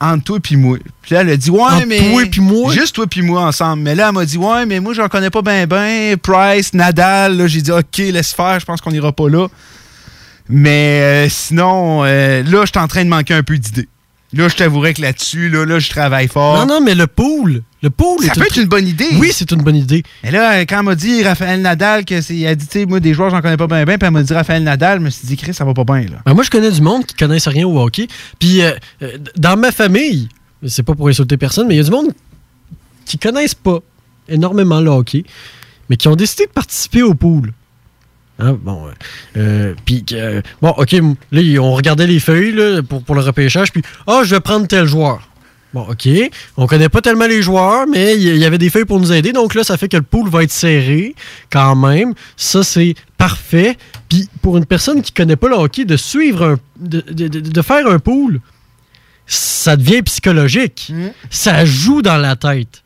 entre 0.00 0.24
toi 0.24 0.38
et 0.50 0.56
moi. 0.56 0.78
Puis 1.02 1.14
là, 1.14 1.20
elle 1.20 1.30
a 1.30 1.36
dit, 1.36 1.50
ouais, 1.50 1.60
Entre 1.60 1.86
mais. 1.86 1.98
toi 1.98 2.22
puis 2.30 2.40
moi? 2.40 2.72
Juste 2.72 2.96
toi 2.96 3.06
puis 3.06 3.22
moi 3.22 3.42
ensemble. 3.42 3.82
Mais 3.82 3.94
là, 3.94 4.08
elle 4.08 4.14
m'a 4.14 4.24
dit, 4.24 4.36
ouais, 4.38 4.66
mais 4.66 4.80
moi, 4.80 4.92
j'en 4.92 5.08
connais 5.08 5.30
pas 5.30 5.42
bien, 5.42 5.66
ben. 5.66 6.16
Price, 6.16 6.74
Nadal, 6.74 7.36
là, 7.36 7.46
j'ai 7.46 7.62
dit, 7.62 7.70
OK, 7.70 7.98
laisse 7.98 8.32
faire, 8.32 8.58
je 8.58 8.66
pense 8.66 8.80
qu'on 8.80 8.90
ira 8.90 9.12
pas 9.12 9.28
là. 9.28 9.46
Mais 10.48 11.00
euh, 11.02 11.28
sinon, 11.28 12.04
euh, 12.04 12.42
là, 12.42 12.62
je 12.62 12.70
suis 12.70 12.78
en 12.78 12.88
train 12.88 13.04
de 13.04 13.10
manquer 13.10 13.34
un 13.34 13.42
peu 13.42 13.58
d'idées. 13.58 13.88
Là, 14.32 14.48
je 14.48 14.56
t'avouerais 14.56 14.92
que 14.92 15.02
là-dessus, 15.02 15.48
là, 15.48 15.64
là, 15.64 15.78
je 15.78 15.88
travaille 15.88 16.28
fort. 16.28 16.58
Non, 16.58 16.74
non, 16.74 16.80
mais 16.80 16.94
le 16.94 17.06
pool, 17.06 17.62
le 17.82 17.90
pool 17.90 18.24
Ça 18.24 18.32
est 18.32 18.34
peut 18.34 18.46
être 18.46 18.56
une 18.58 18.68
bonne 18.68 18.86
idée. 18.86 19.08
Oui, 19.18 19.30
c'est 19.32 19.50
une 19.52 19.62
bonne 19.62 19.76
idée. 19.76 20.02
Et 20.24 20.30
là, 20.30 20.60
quand 20.66 20.80
elle 20.80 20.84
m'a 20.84 20.94
dit 20.94 21.22
Raphaël 21.22 21.62
Nadal, 21.62 22.04
que 22.04 22.20
c'est, 22.20 22.38
elle 22.40 22.48
a 22.48 22.54
dit, 22.56 22.66
tu 22.66 22.80
sais, 22.80 22.86
moi, 22.86 22.98
des 22.98 23.14
joueurs, 23.14 23.30
j'en 23.30 23.40
connais 23.40 23.56
pas 23.56 23.68
bien, 23.68 23.84
bien, 23.84 23.96
puis 23.96 24.06
elle 24.06 24.12
m'a 24.12 24.22
dit 24.22 24.34
Raphaël 24.34 24.62
Nadal, 24.62 24.98
je 24.98 25.04
me 25.04 25.10
suis 25.10 25.26
dit, 25.28 25.36
Chris, 25.36 25.54
ça 25.54 25.64
va 25.64 25.74
pas 25.74 25.84
bien, 25.84 26.02
là. 26.02 26.18
Ben, 26.26 26.34
moi, 26.34 26.42
je 26.42 26.50
connais 26.50 26.70
du 26.70 26.82
monde 26.82 27.06
qui 27.06 27.14
connaissent 27.14 27.48
rien 27.48 27.66
au 27.66 27.80
hockey. 27.80 28.08
Puis, 28.38 28.62
euh, 28.62 28.72
euh, 29.02 29.16
dans 29.36 29.56
ma 29.56 29.70
famille, 29.70 30.28
c'est 30.66 30.82
pas 30.82 30.94
pour 30.94 31.08
insulter 31.08 31.36
personne, 31.36 31.68
mais 31.68 31.74
il 31.74 31.78
y 31.78 31.80
a 31.80 31.84
du 31.84 31.90
monde 31.90 32.12
qui 33.04 33.18
connaissent 33.18 33.54
pas 33.54 33.78
énormément 34.28 34.80
le 34.80 34.90
hockey, 34.90 35.24
mais 35.88 35.96
qui 35.96 36.08
ont 36.08 36.16
décidé 36.16 36.46
de 36.46 36.50
participer 36.50 37.02
au 37.02 37.14
pool. 37.14 37.52
Hein, 38.38 38.58
bon, 38.62 38.86
euh, 38.86 38.90
euh, 39.38 39.74
puis, 39.84 40.04
euh, 40.12 40.42
bon, 40.60 40.70
OK, 40.76 40.92
là, 41.32 41.60
on 41.60 41.72
regardait 41.72 42.06
les 42.06 42.20
feuilles 42.20 42.52
là, 42.52 42.82
pour, 42.82 43.02
pour 43.02 43.14
le 43.14 43.22
repêchage, 43.22 43.72
puis, 43.72 43.82
ah, 44.06 44.20
je 44.24 44.34
vais 44.34 44.40
prendre 44.40 44.66
tel 44.66 44.86
joueur. 44.86 45.28
Bon, 45.72 45.86
OK, 45.90 46.08
on 46.56 46.66
connaît 46.66 46.88
pas 46.88 47.00
tellement 47.00 47.26
les 47.26 47.42
joueurs, 47.42 47.86
mais 47.86 48.14
il 48.16 48.36
y, 48.36 48.44
avait 48.44 48.58
des 48.58 48.70
feuilles 48.70 48.84
pour 48.84 49.00
nous 49.00 49.12
aider, 49.12 49.32
donc 49.32 49.54
là, 49.54 49.64
ça 49.64 49.76
fait 49.76 49.88
que 49.88 49.96
le 49.96 50.02
pool 50.02 50.28
va 50.28 50.42
être 50.42 50.52
serré 50.52 51.14
quand 51.50 51.74
même. 51.76 52.14
Ça, 52.36 52.62
c'est 52.62 52.94
parfait. 53.18 53.76
Puis, 54.08 54.28
pour 54.42 54.56
une 54.58 54.64
personne 54.66 55.02
qui 55.02 55.12
connaît 55.12 55.36
pas 55.36 55.48
le 55.48 55.56
hockey, 55.56 55.84
de 55.84 55.96
suivre 55.96 56.44
un. 56.44 56.56
de, 56.78 57.00
de- 57.10 57.28
de- 57.28 57.40
de 57.40 57.62
faire 57.62 57.86
un 57.88 57.98
pool, 57.98 58.40
ça 59.26 59.76
devient 59.76 60.02
psychologique. 60.02 60.92
Ça 61.30 61.64
joue 61.64 62.00
dans 62.02 62.16
la 62.18 62.36
tête. 62.36 62.82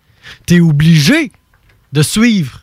T'es 0.46 0.60
obligé 0.60 1.32
de 1.92 2.02
suivre. 2.02 2.59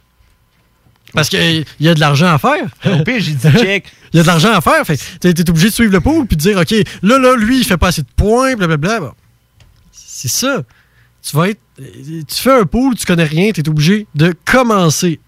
Parce 1.18 1.30
qu'il 1.30 1.66
y 1.80 1.90
a 1.90 1.96
de 1.96 2.00
l'argent 2.00 2.28
à 2.28 2.38
faire. 2.38 2.68
Au 2.86 3.04
pire, 3.04 3.20
j'ai 3.20 3.34
dit 3.34 3.52
check. 3.52 3.92
Il 4.14 4.18
y 4.18 4.20
a 4.20 4.22
de 4.22 4.28
l'argent 4.28 4.54
à 4.54 4.62
faire. 4.62 4.86
Fait 4.86 5.00
t'es 5.20 5.34
t'es 5.34 5.50
obligé 5.50 5.70
de 5.70 5.74
suivre 5.74 5.92
le 5.92 6.00
pool 6.00 6.28
puis 6.28 6.38
de 6.38 6.42
dire, 6.42 6.60
OK, 6.60 6.72
là, 7.02 7.18
là, 7.18 7.36
lui, 7.36 7.58
il 7.58 7.66
fait 7.66 7.76
pas 7.76 7.88
assez 7.88 8.04
de 8.04 8.08
points, 8.16 8.56
blablabla. 8.56 9.00
Bon. 9.00 9.12
C'est 9.92 10.28
ça. 10.28 10.62
Tu 11.24 11.36
vas 11.36 11.50
être. 11.50 11.60
Tu 11.76 12.36
fais 12.36 12.60
un 12.60 12.66
pool, 12.66 12.94
tu 12.94 13.08
connais 13.08 13.24
rien, 13.24 13.52
tu 13.52 13.62
es 13.62 13.68
obligé 13.68 14.06
de 14.14 14.36
commencer 14.46 15.20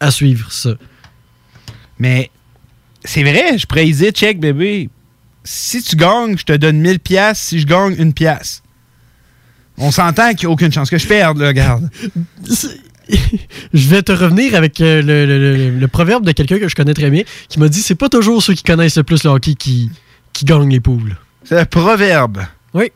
à 0.00 0.10
suivre 0.10 0.50
ça. 0.50 0.70
Mais 2.00 2.32
c'est 3.04 3.22
vrai, 3.22 3.56
je 3.56 3.66
pourrais 3.66 3.86
dire, 3.86 4.10
check 4.10 4.40
bébé, 4.40 4.90
si 5.44 5.80
tu 5.80 5.94
gagnes, 5.94 6.36
je 6.36 6.42
te 6.44 6.54
donne 6.54 6.78
1000 6.80 6.98
pièces. 6.98 7.38
Si 7.38 7.60
je 7.60 7.66
gagne, 7.66 7.94
une 7.98 8.12
pièce. 8.12 8.64
On 9.78 9.92
s'entend 9.92 10.34
qu'il 10.34 10.48
n'y 10.48 10.50
a 10.50 10.54
aucune 10.54 10.72
chance 10.72 10.90
que 10.90 10.98
je 10.98 11.06
perde, 11.06 11.38
là, 11.38 11.46
regarde. 11.46 11.88
Je 13.72 13.88
vais 13.88 14.02
te 14.02 14.12
revenir 14.12 14.54
avec 14.54 14.80
euh, 14.80 15.00
le, 15.02 15.26
le- 15.26 15.56
le- 15.56 15.78
le 15.78 15.88
proverbe 15.88 16.24
de 16.24 16.32
quelqu'un 16.32 16.58
que 16.58 16.68
je 16.68 16.74
connais 16.74 16.94
très 16.94 17.10
bien 17.10 17.22
qui 17.48 17.60
m'a 17.60 17.68
dit 17.68 17.80
c'est 17.80 17.94
pas 17.94 18.08
toujours 18.08 18.42
ceux 18.42 18.54
qui 18.54 18.62
connaissent 18.62 18.96
le 18.96 19.04
plus 19.04 19.22
le 19.24 19.30
hockey 19.30 19.54
qui, 19.54 19.90
qui 20.32 20.44
gagnent 20.44 20.70
les 20.70 20.80
poules. 20.80 21.16
C'est 21.44 21.58
un 21.58 21.64
proverbe. 21.64 22.40
Oui. 22.74 22.90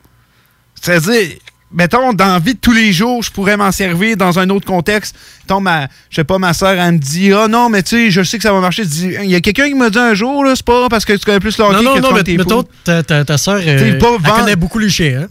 C'est-à-dire, 0.81 1.29
mettons, 1.73 2.13
dans 2.13 2.27
la 2.33 2.39
vie 2.39 2.55
de 2.55 2.59
tous 2.59 2.73
les 2.73 2.93
jours, 2.93 3.23
je 3.23 3.31
pourrais 3.31 3.57
m'en 3.57 3.71
servir 3.71 4.17
dans 4.17 4.39
un 4.39 4.49
autre 4.51 4.67
contexte. 4.67 5.15
Mettons, 5.45 5.61
ma, 5.61 5.87
je 6.09 6.17
sais 6.17 6.25
pas, 6.25 6.39
ma 6.39 6.53
soeur, 6.55 6.71
elle 6.81 6.95
me 6.95 6.99
dit 6.99 7.33
Ah 7.33 7.47
non, 7.49 7.69
mais 7.69 7.83
tu 7.83 7.91
sais, 7.91 8.11
je 8.11 8.23
sais 8.23 8.39
que 8.39 8.43
ça 8.43 8.53
va 8.53 8.61
marcher. 8.61 8.83
Il 8.85 9.31
y 9.31 9.35
a 9.35 9.41
quelqu'un 9.41 9.69
qui 9.69 9.75
m'a 9.75 9.91
dit 9.91 9.99
un 9.99 10.15
jour, 10.15 10.45
là, 10.45 10.55
c'est 10.57 10.65
pas 10.65 10.89
parce 10.89 11.05
que 11.05 11.13
tu 11.13 11.25
connais 11.25 11.39
plus 11.41 11.57
le 11.59 11.65
hockey 11.65 11.77
Non, 11.77 11.83
non, 11.83 11.91
que 11.93 11.97
tu 11.99 12.03
non, 12.03 12.09
connais 12.09 12.21
mais 12.21 12.25
tes 12.25 12.37
mettons, 12.39 12.65
ta, 12.83 13.03
ta, 13.03 13.25
ta 13.25 13.39
soeur, 13.39 13.61
euh, 13.65 13.79
elle 14.25 14.33
connaît 14.33 14.57
beaucoup 14.57 14.79
les 14.79 14.89
chiens. 14.91 15.29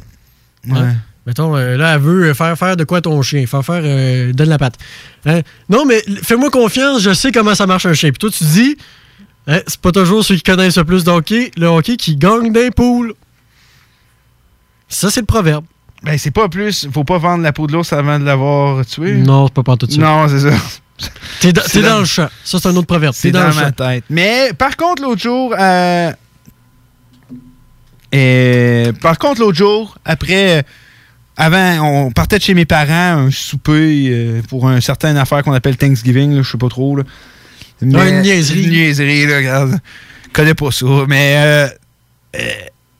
Hein? 0.67 0.71
Ouais. 0.73 0.79
Hein? 0.79 0.95
Mettons, 1.25 1.55
euh, 1.55 1.77
là, 1.77 1.95
elle 1.95 2.01
veut 2.01 2.33
faire 2.33 2.57
faire 2.57 2.75
de 2.77 2.83
quoi 2.83 3.01
ton 3.01 3.21
chien? 3.21 3.45
Faire 3.45 3.63
faire, 3.63 3.81
euh, 3.83 4.31
donne 4.33 4.49
la 4.49 4.57
patte. 4.57 4.75
Hein? 5.25 5.41
Non, 5.69 5.85
mais 5.85 6.01
fais-moi 6.23 6.49
confiance, 6.49 7.01
je 7.01 7.13
sais 7.13 7.31
comment 7.31 7.53
ça 7.55 7.67
marche 7.67 7.85
un 7.85 7.93
chien. 7.93 8.09
Puis 8.09 8.17
toi, 8.19 8.29
tu 8.31 8.43
dis, 8.45 8.77
hein, 9.47 9.59
c'est 9.67 9.79
pas 9.79 9.91
toujours 9.91 10.23
ceux 10.23 10.35
qui 10.35 10.43
connaissent 10.43 10.77
le 10.77 10.85
plus 10.85 11.03
de 11.03 11.11
hockey, 11.11 11.51
le 11.57 11.67
hockey 11.67 11.97
qui 11.97 12.15
gagne 12.15 12.51
des 12.51 12.71
poules. 12.71 13.13
Ça, 14.87 15.11
c'est 15.11 15.19
le 15.19 15.25
proverbe. 15.27 15.65
Ben, 16.01 16.17
c'est 16.17 16.31
pas 16.31 16.47
plus. 16.49 16.87
Faut 16.91 17.03
pas 17.03 17.17
vendre 17.19 17.43
la 17.43 17.51
peau 17.51 17.67
de 17.67 17.73
l'ours 17.73 17.91
avant 17.93 18.17
de 18.19 18.23
l'avoir 18.25 18.85
tué. 18.85 19.13
Non, 19.15 19.47
c'est 19.47 19.53
pas 19.53 19.63
pas 19.63 19.75
tout 19.77 19.87
ça. 19.91 19.97
Non, 19.99 20.27
c'est 20.29 20.39
ça. 20.39 20.55
T'es 21.41 21.51
dans, 21.53 21.61
dans 21.61 21.81
dans- 21.89 21.99
le 21.99 22.05
champ. 22.05 22.27
Ça, 22.43 22.57
c'est 22.59 22.67
un 22.69 22.75
autre 22.75 22.87
proverbe. 22.87 23.13
C'est 23.13 23.27
T'es 23.27 23.31
dans, 23.33 23.41
dans, 23.41 23.49
le 23.49 23.55
ma 23.55 23.61
champ. 23.65 23.71
tête. 23.71 24.03
Mais 24.09 24.51
par 24.57 24.75
contre, 24.77 25.03
l'autre 25.03 25.21
jour, 25.21 25.53
euh, 25.59 26.11
euh, 28.15 28.91
par 28.93 29.17
contre, 29.19 29.41
l'autre 29.41 29.57
jour, 29.57 29.97
après, 30.05 30.63
avant, 31.39 31.79
on 31.87 32.11
partait 32.11 32.37
de 32.37 32.43
chez 32.43 32.53
mes 32.53 32.65
parents, 32.65 33.27
un 33.27 33.31
souper 33.31 34.09
euh, 34.09 34.41
pour 34.49 34.69
une 34.69 34.81
certaine 34.81 35.15
affaire 35.15 35.41
qu'on 35.41 35.53
appelle 35.53 35.77
Thanksgiving, 35.77 36.41
je 36.41 36.51
sais 36.51 36.57
pas 36.57 36.67
trop. 36.67 36.97
Là. 36.97 37.03
Une 37.81 38.21
niaiserie. 38.21 38.65
Une 38.65 38.71
niaiserie, 38.71 39.25
là, 39.25 39.37
regarde. 39.37 39.79
Je 40.25 40.29
connais 40.33 40.53
pas 40.53 40.69
ça. 40.71 40.85
Mais 41.07 41.35
euh, 41.37 41.67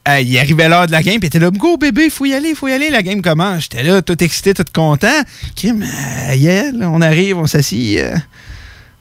euh, 0.08 0.20
il 0.22 0.38
arrivait 0.38 0.70
l'heure 0.70 0.88
de 0.88 0.94
la 0.94 1.04
game, 1.04 1.20
puis 1.20 1.28
était 1.28 1.38
là, 1.38 1.52
go 1.52 1.76
bébé, 1.76 2.10
faut 2.10 2.26
y 2.26 2.34
aller, 2.34 2.56
faut 2.56 2.70
y 2.70 2.72
aller, 2.72 2.90
la 2.90 3.04
game 3.04 3.22
commence. 3.22 3.64
J'étais 3.64 3.84
là, 3.84 4.02
tout 4.02 4.24
excité, 4.24 4.54
tout 4.54 4.64
content. 4.74 5.22
Kim, 5.56 5.84
euh, 5.84 6.36
yeah, 6.36 6.72
là, 6.72 6.90
on 6.90 7.02
arrive, 7.02 7.38
on 7.38 7.46
s'assit. 7.46 7.98
elle 7.98 8.24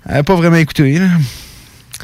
a 0.04 0.24
pas 0.24 0.34
vraiment 0.34 0.56
écouté. 0.56 0.98
Là. 0.98 1.06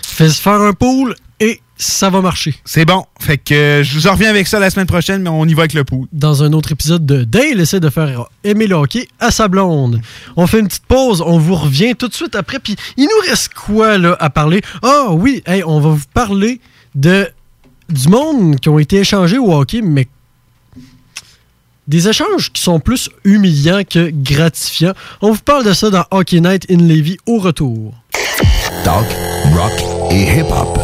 Fais 0.06 0.28
faire 0.28 0.60
un 0.60 0.72
pool 0.72 1.16
et 1.40 1.60
ça 1.76 2.08
va 2.10 2.20
marcher. 2.20 2.54
C'est 2.64 2.84
bon. 2.84 3.04
Fait 3.18 3.38
que 3.38 3.54
euh, 3.54 3.82
je 3.82 3.94
vous 3.94 4.06
en 4.06 4.12
reviens 4.12 4.30
avec 4.30 4.46
ça 4.46 4.58
la 4.58 4.70
semaine 4.70 4.86
prochaine, 4.86 5.22
mais 5.22 5.30
on 5.30 5.44
y 5.44 5.54
va 5.54 5.62
avec 5.62 5.74
le 5.74 5.84
pool. 5.84 6.06
Dans 6.12 6.42
un 6.42 6.52
autre 6.52 6.72
épisode 6.72 7.04
de 7.04 7.24
Dale 7.24 7.60
essaie 7.60 7.80
de 7.80 7.90
faire 7.90 8.26
aimer 8.44 8.66
le 8.66 8.76
hockey 8.76 9.08
à 9.18 9.30
sa 9.30 9.48
blonde. 9.48 10.00
On 10.36 10.46
fait 10.46 10.60
une 10.60 10.68
petite 10.68 10.86
pause, 10.86 11.22
on 11.24 11.38
vous 11.38 11.56
revient 11.56 11.94
tout 11.96 12.08
de 12.08 12.14
suite 12.14 12.36
après. 12.36 12.58
Puis 12.58 12.76
il 12.96 13.04
nous 13.04 13.28
reste 13.28 13.54
quoi 13.54 13.98
là 13.98 14.16
à 14.20 14.30
parler? 14.30 14.62
Ah 14.82 15.08
oui, 15.10 15.42
hey, 15.46 15.62
on 15.64 15.80
va 15.80 15.90
vous 15.90 16.04
parler 16.12 16.60
de 16.94 17.28
du 17.88 18.08
monde 18.08 18.58
qui 18.60 18.68
ont 18.68 18.78
été 18.78 18.96
échangés 18.96 19.38
au 19.38 19.52
hockey, 19.52 19.82
mais 19.82 20.08
des 21.86 22.08
échanges 22.08 22.50
qui 22.50 22.62
sont 22.62 22.80
plus 22.80 23.10
humiliants 23.24 23.82
que 23.88 24.10
gratifiants. 24.10 24.94
On 25.20 25.32
vous 25.32 25.42
parle 25.42 25.64
de 25.64 25.72
ça 25.72 25.90
dans 25.90 26.04
Hockey 26.10 26.40
Night 26.40 26.66
in 26.70 26.78
Levy 26.78 27.18
au 27.26 27.38
retour. 27.38 27.94
Talk, 28.84 29.06
rock 29.54 29.72
et 30.10 30.38
hip-hop. 30.38 30.78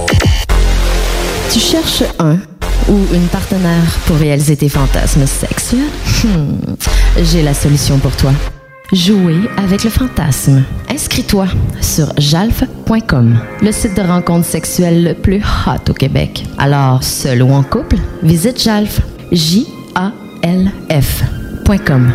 Tu 1.53 1.59
cherches 1.59 2.05
un 2.19 2.37
ou 2.89 2.99
une 3.15 3.27
partenaire 3.29 3.85
pour 4.07 4.17
réaliser 4.17 4.57
tes 4.57 4.69
fantasmes 4.69 5.27
sexuels? 5.27 5.81
Hmm, 6.25 6.75
J'ai 7.23 7.43
la 7.43 7.55
solution 7.55 7.99
pour 7.99 8.15
toi. 8.17 8.33
Jouer 8.93 9.37
avec 9.57 9.85
le 9.85 9.91
fantasme. 9.91 10.65
Inscris-toi 10.89 11.47
sur 11.81 12.13
jalf.com, 12.19 13.39
le 13.63 13.73
site 13.73 13.97
de 13.97 14.03
rencontre 14.03 14.47
sexuelle 14.47 15.05
le 15.05 15.15
plus 15.15 15.43
hot 15.67 15.91
au 15.91 15.95
Québec. 15.95 16.45
Alors, 16.59 17.03
seul 17.05 17.43
ou 17.43 17.53
en 17.53 17.63
couple, 17.63 17.97
visite 18.23 18.61
jalf. 18.61 19.01
J-A-L-F.com. 21.71 22.13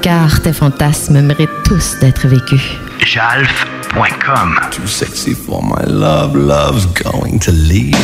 Car 0.00 0.40
tes 0.42 0.52
fantasmes 0.52 1.20
méritent 1.20 1.50
tous 1.64 1.96
d'être 2.00 2.26
vécus. 2.26 2.62
Jalf.com. 3.04 4.58
Too 4.70 4.86
sexy 4.86 5.34
for 5.34 5.62
my 5.62 5.84
love, 5.86 6.36
love's 6.36 6.86
going 6.86 7.38
to 7.40 7.52
leave. 7.52 7.96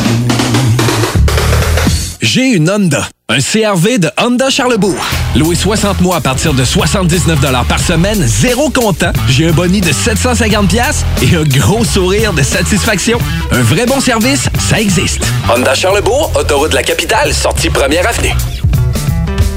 J'ai 2.21 2.49
une 2.49 2.69
Honda, 2.69 3.07
un 3.29 3.39
CRV 3.39 3.97
de 3.97 4.09
Honda 4.17 4.49
Charlebourg. 4.49 4.97
Loué 5.35 5.55
60 5.55 6.01
mois 6.01 6.17
à 6.17 6.21
partir 6.21 6.53
de 6.53 6.65
79 6.65 7.39
par 7.67 7.79
semaine, 7.79 8.21
zéro 8.21 8.69
comptant. 8.69 9.13
J'ai 9.29 9.47
un 9.47 9.51
boni 9.51 9.79
de 9.79 9.91
750 9.91 10.67
pièces 10.67 11.05
et 11.21 11.35
un 11.35 11.43
gros 11.43 11.85
sourire 11.85 12.33
de 12.33 12.43
satisfaction. 12.43 13.19
Un 13.51 13.61
vrai 13.61 13.85
bon 13.85 14.01
service, 14.01 14.49
ça 14.59 14.79
existe. 14.81 15.25
Honda 15.49 15.73
Charlebourg, 15.73 16.31
autoroute 16.35 16.71
de 16.71 16.75
la 16.75 16.83
capitale, 16.83 17.33
sortie 17.33 17.69
première 17.69 18.07
avenue. 18.07 18.33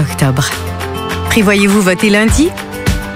octobre. 0.00 0.44
Prévoyez-vous 1.30 1.80
voter 1.80 2.10
lundi? 2.10 2.50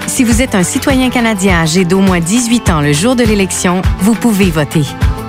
Si 0.07 0.23
vous 0.23 0.41
êtes 0.41 0.55
un 0.55 0.63
citoyen 0.63 1.09
canadien 1.09 1.61
âgé 1.61 1.85
d'au 1.85 1.99
moins 1.99 2.19
18 2.19 2.69
ans 2.69 2.81
le 2.81 2.93
jour 2.93 3.15
de 3.15 3.23
l'élection, 3.23 3.81
vous 3.99 4.15
pouvez 4.15 4.49
voter. 4.49 4.83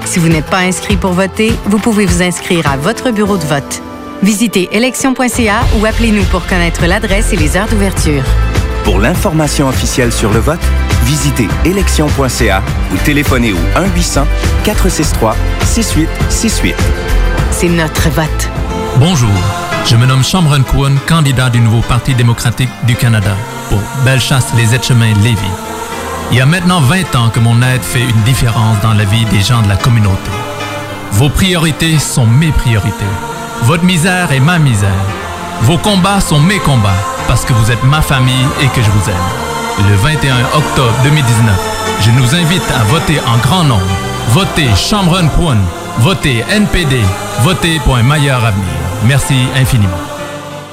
Si 0.04 0.18
vous 0.18 0.28
n'êtes 0.28 0.46
pas 0.46 0.60
inscrit 0.60 0.96
pour 0.96 1.12
voter, 1.12 1.52
vous 1.66 1.78
pouvez 1.78 2.06
vous 2.06 2.22
inscrire 2.22 2.66
à 2.66 2.76
votre 2.76 3.10
bureau 3.10 3.36
de 3.36 3.44
vote. 3.44 3.82
Visitez 4.22 4.68
élection.ca 4.72 5.60
ou 5.78 5.86
appelez-nous 5.86 6.24
pour 6.24 6.46
connaître 6.46 6.86
l'adresse 6.86 7.32
et 7.32 7.36
les 7.36 7.56
heures 7.56 7.68
d'ouverture. 7.68 8.22
Pour 8.84 8.98
l'information 8.98 9.68
officielle 9.68 10.12
sur 10.12 10.32
le 10.32 10.40
vote, 10.40 10.60
visitez 11.04 11.48
élection.ca 11.64 12.62
ou 12.92 12.96
téléphonez 13.04 13.52
au 13.52 13.58
1-800-463-6868. 14.64 16.74
C'est 17.50 17.68
notre 17.68 18.08
vote. 18.08 18.48
Bonjour, 18.96 19.28
je 19.90 19.96
me 19.96 20.04
nomme 20.04 20.22
Cameron 20.22 20.62
Cohen, 20.64 20.96
candidat 21.06 21.48
du 21.48 21.60
nouveau 21.60 21.80
Parti 21.80 22.14
démocratique 22.14 22.68
du 22.86 22.94
Canada 22.94 23.34
pour 23.70 23.80
Bellechasse 24.04 24.52
les 24.54 24.74
Etchemins 24.74 25.14
Lévis. 25.22 25.38
Il 26.30 26.36
y 26.36 26.40
a 26.42 26.46
maintenant 26.46 26.80
20 26.82 27.16
ans 27.16 27.30
que 27.30 27.40
mon 27.40 27.62
aide 27.62 27.82
fait 27.82 28.02
une 28.02 28.22
différence 28.22 28.78
dans 28.82 28.92
la 28.92 29.04
vie 29.04 29.24
des 29.26 29.40
gens 29.40 29.62
de 29.62 29.68
la 29.68 29.76
communauté. 29.76 30.30
Vos 31.12 31.30
priorités 31.30 31.98
sont 31.98 32.26
mes 32.26 32.52
priorités. 32.52 33.12
Votre 33.62 33.84
misère 33.84 34.30
est 34.30 34.40
ma 34.40 34.58
misère. 34.58 35.06
Vos 35.62 35.78
combats 35.78 36.20
sont 36.20 36.40
mes 36.40 36.58
combats 36.58 37.02
parce 37.26 37.46
que 37.46 37.54
vous 37.54 37.70
êtes 37.70 37.84
ma 37.84 38.02
famille 38.02 38.46
et 38.60 38.68
que 38.68 38.82
je 38.82 38.90
vous 38.90 39.08
aime. 39.08 39.88
Le 39.88 39.96
21 39.96 40.36
octobre 40.54 40.94
2019, 41.04 41.60
je 42.02 42.10
nous 42.10 42.34
invite 42.34 42.70
à 42.72 42.84
voter 42.84 43.20
en 43.20 43.38
grand 43.38 43.64
nombre. 43.64 43.96
Votez 44.30 44.68
Cameron 44.90 45.28
Cohen. 45.28 45.58
Votez 46.00 46.44
NPD. 46.50 47.00
Votez 47.40 47.80
pour 47.84 47.96
un 47.96 48.02
meilleur 48.02 48.44
avenir. 48.44 48.87
Merci 49.06 49.34
infiniment. 49.54 50.07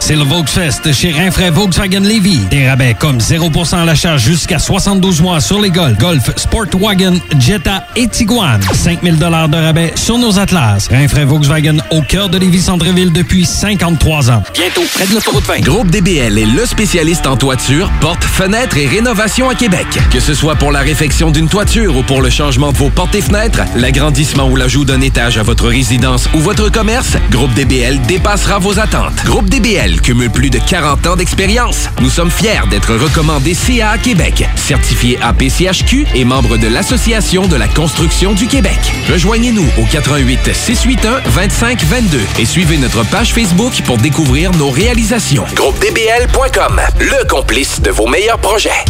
C'est 0.08 0.16
le 0.16 0.22
Volksfest 0.22 0.94
chez 0.94 1.12
Rinfraie 1.12 1.50
Volkswagen 1.50 2.02
Levy. 2.02 2.38
Des 2.52 2.70
rabais 2.70 2.94
comme 2.94 3.18
0% 3.18 3.76
à 3.76 3.86
l'achat 3.86 4.18
jusqu'à 4.18 4.60
72 4.60 5.20
mois 5.20 5.42
sur 5.42 5.60
les 5.60 5.72
Golf, 5.72 5.98
Golf, 5.98 6.30
Sportwagen, 6.36 7.16
Jetta 7.40 7.88
et 7.96 8.08
Tiguan. 8.08 8.60
5000 8.72 9.18
de 9.18 9.26
rabais 9.26 9.94
sur 9.96 10.20
nos 10.20 10.38
Atlas. 10.38 10.88
Rinfraie 10.92 11.26
Volkswagen 11.26 11.78
au 11.90 12.04
cœur 12.04 12.30
de 12.30 12.38
Lévis 12.38 12.62
Centreville 12.62 13.12
depuis 13.12 13.46
53 13.46 14.30
ans. 14.30 14.44
Bientôt 14.54 14.84
près 14.94 15.08
de 15.08 15.16
l'autoroute 15.16 15.44
20. 15.46 15.62
Groupe 15.62 15.90
DBL 15.90 16.38
est 16.38 16.46
le 16.46 16.68
spécialiste 16.68 17.26
en 17.26 17.36
toiture, 17.36 17.90
portes, 18.00 18.24
fenêtres 18.24 18.78
et 18.78 18.86
rénovation 18.86 19.50
à 19.50 19.56
Québec. 19.56 19.88
Que 20.12 20.20
ce 20.20 20.36
soit 20.36 20.54
pour 20.54 20.72
la 20.72 20.82
réfection 20.82 21.32
d'une 21.32 21.50
toiture 21.50 21.98
ou 21.98 22.04
pour 22.04 22.22
le 22.22 22.30
changement 22.30 22.72
de 22.72 22.78
vos 22.78 22.92
portes 22.92 23.16
et 23.16 23.22
fenêtres, 23.22 23.62
l'agrandissement 23.76 24.48
ou 24.50 24.56
l'ajout 24.56 24.86
d'un 24.86 25.02
étage 25.02 25.40
à 25.40 25.42
votre 25.42 25.68
résidence 25.68 26.30
ou 26.36 26.42
votre 26.42 26.70
commerce, 26.70 27.18
Groupe 27.32 27.56
DBL 27.56 28.02
dépassera 28.02 28.60
vos 28.60 28.78
attentes. 28.78 29.16
Groupe 29.26 29.50
DBL, 29.50 29.95
Cumule 30.02 30.30
plus 30.30 30.50
de 30.50 30.60
40 30.60 31.08
ans 31.08 31.16
d'expérience. 31.16 31.90
Nous 32.02 32.10
sommes 32.10 32.32
fiers 32.32 32.62
d'être 32.70 32.96
recommandés 32.96 33.54
CA 33.54 33.98
Québec, 33.98 34.48
certifié 34.56 35.20
APCHQ 35.22 36.06
et 36.16 36.26
membre 36.26 36.58
de 36.58 36.68
l'Association 36.68 37.48
de 37.48 37.56
la 37.56 37.68
construction 37.68 38.34
du 38.34 38.48
Québec. 38.48 38.80
Rejoignez-nous 39.12 39.68
au 39.78 39.86
88 39.92 40.54
681 40.54 41.22
25 41.30 41.84
22 41.84 42.20
et 42.40 42.46
suivez 42.46 42.78
notre 42.78 43.04
page 43.04 43.34
Facebook 43.34 43.82
pour 43.86 43.98
découvrir 43.98 44.52
nos 44.52 44.70
réalisations. 44.70 45.46
GroupeDBL.com, 45.56 46.82
le 47.00 47.28
complice 47.28 47.82
de 47.82 47.92
vos 47.92 48.08
meilleurs 48.08 48.40
projets. 48.40 48.86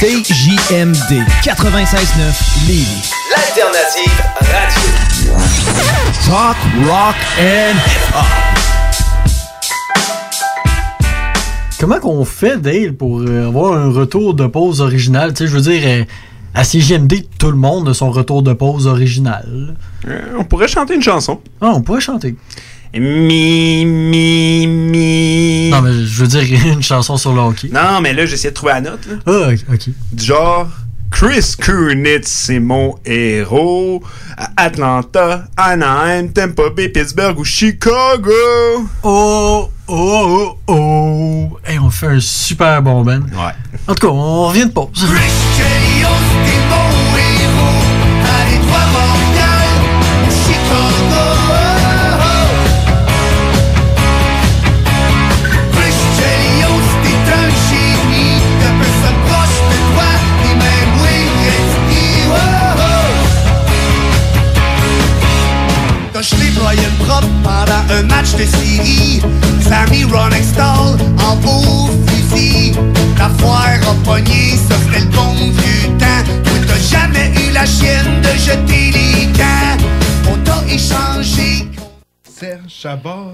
CJMD 0.00 1.22
96.9 1.42 2.66
Lévis. 2.66 3.10
L'alternative 3.30 4.22
radio. 4.40 4.90
Talk, 6.26 6.56
rock 6.86 7.16
and 7.38 7.76
hip-hop. 7.86 8.26
Comment 11.80 12.00
qu'on 12.00 12.24
fait, 12.24 12.58
Dale, 12.58 12.94
pour 12.94 13.20
euh, 13.20 13.46
avoir 13.48 13.74
un 13.74 13.90
retour 13.92 14.34
de 14.34 14.46
pause 14.46 14.80
original? 14.80 15.32
Tu 15.32 15.44
sais, 15.44 15.46
je 15.46 15.56
veux 15.56 15.62
dire, 15.62 15.82
euh, 15.84 16.04
à 16.54 16.64
CGMD, 16.64 17.26
tout 17.38 17.50
le 17.50 17.56
monde 17.56 17.88
a 17.88 17.94
son 17.94 18.10
retour 18.10 18.42
de 18.42 18.52
pause 18.52 18.86
original. 18.86 19.76
Euh, 20.06 20.20
on 20.38 20.44
pourrait 20.44 20.68
chanter 20.68 20.94
une 20.94 21.02
chanson. 21.02 21.40
Ah, 21.60 21.72
on 21.74 21.82
pourrait 21.82 22.00
chanter. 22.00 22.36
Mi, 22.96 23.84
mi, 23.84 24.66
mi. 24.66 25.70
Non, 25.70 25.82
mais 25.82 25.92
je 25.92 26.22
veux 26.22 26.28
dire 26.28 26.44
une 26.72 26.82
chanson 26.82 27.16
sur 27.16 27.32
le 27.32 27.40
hockey. 27.40 27.68
Non, 27.72 28.00
mais 28.00 28.12
là, 28.12 28.24
j'essaie 28.24 28.50
de 28.50 28.54
trouver 28.54 28.72
la 28.74 28.80
note. 28.82 29.06
Là. 29.06 29.14
Ah, 29.26 29.72
ok. 29.72 29.88
Du 30.12 30.24
genre, 30.24 30.68
Chris 31.10 31.54
Kunitz, 31.60 32.28
c'est 32.28 32.60
mon 32.60 32.96
héros. 33.04 34.02
À 34.36 34.50
Atlanta, 34.56 35.44
Anaheim, 35.56 36.28
Tampa 36.28 36.70
Bay, 36.70 36.88
Pittsburgh 36.88 37.38
ou 37.38 37.44
Chicago. 37.44 38.30
Oh, 39.02 39.70
oh, 39.88 39.88
oh, 39.88 40.58
oh. 40.68 41.58
Hey, 41.64 41.78
on 41.78 41.90
fait 41.90 42.06
un 42.06 42.20
super 42.20 42.82
bon 42.82 43.02
band. 43.02 43.22
Ouais. 43.22 43.52
En 43.88 43.94
tout 43.94 44.06
cas, 44.06 44.12
on 44.12 44.48
revient 44.48 44.66
de 44.66 44.72
pause. 44.72 45.06
De 68.38 68.44
série. 68.44 69.20
Sammy 69.60 70.04
Ron 70.04 70.30
Extall 70.30 70.96
en 71.26 71.36
beau 71.36 71.88
fusil. 72.06 72.72
Ta 73.16 73.28
foire 73.38 73.78
a 73.88 73.94
pogné, 74.04 74.56
ça 74.68 74.74
c'était 74.84 75.00
le 75.04 75.10
bon 75.10 75.34
vieux 75.34 75.88
temps. 75.98 76.24
Toi 76.44 76.54
t'as 76.66 76.78
jamais 76.98 77.32
eu 77.48 77.52
la 77.52 77.64
chienne 77.66 78.20
de 78.22 78.38
jeter 78.38 78.90
les 78.92 79.26
camps. 79.32 79.84
On 80.32 80.36
t'a 80.44 80.62
échangé. 80.68 81.68
Serge 82.28 82.60
Chabot. 82.68 83.32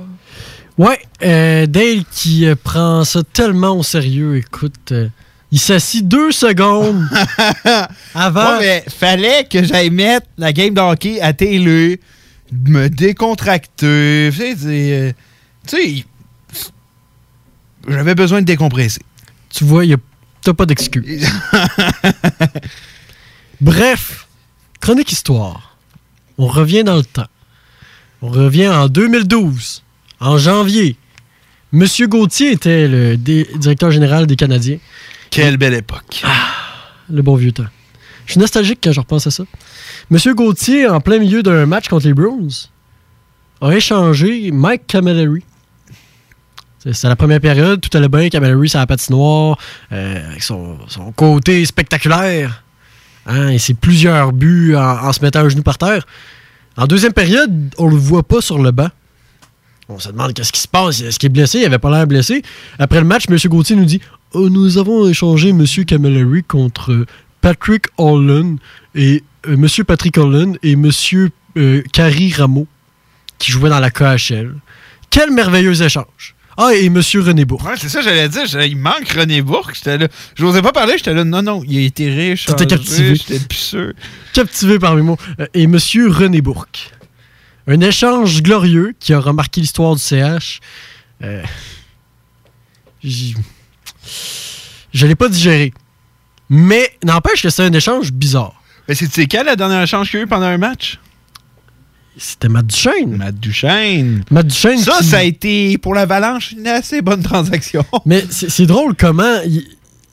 Ouais, 0.78 0.98
euh, 1.22 1.66
Dale 1.66 2.05
qui 2.11 2.46
euh, 2.46 2.55
prend 2.62 3.05
ça 3.05 3.20
tellement 3.32 3.72
au 3.76 3.82
sérieux, 3.82 4.36
écoute. 4.38 4.92
euh, 4.92 5.09
il 5.53 5.59
s'assit 5.59 6.07
deux 6.07 6.30
secondes 6.32 7.05
avant. 8.14 8.59
Ouais, 8.59 8.61
mais 8.61 8.84
fallait 8.88 9.44
que 9.51 9.64
j'aille 9.64 9.90
mettre 9.90 10.26
la 10.38 10.53
game 10.53 10.72
de 10.72 10.80
hockey 10.80 11.20
à 11.20 11.32
télé, 11.32 12.01
me 12.53 12.88
décontracter. 12.88 14.28
Tu 14.30 14.36
sais, 14.36 14.55
c'est, 14.57 14.92
euh, 14.92 15.12
tu 15.66 15.76
sais, 15.76 16.05
j'avais 17.88 18.14
besoin 18.14 18.40
de 18.40 18.46
décompresser. 18.46 19.01
Tu 19.51 19.64
vois, 19.64 19.82
t'as 20.42 20.55
pas 20.55 20.66
d'excuse. 20.66 21.28
Bref, 23.61 24.26
chronique 24.80 25.12
histoire. 25.12 25.76
On 26.38 26.46
revient 26.46 26.84
dans 26.84 26.96
le 26.96 27.05
temps. 27.05 27.26
On 28.22 28.28
revient 28.28 28.68
en 28.68 28.88
2012, 28.88 29.82
en 30.20 30.38
janvier. 30.38 30.96
Monsieur 31.72 32.07
Gauthier 32.07 32.53
était 32.53 32.88
le 32.88 33.16
directeur 33.16 33.90
général 33.90 34.26
des 34.26 34.36
Canadiens. 34.36 34.78
Quelle 35.30 35.57
belle 35.57 35.74
époque. 35.74 36.22
le 37.09 37.22
bon 37.22 37.36
vieux 37.36 37.53
temps. 37.53 37.68
Je 38.31 38.35
suis 38.35 38.41
nostalgique 38.41 38.78
quand 38.81 38.93
je 38.93 39.01
repense 39.01 39.26
à 39.26 39.33
ça. 39.33 39.43
Monsieur 40.09 40.35
Gauthier, 40.35 40.87
en 40.87 41.01
plein 41.01 41.18
milieu 41.18 41.43
d'un 41.43 41.66
match 41.66 41.89
contre 41.89 42.07
les 42.07 42.14
Bruins, 42.14 42.47
a 43.61 43.72
échangé 43.72 44.53
Mike 44.53 44.87
Camilleri. 44.87 45.43
C'est 46.78 47.09
la 47.09 47.16
première 47.16 47.41
période, 47.41 47.81
tout 47.81 47.91
allait 47.99 48.09
bien, 48.09 48.28
Camilleri 48.28 48.68
sur 48.68 48.78
la 48.78 48.87
patinoire, 48.87 49.59
euh, 49.91 50.31
avec 50.31 50.45
son, 50.45 50.78
son 50.87 51.11
côté 51.11 51.64
spectaculaire. 51.64 52.62
Hein, 53.26 53.49
et 53.49 53.59
c'est 53.59 53.74
plusieurs 53.74 54.33
buts 54.33 54.76
en, 54.76 55.12
se 55.12 55.20
mettant 55.22 55.41
un 55.41 55.49
genou 55.49 55.64
par 55.64 55.78
terre. 55.78 56.07
En 56.76 56.87
deuxième 56.87 57.12
période, 57.12 57.74
on 57.78 57.89
le 57.89 57.97
voit 57.97 58.22
pas 58.22 58.41
sur 58.41 58.62
le 58.62 58.70
banc. 58.70 58.91
On 59.89 59.99
se 59.99 60.11
demande 60.11 60.35
qu'est-ce 60.35 60.53
qui 60.53 60.61
se 60.61 60.68
passe. 60.68 61.01
Est-ce 61.01 61.18
qu'il 61.18 61.26
est 61.26 61.31
blessé? 61.31 61.59
Il 61.59 61.64
avait 61.64 61.81
pas 61.81 61.91
l'air 61.91 62.07
blessé. 62.07 62.43
Après 62.78 63.01
le 63.01 63.07
match, 63.07 63.24
M. 63.28 63.37
Gauthier 63.47 63.74
nous 63.74 63.87
dit 63.87 64.01
Oh, 64.35 64.49
Nous 64.49 64.78
avons 64.78 65.09
échangé 65.09 65.49
M. 65.49 65.66
Camilleri 65.85 66.45
contre 66.45 67.05
Patrick 67.41 67.86
Holland 67.99 68.59
et 68.95 69.22
euh, 69.47 69.55
M. 69.55 69.84
Patrick 69.84 70.18
Holland 70.18 70.59
et 70.62 70.72
M. 70.72 70.91
Euh, 71.57 71.82
Carrie 71.93 72.32
Rameau 72.32 72.66
qui 73.38 73.53
jouait 73.53 73.70
dans 73.70 73.80
la 73.80 73.91
KHL. 73.91 74.55
Quel 75.11 75.30
merveilleux 75.30 75.82
échange! 75.82 76.34
Ah, 76.57 76.74
et 76.74 76.86
M. 76.86 76.99
René 76.99 77.47
Bourg. 77.47 77.64
Ouais, 77.64 77.74
c'est 77.78 77.88
ça, 77.88 78.03
j'allais 78.03 78.28
dire. 78.28 78.45
Il 78.62 78.76
manque 78.76 79.09
René 79.09 79.41
Bourque. 79.41 79.74
J'étais 79.74 79.97
là. 79.97 80.09
Je 80.34 80.45
n'osais 80.45 80.61
pas 80.61 80.72
parler. 80.72 80.99
J'étais 80.99 81.14
là. 81.14 81.24
Non, 81.24 81.43
non, 81.43 81.62
il 81.66 81.78
a 81.78 81.80
été 81.80 82.11
riche. 82.11 82.47
Captivé. 82.47 83.14
J'étais 83.14 83.38
plus 83.38 83.57
sûr. 83.57 83.93
captivé 84.34 84.78
par 84.78 84.95
mes 84.95 85.03
mots. 85.03 85.16
Euh, 85.41 85.47
Et 85.55 85.62
M. 85.62 85.78
René 86.09 86.43
Bourque. 86.43 86.91
Un 87.66 87.80
échange 87.80 88.43
glorieux 88.43 88.95
qui 89.01 89.14
a 89.14 89.20
remarqué 89.20 89.62
l'histoire 89.62 89.95
du 89.95 90.03
CH. 90.03 90.61
Euh, 91.22 91.43
je 93.03 93.36
l'ai 95.07 95.14
pas 95.14 95.28
digéré. 95.28 95.72
Mais 96.51 96.90
n'empêche 97.05 97.42
que 97.42 97.48
c'est 97.51 97.62
un 97.62 97.72
échange 97.72 98.12
bizarre. 98.12 98.61
Mais 98.88 98.94
c'est 98.94 99.26
quand 99.26 99.44
la 99.44 99.57
dernière 99.57 99.82
échange 99.82 100.11
qu'il 100.11 100.18
y 100.18 100.20
a 100.22 100.24
eu 100.24 100.28
pendant 100.28 100.46
un 100.46 100.59
match? 100.59 100.98
C'était 102.16 102.48
Matt 102.48 102.66
Duchesne. 102.66 103.16
Matt 103.16 103.36
Duchesne. 103.38 104.24
Matt 104.30 104.46
Duchesne. 104.48 104.78
Ça, 104.78 104.98
qui- 104.98 105.05
ça 105.07 105.18
a 105.18 105.22
été 105.22 105.78
pour 105.78 105.94
l'Avalanche 105.94 106.53
une 106.53 106.66
assez 106.66 107.01
bonne 107.03 107.22
transaction. 107.22 107.84
Mais 108.05 108.24
c'est 108.30 108.66
drôle 108.66 108.94
comment 108.96 109.40
il, 109.46 109.64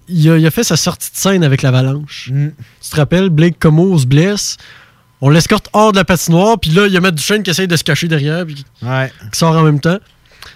il 0.07 0.29
a, 0.29 0.37
il 0.37 0.45
a 0.45 0.51
fait 0.51 0.63
sa 0.63 0.77
sortie 0.77 1.11
de 1.11 1.17
scène 1.17 1.43
avec 1.43 1.63
l'Avalanche. 1.63 2.29
Mm. 2.31 2.49
Tu 2.81 2.89
te 2.89 2.95
rappelles, 2.95 3.29
Blake 3.29 3.57
Comeau 3.59 3.97
se 3.97 4.05
blesse. 4.05 4.57
On 5.19 5.29
l'escorte 5.31 5.67
hors 5.73 5.91
de 5.91 5.97
la 5.97 6.05
patinoire, 6.05 6.59
puis 6.59 6.69
là, 6.69 6.85
il 6.85 6.93
y 6.93 6.97
a 6.97 7.01
Matt 7.01 7.15
Duchesne 7.15 7.41
qui 7.41 7.49
essaye 7.49 7.67
de 7.67 7.75
se 7.75 7.83
cacher 7.83 8.07
derrière, 8.07 8.45
puis 8.45 8.63
Ouais. 8.83 9.11
qui 9.33 9.39
sort 9.39 9.57
en 9.57 9.63
même 9.63 9.79
temps. 9.79 9.97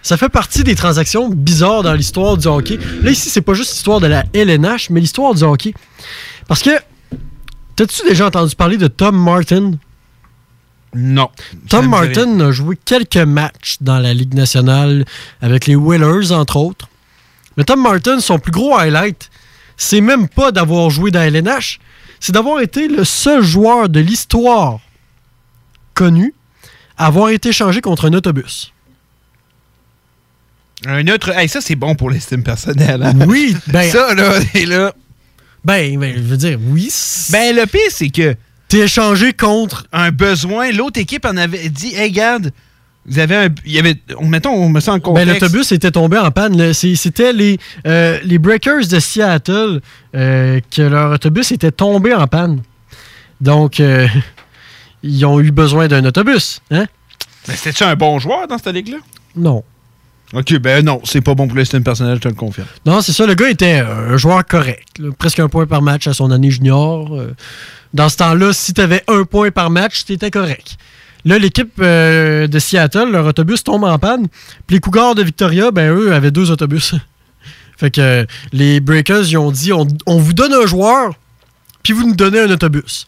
Ça 0.01 0.17
fait 0.17 0.29
partie 0.29 0.63
des 0.63 0.75
transactions 0.75 1.29
bizarres 1.29 1.83
dans 1.83 1.93
l'histoire 1.93 2.37
du 2.37 2.47
hockey. 2.47 2.79
Là, 3.03 3.11
ici, 3.11 3.29
c'est 3.29 3.41
pas 3.41 3.53
juste 3.53 3.71
l'histoire 3.73 3.99
de 3.99 4.07
la 4.07 4.23
LNH, 4.33 4.89
mais 4.89 4.99
l'histoire 4.99 5.35
du 5.35 5.43
hockey. 5.43 5.73
Parce 6.47 6.63
que, 6.63 6.71
t'as-tu 7.75 8.01
déjà 8.07 8.27
entendu 8.27 8.55
parler 8.55 8.77
de 8.77 8.87
Tom 8.87 9.15
Martin? 9.15 9.73
Non. 10.93 11.29
Tom 11.69 11.87
Martin 11.87 12.39
a 12.41 12.51
joué 12.51 12.77
quelques 12.83 13.17
matchs 13.17 13.77
dans 13.79 13.99
la 13.99 14.13
Ligue 14.13 14.33
nationale 14.33 15.05
avec 15.41 15.67
les 15.67 15.75
Whalers, 15.75 16.31
entre 16.31 16.57
autres. 16.57 16.89
Mais 17.55 17.63
Tom 17.63 17.81
Martin, 17.81 18.19
son 18.19 18.39
plus 18.39 18.51
gros 18.51 18.75
highlight, 18.75 19.29
c'est 19.77 20.01
même 20.01 20.27
pas 20.27 20.51
d'avoir 20.51 20.89
joué 20.89 21.11
dans 21.11 21.19
la 21.19 21.27
LNH, 21.27 21.79
c'est 22.19 22.33
d'avoir 22.33 22.59
été 22.61 22.87
le 22.87 23.03
seul 23.03 23.41
joueur 23.41 23.89
de 23.89 23.99
l'histoire 23.99 24.79
connu 25.93 26.33
à 26.97 27.07
avoir 27.07 27.29
été 27.29 27.49
échangé 27.49 27.81
contre 27.81 28.05
un 28.05 28.13
autobus. 28.13 28.73
Un 30.87 31.07
autre. 31.07 31.29
Hey, 31.37 31.47
ça, 31.47 31.61
c'est 31.61 31.75
bon 31.75 31.95
pour 31.95 32.09
l'estime 32.09 32.43
personnelle. 32.43 33.03
hein? 33.03 33.13
Oui, 33.27 33.55
ben. 33.67 33.89
Ça, 33.89 34.13
là, 34.13 34.33
et 34.55 34.65
là. 34.65 34.93
Ben, 35.63 35.99
ben, 35.99 36.13
je 36.15 36.21
veux 36.21 36.37
dire, 36.37 36.57
oui. 36.69 36.89
Ben, 37.31 37.55
le 37.55 37.65
pire, 37.65 37.81
c'est 37.89 38.09
que. 38.09 38.35
T'es 38.67 38.79
échangé 38.79 39.33
contre. 39.33 39.85
Un 39.91 40.11
besoin. 40.11 40.71
L'autre 40.71 40.99
équipe 40.99 41.25
en 41.25 41.35
avait 41.37 41.69
dit, 41.69 41.93
hey, 41.95 42.09
regarde, 42.09 42.51
vous 43.05 43.19
avez 43.19 43.35
un. 43.35 43.49
Il 43.65 43.73
y 43.73 43.79
avait. 43.79 43.95
on- 44.17 44.25
Mettons, 44.27 44.51
on 44.53 44.69
me 44.69 44.79
sent 44.79 44.91
en 44.91 44.95
Ben, 44.95 45.01
contexte. 45.01 45.33
l'autobus 45.41 45.71
était 45.71 45.91
tombé 45.91 46.17
en 46.17 46.31
panne. 46.31 46.73
C'était 46.73 47.33
les, 47.33 47.59
euh, 47.85 48.17
les 48.23 48.39
Breakers 48.39 48.87
de 48.87 48.99
Seattle 48.99 49.81
euh, 50.15 50.59
que 50.75 50.81
leur 50.81 51.11
autobus 51.11 51.51
était 51.51 51.71
tombé 51.71 52.13
en 52.13 52.25
panne. 52.27 52.61
Donc, 53.41 53.79
euh, 53.79 54.07
ils 55.03 55.25
ont 55.25 55.39
eu 55.39 55.51
besoin 55.51 55.87
d'un 55.87 56.05
autobus. 56.05 56.61
Hein? 56.71 56.85
Mais 57.47 57.55
c'était-tu 57.55 57.83
un 57.83 57.95
bon 57.95 58.19
joueur 58.19 58.47
dans 58.47 58.57
cette 58.57 58.73
ligue-là? 58.73 58.97
Non. 59.35 59.63
Ok, 60.33 60.57
ben 60.59 60.85
non, 60.85 61.01
c'est 61.03 61.19
pas 61.19 61.35
bon 61.35 61.47
pour 61.47 61.57
l'estime 61.57 61.83
personnelle, 61.83 62.15
je 62.15 62.21
te 62.21 62.27
le 62.29 62.35
confirme. 62.35 62.67
Non, 62.85 63.01
c'est 63.01 63.11
ça. 63.11 63.25
Le 63.25 63.33
gars 63.35 63.49
était 63.49 63.79
un 63.79 64.15
joueur 64.15 64.45
correct. 64.45 64.87
presque 65.17 65.39
un 65.39 65.49
point 65.49 65.65
par 65.65 65.81
match 65.81 66.07
à 66.07 66.13
son 66.13 66.31
année 66.31 66.51
junior. 66.51 67.13
Euh, 67.13 67.35
Dans 67.93 68.07
ce 68.07 68.17
temps-là, 68.17 68.53
si 68.53 68.73
tu 68.73 68.79
avais 68.79 69.03
un 69.07 69.25
point 69.25 69.51
par 69.51 69.69
match, 69.69 70.05
t'étais 70.05 70.31
correct. 70.31 70.77
Là, 71.25 71.37
l'équipe 71.37 71.73
euh, 71.81 72.47
de 72.47 72.59
Seattle, 72.59 73.11
leur 73.11 73.25
autobus 73.25 73.63
tombe 73.63 73.83
en 73.83 73.99
panne. 73.99 74.27
Puis 74.67 74.77
les 74.77 74.79
Cougars 74.79 75.15
de 75.15 75.23
Victoria, 75.23 75.69
ben 75.71 75.93
eux, 75.93 76.13
avaient 76.13 76.31
deux 76.31 76.49
autobus. 76.49 76.95
fait 77.77 77.91
que 77.91 78.25
les 78.53 78.79
Breakers, 78.79 79.29
ils 79.29 79.37
ont 79.37 79.51
dit 79.51 79.73
on, 79.73 79.85
on 80.05 80.17
vous 80.17 80.33
donne 80.33 80.53
un 80.53 80.65
joueur, 80.65 81.13
puis 81.83 81.91
vous 81.91 82.07
nous 82.07 82.15
donnez 82.15 82.39
un 82.39 82.49
autobus. 82.49 83.05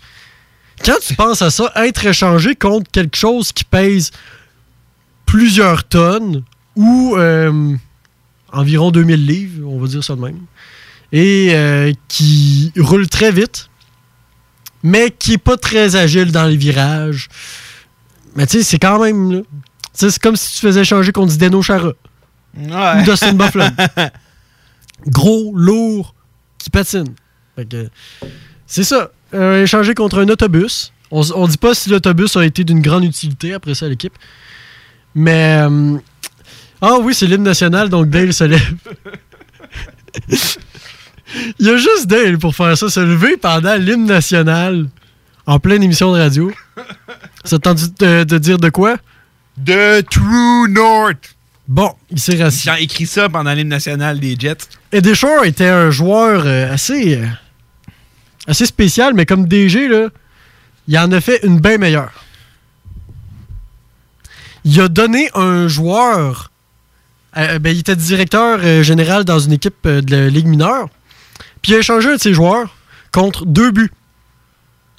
Quand 0.83 0.97
tu 1.01 1.15
penses 1.15 1.41
à 1.41 1.49
ça, 1.49 1.71
être 1.77 2.05
échangé 2.05 2.55
contre 2.55 2.91
quelque 2.91 3.15
chose 3.15 3.53
qui 3.53 3.63
pèse 3.63 4.11
plusieurs 5.25 5.85
tonnes 5.85 6.43
ou 6.75 7.15
euh, 7.17 7.75
environ 8.51 8.91
2000 8.91 9.25
livres, 9.25 9.67
on 9.69 9.79
va 9.79 9.87
dire 9.87 10.03
ça 10.03 10.15
de 10.15 10.21
même, 10.21 10.39
et 11.11 11.49
euh, 11.53 11.91
qui 12.07 12.71
roule 12.77 13.07
très 13.07 13.31
vite, 13.31 13.69
mais 14.83 15.11
qui 15.11 15.33
est 15.33 15.37
pas 15.37 15.57
très 15.57 15.95
agile 15.95 16.31
dans 16.31 16.45
les 16.45 16.57
virages. 16.57 17.29
Mais 18.35 18.47
tu 18.47 18.57
sais, 18.57 18.63
c'est 18.63 18.79
quand 18.79 18.99
même. 19.03 19.31
là, 19.31 19.39
tu 19.39 19.45
sais, 19.93 20.09
C'est 20.11 20.21
comme 20.21 20.35
si 20.35 20.55
tu 20.55 20.59
faisais 20.61 20.83
changer 20.83 21.11
contre 21.11 21.31
Zdeno 21.33 21.61
Chara. 21.61 21.93
Ou 22.99 23.03
Dustin 23.03 23.33
Bufflin. 23.33 23.71
Gros, 25.07 25.53
lourd, 25.55 26.15
qui 26.57 26.69
patine. 26.69 27.13
C'est 28.65 28.83
ça. 28.83 29.11
Euh, 29.33 29.63
échanger 29.63 29.93
contre 29.93 30.19
un 30.19 30.29
autobus. 30.29 30.93
On, 31.11 31.21
on 31.35 31.47
dit 31.47 31.57
pas 31.57 31.73
si 31.75 31.89
l'autobus 31.89 32.35
a 32.37 32.45
été 32.45 32.63
d'une 32.63 32.81
grande 32.81 33.03
utilité 33.03 33.53
après 33.53 33.75
ça 33.75 33.85
à 33.85 33.89
l'équipe. 33.89 34.13
Mais. 35.15 35.59
euh, 35.61 35.97
ah 36.85 36.97
oui, 37.01 37.15
c'est 37.15 37.27
l'hymne 37.27 37.43
national, 37.43 37.87
donc 37.87 38.09
Dale 38.09 38.33
se 38.33 38.43
lève. 38.43 38.75
Il 41.57 41.65
y 41.65 41.69
a 41.69 41.77
juste 41.77 42.07
Dale 42.07 42.37
pour 42.37 42.53
faire 42.53 42.77
ça, 42.77 42.89
se 42.89 42.99
lever 42.99 43.37
pendant 43.37 43.75
l'hymne 43.75 44.05
national 44.05 44.89
en 45.45 45.59
pleine 45.59 45.81
émission 45.81 46.13
de 46.13 46.19
radio. 46.19 46.51
Ça 47.45 47.57
t'a 47.57 47.71
entendu 47.71 47.85
de, 47.99 48.25
de 48.25 48.37
dire 48.37 48.57
de 48.57 48.69
quoi? 48.69 48.97
De 49.57 50.01
True 50.01 50.69
North. 50.69 51.35
Bon, 51.69 51.93
il 52.11 52.19
s'est 52.19 52.41
rassis. 52.43 52.69
J'ai 52.69 52.83
écrit 52.83 53.05
ça 53.05 53.29
pendant 53.29 53.53
l'hymne 53.53 53.69
national 53.69 54.19
des 54.19 54.35
Jets. 54.37 54.57
Eddie 54.91 55.15
Shore 55.15 55.45
était 55.45 55.69
un 55.69 55.89
joueur 55.89 56.43
euh, 56.45 56.73
assez, 56.73 57.17
euh, 57.17 57.25
assez 58.45 58.65
spécial, 58.65 59.13
mais 59.13 59.25
comme 59.25 59.47
DG, 59.47 59.87
là, 59.87 60.09
il 60.89 60.97
en 60.99 61.11
a 61.13 61.21
fait 61.21 61.39
une 61.43 61.61
bien 61.61 61.77
meilleure. 61.77 62.11
Il 64.65 64.81
a 64.81 64.89
donné 64.89 65.29
un 65.33 65.69
joueur. 65.69 66.51
Euh, 67.37 67.59
ben, 67.59 67.71
il 67.71 67.79
était 67.79 67.95
directeur 67.95 68.59
euh, 68.63 68.83
général 68.83 69.23
dans 69.25 69.39
une 69.39 69.53
équipe 69.53 69.75
euh, 69.85 70.01
de 70.01 70.15
la 70.15 70.29
Ligue 70.29 70.47
mineure. 70.47 70.89
Puis 71.61 71.71
il 71.71 71.75
a 71.75 71.79
échangé 71.79 72.09
un 72.09 72.15
de 72.15 72.19
ses 72.21 72.33
joueurs 72.33 72.75
contre 73.11 73.45
deux 73.45 73.71
buts. 73.71 73.91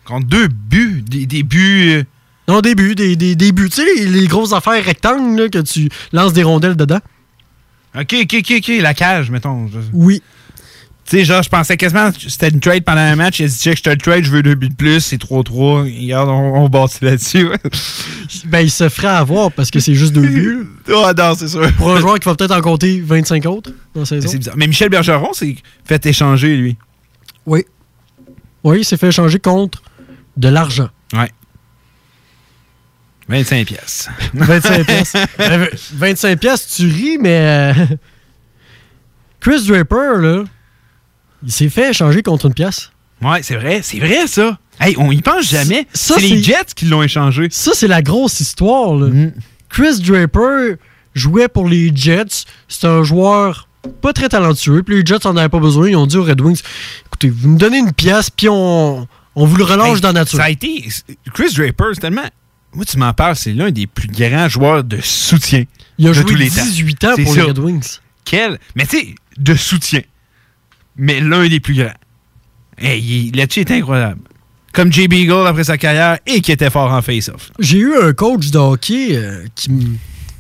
Contre 0.05 0.27
deux 0.27 0.49
buts? 0.49 1.03
Des, 1.07 1.27
des 1.27 1.43
buts. 1.43 1.93
euh, 1.99 2.05
Non, 2.49 2.61
des 2.61 2.75
buts, 2.75 2.95
des, 2.95 3.17
des, 3.17 3.35
des 3.37 3.53
buts. 3.53 3.71
Tu 3.71 3.77
sais, 3.83 3.95
les, 3.97 4.07
les 4.07 4.27
grosses 4.27 4.53
affaires 4.53 4.83
rectangles 4.85 5.41
là, 5.43 5.49
que 5.49 5.59
tu 5.59 5.89
lances 6.13 6.33
des 6.33 6.43
rondelles 6.43 6.77
dedans. 6.77 7.01
Ok, 7.97 8.15
ok, 8.23 8.35
ok, 8.41 8.55
ok. 8.59 8.69
La 8.81 8.93
cage, 8.95 9.31
mettons. 9.31 9.71
Oui. 9.93 10.23
Tu 11.05 11.19
sais, 11.19 11.25
genre, 11.27 11.43
je 11.43 11.51
pensais 11.51 11.77
quasiment 11.77 12.11
que 12.13 12.19
c'était 12.31 12.49
une 12.49 12.61
trade 12.61 12.83
pendant 12.83 13.03
un 13.03 13.15
match. 13.15 13.39
Il 13.39 13.45
a 13.45 13.49
dit, 13.49 13.55
check, 13.59 13.77
je 13.77 13.83
te 13.83 13.91
le 13.91 13.99
trade, 13.99 14.25
je 14.25 14.31
veux 14.31 14.43
deux 14.43 14.55
buts 14.55 14.71
de 14.71 14.75
plus, 14.75 15.01
c'est 15.01 15.21
3-3. 15.21 15.83
Regarde, 15.83 16.31
on, 16.31 16.65
on 16.65 16.69
bâtit 16.69 17.05
là-dessus. 17.05 17.49
Ben, 18.47 18.61
il 18.61 18.71
se 18.71 18.89
ferait 18.89 19.09
avoir 19.09 19.53
parce 19.53 19.71
que 19.71 19.79
c'est 19.81 19.95
juste 19.95 20.13
deux 20.13 20.27
buts. 20.27 20.67
Ah, 20.89 21.13
non, 21.17 21.35
c'est 21.37 21.47
sûr. 21.49 21.71
Pour 21.75 21.95
un 21.95 22.01
joueur 22.01 22.19
qui 22.19 22.29
va 22.29 22.35
peut-être 22.35 22.57
en 22.57 22.61
compter 22.63 23.01
25 23.01 23.47
autres 23.47 23.71
dans 23.95 24.05
saison. 24.05 24.27
C'est 24.29 24.39
bizarre. 24.39 24.57
Mais 24.57 24.67
Michel 24.67 24.89
Bergeron 24.89 25.33
s'est 25.35 25.57
fait 25.85 26.05
échanger, 26.07 26.57
lui. 26.57 26.77
Oui. 27.47 27.65
Oui, 28.65 28.79
il 28.81 28.85
s'est 28.85 28.97
fait 28.97 29.09
échanger 29.09 29.39
contre 29.39 29.83
de 30.37 30.49
l'argent. 30.49 30.89
Ouais. 31.13 31.31
25 33.29 33.67
pièces. 33.67 34.09
25 34.35 34.87
pièces. 34.87 35.13
Euh, 35.41 35.67
25 35.95 36.39
pièces, 36.41 36.75
tu 36.77 36.87
ris, 36.89 37.19
mais 37.19 37.73
euh, 37.79 37.87
Chris 39.41 39.65
Draper, 39.67 40.21
là, 40.21 40.45
il 41.45 41.53
s'est 41.53 41.69
fait 41.69 41.91
échanger 41.91 42.23
contre 42.23 42.47
une 42.47 42.55
pièce. 42.55 42.91
Ouais, 43.23 43.43
c'est 43.43 43.57
vrai, 43.57 43.81
c'est 43.83 43.99
vrai 43.99 44.27
ça. 44.27 44.59
Hey, 44.81 44.97
on 44.99 45.11
y 45.13 45.23
pense 45.23 45.49
jamais. 45.49 45.87
C'est 45.93 46.21
les 46.21 46.43
Jets 46.43 46.75
qui 46.75 46.87
l'ont 46.87 47.03
échangé. 47.03 47.49
Ça, 47.51 47.73
c'est 47.75 47.87
la 47.87 48.03
grosse 48.03 48.41
histoire. 48.41 48.95
là. 48.95 49.07
Mm. 49.07 49.33
Chris 49.69 50.01
Draper 50.01 50.77
jouait 51.15 51.49
pour 51.49 51.69
les 51.69 51.93
Jets. 51.95 52.45
C'est 52.69 52.87
un 52.87 53.03
joueur 53.05 53.69
pas 54.01 54.13
très 54.13 54.29
talentueux. 54.29 54.83
Puis 54.83 54.97
les 54.97 55.07
Jets 55.07 55.27
en 55.27 55.37
avaient 55.37 55.49
pas 55.49 55.61
besoin. 55.61 55.89
Ils 55.89 55.97
ont 55.97 56.07
dit 56.07 56.17
aux 56.17 56.25
Red 56.25 56.41
Wings 56.41 56.61
écoutez, 57.07 57.31
vous 57.31 57.49
me 57.49 57.59
donnez 57.59 57.79
une 57.79 57.93
pièce, 57.93 58.29
puis 58.31 58.49
on, 58.49 59.07
on 59.37 59.47
vous 59.47 59.57
le 59.57 59.65
relâche 59.65 59.97
Hey, 59.97 60.01
dans 60.01 60.09
la 60.09 60.21
nature. 60.21 60.39
Ça 60.39 60.45
a 60.45 60.51
été. 60.51 60.85
Chris 61.33 61.53
Draper, 61.55 61.91
c'est 61.95 62.01
tellement. 62.01 62.29
Moi, 62.73 62.85
tu 62.85 62.99
m'en 62.99 63.13
parles, 63.13 63.37
c'est 63.37 63.53
l'un 63.53 63.71
des 63.71 63.87
plus 63.87 64.09
grands 64.09 64.49
joueurs 64.49 64.83
de 64.83 64.99
soutien. 65.01 65.65
Il 65.99 66.07
a 66.07 66.09
de 66.09 66.15
joué 66.15 66.25
tous 66.25 66.35
les 66.35 66.51
temps. 66.51 66.65
18 66.65 67.05
ans 67.05 67.15
pour 67.23 67.35
les 67.35 67.43
Red 67.43 67.59
Wings. 67.59 67.99
Quel. 68.25 68.59
Mais 68.75 68.87
tu 68.87 68.99
sais, 68.99 69.15
de 69.39 69.55
soutien. 69.55 70.01
Mais 70.97 71.21
l'un 71.21 71.49
des 71.49 71.61
plus 71.61 71.75
grands. 71.75 71.93
Hey, 72.79 73.31
là-dessus, 73.33 73.61
il 73.61 73.73
est 73.73 73.79
incroyable. 73.79 74.21
Comme 74.73 74.93
Jay 74.93 75.07
Beagle 75.07 75.47
après 75.47 75.65
sa 75.65 75.79
carrière 75.79 76.19
et 76.27 76.41
qui 76.41 76.51
était 76.51 76.71
fort 76.71 76.93
en 76.93 77.01
face-off. 77.03 77.53
J'ai 77.61 77.79
eu 77.79 77.95
un 77.97 78.13
coach 78.13 78.51
de 78.51 78.59
hockey 78.59 79.17
euh, 79.17 79.45
qui. 79.55 79.71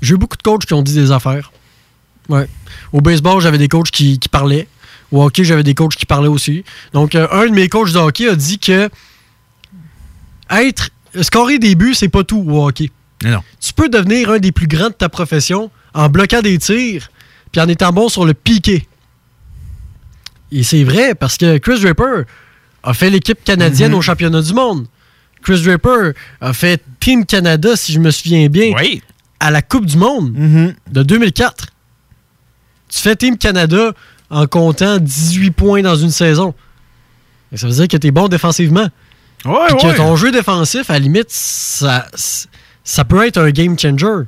J'ai 0.02 0.14
eu 0.14 0.18
beaucoup 0.18 0.36
de 0.36 0.42
coachs 0.42 0.66
qui 0.66 0.74
ont 0.74 0.82
dit 0.82 0.94
des 0.94 1.12
affaires. 1.12 1.52
Ouais. 2.28 2.48
Au 2.92 3.00
baseball, 3.00 3.40
j'avais 3.40 3.58
des 3.58 3.68
coachs 3.68 3.90
qui, 3.90 4.18
qui 4.18 4.28
parlaient. 4.28 4.66
Au 5.12 5.22
hockey, 5.22 5.44
j'avais 5.44 5.62
des 5.62 5.74
coachs 5.74 5.94
qui 5.94 6.06
parlaient 6.06 6.28
aussi. 6.28 6.64
Donc, 6.92 7.14
euh, 7.14 7.28
un 7.30 7.46
de 7.46 7.52
mes 7.52 7.68
coachs 7.68 7.92
de 7.92 7.98
hockey 7.98 8.28
a 8.28 8.34
dit 8.34 8.58
que 8.58 8.88
être. 10.50 10.90
Scorer 11.22 11.60
des 11.60 11.76
buts, 11.76 11.94
c'est 11.94 12.08
pas 12.08 12.24
tout 12.24 12.44
au 12.44 12.66
hockey. 12.66 12.90
Non. 13.22 13.40
Tu 13.60 13.72
peux 13.72 13.88
devenir 13.88 14.30
un 14.30 14.38
des 14.38 14.50
plus 14.50 14.66
grands 14.66 14.88
de 14.88 14.94
ta 14.94 15.08
profession 15.08 15.70
en 15.94 16.08
bloquant 16.08 16.42
des 16.42 16.58
tirs 16.58 17.08
puis 17.54 17.60
en 17.60 17.68
étant 17.68 17.92
bon 17.92 18.08
sur 18.08 18.24
le 18.26 18.34
piqué. 18.34 18.88
Et 20.52 20.62
c'est 20.62 20.84
vrai 20.84 21.14
parce 21.14 21.36
que 21.36 21.58
Chris 21.58 21.80
Draper 21.80 22.22
a 22.82 22.94
fait 22.94 23.10
l'équipe 23.10 23.42
canadienne 23.44 23.92
Mhm. 23.92 23.98
au 23.98 24.02
championnat 24.02 24.42
du 24.42 24.52
monde. 24.54 24.86
Chris 25.42 25.62
Draper 25.62 26.12
a 26.40 26.52
fait 26.52 26.82
Team 27.00 27.26
Canada, 27.26 27.76
si 27.76 27.92
je 27.92 27.98
me 28.00 28.10
souviens 28.10 28.48
bien, 28.48 28.72
à 29.40 29.50
la 29.50 29.62
Coupe 29.62 29.86
du 29.86 29.96
Monde 29.96 30.32
de 30.90 31.02
2004. 31.02 31.66
Tu 32.88 33.00
fais 33.00 33.16
Team 33.16 33.36
Canada 33.36 33.92
en 34.30 34.46
comptant 34.46 34.98
18 34.98 35.50
points 35.50 35.82
dans 35.82 35.96
une 35.96 36.10
saison. 36.10 36.54
Et 37.52 37.56
ça 37.56 37.66
veut 37.66 37.72
dire 37.74 37.88
que 37.88 37.96
tu 37.96 38.06
es 38.06 38.10
bon 38.10 38.28
défensivement. 38.28 38.88
Ouais, 39.44 39.54
Puis 39.68 39.76
que 39.78 39.86
ouais. 39.88 39.94
ton 39.96 40.16
jeu 40.16 40.30
défensif, 40.32 40.88
à 40.88 40.94
la 40.94 40.98
limite, 41.00 41.26
ça, 41.30 42.06
ça 42.82 43.04
peut 43.04 43.26
être 43.26 43.38
un 43.38 43.50
game 43.50 43.78
changer. 43.78 44.24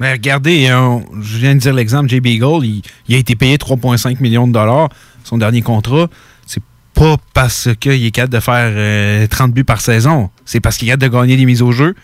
Mais 0.00 0.12
regardez, 0.12 0.68
euh, 0.70 0.98
je 1.20 1.36
viens 1.38 1.54
de 1.54 1.60
dire 1.60 1.74
l'exemple, 1.74 2.08
Jay 2.08 2.20
Beagle, 2.20 2.64
il, 3.06 3.14
a 3.14 3.18
été 3.18 3.36
payé 3.36 3.56
3,5 3.58 4.20
millions 4.22 4.48
de 4.48 4.52
dollars, 4.52 4.88
son 5.24 5.36
dernier 5.38 5.60
contrat. 5.62 6.08
C'est 6.46 6.62
pas 6.94 7.16
parce 7.34 7.68
qu'il 7.78 8.04
est 8.04 8.10
capable 8.10 8.32
de 8.32 8.40
faire 8.40 8.72
euh, 8.74 9.26
30 9.26 9.52
buts 9.52 9.64
par 9.64 9.80
saison. 9.80 10.30
C'est 10.46 10.60
parce 10.60 10.78
qu'il 10.78 10.88
est 10.88 10.92
capable 10.92 11.12
de 11.12 11.18
gagner 11.18 11.36
des 11.36 11.44
mises 11.44 11.60
au 11.62 11.72
jeu 11.72 11.94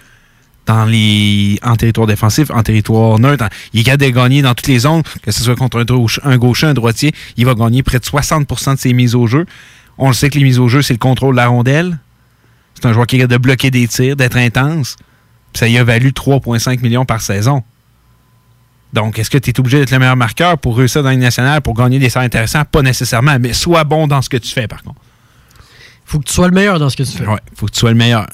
dans 0.66 0.84
les, 0.84 1.58
en 1.62 1.76
territoire 1.76 2.06
défensif, 2.06 2.50
en 2.50 2.62
territoire 2.62 3.18
neutre. 3.18 3.44
En- 3.44 3.48
il 3.72 3.80
est 3.80 3.84
capable 3.84 4.04
de 4.04 4.10
gagner 4.10 4.42
dans 4.42 4.54
toutes 4.54 4.66
les 4.66 4.80
zones, 4.80 5.02
que 5.22 5.30
ce 5.30 5.42
soit 5.42 5.56
contre 5.56 5.78
un, 5.80 5.84
gauche- 5.84 6.20
un 6.22 6.36
gaucher, 6.36 6.66
un 6.66 6.74
droitier. 6.74 7.14
Il 7.38 7.46
va 7.46 7.54
gagner 7.54 7.82
près 7.82 7.98
de 7.98 8.04
60% 8.04 8.74
de 8.74 8.78
ses 8.78 8.92
mises 8.92 9.14
au 9.14 9.26
jeu. 9.26 9.46
On 9.96 10.08
le 10.08 10.14
sait 10.14 10.28
que 10.28 10.36
les 10.38 10.44
mises 10.44 10.58
au 10.58 10.68
jeu, 10.68 10.82
c'est 10.82 10.92
le 10.92 10.98
contrôle 10.98 11.34
de 11.34 11.40
la 11.40 11.46
rondelle. 11.46 11.98
C'est 12.74 12.84
un 12.84 12.92
joueur 12.92 13.06
qui 13.06 13.16
est 13.16 13.20
capable 13.20 13.32
de 13.32 13.38
bloquer 13.42 13.70
des 13.70 13.88
tirs, 13.88 14.16
d'être 14.16 14.36
intense. 14.36 14.96
Ça 15.54 15.66
y 15.66 15.78
a 15.78 15.84
valu 15.84 16.10
3,5 16.10 16.82
millions 16.82 17.06
par 17.06 17.22
saison. 17.22 17.62
Donc, 18.92 19.18
est-ce 19.18 19.28
que 19.30 19.38
tu 19.38 19.50
es 19.50 19.60
obligé 19.60 19.78
d'être 19.80 19.90
le 19.90 19.98
meilleur 19.98 20.16
marqueur 20.16 20.56
pour 20.58 20.76
réussir 20.78 21.02
dans 21.02 21.10
les 21.10 21.16
nationale, 21.16 21.60
pour 21.60 21.74
gagner 21.74 21.98
des 21.98 22.08
salaires 22.08 22.26
intéressants? 22.26 22.64
Pas 22.64 22.82
nécessairement, 22.82 23.36
mais 23.38 23.52
sois 23.52 23.84
bon 23.84 24.06
dans 24.06 24.22
ce 24.22 24.28
que 24.28 24.36
tu 24.36 24.50
fais, 24.52 24.66
par 24.68 24.82
contre. 24.82 25.00
faut 26.04 26.18
que 26.18 26.24
tu 26.24 26.32
sois 26.32 26.46
le 26.48 26.54
meilleur 26.54 26.78
dans 26.78 26.88
ce 26.88 26.96
que 26.96 27.02
tu 27.02 27.12
fais. 27.12 27.26
Ouais, 27.26 27.40
faut 27.54 27.66
que 27.66 27.72
tu 27.72 27.80
sois 27.80 27.90
le 27.90 27.96
meilleur. 27.96 28.26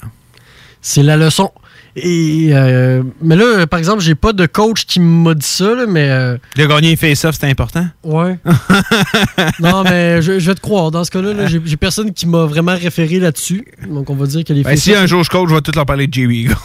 C'est 0.81 1.03
la 1.03 1.17
leçon. 1.17 1.51
Et, 1.95 2.49
euh, 2.53 3.03
mais 3.21 3.35
là, 3.35 3.67
par 3.67 3.77
exemple, 3.77 4.01
j'ai 4.01 4.15
pas 4.15 4.33
de 4.33 4.47
coach 4.47 4.85
qui 4.85 4.99
m'a 4.99 5.33
dit 5.35 5.45
ça, 5.45 5.75
là, 5.75 5.85
mais. 5.87 6.09
euh, 6.09 6.37
De 6.55 6.65
gagner 6.65 6.95
face-off, 6.95 7.35
c'est 7.39 7.47
important? 7.49 7.85
Ouais. 8.03 8.39
non, 9.59 9.83
mais 9.83 10.21
je, 10.21 10.39
je 10.39 10.45
vais 10.47 10.55
te 10.55 10.59
croire. 10.61 10.89
Dans 10.91 11.03
ce 11.03 11.11
cas-là, 11.11 11.33
là, 11.33 11.45
j'ai 11.47 11.77
personne 11.77 12.11
qui 12.13 12.25
m'a 12.27 12.45
vraiment 12.45 12.75
référé 12.75 13.19
là-dessus. 13.19 13.65
Donc, 13.87 14.09
on 14.09 14.15
va 14.15 14.25
dire 14.25 14.43
que 14.43 14.53
les 14.53 14.63
Ben, 14.63 14.75
si 14.75 14.93
un 14.95 15.05
jour 15.05 15.23
je 15.23 15.29
coach, 15.29 15.49
je 15.49 15.55
vais 15.55 15.61
tout 15.61 15.71
leur 15.75 15.85
parler 15.85 16.07
de 16.07 16.25
Beagle. 16.27 16.55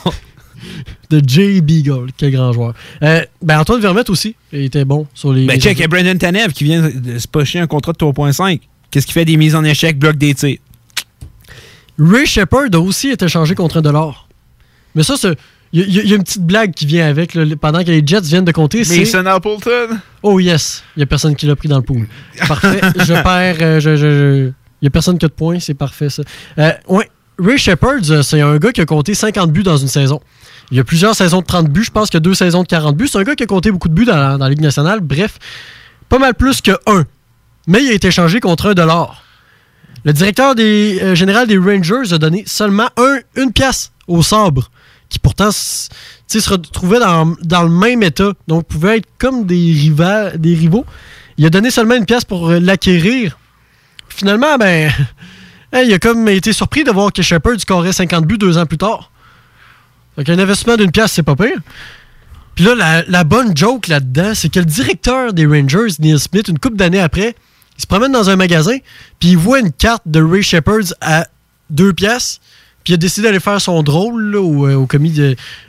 De 1.10 1.22
Jay 1.26 1.60
Beagle. 1.60 2.06
Quel 2.16 2.30
grand 2.32 2.52
joueur. 2.52 2.74
Euh, 3.02 3.24
ben, 3.42 3.58
Antoine 3.60 3.80
Vermette 3.80 4.10
aussi. 4.10 4.34
Il 4.52 4.62
était 4.64 4.84
bon 4.84 5.06
sur 5.14 5.32
les. 5.32 5.46
ben, 5.46 5.54
les 5.54 5.60
check, 5.60 5.78
il 5.78 5.82
y 5.82 5.84
a. 5.84 5.88
Brandon 5.88 6.16
Tanev 6.16 6.52
qui 6.52 6.64
vient 6.64 6.88
de 6.88 7.18
se 7.18 7.28
pocher 7.28 7.58
un 7.60 7.66
contrat 7.66 7.92
de 7.92 7.98
3,5. 7.98 8.60
Qu'est-ce 8.90 9.06
qu'il 9.06 9.12
fait 9.14 9.24
des 9.24 9.36
mises 9.36 9.54
en 9.54 9.64
échec, 9.64 9.98
bloque 9.98 10.16
des 10.16 10.34
tirs? 10.34 10.58
Ray 11.98 12.26
Shepard 12.26 12.68
a 12.72 12.78
aussi 12.78 13.08
été 13.10 13.28
changé 13.28 13.54
contre 13.54 13.78
un 13.78 13.82
dollar. 13.82 14.28
Mais 14.94 15.02
ça, 15.02 15.16
c'est. 15.16 15.36
Il 15.74 15.80
y, 15.80 15.82
a- 15.82 16.02
il 16.04 16.08
y 16.08 16.12
a 16.14 16.16
une 16.16 16.22
petite 16.22 16.44
blague 16.46 16.72
qui 16.72 16.86
vient 16.86 17.06
avec, 17.06 17.34
là, 17.34 17.44
pendant 17.60 17.84
que 17.84 17.90
les 17.90 18.02
Jets 18.06 18.22
viennent 18.22 18.44
de 18.46 18.52
compter. 18.52 18.84
c'est- 18.84 19.00
Mason 19.00 19.26
Appleton? 19.26 19.98
Oh 20.22 20.40
yes, 20.40 20.82
il 20.96 21.00
n'y 21.00 21.02
a 21.02 21.06
personne 21.06 21.36
qui 21.36 21.44
l'a 21.44 21.56
pris 21.56 21.68
dans 21.68 21.76
le 21.76 21.82
pool. 21.82 22.06
Parfait, 22.46 22.80
je 23.06 23.22
perds, 23.22 23.56
euh, 23.60 23.78
je, 23.80 23.96
je- 23.96 23.96
je- 23.96 24.44
il 24.46 24.84
n'y 24.84 24.86
a 24.88 24.90
personne 24.90 25.18
qui 25.18 25.26
a 25.26 25.28
de 25.28 25.34
points, 25.34 25.60
c'est 25.60 25.74
parfait 25.74 26.08
ça. 26.08 26.22
Euh, 26.58 26.72
ouais, 26.88 27.10
Ray 27.38 27.58
Shepard, 27.58 27.98
euh, 28.08 28.22
c'est 28.22 28.40
un 28.40 28.56
gars 28.56 28.72
qui 28.72 28.80
a 28.80 28.86
compté 28.86 29.12
50 29.12 29.52
buts 29.52 29.62
dans 29.62 29.76
une 29.76 29.88
saison. 29.88 30.20
Il 30.70 30.76
y 30.76 30.80
a 30.80 30.84
plusieurs 30.84 31.14
saisons 31.14 31.40
de 31.40 31.46
30 31.46 31.68
buts. 31.68 31.84
Je 31.84 31.90
pense 31.90 32.10
qu'il 32.10 32.20
deux 32.20 32.34
saisons 32.34 32.62
de 32.62 32.68
40 32.68 32.96
buts. 32.96 33.08
C'est 33.08 33.18
un 33.18 33.22
gars 33.22 33.34
qui 33.34 33.42
a 33.42 33.46
compté 33.46 33.70
beaucoup 33.70 33.88
de 33.88 33.94
buts 33.94 34.04
dans 34.04 34.36
la, 34.36 34.48
Ligue 34.48 34.60
nationale. 34.60 35.00
Bref, 35.00 35.38
pas 36.08 36.18
mal 36.18 36.34
plus 36.34 36.60
que 36.60 36.72
un. 36.86 37.04
Mais 37.66 37.82
il 37.82 37.90
a 37.90 37.94
été 37.94 38.08
échangé 38.08 38.40
contre 38.40 38.70
un 38.70 38.74
dollar. 38.74 39.22
Le 40.04 40.12
directeur 40.12 40.54
euh, 40.58 41.14
général 41.14 41.46
des 41.46 41.58
Rangers 41.58 42.12
a 42.12 42.18
donné 42.18 42.44
seulement 42.46 42.88
un, 42.96 43.18
une 43.36 43.52
pièce 43.52 43.92
au 44.06 44.22
sabre, 44.22 44.70
qui 45.08 45.18
pourtant 45.18 45.50
se 45.50 45.88
retrouvait 46.50 47.00
dans, 47.00 47.62
le 47.62 47.68
même 47.68 48.02
état. 48.02 48.32
Donc, 48.46 48.66
pouvait 48.66 48.98
être 48.98 49.08
comme 49.18 49.44
des, 49.44 49.72
riva- 49.72 50.36
des 50.36 50.54
rivaux. 50.54 50.86
Il 51.36 51.46
a 51.46 51.50
donné 51.50 51.70
seulement 51.70 51.94
une 51.94 52.06
pièce 52.06 52.24
pour 52.24 52.50
euh, 52.50 52.60
l'acquérir. 52.60 53.38
Finalement, 54.08 54.56
ben, 54.56 54.90
il 55.72 55.92
a 55.92 55.98
comme 55.98 56.28
été 56.28 56.52
surpris 56.52 56.84
de 56.84 56.90
voir 56.90 57.12
que 57.12 57.22
Shepard 57.22 57.58
scorait 57.58 57.92
50 57.92 58.24
buts 58.26 58.38
deux 58.38 58.58
ans 58.58 58.66
plus 58.66 58.78
tard. 58.78 59.10
Donc, 60.18 60.28
un 60.28 60.38
investissement 60.38 60.76
d'une 60.76 60.90
pièce, 60.90 61.12
c'est 61.12 61.22
pas 61.22 61.36
pire. 61.36 61.58
Puis 62.56 62.64
là, 62.64 63.04
la, 63.06 63.24
bonne 63.24 63.56
joke 63.56 63.86
là-dedans, 63.86 64.32
c'est 64.34 64.48
que 64.48 64.58
le 64.58 64.64
directeur 64.64 65.32
des 65.32 65.46
Rangers, 65.46 65.94
Neil 66.00 66.18
Smith, 66.18 66.48
une 66.48 66.58
couple 66.58 66.74
d'années 66.74 66.98
après, 66.98 67.36
il 67.78 67.80
se 67.80 67.86
promène 67.86 68.10
dans 68.10 68.28
un 68.28 68.34
magasin, 68.34 68.76
puis 69.20 69.30
il 69.30 69.38
voit 69.38 69.60
une 69.60 69.70
carte 69.70 70.02
de 70.06 70.20
Ray 70.20 70.42
Shepard 70.42 70.92
à 71.00 71.28
deux 71.70 71.92
pièces, 71.92 72.40
puis 72.82 72.94
il 72.94 72.94
a 72.94 72.96
décidé 72.96 73.28
d'aller 73.28 73.38
faire 73.38 73.60
son 73.60 73.84
drôle 73.84 74.34
euh, 74.34 74.74
au 74.74 74.86
commis 74.86 75.14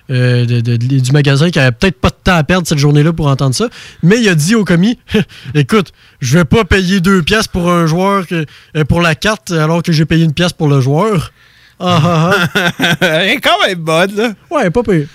euh, 0.10 0.46
du 0.46 1.12
magasin 1.12 1.52
qui 1.52 1.60
avait 1.60 1.72
peut-être 1.72 2.02
pas 2.02 2.10
de 2.10 2.16
temps 2.24 2.36
à 2.36 2.44
perdre 2.44 2.68
cette 2.68 2.80
journée-là 2.80 3.14
pour 3.14 3.28
entendre 3.28 3.54
ça, 3.54 3.70
mais 4.02 4.20
il 4.20 4.28
a 4.28 4.34
dit 4.34 4.56
au 4.56 4.66
commis 4.66 4.98
Écoute, 5.54 5.94
je 6.22 6.40
vais 6.40 6.46
pas 6.46 6.64
payer 6.64 7.02
deux 7.02 7.22
pièces 7.22 7.48
pour 7.48 7.70
un 7.70 7.86
joueur, 7.86 8.26
euh, 8.32 8.46
pour 8.86 9.02
la 9.02 9.14
carte, 9.14 9.52
alors 9.52 9.84
que 9.84 9.92
j'ai 9.92 10.06
payé 10.06 10.26
une 10.26 10.34
pièce 10.34 10.54
pour 10.54 10.70
le 10.70 10.82
joueur. 10.82 11.32
Ah 11.80 12.02
ah 12.04 12.48
ah. 12.56 12.96
Elle 13.02 13.30
est 13.30 13.40
quand 13.42 13.66
même 13.66 13.80
bonne, 13.80 14.16
là. 14.16 14.34
Ouais, 14.52 14.70
pas 14.70 14.84
payé. 14.84 15.08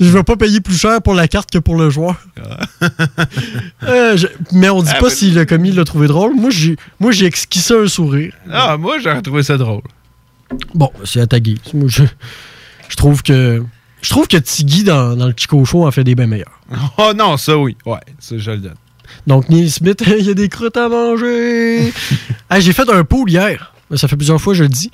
Je 0.00 0.06
vais 0.10 0.22
pas 0.22 0.36
payer 0.36 0.60
plus 0.60 0.78
cher 0.78 1.02
pour 1.02 1.14
la 1.14 1.26
carte 1.26 1.50
que 1.50 1.58
pour 1.58 1.76
le 1.76 1.90
joueur. 1.90 2.14
Euh, 3.82 4.16
je- 4.16 4.26
mais 4.52 4.68
on 4.68 4.82
dit 4.82 4.90
Ah, 4.94 4.98
pas 5.00 5.08
mais- 5.08 5.14
si 5.14 5.30
le 5.30 5.44
commis 5.44 5.72
l'a 5.72 5.84
trouvé 5.84 6.06
drôle. 6.06 6.34
Moi, 6.34 6.50
j'ai 6.50 6.76
moi 7.00 7.10
j'ai 7.12 7.26
esquissé 7.26 7.74
un 7.74 7.88
sourire. 7.88 8.32
Ah, 8.50 8.76
moi, 8.76 8.98
j'aurais 9.00 9.22
trouvé 9.22 9.42
ça 9.42 9.56
drôle. 9.56 9.82
Bon, 10.74 10.90
c'est 11.04 11.20
à 11.20 11.26
ta 11.26 11.40
guise. 11.40 11.58
Moi, 11.74 11.88
je, 11.88 12.04
je 12.88 12.96
trouve 12.96 13.22
que 13.22 13.62
je 14.00 14.10
trouve 14.10 14.28
que 14.28 14.36
Tiggy 14.36 14.84
dans, 14.84 15.16
dans 15.16 15.26
le 15.26 15.34
Chico 15.36 15.64
Show 15.64 15.86
en 15.86 15.90
fait 15.90 16.04
des 16.04 16.14
bien 16.14 16.26
meilleurs. 16.26 16.60
Oh 16.98 17.12
non, 17.16 17.36
ça 17.36 17.56
oui. 17.58 17.76
Ouais, 17.84 17.98
ça, 18.18 18.36
je 18.38 18.50
le 18.52 18.58
donne. 18.58 18.74
Donc, 19.26 19.48
Neil 19.48 19.70
Smith, 19.70 20.02
il 20.18 20.24
y 20.26 20.30
a 20.30 20.34
des 20.34 20.48
croûtes 20.48 20.76
à 20.76 20.88
manger. 20.88 21.92
Hey, 22.50 22.60
j'ai 22.62 22.72
fait 22.72 22.88
un 22.90 23.04
pool 23.04 23.30
hier. 23.30 23.72
Ça 23.96 24.06
fait 24.06 24.16
plusieurs 24.16 24.40
fois 24.40 24.52
que 24.52 24.58
je 24.58 24.62
le 24.64 24.68
dis. 24.68 24.90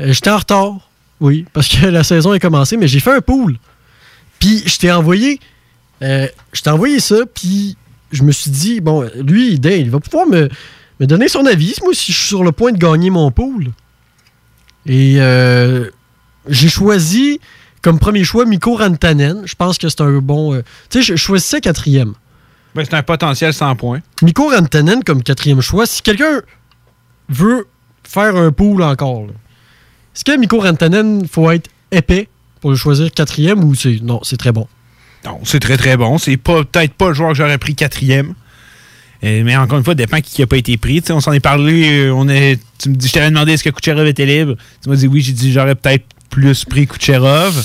Euh, 0.00 0.12
J'étais 0.12 0.30
en 0.30 0.38
retard. 0.38 0.74
Oui, 1.20 1.44
parce 1.52 1.68
que 1.68 1.86
la 1.86 2.04
saison 2.04 2.34
est 2.34 2.40
commencée, 2.40 2.76
mais 2.76 2.88
j'ai 2.88 3.00
fait 3.00 3.12
un 3.14 3.20
pool. 3.20 3.56
Puis, 4.38 4.62
je 4.66 4.78
t'ai 4.78 4.90
envoyé. 4.92 5.40
euh, 6.02 6.26
je 6.52 6.60
t'ai 6.62 6.70
envoyé 6.70 7.00
ça, 7.00 7.16
puis 7.32 7.76
je 8.12 8.22
me 8.22 8.32
suis 8.32 8.50
dit, 8.50 8.80
bon, 8.80 9.08
lui, 9.16 9.58
Dale, 9.58 9.80
il 9.80 9.90
va 9.90 10.00
pouvoir 10.00 10.26
me, 10.26 10.48
me 11.00 11.06
donner 11.06 11.28
son 11.28 11.46
avis, 11.46 11.74
moi, 11.82 11.92
si 11.94 12.12
je 12.12 12.18
suis 12.18 12.26
sur 12.28 12.44
le 12.44 12.52
point 12.52 12.72
de 12.72 12.78
gagner 12.78 13.10
mon 13.10 13.30
pool. 13.30 13.70
Et 14.86 15.16
euh, 15.18 15.88
j'ai 16.48 16.68
choisi 16.68 17.40
comme 17.80 17.98
premier 17.98 18.24
choix 18.24 18.44
Miko 18.44 18.76
Rantanen. 18.76 19.42
Je 19.46 19.54
pense 19.54 19.78
que 19.78 19.88
c'est 19.88 20.00
un 20.02 20.18
bon. 20.18 20.54
euh, 20.54 20.62
tu 20.90 20.98
sais, 20.98 21.02
je 21.02 21.16
je 21.16 21.22
choisissais 21.22 21.60
quatrième. 21.60 22.12
Ben, 22.74 22.84
c'est 22.84 22.94
un 22.94 23.02
potentiel 23.02 23.54
100 23.54 23.76
points. 23.76 24.00
Miko 24.22 24.50
Rantanen 24.50 25.02
comme 25.04 25.22
quatrième 25.22 25.60
choix. 25.60 25.86
Si 25.86 26.02
quelqu'un 26.02 26.42
veut 27.28 27.66
faire 28.02 28.36
un 28.36 28.52
pool 28.52 28.82
encore, 28.82 29.26
là, 29.26 29.32
est-ce 30.14 30.24
que 30.24 30.36
Miko 30.38 30.60
Rantanen, 30.60 31.26
faut 31.30 31.50
être 31.50 31.68
épais 31.90 32.28
pour 32.60 32.70
le 32.70 32.76
choisir 32.76 33.10
quatrième 33.12 33.62
ou 33.64 33.74
c'est. 33.74 34.00
Non, 34.02 34.20
c'est 34.22 34.36
très 34.36 34.52
bon? 34.52 34.66
Non, 35.24 35.40
c'est 35.44 35.60
très 35.60 35.76
très 35.76 35.96
bon. 35.96 36.18
C'est 36.18 36.36
peut-être 36.36 36.92
pas 36.94 37.08
le 37.08 37.14
joueur 37.14 37.30
que 37.30 37.36
j'aurais 37.36 37.58
pris 37.58 37.74
quatrième. 37.74 38.34
Euh, 39.22 39.42
mais 39.44 39.56
encore 39.56 39.78
une 39.78 39.84
fois, 39.84 39.94
dépend 39.94 40.20
qui 40.20 40.40
n'a 40.42 40.46
pas 40.46 40.58
été 40.58 40.76
pris. 40.76 41.02
On 41.08 41.20
s'en 41.20 41.32
est 41.32 41.40
parlé. 41.40 42.06
euh, 42.08 42.12
On 42.14 42.28
est, 42.28 42.60
tu 42.78 42.90
me 42.90 42.94
dis, 42.94 43.08
je 43.08 43.12
t'avais 43.14 43.30
demandé 43.30 43.52
est-ce 43.52 43.64
que 43.64 43.70
Kucherov 43.70 44.06
était 44.06 44.26
libre? 44.26 44.56
Tu 44.82 44.90
m'as 44.90 44.96
dit 44.96 45.06
oui. 45.06 45.22
J'ai 45.22 45.32
dit 45.32 45.50
j'aurais 45.52 45.74
peut-être 45.74 46.04
plus 46.30 46.64
pris 46.66 46.86
Kucherov. 46.86 47.62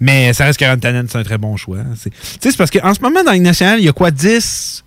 Mais 0.00 0.32
ça 0.34 0.44
reste 0.46 0.58
que 0.58 0.64
Rantanen, 0.64 1.06
c'est 1.08 1.18
un 1.18 1.22
très 1.22 1.38
bon 1.38 1.56
choix. 1.56 1.78
C'est- 1.96 2.10
Tu 2.10 2.16
sais, 2.40 2.50
c'est 2.50 2.56
parce 2.56 2.70
qu'en 2.70 2.92
ce 2.92 3.00
moment, 3.00 3.22
dans 3.24 3.32
Ligue 3.32 3.42
nationale, 3.42 3.78
il 3.78 3.84
y 3.84 3.88
a 3.88 3.92
quoi 3.92 4.10
10, 4.10 4.84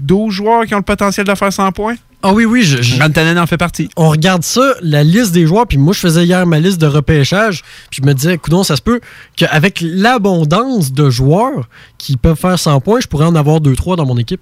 12 0.00 0.34
joueurs 0.34 0.66
qui 0.66 0.74
ont 0.74 0.78
le 0.78 0.82
potentiel 0.82 1.24
de 1.26 1.34
faire 1.34 1.52
100 1.52 1.70
points? 1.72 1.94
Ah 2.26 2.32
oui, 2.32 2.46
oui. 2.46 2.62
Je, 2.62 2.80
je- 2.82 2.98
Rantanen 3.00 3.38
en 3.38 3.46
fait 3.46 3.58
partie. 3.58 3.88
on 3.96 4.08
regarde 4.08 4.42
ça, 4.42 4.74
la 4.80 5.04
liste 5.04 5.32
des 5.32 5.46
joueurs, 5.46 5.66
puis 5.66 5.76
moi 5.78 5.92
je 5.92 6.00
faisais 6.00 6.24
hier 6.24 6.46
ma 6.46 6.58
liste 6.58 6.80
de 6.80 6.86
repêchage, 6.86 7.62
puis 7.90 8.00
je 8.02 8.06
me 8.06 8.14
disais, 8.14 8.38
coudon, 8.38 8.64
ça 8.64 8.76
se 8.76 8.82
peut 8.82 9.00
qu'avec 9.36 9.80
l'abondance 9.82 10.92
de 10.92 11.10
joueurs 11.10 11.68
qui 11.98 12.16
peuvent 12.16 12.38
faire 12.38 12.58
100 12.58 12.80
points, 12.80 13.00
je 13.00 13.06
pourrais 13.08 13.26
en 13.26 13.34
avoir 13.34 13.60
2-3 13.60 13.96
dans 13.96 14.06
mon 14.06 14.16
équipe. 14.16 14.40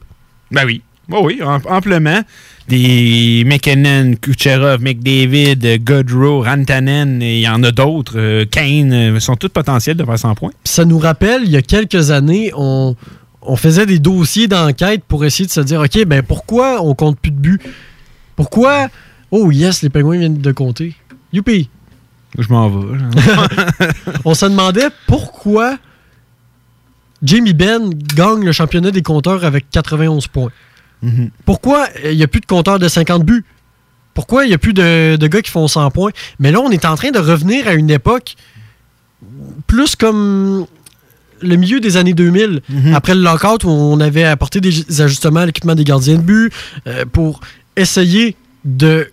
Ben 0.52 0.62
oui. 0.64 0.80
Oh 1.10 1.22
oui, 1.24 1.40
am- 1.44 1.60
amplement. 1.68 2.20
Des 2.68 3.42
McKinnon, 3.44 4.14
Kucherov, 4.20 4.80
McDavid, 4.80 5.82
Godrow, 5.82 6.42
Rantanen, 6.42 7.20
et 7.20 7.38
il 7.38 7.42
y 7.42 7.48
en 7.48 7.62
a 7.64 7.72
d'autres. 7.72 8.14
euh, 8.16 8.44
Kane, 8.48 8.92
euh, 8.92 9.18
sont 9.20 9.34
tous 9.34 9.48
potentiels 9.48 9.96
de 9.96 10.04
faire 10.04 10.18
100 10.18 10.34
points. 10.36 10.52
Ça 10.62 10.84
nous 10.84 11.00
rappelle, 11.00 11.42
il 11.44 11.50
y 11.50 11.56
a 11.56 11.62
quelques 11.62 12.12
années, 12.12 12.52
on, 12.56 12.94
on 13.42 13.56
faisait 13.56 13.86
des 13.86 13.98
dossiers 13.98 14.48
d'enquête 14.48 15.02
pour 15.04 15.24
essayer 15.24 15.46
de 15.46 15.50
se 15.50 15.60
dire, 15.60 15.80
OK, 15.80 16.04
ben 16.04 16.22
pourquoi 16.22 16.82
on 16.82 16.94
compte 16.94 17.18
plus 17.18 17.30
de 17.30 17.36
buts? 17.36 17.60
Pourquoi... 18.36 18.88
Oh 19.30 19.50
yes, 19.50 19.82
les 19.82 19.88
pingouins 19.88 20.18
viennent 20.18 20.40
de 20.40 20.52
compter. 20.52 20.94
Youpi! 21.32 21.68
Je 22.38 22.48
m'en 22.48 22.68
vais. 22.68 22.98
on 24.24 24.34
se 24.34 24.46
demandait 24.46 24.88
pourquoi 25.06 25.78
Jamie 27.22 27.52
Benn 27.52 27.90
gagne 27.94 28.44
le 28.44 28.52
championnat 28.52 28.90
des 28.90 29.02
compteurs 29.02 29.44
avec 29.44 29.70
91 29.70 30.26
points. 30.28 30.52
Mhm. 31.02 31.30
Pourquoi 31.44 31.88
euh, 32.04 32.12
il 32.12 32.16
n'y 32.16 32.22
a 32.22 32.28
plus 32.28 32.40
de 32.40 32.46
compteurs 32.46 32.78
de 32.78 32.88
50 32.88 33.24
buts? 33.24 33.44
Pourquoi 34.14 34.44
il 34.44 34.48
n'y 34.48 34.54
a 34.54 34.58
plus 34.58 34.74
de, 34.74 35.16
de 35.16 35.26
gars 35.26 35.42
qui 35.42 35.50
font 35.50 35.66
100 35.66 35.90
points? 35.90 36.10
Mais 36.38 36.52
là, 36.52 36.60
on 36.60 36.70
est 36.70 36.84
en 36.84 36.96
train 36.96 37.10
de 37.10 37.18
revenir 37.18 37.66
à 37.66 37.72
une 37.72 37.90
époque 37.90 38.34
plus 39.66 39.96
comme 39.96 40.66
le 41.42 41.56
milieu 41.56 41.80
des 41.80 41.96
années 41.96 42.14
2000, 42.14 42.62
après 42.94 43.14
le 43.14 43.22
lockout 43.22 43.64
où 43.64 43.68
on 43.68 44.00
avait 44.00 44.24
apporté 44.24 44.60
des 44.60 45.00
ajustements 45.00 45.40
à 45.40 45.46
l'équipement 45.46 45.74
des 45.74 45.84
gardiens 45.84 46.16
de 46.16 46.22
but 46.22 46.52
euh, 46.86 47.04
pour 47.10 47.40
essayer 47.76 48.36
de 48.64 49.10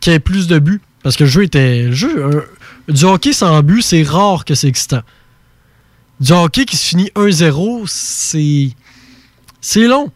qu'il 0.00 0.12
y 0.12 0.16
ait 0.16 0.20
plus 0.20 0.46
de 0.46 0.58
buts. 0.58 0.80
Parce 1.02 1.16
que 1.16 1.24
le 1.24 1.30
jeu 1.30 1.44
était. 1.44 1.84
le 1.84 1.92
jeu, 1.92 2.24
euh, 2.24 2.42
du 2.88 3.04
hockey 3.04 3.32
sans 3.32 3.62
but, 3.62 3.82
c'est 3.82 4.02
rare 4.02 4.44
que 4.44 4.54
c'est 4.54 4.68
excitant. 4.68 5.02
Du 6.20 6.32
hockey 6.32 6.64
qui 6.64 6.76
se 6.76 6.86
finit 6.86 7.10
1-0, 7.14 7.84
c'est. 7.86 8.70
C'est 9.60 9.86
long. 9.86 10.10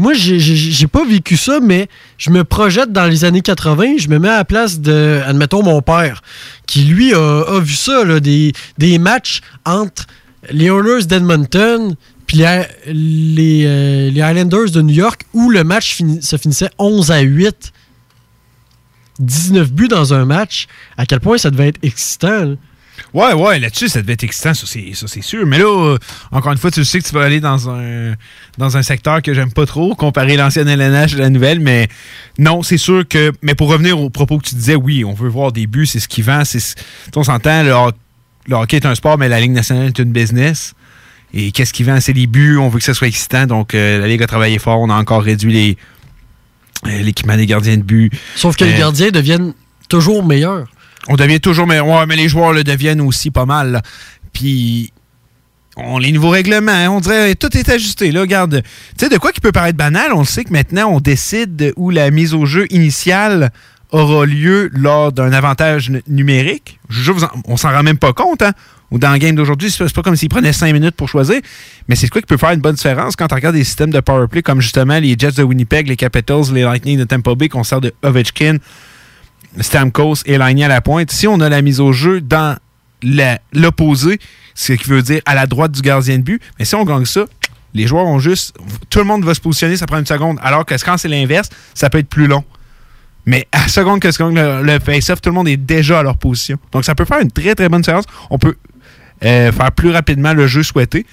Moi, 0.00 0.14
j'ai- 0.14 0.86
pas 0.86 1.04
vécu 1.04 1.36
ça, 1.36 1.60
mais 1.60 1.88
je 2.18 2.30
me 2.30 2.42
projette 2.42 2.90
dans 2.90 3.04
les 3.06 3.24
années 3.24 3.42
80, 3.42 3.96
je 3.98 4.08
me 4.08 4.18
mets 4.18 4.28
à 4.28 4.38
la 4.38 4.44
place 4.44 4.80
de, 4.80 5.20
admettons, 5.26 5.62
mon 5.62 5.82
père, 5.82 6.22
qui 6.66 6.84
lui 6.84 7.12
a, 7.14 7.60
vu 7.60 7.74
ça, 7.74 8.04
là, 8.04 8.18
des, 8.18 8.52
des 8.78 8.98
matchs 8.98 9.40
entre 9.64 10.06
les 10.50 10.66
Oilers 10.66 11.04
d'Edmonton 11.04 11.94
puis 12.26 12.38
les, 12.38 12.62
les, 12.86 13.62
euh, 13.66 14.10
de 14.70 14.80
New 14.82 14.94
York, 14.94 15.22
où 15.34 15.50
le 15.50 15.64
match 15.64 15.98
se 16.20 16.36
finissait 16.36 16.70
11 16.78 17.10
à 17.10 17.20
8. 17.20 17.72
19 19.18 19.70
buts 19.72 19.88
dans 19.88 20.14
un 20.14 20.24
match, 20.24 20.66
à 20.96 21.04
quel 21.06 21.20
point 21.20 21.36
ça 21.38 21.50
devait 21.50 21.68
être 21.68 21.80
excitant. 21.82 22.44
là. 22.44 22.54
Ouais, 23.14 23.32
ouais, 23.32 23.58
là-dessus, 23.58 23.88
ça 23.88 24.02
devait 24.02 24.12
être 24.14 24.24
excitant, 24.24 24.54
ça 24.54 24.66
c'est, 24.66 25.22
sûr. 25.22 25.46
Mais 25.46 25.58
là, 25.58 25.64
euh, 25.66 25.98
encore 26.32 26.52
une 26.52 26.58
fois, 26.58 26.70
tu 26.70 26.84
sais 26.84 27.00
que 27.00 27.06
tu 27.08 27.14
vas 27.14 27.22
aller 27.22 27.40
dans 27.40 27.68
un, 27.70 28.14
dans 28.58 28.76
un 28.76 28.82
secteur 28.82 29.22
que 29.22 29.34
j'aime 29.34 29.52
pas 29.52 29.66
trop, 29.66 29.94
comparer 29.94 30.36
l'ancienne 30.36 30.68
LNH 30.68 31.14
et 31.14 31.18
la 31.18 31.30
nouvelle, 31.30 31.60
mais 31.60 31.88
non, 32.38 32.62
c'est 32.62 32.78
sûr 32.78 33.06
que. 33.08 33.32
Mais 33.42 33.54
pour 33.54 33.68
revenir 33.68 33.98
au 34.00 34.10
propos 34.10 34.38
que 34.38 34.46
tu 34.48 34.54
disais, 34.54 34.74
oui, 34.76 35.04
on 35.04 35.14
veut 35.14 35.28
voir 35.28 35.52
des 35.52 35.66
buts, 35.66 35.86
c'est 35.86 36.00
ce 36.00 36.08
qui 36.08 36.22
vend. 36.22 36.44
C'est, 36.44 36.60
on 37.16 37.22
s'entend, 37.24 37.62
le, 37.62 37.72
ho- 37.74 37.90
le 38.48 38.54
hockey 38.56 38.76
est 38.76 38.86
un 38.86 38.94
sport, 38.94 39.18
mais 39.18 39.28
la 39.28 39.40
Ligue 39.40 39.52
nationale 39.52 39.86
est 39.88 39.98
une 39.98 40.12
business. 40.12 40.74
Et 41.32 41.52
qu'est-ce 41.52 41.72
qui 41.72 41.84
vend? 41.84 42.00
C'est 42.00 42.12
les 42.12 42.26
buts, 42.26 42.56
on 42.58 42.68
veut 42.68 42.78
que 42.78 42.84
ça 42.84 42.94
soit 42.94 43.06
excitant. 43.08 43.46
Donc, 43.46 43.74
euh, 43.74 44.00
la 44.00 44.08
Ligue 44.08 44.22
a 44.22 44.26
travaillé 44.26 44.58
fort, 44.58 44.80
on 44.80 44.90
a 44.90 44.94
encore 44.94 45.22
réduit 45.22 45.52
les, 45.52 45.76
euh, 46.86 47.02
l'équipement 47.02 47.36
des 47.36 47.46
gardiens 47.46 47.76
de 47.76 47.82
but. 47.82 48.12
Sauf 48.36 48.56
que 48.56 48.64
les 48.64 48.78
gardiens 48.78 49.10
deviennent 49.10 49.52
toujours 49.88 50.24
meilleurs. 50.24 50.66
On 51.08 51.16
devient 51.16 51.40
toujours 51.40 51.66
meilleur. 51.66 51.86
Ouais, 51.86 52.06
mais 52.06 52.16
les 52.16 52.28
joueurs 52.28 52.52
le 52.52 52.64
deviennent 52.64 53.00
aussi 53.00 53.30
pas 53.30 53.46
mal. 53.46 53.82
Puis, 54.32 54.92
on, 55.76 55.98
les 55.98 56.12
nouveaux 56.12 56.30
règlements, 56.30 56.72
hein, 56.72 56.90
on 56.90 57.00
dirait 57.00 57.34
tout 57.34 57.56
est 57.56 57.68
ajusté. 57.68 58.12
Là, 58.12 58.20
regarde, 58.20 58.62
tu 58.62 59.04
sais, 59.04 59.08
de 59.08 59.16
quoi 59.16 59.32
qui 59.32 59.40
peut 59.40 59.52
paraître 59.52 59.78
banal, 59.78 60.12
on 60.12 60.20
le 60.20 60.24
sait 60.24 60.44
que 60.44 60.52
maintenant, 60.52 60.88
on 60.90 61.00
décide 61.00 61.72
où 61.76 61.90
la 61.90 62.10
mise 62.10 62.34
au 62.34 62.44
jeu 62.44 62.66
initiale 62.70 63.50
aura 63.92 64.24
lieu 64.24 64.70
lors 64.72 65.12
d'un 65.12 65.32
avantage 65.32 65.90
numérique. 66.06 66.78
Je 66.88 67.10
vous 67.12 67.24
on 67.46 67.56
s'en 67.56 67.70
rend 67.70 67.82
même 67.82 67.98
pas 67.98 68.12
compte. 68.12 68.42
Hein? 68.42 68.52
Ou 68.90 68.98
dans 68.98 69.12
le 69.12 69.18
game 69.18 69.36
d'aujourd'hui, 69.36 69.70
c'est 69.70 69.92
pas 69.92 70.02
comme 70.02 70.16
s'ils 70.16 70.28
prenaient 70.28 70.52
cinq 70.52 70.72
minutes 70.72 70.96
pour 70.96 71.08
choisir. 71.08 71.40
Mais 71.88 71.94
c'est 71.94 72.08
quoi 72.08 72.20
qui 72.20 72.26
peut 72.26 72.36
faire 72.36 72.50
une 72.50 72.60
bonne 72.60 72.74
différence 72.74 73.14
quand 73.14 73.32
on 73.32 73.36
regarde 73.36 73.54
des 73.54 73.64
systèmes 73.64 73.90
de 73.90 74.00
powerplay 74.00 74.42
comme 74.42 74.60
justement 74.60 74.98
les 74.98 75.14
Jets 75.16 75.32
de 75.32 75.42
Winnipeg, 75.42 75.86
les 75.88 75.96
Capitals, 75.96 76.52
les 76.52 76.62
Lightning 76.62 76.98
de 76.98 77.04
Tampa 77.04 77.34
Bay, 77.34 77.48
qu'on 77.48 77.62
sert 77.62 77.80
de 77.80 77.92
Ovechkin, 78.02 78.56
Stamkos 79.58 80.22
est 80.26 80.36
aligné 80.36 80.64
à 80.64 80.68
la 80.68 80.80
pointe. 80.80 81.10
Si 81.10 81.26
on 81.26 81.40
a 81.40 81.48
la 81.48 81.62
mise 81.62 81.80
au 81.80 81.92
jeu 81.92 82.20
dans 82.20 82.56
l'opposé, 83.52 84.18
ce 84.54 84.72
qui 84.74 84.88
veut 84.88 85.02
dire 85.02 85.22
à 85.26 85.34
la 85.34 85.46
droite 85.46 85.72
du 85.72 85.80
gardien 85.80 86.18
de 86.18 86.22
but, 86.22 86.42
mais 86.58 86.64
si 86.64 86.74
on 86.74 86.84
gagne 86.84 87.04
ça, 87.04 87.24
les 87.74 87.86
joueurs 87.86 88.06
ont 88.06 88.18
juste. 88.18 88.54
Tout 88.90 88.98
le 88.98 89.04
monde 89.04 89.24
va 89.24 89.34
se 89.34 89.40
positionner, 89.40 89.76
ça 89.76 89.86
prend 89.86 89.98
une 89.98 90.06
seconde. 90.06 90.38
Alors 90.42 90.66
que 90.66 90.74
quand 90.84 90.96
c'est 90.98 91.08
l'inverse, 91.08 91.48
ça 91.74 91.88
peut 91.88 91.98
être 91.98 92.08
plus 92.08 92.26
long. 92.26 92.44
Mais 93.26 93.46
à 93.52 93.68
seconde 93.68 94.00
que 94.00 94.10
se 94.10 94.18
gagne 94.18 94.34
le, 94.34 94.62
le 94.62 94.78
face-off, 94.78 95.20
tout 95.20 95.30
le 95.30 95.34
monde 95.34 95.48
est 95.48 95.56
déjà 95.56 96.00
à 96.00 96.02
leur 96.02 96.16
position. 96.16 96.58
Donc 96.72 96.84
ça 96.84 96.94
peut 96.94 97.04
faire 97.04 97.20
une 97.20 97.30
très 97.30 97.54
très 97.54 97.68
bonne 97.68 97.84
séance. 97.84 98.04
On 98.30 98.38
peut 98.38 98.56
euh, 99.24 99.52
faire 99.52 99.72
plus 99.72 99.90
rapidement 99.90 100.32
le 100.32 100.46
jeu 100.46 100.62
souhaité. 100.62 101.06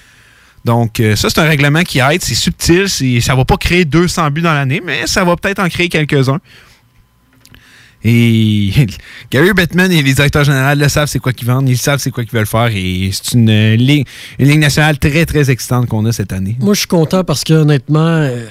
Donc, 0.64 1.00
euh, 1.00 1.14
ça, 1.14 1.30
c'est 1.30 1.40
un 1.40 1.48
règlement 1.48 1.82
qui 1.82 2.00
aide. 2.00 2.22
C'est 2.22 2.34
subtil. 2.34 2.88
Ça 3.22 3.34
va 3.34 3.44
pas 3.44 3.56
créer 3.56 3.84
200 3.84 4.30
buts 4.30 4.42
dans 4.42 4.52
l'année, 4.52 4.82
mais 4.84 5.06
ça 5.06 5.24
va 5.24 5.36
peut-être 5.36 5.60
en 5.60 5.68
créer 5.68 5.88
quelques-uns. 5.88 6.40
Et 8.04 8.70
Gary 9.30 9.52
Bettman 9.52 9.90
et 9.90 10.02
les 10.02 10.14
directeurs 10.14 10.44
généraux 10.44 10.74
le 10.76 10.88
savent 10.88 11.08
c'est 11.08 11.18
quoi 11.18 11.32
qu'ils 11.32 11.48
vendent. 11.48 11.68
Ils 11.68 11.76
savent 11.76 11.98
c'est 11.98 12.10
quoi 12.10 12.24
qu'ils 12.24 12.32
veulent 12.38 12.46
faire. 12.46 12.70
Et 12.74 13.10
c'est 13.12 13.32
une, 13.34 13.50
euh, 13.50 13.76
ligne, 13.76 14.04
une 14.38 14.48
ligne 14.48 14.60
nationale 14.60 14.98
très, 14.98 15.26
très 15.26 15.50
excitante 15.50 15.86
qu'on 15.86 16.04
a 16.06 16.12
cette 16.12 16.32
année. 16.32 16.56
Moi, 16.60 16.74
je 16.74 16.80
suis 16.80 16.88
content 16.88 17.24
parce 17.24 17.42
que 17.44 17.54
honnêtement, 17.54 18.06
euh, 18.06 18.46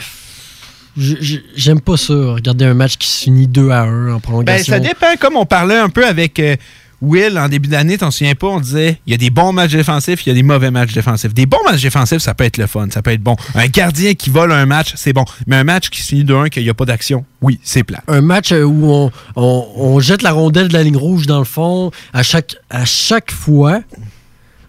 j'aime 1.55 1.79
pas 1.81 1.97
ça, 1.97 2.13
regarder 2.13 2.65
un 2.65 2.73
match 2.73 2.97
qui 2.97 3.07
se 3.07 3.23
finit 3.23 3.47
2 3.47 3.69
à 3.69 3.81
1 3.83 4.09
en 4.09 4.13
Ben, 4.15 4.19
prolongation. 4.19 4.73
ça 4.73 4.79
dépend. 4.79 5.15
Comme 5.19 5.37
on 5.37 5.45
parlait 5.45 5.77
un 5.77 5.89
peu 5.89 6.05
avec 6.05 6.39
euh, 6.39 6.55
Will 7.01 7.37
en 7.37 7.47
début 7.47 7.69
d'année, 7.69 7.97
t'en 7.97 8.09
souviens 8.09 8.33
pas, 8.33 8.47
on 8.47 8.59
disait 8.59 8.99
il 9.05 9.11
y 9.11 9.13
a 9.13 9.17
des 9.17 9.29
bons 9.29 9.53
matchs 9.53 9.71
défensifs, 9.73 10.25
il 10.25 10.29
y 10.29 10.31
a 10.31 10.35
des 10.35 10.41
mauvais 10.43 10.71
matchs 10.71 10.93
défensifs. 10.93 11.33
Des 11.33 11.45
bons 11.45 11.59
matchs 11.69 11.83
défensifs, 11.83 12.19
ça 12.23 12.33
peut 12.33 12.43
être 12.43 12.57
le 12.57 12.65
fun, 12.65 12.87
ça 12.91 13.01
peut 13.03 13.11
être 13.11 13.21
bon. 13.21 13.35
Un 13.53 13.67
gardien 13.67 14.15
qui 14.15 14.29
vole 14.31 14.51
un 14.51 14.65
match, 14.65 14.93
c'est 14.95 15.13
bon. 15.13 15.23
Mais 15.45 15.57
un 15.57 15.63
match 15.63 15.89
qui 15.89 16.01
se 16.01 16.07
finit 16.07 16.23
de 16.23 16.33
1 16.33 16.49
qu'il 16.49 16.63
n'y 16.63 16.69
a 16.69 16.73
pas 16.73 16.85
d'action, 16.85 17.23
oui, 17.41 17.59
c'est 17.63 17.83
plat. 17.83 18.01
un 18.07 18.21
match 18.21 18.51
euh, 18.51 18.63
où 18.63 18.91
on, 18.91 19.11
on- 19.35 19.67
on 19.75 19.99
jette 19.99 20.23
la 20.23 20.31
rondelle 20.31 20.69
de 20.69 20.73
la 20.73 20.81
ligne 20.83 20.97
rouge 20.97 21.27
dans 21.27 21.39
le 21.39 21.45
fond 21.45 21.91
à 22.13 22.23
chaque, 22.23 22.55
à 22.71 22.83
chaque 22.85 23.31
fois. 23.31 23.81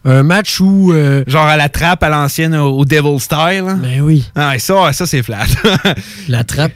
Un 0.04 0.22
match 0.22 0.60
où. 0.60 0.92
euh, 0.92 1.24
Genre 1.26 1.44
à 1.44 1.56
la 1.56 1.68
trappe 1.68 2.02
à 2.02 2.08
l'ancienne 2.08 2.54
au, 2.54 2.84
Devil 2.84 3.18
Style. 3.20 3.64
Ben 3.82 4.00
oui. 4.00 4.24
Ah, 4.34 4.54
et 4.54 4.58
ça, 4.58 4.92
ça 4.92 5.06
c'est 5.06 5.22
flat. 5.22 5.44
la 6.28 6.44
trappe. 6.44 6.72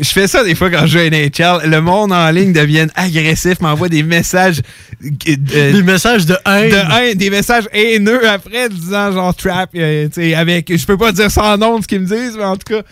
Je 0.00 0.08
fais 0.08 0.26
ça 0.28 0.44
des 0.44 0.54
fois 0.54 0.70
quand 0.70 0.86
je 0.86 0.98
joue 0.98 0.98
à 0.98 1.08
NHL. 1.10 1.70
Le 1.70 1.80
monde 1.80 2.12
en 2.12 2.30
ligne 2.30 2.52
devient 2.52 2.88
agressif, 2.94 3.60
m'envoie 3.60 3.88
des 3.88 4.02
messages. 4.02 4.60
euh, 5.02 5.72
Des 5.72 5.82
messages 5.82 6.26
de 6.26 6.36
haine. 6.46 6.70
De 6.70 6.76
haine, 7.00 7.14
des 7.18 7.30
messages 7.30 7.68
haineux 7.72 8.28
après, 8.28 8.68
disant 8.68 9.12
genre 9.12 9.34
trap. 9.34 9.70
euh, 9.74 10.08
avec. 10.36 10.76
Je 10.76 10.84
peux 10.86 10.98
pas 10.98 11.12
dire 11.12 11.30
sans 11.30 11.56
nom 11.56 11.80
ce 11.80 11.86
qu'ils 11.86 12.00
me 12.00 12.06
disent, 12.06 12.36
mais 12.36 12.44
en 12.44 12.56
tout 12.56 12.74
cas. 12.74 12.82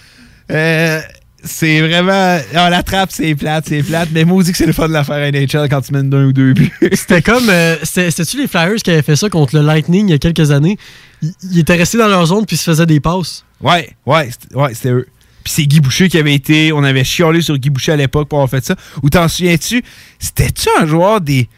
euh, 0.51 1.01
c'est 1.43 1.81
vraiment. 1.81 2.39
ah, 2.55 2.71
la 2.71 2.83
trappe, 2.83 3.11
c'est 3.13 3.35
plate, 3.35 3.65
c'est 3.69 3.83
plate. 3.83 4.09
Mais 4.13 4.25
moi, 4.25 4.43
dit 4.43 4.53
que 4.53 4.59
c'est 4.59 4.67
le 4.67 4.73
fun 4.73 4.89
de 4.89 4.93
la 4.93 5.05
faire 5.05 5.17
à 5.17 5.31
NHL 5.31 5.69
quand 5.71 5.81
tu 5.81 5.93
mènes 5.93 6.11
d'un 6.11 6.25
ou 6.27 6.33
deux 6.33 6.53
buts. 6.53 6.73
C'était 6.93 7.23
comme. 7.23 7.49
euh, 7.49 7.77
c'était- 7.83 8.11
C'était-tu 8.11 8.39
les 8.43 8.47
Flyers 8.49 8.77
qui 8.77 8.91
avaient 8.91 9.03
fait 9.03 9.17
ça 9.17 9.29
contre 9.31 9.57
le 9.57 9.63
Lightning 9.63 10.09
il 10.09 10.13
y 10.13 10.15
a 10.15 10.19
quelques 10.19 10.51
années? 10.51 10.79
Ils, 11.23 11.59
étaient 11.59 11.77
restés 11.77 11.99
dans 11.99 12.09
leur 12.09 12.25
zone 12.27 12.45
puis 12.47 12.57
ils 12.57 12.59
se 12.59 12.71
faisaient 12.71 12.87
des 12.87 13.01
passes. 13.01 13.45
Ouais, 13.61 13.91
ouais, 14.07 14.31
ouais, 14.55 14.75
c'était 14.75 14.91
eux. 14.91 15.07
Puis 15.45 15.53
c'est 15.53 15.67
Guy 15.67 15.81
Boucher 15.81 16.09
qui 16.09 16.19
avait 16.19 16.35
été. 16.35 16.73
On 16.73 16.85
avait 16.85 17.05
chiolé 17.05 17.41
sur 17.41 17.57
Guy 17.57 17.71
Boucher 17.71 17.93
à 17.93 17.97
l'époque 17.97 18.29
pour 18.29 18.39
avoir 18.39 18.51
fait 18.51 18.65
ça. 18.65 18.77
Ou 19.03 19.11
t'en 19.11 19.29
souviens-tu? 19.29 19.83
C'était-tu 20.19 20.69
un 20.81 20.87
joueur 20.87 21.21
des. 21.21 21.49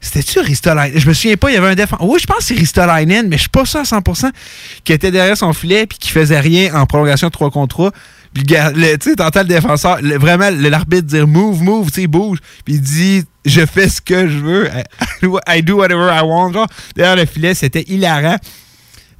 C'était-tu 0.00 0.38
Ristolainen? 0.40 0.96
Je 0.96 1.08
me 1.08 1.12
souviens 1.12 1.36
pas, 1.36 1.50
il 1.50 1.54
y 1.54 1.56
avait 1.56 1.68
un 1.68 1.74
défenseur. 1.74 2.08
Oui, 2.08 2.20
je 2.20 2.26
pense 2.26 2.38
que 2.38 2.44
c'est 2.44 2.54
Ristolainen, 2.54 3.28
mais 3.28 3.36
je 3.36 3.42
suis 3.42 3.48
pas 3.48 3.64
sûr 3.64 3.80
à 3.80 3.82
100% 3.82 4.30
qui 4.84 4.92
était 4.92 5.10
derrière 5.10 5.36
son 5.36 5.52
filet 5.52 5.86
puis 5.86 5.98
qui 5.98 6.10
faisait 6.10 6.38
rien 6.38 6.72
en 6.74 6.86
prolongation 6.86 7.26
de 7.26 7.32
3 7.32 7.50
contre 7.50 7.74
3. 7.74 7.90
Puis 8.32 8.44
tu 8.44 8.54
sais, 8.54 9.16
t'entends 9.16 9.40
le 9.40 9.46
défenseur, 9.46 9.98
vraiment 10.02 10.50
l'arbitre 10.50 11.02
dire 11.02 11.26
move, 11.26 11.62
move, 11.62 11.90
tu 11.90 12.02
sais, 12.02 12.06
bouge. 12.06 12.38
Puis 12.64 12.74
il 12.74 12.80
dit 12.80 13.24
je 13.44 13.64
fais 13.66 13.88
ce 13.88 14.00
que 14.00 14.28
je 14.28 14.38
veux. 14.38 14.68
I 15.48 15.62
do 15.62 15.78
whatever 15.78 16.10
I 16.12 16.22
want. 16.22 16.52
Genre, 16.52 16.68
derrière 16.94 17.16
le 17.16 17.24
filet, 17.24 17.54
c'était 17.54 17.84
hilarant. 17.88 18.36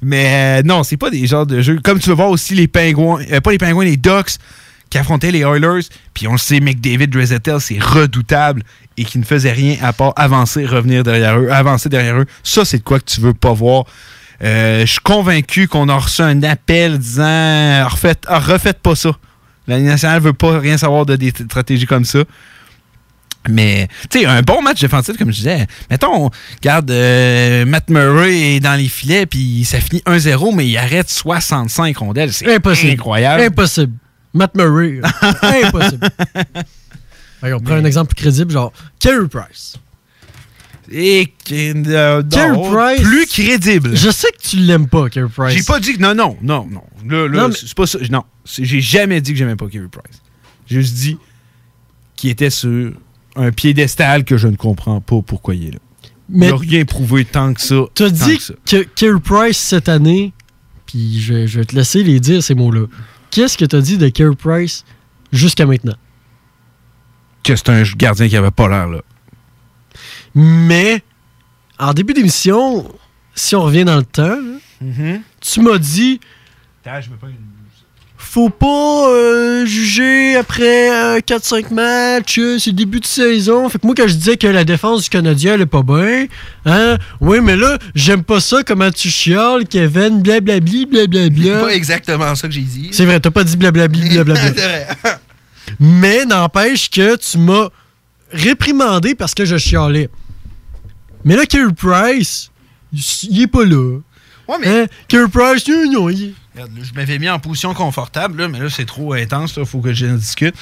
Mais 0.01 0.59
euh, 0.59 0.63
non, 0.63 0.83
c'est 0.83 0.97
pas 0.97 1.09
des 1.09 1.25
genres 1.27 1.45
de 1.45 1.61
jeux. 1.61 1.79
Comme 1.83 1.99
tu 1.99 2.09
veux 2.09 2.15
voir 2.15 2.29
aussi 2.29 2.55
les 2.55 2.67
pingouins, 2.67 3.21
euh, 3.31 3.41
pas 3.41 3.51
les 3.51 3.57
pingouins, 3.57 3.85
les 3.85 3.97
Ducks 3.97 4.37
qui 4.89 4.97
affrontaient 4.97 5.31
les 5.31 5.41
Oilers. 5.41 5.87
Puis 6.13 6.27
on 6.27 6.33
le 6.33 6.37
sait, 6.37 6.59
McDavid, 6.59 7.07
Dreisaitl, 7.07 7.59
c'est 7.59 7.81
redoutable 7.81 8.63
et 8.97 9.05
qui 9.05 9.19
ne 9.19 9.23
faisait 9.23 9.51
rien 9.51 9.77
à 9.81 9.93
part 9.93 10.13
avancer, 10.15 10.65
revenir 10.65 11.03
derrière 11.03 11.39
eux, 11.39 11.51
avancer 11.51 11.89
derrière 11.89 12.17
eux. 12.17 12.25
Ça, 12.43 12.65
c'est 12.65 12.79
de 12.79 12.83
quoi 12.83 12.99
que 12.99 13.05
tu 13.05 13.21
veux 13.21 13.33
pas 13.33 13.53
voir. 13.53 13.85
Euh, 14.41 14.81
je 14.81 14.91
suis 14.91 15.01
convaincu 15.01 15.67
qu'on 15.67 15.89
a 15.89 15.95
reçu 15.97 16.21
un 16.21 16.43
appel 16.43 16.97
disant 16.97 17.87
refaites, 17.87 18.25
refaites 18.27 18.79
pas 18.79 18.95
ça. 18.95 19.11
La 19.67 19.77
Ligue 19.77 19.87
nationale 19.87 20.21
veut 20.21 20.33
pas 20.33 20.59
rien 20.59 20.77
savoir 20.77 21.05
de 21.05 21.15
des 21.15 21.29
stratégies 21.29 21.85
comme 21.85 22.05
ça. 22.05 22.19
Mais, 23.47 23.87
tu 24.09 24.19
sais, 24.19 24.25
un 24.25 24.41
bon 24.41 24.61
match 24.61 24.81
défensif, 24.81 25.17
comme 25.17 25.31
je 25.31 25.37
disais. 25.37 25.65
Mettons, 25.89 26.29
regarde, 26.57 26.91
euh, 26.91 27.65
Matt 27.65 27.89
Murray 27.89 28.55
est 28.55 28.59
dans 28.59 28.75
les 28.75 28.89
filets, 28.89 29.25
puis 29.25 29.63
ça 29.65 29.79
finit 29.79 30.01
1-0, 30.05 30.53
mais 30.53 30.67
il 30.67 30.77
arrête 30.77 31.09
65 31.09 31.97
rondelles. 31.97 32.33
C'est 32.33 32.53
Impossible. 32.53 32.91
incroyable. 32.91 33.43
Impossible. 33.43 33.93
Matt 34.33 34.55
Murray. 34.55 34.99
Impossible. 35.65 36.09
On 37.43 37.59
prend 37.61 37.75
un 37.75 37.85
exemple 37.85 38.13
plus 38.13 38.21
crédible, 38.23 38.51
genre 38.51 38.73
Carey 38.99 39.27
Price. 39.29 39.75
Et 40.91 41.31
euh, 41.51 42.23
non, 42.35 42.71
Price. 42.71 43.01
plus 43.01 43.25
crédible. 43.27 43.95
Je 43.95 44.09
sais 44.09 44.27
que 44.31 44.41
tu 44.41 44.57
l'aimes 44.57 44.87
pas, 44.89 45.07
Carey 45.09 45.29
Price. 45.33 45.55
J'ai 45.55 45.63
pas 45.63 45.79
dit 45.79 45.95
que. 45.95 46.01
Non, 46.01 46.13
non, 46.15 46.35
non, 46.41 46.67
non. 46.69 46.83
Là, 47.07 47.27
là, 47.27 47.41
Non, 47.43 47.47
mais- 47.49 47.55
c'est 47.55 47.73
pas 47.75 47.87
ça. 47.87 47.99
Non. 48.09 48.23
J'ai 48.45 48.81
jamais 48.81 49.21
dit 49.21 49.31
que 49.31 49.37
j'aimais 49.37 49.55
pas 49.55 49.67
Carey 49.67 49.87
Price. 49.89 50.19
J'ai 50.67 50.81
juste 50.81 50.95
dit 50.95 51.17
qu'il 52.15 52.31
était 52.31 52.49
sur 52.49 52.91
un 53.39 53.51
piédestal 53.51 54.23
que 54.23 54.37
je 54.37 54.47
ne 54.47 54.55
comprends 54.55 55.01
pas 55.01 55.21
pourquoi 55.25 55.55
il 55.55 55.67
est 55.67 55.71
là. 55.71 55.79
Mais- 56.29 56.47
il 56.47 56.51
n'a 56.51 56.57
rien 56.57 56.85
prouvé 56.85 57.25
tant 57.25 57.53
que 57.53 57.61
ça. 57.61 57.75
T'as 57.95 58.09
tant 58.11 58.15
dit 58.27 58.37
que 58.65 58.83
Carey 58.83 59.19
Price 59.23 59.57
cette 59.57 59.89
année, 59.89 60.33
puis 60.85 61.19
je, 61.19 61.47
je 61.47 61.59
vais 61.59 61.65
te 61.65 61.75
laisser 61.75 62.03
les 62.03 62.19
dire 62.19 62.43
ces 62.43 62.53
mots-là. 62.55 62.85
Qu'est-ce 63.31 63.57
que 63.57 63.65
t'as 63.65 63.81
dit 63.81 63.97
de 63.97 64.09
Carey 64.09 64.35
Price 64.35 64.83
jusqu'à 65.31 65.65
maintenant? 65.65 65.95
que 67.41 67.55
c'est 67.55 67.69
un 67.69 67.81
gardien 67.97 68.27
qui 68.27 68.35
avait 68.37 68.51
pas 68.51 68.67
l'air 68.67 68.87
là. 68.87 69.01
Mais, 70.35 71.01
en 71.79 71.93
début 71.93 72.13
d'émission, 72.13 72.87
si 73.33 73.55
on 73.55 73.63
revient 73.63 73.85
dans 73.85 73.97
le 73.97 74.03
temps, 74.05 74.27
là, 74.27 74.59
Mm-hmm. 74.83 75.21
tu 75.41 75.59
m'as 75.61 75.77
dit 75.77 76.19
faut 78.31 78.49
pas 78.51 79.09
euh, 79.09 79.65
juger 79.65 80.35
après 80.35 80.91
euh, 80.91 81.19
4-5 81.19 81.73
matchs, 81.73 82.37
euh, 82.37 82.59
c'est 82.59 82.73
début 82.73 82.99
de 82.99 83.05
saison. 83.05 83.67
Fait 83.69 83.79
que 83.79 83.87
moi, 83.87 83.95
quand 83.97 84.07
je 84.07 84.13
disais 84.13 84.37
que 84.37 84.45
la 84.45 84.63
défense 84.63 85.03
du 85.03 85.09
Canadien 85.09 85.55
elle 85.55 85.61
est 85.61 85.65
pas 85.65 85.81
bien, 85.81 86.27
hein, 86.65 86.97
oui, 87.21 87.39
mais 87.41 87.55
là, 87.55 87.79
j'aime 87.95 88.23
pas 88.23 88.39
ça, 88.39 88.61
comment 88.63 88.91
tu 88.91 89.09
chiales, 89.09 89.65
Kevin, 89.67 90.21
blablabli, 90.21 90.85
blablabla. 90.85 91.59
pas 91.61 91.73
exactement 91.73 92.35
ça 92.35 92.47
que 92.47 92.53
j'ai 92.53 92.61
dit. 92.61 92.89
C'est 92.91 93.05
vrai, 93.05 93.19
t'as 93.19 93.31
pas 93.31 93.43
dit 93.43 93.57
blablabli, 93.57 94.09
blablabla. 94.13 94.53
C'est. 94.55 94.87
Mais 95.79 96.25
n'empêche 96.25 96.89
que 96.89 97.15
tu 97.15 97.37
m'as 97.39 97.69
réprimandé 98.31 99.15
parce 99.15 99.33
que 99.33 99.45
je 99.45 99.57
chialais. 99.57 100.09
Mais 101.25 101.35
là, 101.35 101.45
Carey 101.45 101.73
Price, 101.75 102.51
il 103.23 103.41
est 103.41 103.47
pas 103.47 103.65
là. 103.65 103.97
Ouais, 104.47 104.55
mais- 104.61 104.67
Hein? 104.67 104.85
Carey 105.07 105.27
Price, 105.31 105.67
non, 105.67 105.91
non, 105.91 106.09
il... 106.09 106.33
Je 106.83 106.93
m'avais 106.93 107.19
mis 107.19 107.29
en 107.29 107.39
position 107.39 107.73
confortable, 107.73 108.41
là, 108.41 108.47
mais 108.47 108.59
là, 108.59 108.69
c'est 108.69 108.85
trop 108.85 109.13
intense. 109.13 109.53
Il 109.57 109.65
faut 109.65 109.79
que 109.79 109.93
je 109.93 110.05
discute. 110.07 110.55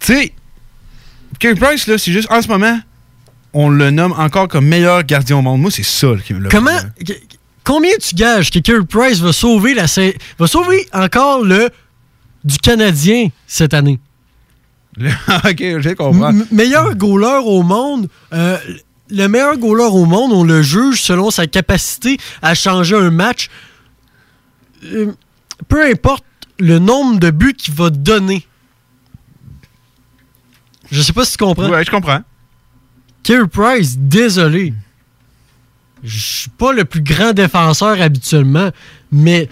Tu 0.00 0.06
sais, 0.14 0.32
Carey 1.38 1.54
Price, 1.56 1.86
là, 1.86 1.98
c'est 1.98 2.12
juste 2.12 2.30
en 2.30 2.40
ce 2.42 2.48
moment, 2.48 2.78
on 3.52 3.68
le 3.68 3.90
nomme 3.90 4.12
encore 4.12 4.48
comme 4.48 4.66
meilleur 4.66 5.02
gardien 5.04 5.36
au 5.38 5.42
monde. 5.42 5.60
Moi, 5.60 5.70
c'est 5.70 5.82
ça 5.82 6.08
qui 6.24 6.34
me 6.34 6.48
Comment... 6.48 6.78
Combien 7.64 7.90
tu 8.00 8.14
gages 8.14 8.50
que 8.50 8.60
Carey 8.60 8.86
Price 8.88 9.18
va 9.20 9.32
sauver 9.32 9.74
la 9.74 9.84
va 10.38 10.46
sauver 10.46 10.88
encore 10.92 11.42
le 11.44 11.68
du 12.44 12.56
Canadien 12.56 13.28
cette 13.46 13.74
année? 13.74 13.98
ok, 14.98 15.58
je 15.58 15.94
comprends. 15.94 16.30
M- 16.30 16.46
meilleur 16.50 16.94
goaler 16.94 17.40
au 17.44 17.62
monde. 17.62 18.08
euh, 18.32 18.56
le 19.10 19.26
meilleur 19.28 19.56
goaler 19.58 19.84
au 19.84 20.06
monde, 20.06 20.32
on 20.32 20.44
le 20.44 20.62
juge 20.62 21.02
selon 21.02 21.30
sa 21.30 21.46
capacité 21.46 22.16
à 22.40 22.54
changer 22.54 22.96
un 22.96 23.10
match. 23.10 23.48
Euh, 24.84 25.12
peu 25.68 25.84
importe 25.90 26.24
le 26.58 26.78
nombre 26.78 27.18
de 27.20 27.30
buts 27.30 27.54
qu'il 27.54 27.74
va 27.74 27.90
donner. 27.90 28.46
Je 30.90 31.02
sais 31.02 31.12
pas 31.12 31.24
si 31.24 31.36
tu 31.36 31.44
comprends. 31.44 31.68
Ouais, 31.68 31.84
je 31.84 31.90
comprends. 31.90 32.22
Carey 33.22 33.46
Price, 33.48 33.96
désolé. 33.98 34.72
Je 36.02 36.18
suis 36.18 36.50
pas 36.50 36.72
le 36.72 36.84
plus 36.84 37.02
grand 37.02 37.32
défenseur 37.32 38.00
habituellement, 38.00 38.70
mais 39.12 39.48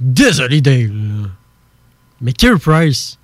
désolé 0.00 0.60
Dave. 0.60 0.90
là. 0.90 1.28
Mais 2.20 2.32
Carey 2.32 2.58
Price 2.58 3.18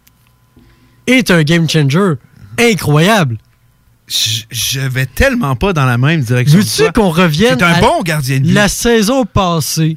est 1.06 1.30
un 1.30 1.42
game 1.42 1.68
changer 1.68 2.14
incroyable. 2.58 3.38
Je, 4.06 4.42
je 4.50 4.80
vais 4.80 5.06
tellement 5.06 5.54
pas 5.56 5.72
dans 5.72 5.84
la 5.84 5.98
même 5.98 6.20
direction. 6.22 6.58
Veux-tu 6.58 6.92
qu'on 6.92 7.10
revienne 7.10 7.56
C'est 7.58 7.64
un 7.64 7.72
à 7.74 7.80
bon 7.80 8.02
gardien 8.02 8.38
de 8.38 8.44
but. 8.44 8.52
La 8.52 8.68
saison 8.68 9.24
passée, 9.24 9.96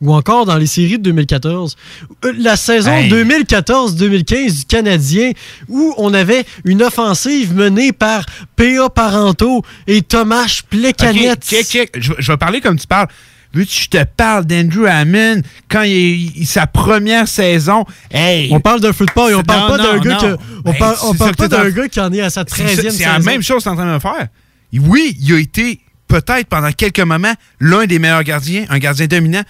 ou 0.00 0.14
encore 0.14 0.46
dans 0.46 0.56
les 0.56 0.66
séries 0.66 0.98
de 0.98 1.02
2014, 1.04 1.76
euh, 2.24 2.32
la 2.38 2.56
saison 2.56 2.92
Hey. 2.92 3.10
2014-2015 3.10 4.58
du 4.60 4.64
Canadien, 4.66 5.32
où 5.68 5.94
on 5.98 6.14
avait 6.14 6.44
une 6.64 6.82
offensive 6.82 7.54
menée 7.54 7.92
par 7.92 8.24
P.A. 8.56 8.88
Parento 8.90 9.62
et 9.86 10.02
Tomas 10.02 10.60
Plekanec. 10.70 11.32
Ok, 11.32 11.42
check, 11.48 11.66
check. 11.66 11.96
Je, 12.00 12.12
je 12.18 12.32
vais 12.32 12.36
parler 12.38 12.60
comme 12.60 12.78
tu 12.78 12.86
parles. 12.86 13.08
Je 13.54 13.88
te 13.88 14.04
parle 14.04 14.44
d'Andrew 14.44 14.84
Hammond 14.86 15.40
quand 15.70 15.82
il, 15.82 16.36
il- 16.36 16.46
sa 16.46 16.66
première 16.66 17.26
saison? 17.26 17.84
Hey! 18.10 18.50
On 18.52 18.60
parle 18.60 18.80
d'un 18.80 18.92
football 18.92 19.30
et 19.32 19.34
on 19.34 19.38
Non, 19.38 19.42
parle 19.44 19.70
pas 19.70 19.78
d'un 19.78 19.98
gars 19.98 20.10
non. 20.14 20.36
que- 20.36 20.42
on 20.66 20.72
parle, 20.74 20.96
on 21.02 21.14
pas 21.14 21.48
d'un 21.48 21.70
gars 21.70 21.88
qui 21.88 21.98
en 21.98 22.12
est 22.12 22.20
à 22.20 22.28
sa 22.30 22.44
C'est 22.46 22.62
13e 22.62 22.76
ça, 22.76 22.82
saison. 22.82 22.96
C'est 22.98 23.04
la 23.06 23.18
même 23.20 23.42
chose 23.42 23.58
que 23.58 23.62
tu 23.62 23.68
es 23.68 23.72
en 23.72 23.76
train 23.76 23.86
de 23.86 23.92
me 23.94 23.98
faire. 23.98 24.28
Oui, 24.74 25.16
il 25.20 25.32
a 25.34 25.38
été 25.38 25.80
peut-être 26.08 26.46
pendant 26.46 26.70
quelques 26.72 27.00
moments 27.00 27.32
l'un 27.58 27.86
des 27.86 27.98
meilleurs 27.98 28.22
gardiens, 28.22 28.66
un 28.68 28.78
gardien 28.78 29.06
dominant, 29.06 29.42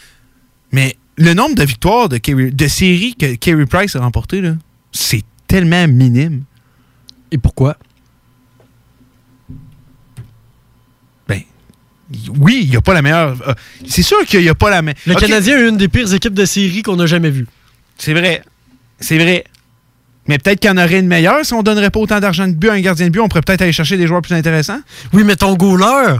mais 0.72 0.96
le 1.16 1.34
nombre 1.34 1.54
de 1.54 1.64
victoires 1.64 2.08
de, 2.08 2.68
séries 2.68 3.14
que 3.16 3.34
Carey 3.34 3.66
Price 3.66 3.96
a 3.96 4.00
remporté, 4.00 4.40
là, 4.40 4.54
c'est 4.92 5.22
tellement 5.46 5.86
minime. 5.88 6.44
Et 7.30 7.38
pourquoi? 7.38 7.76
Ben, 11.28 11.42
oui, 12.38 12.60
il 12.62 12.70
n'y 12.70 12.76
a 12.76 12.80
pas 12.80 12.94
la 12.94 13.02
meilleure. 13.02 13.36
euh, 13.48 13.54
c'est 13.86 14.02
sûr 14.02 14.24
qu'il 14.24 14.40
n'y 14.40 14.48
a 14.48 14.54
pas 14.54 14.70
la 14.70 14.82
meilleure. 14.82 15.00
Le 15.06 15.14
Canadien 15.14 15.58
est 15.58 15.68
une 15.68 15.76
des 15.76 15.88
pires 15.88 16.12
équipes 16.12 16.34
de 16.34 16.44
série 16.44 16.82
qu'on 16.82 16.98
a 17.00 17.06
jamais 17.06 17.30
vues. 17.30 17.48
C'est 17.98 18.14
vrai. 18.14 18.42
C'est 19.00 19.18
vrai. 19.18 19.44
Mais 20.28 20.38
peut-être 20.38 20.60
qu'il 20.60 20.70
y 20.70 20.72
en 20.72 20.76
aurait 20.76 21.00
une 21.00 21.08
meilleure 21.08 21.44
si 21.44 21.54
on 21.54 21.62
donnerait 21.62 21.90
pas 21.90 22.00
autant 22.00 22.20
d'argent 22.20 22.46
de 22.46 22.52
but 22.52 22.68
à 22.68 22.74
un 22.74 22.80
gardien 22.80 23.06
de 23.06 23.10
but. 23.10 23.20
On 23.20 23.28
pourrait 23.28 23.42
peut-être 23.42 23.62
aller 23.62 23.72
chercher 23.72 23.96
des 23.96 24.06
joueurs 24.06 24.22
plus 24.22 24.34
intéressants. 24.34 24.80
Oui, 25.12 25.24
mais 25.24 25.36
ton 25.36 25.54
goaler, 25.54 26.18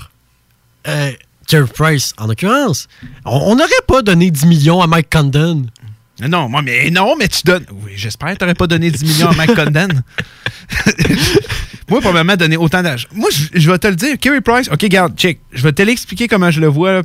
euh, 0.89 1.12
Carey 1.49 1.66
Price, 1.75 2.12
en 2.19 2.27
l'occurrence, 2.27 2.89
on 3.25 3.57
n'aurait 3.57 3.70
pas 3.87 4.03
donné 4.03 4.31
10 4.31 4.47
millions 4.47 4.83
à 4.83 4.87
Mike 4.87 5.09
Condon. 5.11 5.65
Non, 6.20 6.49
moi, 6.49 6.62
mais 6.62 6.91
non, 6.91 7.15
mais 7.19 7.29
tu 7.29 7.43
donnes. 7.45 7.65
Oui, 7.85 7.93
j'espère 7.97 8.31
que 8.31 8.35
tu 8.39 8.45
n'aurais 8.45 8.55
pas 8.55 8.66
donné 8.66 8.91
10 8.91 9.03
millions 9.05 9.29
à 9.31 9.35
Mike 9.35 9.55
Condon. 9.55 9.89
moi, 11.89 12.01
probablement 12.01 12.37
donner 12.37 12.57
autant 12.57 12.83
d'argent. 12.83 13.09
Moi, 13.15 13.31
je, 13.33 13.59
je 13.59 13.70
vais 13.70 13.79
te 13.79 13.87
le 13.87 13.97
dire. 13.97 14.19
Kerry 14.19 14.41
Price, 14.41 14.69
OK, 14.70 14.85
garde, 14.87 15.16
check. 15.16 15.41
Je 15.53 15.62
vais 15.62 15.73
te 15.73 15.83
l'expliquer 15.83 16.29
comment 16.29 16.51
je 16.51 16.61
le 16.61 16.66
vois. 16.66 16.93
Là, 16.93 17.03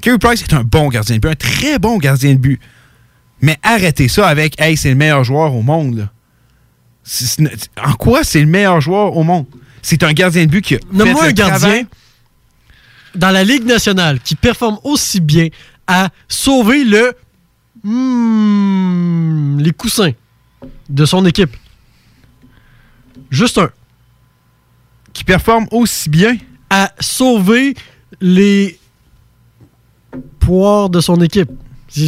Carey 0.00 0.18
Price 0.18 0.42
est 0.42 0.52
un 0.52 0.62
bon 0.62 0.88
gardien 0.88 1.16
de 1.16 1.20
but, 1.20 1.30
un 1.30 1.34
très 1.34 1.78
bon 1.78 1.98
gardien 1.98 2.34
de 2.34 2.38
but. 2.38 2.60
Mais 3.40 3.58
arrêtez 3.62 4.08
ça 4.08 4.28
avec 4.28 4.60
Hey, 4.60 4.76
c'est 4.76 4.90
le 4.90 4.94
meilleur 4.94 5.24
joueur 5.24 5.54
au 5.54 5.62
monde. 5.62 5.96
là. 5.96 6.10
En 7.84 7.92
quoi 7.94 8.22
c'est 8.22 8.40
le 8.40 8.46
meilleur 8.46 8.80
joueur 8.80 9.16
au 9.16 9.24
monde? 9.24 9.46
C'est 9.82 10.02
un 10.02 10.12
gardien 10.12 10.44
de 10.44 10.50
but 10.50 10.62
qui 10.62 10.76
a. 10.76 10.78
Nomme-moi 10.92 11.22
fait 11.22 11.26
un 11.26 11.28
le 11.28 11.34
gardien 11.34 11.58
travail. 11.58 11.86
Dans 13.16 13.30
la 13.30 13.44
Ligue 13.44 13.64
nationale 13.64 14.20
qui 14.20 14.34
performe 14.36 14.78
aussi 14.84 15.20
bien 15.20 15.48
à 15.86 16.10
sauver 16.28 16.84
le 16.84 17.12
hmm, 17.84 19.58
les 19.60 19.72
coussins 19.72 20.12
de 20.88 21.04
son 21.04 21.24
équipe. 21.26 21.56
Juste 23.30 23.58
un. 23.58 23.70
Qui 25.12 25.24
performe 25.24 25.66
aussi 25.70 26.08
bien 26.08 26.36
à 26.70 26.92
sauver 27.00 27.74
les 28.20 28.78
poires 30.40 30.88
de 30.90 31.00
son 31.00 31.20
équipe. 31.22 31.50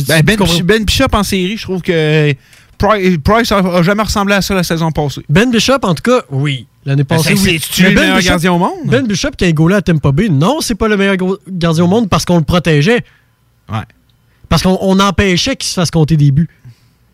Ben, 0.08 0.22
ben, 0.22 0.36
Bich- 0.36 0.62
Ben 0.62 0.84
Bishop 0.84 1.06
en 1.12 1.22
série, 1.22 1.56
je 1.56 1.62
trouve 1.62 1.80
que 1.82 2.34
Price, 2.78 3.18
Price 3.24 3.52
a, 3.52 3.58
a 3.58 3.82
jamais 3.82 4.02
ressemblé 4.04 4.34
à 4.34 4.42
ça 4.42 4.54
la 4.54 4.62
saison 4.62 4.90
passée. 4.92 5.22
Ben 5.28 5.50
Bishop, 5.50 5.78
en 5.82 5.94
tout 5.94 6.02
cas, 6.02 6.22
oui. 6.30 6.66
L'année 6.84 7.02
Ben, 7.04 7.16
passée, 7.16 7.36
c'est- 7.36 7.50
oui. 7.50 7.60
Mais 7.82 7.90
le 7.92 8.00
meilleur 8.00 8.20
gardien 8.20 8.52
au 8.52 8.58
monde? 8.58 8.72
Ben 8.86 9.06
Bishop 9.06 9.30
qui 9.36 9.44
a 9.44 9.52
gaulé 9.52 9.74
à 9.74 9.82
Tampa 9.82 10.12
Bay, 10.12 10.28
non, 10.28 10.60
c'est 10.60 10.74
pas 10.76 10.88
le 10.88 10.96
meilleur 10.96 11.16
gardien 11.48 11.84
au 11.84 11.88
monde 11.88 12.08
parce 12.08 12.24
qu'on 12.24 12.38
le 12.38 12.44
protégeait. 12.44 13.04
Ouais. 13.70 13.78
Parce 14.48 14.62
qu'on 14.62 14.78
on 14.80 14.98
empêchait 15.00 15.56
qu'il 15.56 15.68
se 15.68 15.74
fasse 15.74 15.90
compter 15.90 16.16
des 16.16 16.30
buts. 16.30 16.48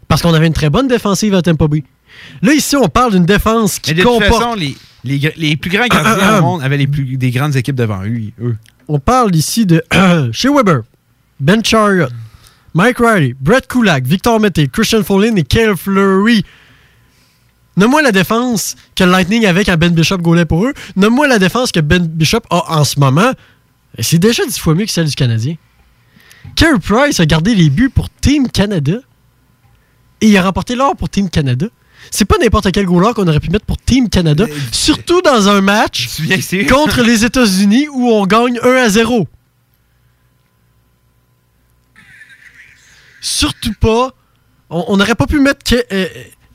Parce 0.07 0.23
qu'on 0.23 0.35
avait 0.35 0.47
une 0.47 0.53
très 0.53 0.71
bonne 0.71 0.87
défensive 0.87 1.35
à 1.35 1.43
Tampa 1.43 1.67
Bay. 1.67 1.83
Là, 2.43 2.53
ici, 2.53 2.77
on 2.77 2.89
parle 2.89 3.13
d'une 3.13 3.25
défense 3.25 3.81
qui 3.81 3.91
Mais 3.91 3.97
de 3.97 4.03
toute 4.03 4.13
comporte... 4.13 4.43
façon, 4.43 4.55
les, 4.55 4.77
les, 5.03 5.19
gr- 5.19 5.33
les 5.37 5.57
plus 5.57 5.71
grands 5.71 5.87
gardiens 5.89 6.39
au 6.39 6.43
monde 6.43 6.63
avaient 6.63 6.77
les 6.77 6.87
plus, 6.87 7.17
des 7.17 7.31
grandes 7.33 7.57
équipes 7.57 7.75
devant 7.75 8.03
eux. 8.05 8.31
eux. 8.41 8.57
On 8.87 9.01
parle 9.01 9.35
ici 9.35 9.67
de 9.67 9.83
chez 10.33 10.49
Weber, 10.49 10.83
Ben 11.41 11.65
Chariot, 11.65 12.07
Mike 12.75 12.99
Riley, 12.99 13.35
Brett 13.41 13.69
Kulak, 13.69 14.05
Victor 14.05 14.41
Mété, 14.41 14.67
Christian 14.69 15.05
Folin 15.05 15.37
et 15.37 15.45
Kyle 15.45 15.75
Fleury. 15.77 16.45
Nomme-moi 17.77 18.03
la 18.03 18.13
défense 18.13 18.77
que 18.95 19.05
le 19.05 19.11
Lightning 19.11 19.47
avait 19.47 19.65
quand 19.65 19.77
Ben 19.77 19.93
Bishop 19.93 20.19
gaulait 20.19 20.45
pour 20.45 20.65
eux. 20.67 20.75
Nomme-moi 20.97 21.29
la 21.29 21.39
défense 21.39 21.73
que 21.73 21.81
Ben 21.81 22.05
Bishop 22.07 22.43
a 22.51 22.79
en 22.79 22.85
ce 22.85 22.99
moment. 22.99 23.33
Et 23.97 24.03
C'est 24.03 24.19
déjà 24.19 24.45
dix 24.45 24.59
fois 24.59 24.75
mieux 24.75 24.85
que 24.85 24.91
celle 24.91 25.09
du 25.09 25.15
Canadien. 25.15 25.55
Carey 26.57 26.79
Price 26.81 27.21
a 27.21 27.27
gardé 27.27 27.55
les 27.55 27.71
buts 27.71 27.91
pour 27.91 28.11
Team 28.11 28.49
Canada. 28.49 28.99
Et 30.21 30.29
il 30.29 30.37
a 30.37 30.43
remporté 30.43 30.75
l'or 30.75 30.97
pour 30.97 31.09
Team 31.09 31.31
Canada. 31.31 31.67
C'est 32.11 32.25
pas 32.25 32.37
n'importe 32.39 32.71
quel 32.71 32.87
goaler 32.87 33.13
qu'on 33.15 33.27
aurait 33.27 33.41
pu 33.41 33.51
mettre 33.51 33.65
pour 33.65 33.79
Team 33.79 34.09
Canada, 34.09 34.47
surtout 34.73 35.23
dans 35.23 35.49
un 35.49 35.61
match 35.63 36.09
contre 36.69 37.03
les 37.03 37.25
États-Unis 37.25 37.89
où 37.89 38.11
on 38.11 38.27
gagne 38.27 38.59
1 38.63 38.69
à 38.69 38.89
0. 38.89 39.27
Surtout 43.25 43.73
pas. 43.81 44.11
On 44.69 44.97
n'aurait 44.99 45.15
pas 45.15 45.27
pu 45.27 45.41
mettre. 45.41 45.63
que- 45.65 45.83
euh, 45.93 46.07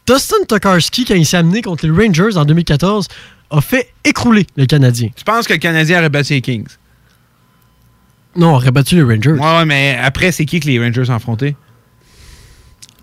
Dustin 0.05 0.35
Tokarski, 0.47 1.03
quand 1.05 1.15
il 1.15 1.25
s'est 1.25 1.37
amené 1.37 1.61
contre 1.63 1.87
les 1.87 1.91
Rangers 2.07 2.37
en 2.37 2.45
2014, 2.45 3.07
a 3.49 3.61
fait 3.61 3.91
écrouler 4.03 4.45
le 4.55 4.65
Canadien. 4.67 5.09
Tu 5.15 5.23
penses 5.23 5.47
que 5.47 5.53
le 5.53 5.59
Canadien 5.59 5.97
aurait 5.99 6.09
battu 6.09 6.33
les 6.33 6.41
Kings? 6.41 6.67
Non, 8.35 8.49
on 8.51 8.55
aurait 8.55 8.69
battu 8.71 8.95
les 8.95 9.01
Rangers. 9.03 9.31
Ouais, 9.31 9.57
ouais, 9.57 9.65
mais 9.65 9.97
après, 10.01 10.31
c'est 10.31 10.45
qui 10.45 10.59
que 10.59 10.67
les 10.67 10.79
Rangers 10.79 11.09
ont 11.09 11.15
affronté? 11.15 11.55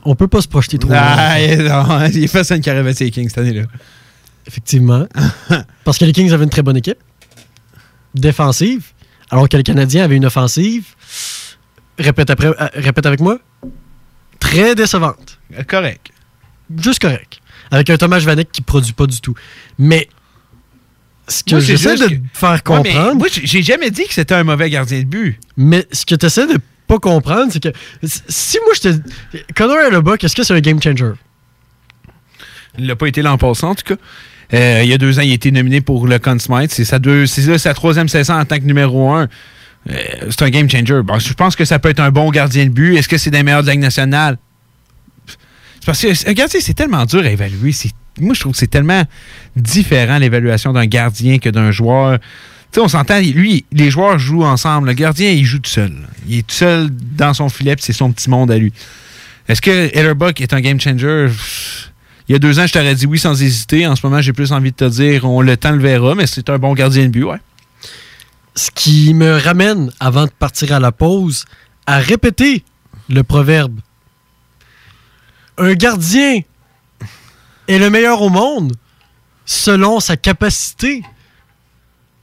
On 0.04 0.14
peut 0.14 0.28
pas 0.28 0.40
se 0.42 0.48
projeter 0.48 0.78
trop. 0.78 0.92
Ah, 0.94 1.36
loin. 1.40 1.56
non, 2.00 2.06
il 2.14 2.22
est 2.24 2.32
personne 2.32 2.60
qui 2.60 2.70
aurait 2.70 2.84
battu 2.84 3.02
les 3.04 3.10
Kings 3.10 3.28
cette 3.28 3.38
année-là. 3.38 3.64
Effectivement. 4.46 5.06
Parce 5.84 5.98
que 5.98 6.04
les 6.04 6.12
Kings 6.12 6.30
avaient 6.32 6.44
une 6.44 6.50
très 6.50 6.62
bonne 6.62 6.76
équipe. 6.76 6.98
Défensive. 8.14 8.84
Alors 9.30 9.48
que 9.48 9.56
le 9.56 9.64
Canadien 9.64 10.04
avait 10.04 10.16
une 10.16 10.26
offensive. 10.26 10.84
Répète, 11.98 12.30
après, 12.30 12.48
euh, 12.48 12.68
répète 12.74 13.06
avec 13.06 13.20
moi. 13.20 13.38
Très 14.38 14.74
décevante. 14.74 15.38
Correct. 15.68 16.08
Juste 16.82 17.00
correct. 17.00 17.40
Avec 17.70 17.88
un 17.90 17.96
Thomas 17.96 18.18
Vanek 18.18 18.52
qui 18.52 18.60
produit 18.62 18.92
pas 18.92 19.06
du 19.06 19.20
tout. 19.20 19.34
Mais 19.78 20.08
ce 21.28 21.42
que 21.42 21.58
j'essaie 21.58 21.96
de 21.96 22.06
que- 22.06 22.14
faire 22.32 22.52
Ouais, 22.52 22.60
comprendre. 22.62 23.14
moi, 23.16 23.26
j'ai 23.30 23.62
jamais 23.62 23.90
dit 23.90 24.04
que 24.06 24.12
c'était 24.14 24.34
un 24.34 24.44
mauvais 24.44 24.68
gardien 24.70 25.00
de 25.00 25.04
but. 25.04 25.40
Mais 25.56 25.86
ce 25.90 26.04
que 26.06 26.14
tu 26.14 26.26
essaies 26.26 26.46
de 26.46 26.58
pas 26.86 26.98
comprendre, 26.98 27.50
c'est 27.52 27.62
que 27.62 27.70
si 28.04 28.58
moi 28.64 28.72
je 28.76 28.80
te. 28.80 29.52
Connor 29.54 29.78
Hellebuck, 29.78 30.22
est-ce 30.22 30.36
que 30.36 30.42
c'est 30.44 30.54
un 30.54 30.60
game 30.60 30.80
changer? 30.80 31.12
Il 32.78 32.86
n'a 32.86 32.94
pas 32.96 33.06
été 33.08 33.22
l'an 33.22 33.38
passé, 33.38 33.64
en 33.64 33.74
tout 33.74 33.84
cas. 33.84 34.00
Euh, 34.54 34.82
il 34.84 34.88
y 34.88 34.92
a 34.92 34.98
deux 34.98 35.18
ans, 35.18 35.22
il 35.22 35.30
a 35.32 35.34
été 35.34 35.50
nominé 35.50 35.80
pour 35.80 36.06
le 36.06 36.18
Conn 36.20 36.38
Smythe. 36.38 36.70
C'est 36.70 36.84
sa, 36.84 36.98
deux- 37.00 37.26
sa 37.26 37.74
troisième 37.74 38.08
saison 38.08 38.34
en 38.34 38.44
tant 38.44 38.58
que 38.58 38.64
numéro 38.64 39.10
un. 39.12 39.28
Euh, 39.90 39.94
c'est 40.30 40.42
un 40.42 40.50
game 40.50 40.68
changer. 40.68 41.02
Bon, 41.02 41.18
je 41.18 41.32
pense 41.34 41.56
que 41.56 41.64
ça 41.64 41.78
peut 41.78 41.90
être 41.90 42.00
un 42.00 42.10
bon 42.10 42.30
gardien 42.30 42.64
de 42.64 42.70
but. 42.70 42.96
Est-ce 42.96 43.08
que 43.08 43.18
c'est 43.18 43.30
des 43.30 43.42
meilleurs 43.42 43.62
de 43.62 43.68
la 43.68 43.74
Ligue 43.74 44.38
parce 45.86 46.02
que 46.02 46.28
un 46.28 46.32
gardien, 46.32 46.60
c'est 46.60 46.74
tellement 46.74 47.04
dur 47.04 47.20
à 47.20 47.30
évaluer. 47.30 47.72
Moi, 48.20 48.34
je 48.34 48.40
trouve 48.40 48.52
que 48.52 48.58
c'est 48.58 48.66
tellement 48.66 49.04
différent 49.54 50.18
l'évaluation 50.18 50.72
d'un 50.72 50.86
gardien 50.86 51.38
que 51.38 51.48
d'un 51.48 51.70
joueur. 51.70 52.18
Tu 52.18 52.26
sais, 52.72 52.80
on 52.80 52.88
s'entend, 52.88 53.20
lui, 53.20 53.64
les 53.70 53.90
joueurs 53.90 54.18
jouent 54.18 54.44
ensemble. 54.44 54.88
Le 54.88 54.94
gardien, 54.94 55.30
il 55.30 55.44
joue 55.44 55.60
tout 55.60 55.70
seul. 55.70 55.92
Il 56.28 56.38
est 56.38 56.46
tout 56.46 56.56
seul 56.56 56.90
dans 56.90 57.32
son 57.34 57.48
filet, 57.48 57.76
c'est 57.78 57.92
son 57.92 58.10
petit 58.10 58.28
monde 58.28 58.50
à 58.50 58.58
lui. 58.58 58.72
Est-ce 59.48 59.62
que 59.62 59.96
Hellerbuck 59.96 60.40
est 60.40 60.52
un 60.52 60.60
game 60.60 60.80
changer? 60.80 61.28
Il 62.28 62.32
y 62.32 62.34
a 62.34 62.40
deux 62.40 62.58
ans, 62.58 62.66
je 62.66 62.72
t'aurais 62.72 62.96
dit 62.96 63.06
oui 63.06 63.20
sans 63.20 63.40
hésiter. 63.40 63.86
En 63.86 63.94
ce 63.94 64.04
moment, 64.04 64.20
j'ai 64.20 64.32
plus 64.32 64.50
envie 64.50 64.72
de 64.72 64.76
te 64.76 64.88
dire 64.88 65.24
on 65.24 65.40
le 65.40 65.56
temps 65.56 65.70
le 65.70 65.78
verra, 65.78 66.16
mais 66.16 66.26
c'est 66.26 66.50
un 66.50 66.58
bon 66.58 66.74
gardien 66.74 67.04
de 67.04 67.10
but, 67.10 67.22
ouais. 67.22 67.38
Ce 68.56 68.70
qui 68.70 69.14
me 69.14 69.38
ramène, 69.38 69.92
avant 70.00 70.24
de 70.24 70.30
partir 70.30 70.72
à 70.72 70.80
la 70.80 70.90
pause, 70.90 71.44
à 71.86 71.98
répéter 71.98 72.64
le 73.08 73.22
proverbe. 73.22 73.80
Un 75.58 75.74
gardien 75.74 76.40
est 77.68 77.78
le 77.78 77.90
meilleur 77.90 78.22
au 78.22 78.28
monde 78.28 78.72
selon 79.44 80.00
sa 80.00 80.16
capacité 80.16 81.02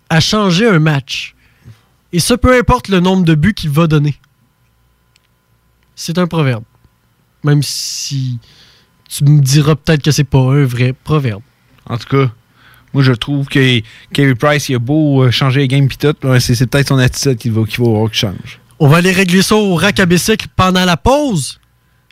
à 0.09 0.19
changer 0.19 0.67
un 0.67 0.79
match. 0.79 1.35
Et 2.11 2.19
ça, 2.19 2.37
peu 2.37 2.57
importe 2.57 2.89
le 2.89 2.99
nombre 2.99 3.23
de 3.23 3.33
buts 3.33 3.53
qu'il 3.53 3.71
va 3.71 3.87
donner. 3.87 4.19
C'est 5.95 6.17
un 6.17 6.27
proverbe. 6.27 6.63
Même 7.43 7.63
si 7.63 8.39
tu 9.09 9.23
me 9.23 9.41
diras 9.41 9.75
peut-être 9.75 10.01
que 10.01 10.11
c'est 10.11 10.23
pas 10.23 10.39
un 10.39 10.65
vrai 10.65 10.93
proverbe. 10.93 11.41
En 11.85 11.97
tout 11.97 12.07
cas, 12.07 12.31
moi, 12.93 13.03
je 13.03 13.11
trouve 13.13 13.47
que 13.47 13.81
Kerry 14.13 14.35
Price, 14.35 14.69
il 14.69 14.75
a 14.75 14.79
beau 14.79 15.23
euh, 15.23 15.31
changer 15.31 15.61
les 15.61 15.67
games 15.67 15.87
pis 15.87 15.97
tout, 15.97 16.13
c'est 16.39 16.67
peut-être 16.67 16.89
son 16.89 16.99
attitude 16.99 17.37
qu'il 17.37 17.51
va, 17.51 17.63
qu'il 17.65 17.83
va 17.83 17.89
avoir 17.89 18.11
qui 18.11 18.19
change. 18.19 18.59
On 18.79 18.87
va 18.87 18.97
aller 18.97 19.11
régler 19.11 19.41
ça 19.41 19.55
au 19.55 19.75
rack 19.75 19.99
à 19.99 20.05
pendant 20.55 20.85
la 20.85 20.97
pause. 20.97 21.59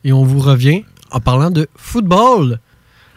Et 0.03 0.11
on 0.11 0.23
vous 0.23 0.39
revient 0.39 0.83
en 1.11 1.19
parlant 1.19 1.51
de 1.51 1.67
football 1.75 2.59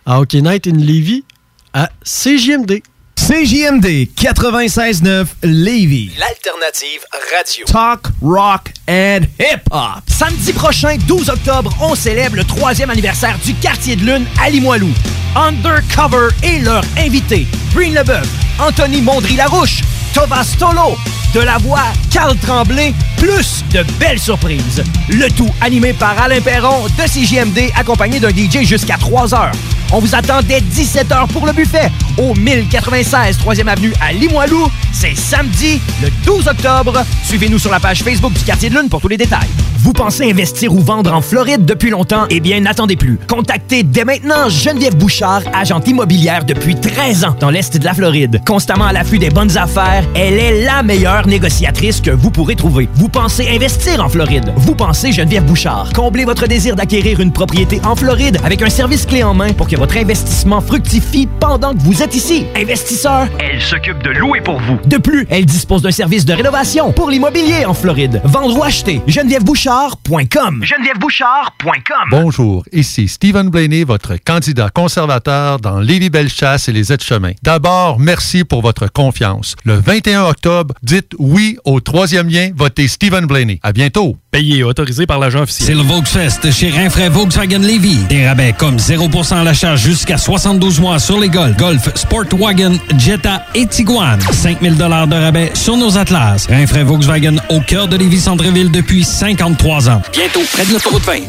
à 0.05 0.21
Hockey 0.21 0.43
Night 0.43 0.67
in 0.67 0.77
Levy 0.77 1.25
à 1.73 1.91
CJMD. 2.05 2.83
CJMD 3.17 4.09
96.9 4.17 5.27
Lévis. 5.45 6.11
L'alternative 6.19 7.01
radio. 7.35 7.65
Talk, 7.65 8.09
rock 8.21 8.73
and 8.89 9.23
hip-hop. 9.39 10.03
Samedi 10.09 10.53
prochain, 10.53 10.97
12 11.07 11.31
octobre, 11.31 11.75
on 11.81 11.95
célèbre 11.95 12.37
le 12.37 12.45
troisième 12.45 12.91
anniversaire 12.91 13.39
du 13.45 13.55
Quartier 13.55 13.97
de 13.97 14.05
Lune 14.05 14.27
à 14.43 14.51
Limoilou. 14.51 14.91
Undercover 15.37 16.29
et 16.43 16.59
leur 16.61 16.85
invité, 16.99 17.47
Breen 17.73 17.95
Leboeuf, 17.95 18.29
Anthony 18.59 19.01
Mondry-Larouche, 19.01 19.81
Thomas 20.15 20.55
Tolo, 20.59 20.97
de 21.35 21.41
la 21.41 21.59
voix 21.59 21.83
Carl 22.11 22.37
Tremblay, 22.37 22.95
plus 23.17 23.65
de 23.73 23.83
belles 23.99 24.21
surprises. 24.21 24.83
Le 25.09 25.29
tout 25.31 25.51
animé 25.61 25.93
par 25.93 26.17
Alain 26.23 26.41
Perron 26.41 26.87
de 26.87 27.03
CJMD, 27.03 27.73
accompagné 27.77 28.21
d'un 28.21 28.31
DJ 28.31 28.63
jusqu'à 28.63 28.97
3 28.97 29.35
heures. 29.35 29.53
On 29.93 29.99
vous 29.99 30.15
attend 30.15 30.41
dès 30.43 30.61
17h 30.61 31.29
pour 31.29 31.47
le 31.47 31.53
buffet 31.53 31.91
au 32.17 32.35
1096 32.35 33.39
3e 33.39 33.67
Avenue 33.67 33.93
à 34.01 34.13
Limoilou. 34.13 34.71
C'est 34.93 35.17
samedi, 35.17 35.81
le 36.03 36.09
12 36.25 36.49
octobre. 36.49 37.05
Suivez-nous 37.25 37.59
sur 37.59 37.71
la 37.71 37.81
page 37.81 38.03
Facebook 38.03 38.33
du 38.33 38.45
Quartier 38.45 38.71
de 38.71 38.75
Lune 38.79 38.89
pour 38.89 39.01
tous 39.01 39.09
les 39.09 39.17
détails. 39.17 39.49
Vous 39.79 39.93
pensez 39.93 40.31
investir 40.31 40.73
ou 40.73 40.81
vendre 40.81 41.13
en 41.13 41.21
Floride 41.21 41.65
depuis 41.65 41.91
longtemps? 41.91 42.25
Eh 42.31 42.41
bien, 42.41 42.59
n'attendez 42.61 42.97
plus. 42.97 43.19
Contactez 43.29 43.83
dès 43.83 44.05
maintenant 44.05 44.49
Geneviève 44.49 44.97
Bouchard, 44.97 45.43
agente 45.53 45.87
immobilière 45.87 46.45
depuis 46.45 46.75
13 46.75 47.25
ans 47.25 47.37
dans 47.39 47.51
l'Est 47.51 47.77
de 47.77 47.85
la 47.85 47.93
Floride. 47.93 48.41
Constamment 48.47 48.87
à 48.87 48.93
l'affût 48.93 49.19
des 49.19 49.29
bonnes 49.31 49.57
affaires, 49.59 50.04
elle 50.15 50.35
est 50.39 50.65
la 50.65 50.83
meilleure 50.83 51.27
négociatrice 51.27 52.01
que 52.01 52.11
vous 52.11 52.31
pourrez 52.31 52.57
trouver. 52.57 52.89
Vous 52.95 53.09
pensez 53.09 53.49
investir 53.49 54.03
en 54.05 54.09
Floride? 54.09 54.53
Vous 54.57 54.75
pensez 54.75 55.13
Geneviève 55.13 55.45
Bouchard? 55.45 55.91
Comblez 55.95 56.25
votre 56.25 56.47
désir 56.47 56.77
d'acquérir 56.77 57.21
une 57.21 57.33
propriété 57.33 57.81
en 57.85 57.97
Floride 57.97 58.39
avec 58.45 58.63
un 58.63 58.71
service 58.71 59.07
clé 59.07 59.23
en 59.23 59.35
main 59.35 59.53
pour 59.53 59.69
que 59.69 59.77
votre 59.77 59.97
investissement 59.97 60.61
fructifie 60.61 61.29
pendant 61.41 61.73
que 61.75 61.81
vous 61.81 62.03
êtes 62.03 62.15
ici. 62.15 62.47
Investisseur, 62.57 63.29
Elle 63.39 63.61
s'occupe 63.61 64.03
de 64.03 64.11
louer 64.11 64.41
pour 64.41 64.61
vous. 64.61 64.79
de 64.87 64.97
plus, 64.99 65.27
elle 65.31 65.47
dispose 65.47 65.83
d'un 65.83 65.91
service 65.91 66.25
de 66.25 66.33
rénovation 66.33 66.93
pour 66.93 67.11
l'immobilier 67.11 67.65
en 67.65 67.75
Floride. 67.75 68.21
Vendre 68.25 68.57
ou 68.59 68.63
acheter, 68.63 69.01
genevièvebouchard.com. 69.07 70.65
GenevièveBouchard.com. 70.65 72.09
Bonjour, 72.11 72.65
ici 72.73 73.09
Stephen 73.09 73.49
Blaney, 73.49 73.85
votre 73.85 74.17
candidat 74.17 74.71
conservateur 74.71 75.59
dans 75.61 75.81
Lévis-Bellechasse 75.81 76.69
et 76.69 76.73
les 76.73 76.93
aides-chemins. 76.93 77.33
D'abord, 77.43 77.99
merci 77.99 78.45
pour 78.45 78.63
votre 78.63 78.91
confiance. 78.91 79.57
Le 79.65 79.77
21 79.95 80.25
octobre, 80.25 80.75
dites 80.83 81.13
oui 81.21 81.57
au 81.65 81.79
troisième 81.79 82.29
lien, 82.29 82.51
votez 82.57 82.89
Stephen 82.89 83.27
Blaney. 83.27 83.61
À 83.63 83.73
bientôt. 83.73 84.17
Payé 84.33 84.59
et 84.59 84.63
autorisé 84.65 85.07
par 85.07 85.21
l'agent 85.21 85.43
officiel. 85.43 85.69
C'est 85.69 85.75
le 85.75 85.89
Volksfest 85.89 86.51
chez 86.51 86.71
Rinfraie 86.71 87.09
Volkswagen 87.09 87.61
Levy. 87.61 87.99
Des 88.09 88.27
rabais 88.27 88.53
comme 88.59 88.77
0% 88.77 89.37
à 89.37 89.45
l'achat 89.45 89.77
jusqu'à 89.77 90.19
72 90.19 90.81
mois 90.81 90.99
sur 90.99 91.21
les 91.21 91.29
Golf, 91.29 91.57
Golf, 91.57 91.95
Sportwagen, 91.95 92.73
Jetta 92.99 93.47
et 93.55 93.67
Tiguan. 93.67 94.19
5000 94.33 94.77
de 94.77 94.83
rabais 94.83 95.53
sur 95.55 95.77
nos 95.77 95.97
Atlas. 95.97 96.49
Rinfraie 96.49 96.83
Volkswagen 96.83 97.37
au 97.49 97.61
cœur 97.61 97.87
de 97.87 97.97
Lévis 97.97 98.23
Centreville 98.23 98.73
depuis 98.73 99.05
53 99.05 99.91
ans. 99.91 100.03
Bientôt 100.13 100.43
près 100.53 100.67
de 100.67 100.73
l'autoroute 100.73 101.05
20. 101.05 101.21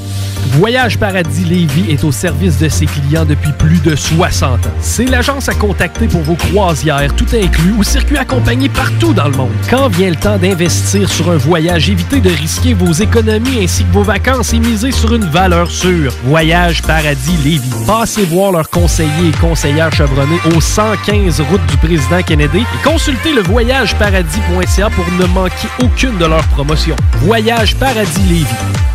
Voyage 0.53 0.97
Paradis 0.97 1.43
Lévis 1.43 1.91
est 1.91 2.03
au 2.03 2.11
service 2.11 2.59
de 2.59 2.69
ses 2.69 2.85
clients 2.85 3.25
depuis 3.25 3.51
plus 3.51 3.79
de 3.79 3.95
60 3.95 4.65
ans. 4.65 4.69
C'est 4.79 5.05
l'agence 5.05 5.49
à 5.49 5.53
contacter 5.53 6.07
pour 6.07 6.21
vos 6.21 6.35
croisières, 6.35 7.13
tout 7.15 7.25
inclus, 7.33 7.73
ou 7.77 7.83
circuits 7.83 8.17
accompagnés 8.17 8.54
partout 8.73 9.13
dans 9.13 9.27
le 9.27 9.35
monde. 9.35 9.51
Quand 9.69 9.89
vient 9.89 10.09
le 10.09 10.15
temps 10.15 10.37
d'investir 10.37 11.09
sur 11.09 11.29
un 11.29 11.37
voyage, 11.37 11.89
évitez 11.89 12.19
de 12.19 12.29
risquer 12.29 12.73
vos 12.73 12.91
économies 12.91 13.63
ainsi 13.63 13.83
que 13.83 13.91
vos 13.91 14.03
vacances 14.03 14.53
et 14.53 14.59
misez 14.59 14.91
sur 14.91 15.13
une 15.13 15.25
valeur 15.25 15.69
sûre. 15.69 16.13
Voyage 16.23 16.81
Paradis 16.81 17.37
Lévis. 17.43 17.85
Passez 17.85 18.23
voir 18.23 18.51
leurs 18.51 18.69
conseillers 18.69 19.29
et 19.29 19.37
conseillères 19.39 19.93
chevronnés 19.93 20.39
au 20.55 20.61
115 20.61 21.41
route 21.41 21.65
du 21.67 21.77
président 21.77 22.21
Kennedy 22.21 22.59
et 22.59 22.83
consultez 22.83 23.33
le 23.33 23.41
voyageparadis.ca 23.41 24.89
pour 24.89 25.05
ne 25.19 25.25
manquer 25.27 25.67
aucune 25.83 26.17
de 26.17 26.25
leurs 26.25 26.47
promotions. 26.47 26.95
Voyage 27.21 27.75
Paradis 27.75 28.21
Lévis. 28.29 28.94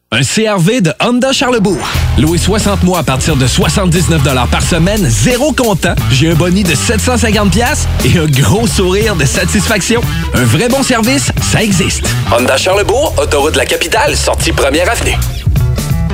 Un 0.13 0.23
CRV 0.23 0.81
de 0.81 0.93
Honda 0.99 1.31
Charlebourg. 1.31 1.79
Loué 2.17 2.37
60 2.37 2.83
mois 2.83 2.99
à 2.99 3.03
partir 3.03 3.37
de 3.37 3.47
79 3.47 4.21
par 4.51 4.61
semaine, 4.61 5.09
zéro 5.09 5.53
comptant. 5.53 5.95
J'ai 6.11 6.31
un 6.31 6.35
boni 6.35 6.63
de 6.63 6.75
750 6.75 7.49
pièces 7.49 7.87
et 8.03 8.19
un 8.19 8.25
gros 8.25 8.67
sourire 8.67 9.15
de 9.15 9.23
satisfaction. 9.23 10.01
Un 10.33 10.43
vrai 10.43 10.67
bon 10.67 10.83
service, 10.83 11.31
ça 11.41 11.63
existe. 11.63 12.03
Honda 12.29 12.57
Charlebourg, 12.57 13.15
autoroute 13.17 13.53
de 13.53 13.59
la 13.59 13.65
capitale, 13.65 14.17
sortie 14.17 14.51
première 14.51 14.91
avenue. 14.91 15.15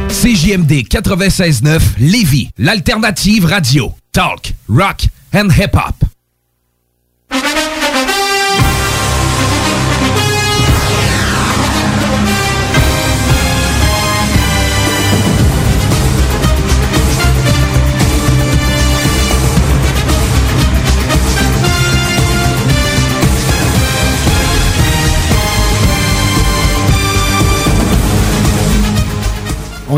CJMD 0.10 0.84
96.9 0.88 1.80
Lévis, 1.98 2.50
l'alternative 2.60 3.46
radio. 3.46 3.92
Talk, 4.12 4.54
rock 4.70 5.08
and 5.34 5.50
hip-hop. 5.50 5.96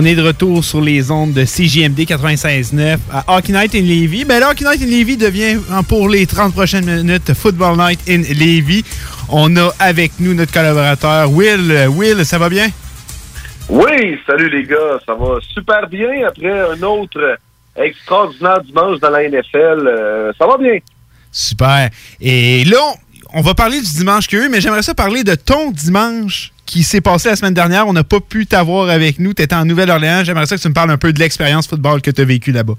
On 0.02 0.06
est 0.06 0.16
de 0.16 0.22
retour 0.22 0.64
sur 0.64 0.80
les 0.80 1.12
ondes 1.12 1.34
de 1.34 1.44
CJMD 1.44 2.00
96.9 2.08 3.00
à 3.12 3.36
Hockey 3.36 3.52
Night 3.52 3.76
in 3.76 3.82
Levy. 3.82 4.24
Ben 4.24 4.40
là, 4.40 4.52
Hockey 4.52 4.64
Night 4.64 4.82
in 4.82 4.86
Levy 4.86 5.18
devient 5.18 5.60
hein, 5.70 5.84
pour 5.84 6.08
les 6.08 6.26
30 6.26 6.54
prochaines 6.54 6.86
minutes 6.86 7.34
Football 7.34 7.76
Night 7.76 8.00
in 8.08 8.22
Levy. 8.22 8.86
On 9.28 9.54
a 9.58 9.70
avec 9.78 10.14
nous 10.22 10.34
notre 10.34 10.54
collaborateur 10.54 11.30
Will. 11.30 11.90
Will, 11.90 12.24
ça 12.24 12.38
va 12.38 12.48
bien? 12.48 12.70
Oui, 13.68 14.18
salut 14.26 14.50
les 14.50 14.64
gars, 14.64 15.02
ça 15.06 15.16
va 15.16 15.36
super 15.54 15.86
bien 15.90 16.26
après 16.26 16.62
un 16.62 16.82
autre 16.82 17.38
extraordinaire 17.76 18.62
dimanche 18.62 19.02
dans 19.02 19.10
la 19.10 19.28
NFL. 19.28 19.86
euh, 19.86 20.32
ça 20.40 20.48
va 20.48 20.58
bien. 20.58 20.78
Super. 21.30 21.90
Et 22.22 22.64
là, 22.64 22.78
on, 22.82 23.09
on 23.34 23.42
va 23.42 23.54
parler 23.54 23.80
du 23.80 23.92
dimanche 23.98 24.28
qu'il 24.28 24.40
eu, 24.40 24.50
mais 24.50 24.62
j'aimerais 24.62 24.82
ça 24.82 24.96
parler 24.96 25.24
de 25.24 25.36
ton 25.36 25.72
dimanche 25.72 26.52
qui 26.66 26.84
s'est 26.84 27.02
passé 27.02 27.30
la 27.30 27.36
semaine 27.36 27.54
dernière. 27.54 27.88
On 27.88 27.94
n'a 27.94 28.04
pas 28.04 28.20
pu 28.20 28.46
t'avoir 28.46 28.90
avec 28.90 29.20
nous. 29.20 29.34
Tu 29.34 29.42
étais 29.42 29.56
en 29.56 29.66
Nouvelle-Orléans. 29.66 30.24
J'aimerais 30.24 30.46
ça 30.46 30.56
que 30.56 30.62
tu 30.62 30.70
me 30.70 30.74
parles 30.74 30.92
un 30.92 30.98
peu 30.98 31.14
de 31.14 31.20
l'expérience 31.20 31.68
football 31.68 32.02
que 32.02 32.12
tu 32.12 32.22
as 32.22 32.26
vécue 32.26 32.52
là-bas. 32.52 32.76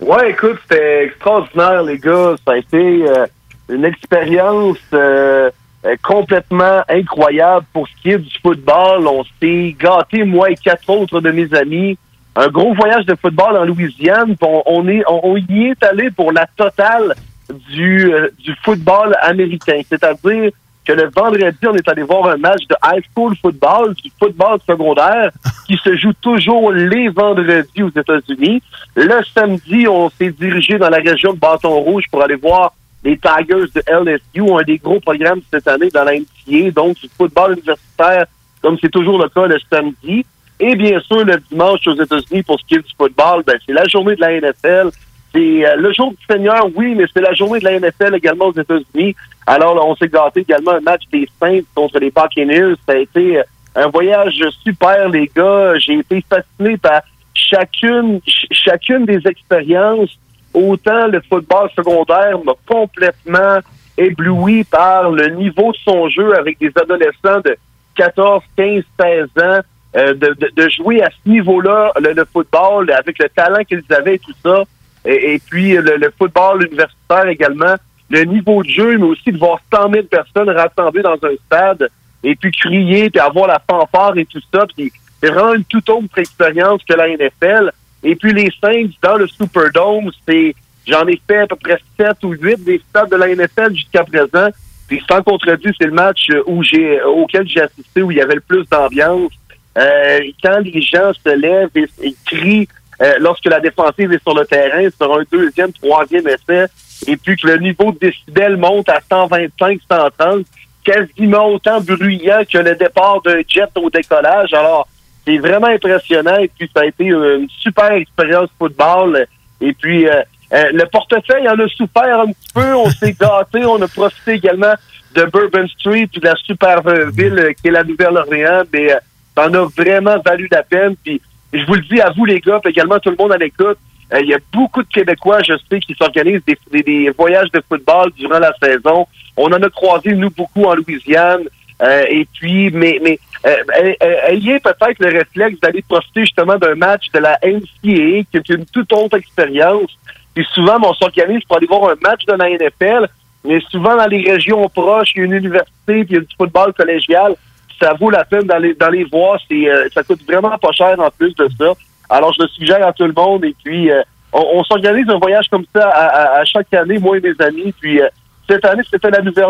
Ouais, 0.00 0.30
écoute, 0.30 0.58
c'était 0.62 1.04
extraordinaire, 1.04 1.82
les 1.82 1.98
gars. 1.98 2.34
Ça 2.46 2.52
a 2.52 2.56
été 2.56 2.78
euh, 2.78 3.26
une 3.68 3.84
expérience 3.84 4.78
euh, 4.94 5.50
euh, 5.84 5.96
complètement 6.02 6.82
incroyable 6.88 7.66
pour 7.72 7.86
ce 7.88 7.92
qui 8.02 8.10
est 8.10 8.18
du 8.18 8.38
football. 8.42 9.06
On 9.06 9.24
s'est 9.40 9.76
gâtés, 9.78 10.24
moi 10.24 10.50
et 10.50 10.56
quatre 10.56 10.88
autres 10.88 11.20
de 11.20 11.30
mes 11.30 11.52
amis. 11.54 11.98
Un 12.36 12.48
gros 12.48 12.74
voyage 12.74 13.04
de 13.06 13.14
football 13.14 13.56
en 13.56 13.64
Louisiane. 13.64 14.36
On, 14.40 14.62
on 14.66 14.88
est, 14.88 15.02
on 15.06 15.36
y 15.36 15.66
est 15.66 15.84
allé 15.84 16.10
pour 16.10 16.32
la 16.32 16.46
totale 16.56 17.14
du, 17.50 18.12
euh, 18.12 18.28
du 18.38 18.54
football 18.62 19.16
américain. 19.20 19.80
C'est-à-dire 19.88 20.50
que 20.84 20.92
le 20.92 21.10
vendredi, 21.14 21.58
on 21.66 21.74
est 21.74 21.88
allé 21.88 22.02
voir 22.02 22.28
un 22.28 22.36
match 22.36 22.66
de 22.68 22.76
high 22.84 23.04
school 23.12 23.36
football, 23.40 23.94
du 23.94 24.10
football 24.18 24.58
secondaire, 24.66 25.30
qui 25.66 25.76
se 25.76 25.96
joue 25.96 26.12
toujours 26.20 26.72
les 26.72 27.08
vendredis 27.08 27.82
aux 27.82 27.90
États-Unis. 27.90 28.62
Le 28.96 29.20
samedi, 29.34 29.86
on 29.86 30.10
s'est 30.10 30.30
dirigé 30.30 30.78
dans 30.78 30.90
la 30.90 30.98
région 30.98 31.32
de 31.32 31.38
Bâton 31.38 31.78
Rouge 31.80 32.04
pour 32.10 32.22
aller 32.22 32.36
voir 32.36 32.72
les 33.02 33.18
Tigers 33.18 33.70
de 33.74 33.82
LSU, 33.86 34.52
un 34.52 34.62
des 34.62 34.78
gros 34.78 35.00
programmes 35.00 35.40
cette 35.50 35.66
année 35.68 35.88
dans 35.88 36.04
la 36.04 36.14
NCAA, 36.14 36.70
donc 36.70 36.96
du 36.96 37.08
football 37.16 37.52
universitaire, 37.52 38.26
comme 38.60 38.76
c'est 38.80 38.90
toujours 38.90 39.22
le 39.22 39.28
cas 39.28 39.46
le 39.46 39.58
samedi. 39.70 40.24
Et 40.58 40.76
bien 40.76 41.00
sûr, 41.00 41.24
le 41.24 41.38
dimanche 41.50 41.86
aux 41.86 41.94
États-Unis, 41.94 42.42
pour 42.42 42.60
ce 42.60 42.66
qui 42.66 42.74
est 42.74 42.78
du 42.78 42.94
football, 42.96 43.42
ben, 43.46 43.58
c'est 43.64 43.72
la 43.72 43.86
journée 43.88 44.14
de 44.14 44.20
la 44.20 44.38
NFL. 44.38 44.90
C'est 45.32 45.64
euh, 45.66 45.76
le 45.76 45.92
jour 45.92 46.10
du 46.10 46.18
Seigneur, 46.28 46.66
oui, 46.74 46.94
mais 46.96 47.04
c'est 47.14 47.20
la 47.20 47.32
journée 47.34 47.60
de 47.60 47.64
la 47.64 47.78
NFL 47.78 48.14
également 48.16 48.46
aux 48.46 48.52
États-Unis. 48.58 49.14
Alors, 49.46 49.74
là, 49.74 49.82
on 49.84 49.94
s'est 49.96 50.08
gâté 50.08 50.40
également 50.40 50.72
un 50.72 50.80
match 50.80 51.02
des 51.12 51.28
Saints 51.40 51.60
contre 51.74 51.98
les 52.00 52.10
Buccaneers. 52.10 52.74
Ça 52.86 52.92
a 52.94 52.96
été 52.96 53.38
euh, 53.38 53.42
un 53.76 53.88
voyage 53.88 54.40
super, 54.64 55.08
les 55.08 55.30
gars. 55.34 55.74
J'ai 55.78 55.94
été 55.98 56.24
fasciné 56.28 56.76
par 56.78 57.02
chacune, 57.34 58.20
ch- 58.26 58.46
chacune 58.50 59.06
des 59.06 59.20
expériences. 59.26 60.10
Autant 60.52 61.06
le 61.06 61.20
football 61.28 61.70
secondaire 61.76 62.38
m'a 62.44 62.52
complètement 62.66 63.60
ébloui 63.96 64.64
par 64.64 65.10
le 65.10 65.28
niveau 65.28 65.70
de 65.72 65.76
son 65.84 66.08
jeu 66.08 66.34
avec 66.36 66.58
des 66.58 66.72
adolescents 66.76 67.40
de 67.44 67.56
14, 67.94 68.42
15, 68.56 68.82
16 69.00 69.24
ans 69.44 69.60
euh, 69.96 70.14
de, 70.14 70.34
de- 70.38 70.50
de 70.56 70.68
jouer 70.70 71.02
à 71.02 71.10
ce 71.10 71.28
niveau-là, 71.30 71.92
le, 72.00 72.12
le 72.14 72.24
football, 72.32 72.90
avec 72.90 73.18
le 73.18 73.28
talent 73.28 73.62
qu'ils 73.64 73.82
avaient 73.90 74.14
et 74.16 74.18
tout 74.18 74.32
ça, 74.44 74.62
et, 75.04 75.40
puis 75.48 75.72
le, 75.72 75.96
le 75.96 76.12
football 76.16 76.66
universitaire 76.66 77.26
également, 77.28 77.74
le 78.10 78.24
niveau 78.24 78.62
de 78.62 78.68
jeu, 78.68 78.98
mais 78.98 79.06
aussi 79.06 79.32
de 79.32 79.38
voir 79.38 79.60
100 79.72 79.92
000 79.92 80.04
personnes 80.04 80.50
rassemblées 80.50 81.02
dans 81.02 81.14
un 81.14 81.34
stade, 81.46 81.88
et 82.22 82.34
puis 82.34 82.50
crier, 82.50 83.08
puis 83.08 83.20
avoir 83.20 83.46
la 83.46 83.62
fanfare 83.68 84.18
et 84.18 84.26
tout 84.26 84.40
ça, 84.52 84.66
puis 84.74 84.92
c'est 85.20 85.30
vraiment 85.30 85.54
une 85.54 85.64
toute 85.64 85.88
autre 85.88 86.18
expérience 86.18 86.82
que 86.84 86.94
la 86.94 87.08
NFL. 87.08 87.72
Et 88.02 88.16
puis 88.16 88.32
les 88.32 88.50
Saints 88.60 88.90
dans 89.02 89.16
le 89.16 89.26
Superdome, 89.26 90.10
c'est 90.26 90.54
j'en 90.86 91.06
ai 91.06 91.20
fait 91.26 91.40
à 91.40 91.46
peu 91.46 91.56
près 91.56 91.78
7 91.98 92.24
ou 92.24 92.30
8 92.32 92.64
des 92.64 92.80
stades 92.88 93.10
de 93.10 93.16
la 93.16 93.34
NFL 93.34 93.74
jusqu'à 93.74 94.04
présent. 94.04 94.48
Puis 94.88 95.02
sans 95.08 95.22
contredit, 95.22 95.68
c'est 95.78 95.86
le 95.86 95.92
match 95.92 96.28
où 96.46 96.62
j'ai 96.62 97.00
auquel 97.02 97.46
j'ai 97.46 97.60
assisté 97.60 98.02
où 98.02 98.10
il 98.10 98.16
y 98.16 98.20
avait 98.20 98.34
le 98.34 98.40
plus 98.40 98.66
d'ambiance. 98.68 99.32
Euh, 99.78 100.20
quand 100.42 100.58
les 100.58 100.82
gens 100.82 101.12
se 101.12 101.36
lèvent 101.36 101.70
et 101.76 102.14
crient 102.26 102.68
euh, 103.02 103.14
lorsque 103.18 103.46
la 103.46 103.60
défensive 103.60 104.12
est 104.12 104.22
sur 104.22 104.34
le 104.34 104.44
terrain 104.44 104.88
sur 104.90 105.14
un 105.14 105.22
deuxième, 105.30 105.72
troisième 105.72 106.26
essai, 106.28 106.66
et 107.06 107.16
puis 107.16 107.36
que 107.36 107.46
le 107.46 107.58
niveau 107.58 107.92
de 107.92 107.98
décibel 107.98 108.56
monte 108.56 108.88
à 108.88 109.00
125, 109.08 109.80
130, 109.90 110.44
quasiment 110.84 111.48
autant 111.48 111.80
bruyant 111.80 112.42
que 112.50 112.58
le 112.58 112.74
départ 112.74 113.20
d'un 113.22 113.40
jet 113.46 113.68
au 113.76 113.90
décollage. 113.90 114.52
Alors, 114.52 114.86
c'est 115.26 115.38
vraiment 115.38 115.68
impressionnant 115.68 116.36
et 116.36 116.48
puis 116.48 116.70
ça 116.74 116.82
a 116.82 116.86
été 116.86 117.04
une 117.04 117.48
super 117.60 117.92
expérience 117.92 118.48
football. 118.58 119.26
Et 119.60 119.72
puis, 119.72 120.08
euh, 120.08 120.22
euh, 120.52 120.70
le 120.72 120.84
portefeuille 120.86 121.48
en 121.48 121.58
a 121.58 121.68
souffert 121.68 122.20
un 122.20 122.26
petit 122.26 122.52
peu. 122.54 122.74
On 122.74 122.90
s'est 122.90 123.12
gâté. 123.20 123.64
On 123.64 123.80
a 123.80 123.88
profité 123.88 124.32
également 124.32 124.74
de 125.14 125.24
Bourbon 125.24 125.66
Street 125.68 126.06
puis 126.06 126.20
de 126.20 126.26
la 126.26 126.36
super 126.36 126.86
euh, 126.86 127.10
ville 127.10 127.38
euh, 127.38 127.52
qui 127.52 127.68
est 127.68 127.72
la 127.72 127.84
Nouvelle-Orléans. 127.84 128.62
Mais 128.72 128.92
euh, 128.92 128.98
ça 129.36 129.48
en 129.48 129.54
a 129.54 129.66
vraiment 129.76 130.18
valu 130.24 130.48
la 130.50 130.62
peine. 130.62 130.96
Puis, 131.02 131.20
je 131.52 131.64
vous 131.66 131.74
le 131.74 131.82
dis 131.82 132.00
à 132.00 132.10
vous, 132.10 132.24
les 132.24 132.40
gars, 132.40 132.60
puis 132.62 132.70
également 132.72 132.98
tout 132.98 133.10
le 133.10 133.16
monde 133.18 133.32
à 133.32 133.36
l'écoute. 133.38 133.78
euh, 134.12 134.20
Il 134.20 134.28
y 134.28 134.34
a 134.34 134.38
beaucoup 134.52 134.82
de 134.82 134.88
Québécois, 134.88 135.42
je 135.42 135.54
sais, 135.70 135.80
qui 135.80 135.94
s'organisent 135.94 136.44
des, 136.46 136.56
des- 136.72 136.82
des 136.82 137.10
voyages 137.10 137.50
de 137.52 137.62
football 137.68 138.10
durant 138.16 138.38
la 138.38 138.52
saison. 138.62 139.06
On 139.36 139.46
en 139.46 139.62
a 139.62 139.70
croisé, 139.70 140.12
nous, 140.14 140.30
beaucoup 140.30 140.64
en 140.64 140.74
Louisiane. 140.74 141.42
Euh, 141.82 142.04
et 142.10 142.26
puis, 142.38 142.70
mais, 142.70 143.00
mais 143.02 143.18
euh, 143.46 143.56
euh, 143.82 144.28
ayez 144.28 144.60
peut-être 144.60 144.98
le 144.98 145.18
réflexe 145.18 145.58
d'aller 145.60 145.82
profiter 145.88 146.20
justement 146.22 146.58
d'un 146.58 146.74
match 146.74 147.06
de 147.14 147.20
la 147.20 147.38
NCAA, 147.42 148.24
qui 148.30 148.36
est 148.36 148.48
une 148.50 148.66
toute 148.66 148.92
autre 148.92 149.16
expérience. 149.16 149.90
Puis 150.34 150.46
souvent, 150.52 150.78
on 150.82 150.92
s'organise 150.94 151.42
pour 151.44 151.56
aller 151.56 151.66
voir 151.66 151.90
un 151.90 151.96
match 152.02 152.24
de 152.26 152.34
la 152.34 152.50
NFL, 152.50 153.08
mais 153.44 153.60
souvent 153.70 153.96
dans 153.96 154.06
les 154.06 154.30
régions 154.30 154.68
proches, 154.68 155.12
il 155.14 155.20
y 155.20 155.22
a 155.22 155.24
une 155.24 155.32
université, 155.32 155.70
puis 155.86 156.06
il 156.10 156.12
y 156.12 156.16
a 156.18 156.20
du 156.20 156.26
football 156.36 156.72
collégial. 156.74 157.34
Ça 157.80 157.94
vaut 157.98 158.10
la 158.10 158.24
peine 158.24 158.42
d'aller 158.42 158.74
d'aller 158.74 159.04
voir. 159.04 159.38
C'est, 159.48 159.68
euh, 159.68 159.88
ça 159.94 160.02
coûte 160.02 160.20
vraiment 160.26 160.56
pas 160.58 160.72
cher 160.72 160.98
en 160.98 161.10
plus 161.10 161.34
de 161.34 161.48
ça. 161.58 161.72
Alors, 162.08 162.32
je 162.34 162.42
le 162.42 162.48
suggère 162.48 162.86
à 162.86 162.92
tout 162.92 163.06
le 163.06 163.12
monde. 163.12 163.44
Et 163.44 163.54
puis, 163.64 163.90
euh, 163.90 164.02
on, 164.32 164.62
s'organise 164.64 165.08
un 165.08 165.18
voyage 165.18 165.46
comme 165.50 165.64
ça 165.74 165.88
à, 165.88 166.44
chaque 166.44 166.72
année, 166.74 166.98
moi 166.98 167.16
et 167.16 167.20
mes 167.20 167.44
amis. 167.44 167.72
Puis, 167.80 168.00
euh, 168.00 168.08
cette 168.48 168.64
année, 168.64 168.82
c'était 168.90 169.10
la 169.10 169.22
Nouvelle, 169.22 169.46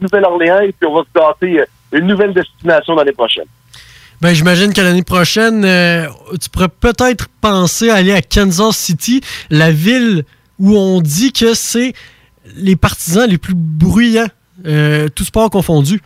Nouvelle-Orléans. 0.00 0.60
Et 0.60 0.72
puis, 0.72 0.88
on 0.88 0.94
va 0.94 1.02
se 1.02 1.18
gâter 1.18 1.64
une 1.92 2.06
nouvelle 2.06 2.32
destination 2.32 2.94
l'année 2.94 3.12
prochaine. 3.12 3.44
Ben, 4.20 4.32
j'imagine 4.32 4.72
qu'à 4.72 4.82
l'année 4.82 5.02
prochaine, 5.02 5.62
tu 6.40 6.48
pourrais 6.48 6.68
peut-être 6.68 7.28
penser 7.40 7.90
à 7.90 7.96
aller 7.96 8.14
à 8.14 8.22
Kansas 8.22 8.76
City, 8.76 9.20
la 9.50 9.70
ville 9.70 10.24
où 10.58 10.76
on 10.76 11.00
dit 11.00 11.32
que 11.32 11.54
c'est 11.54 11.92
les 12.56 12.76
partisans 12.76 13.28
les 13.28 13.38
plus 13.38 13.54
bruyants, 13.54 14.28
tout 14.64 15.24
sport 15.24 15.50
confondu. 15.50 16.00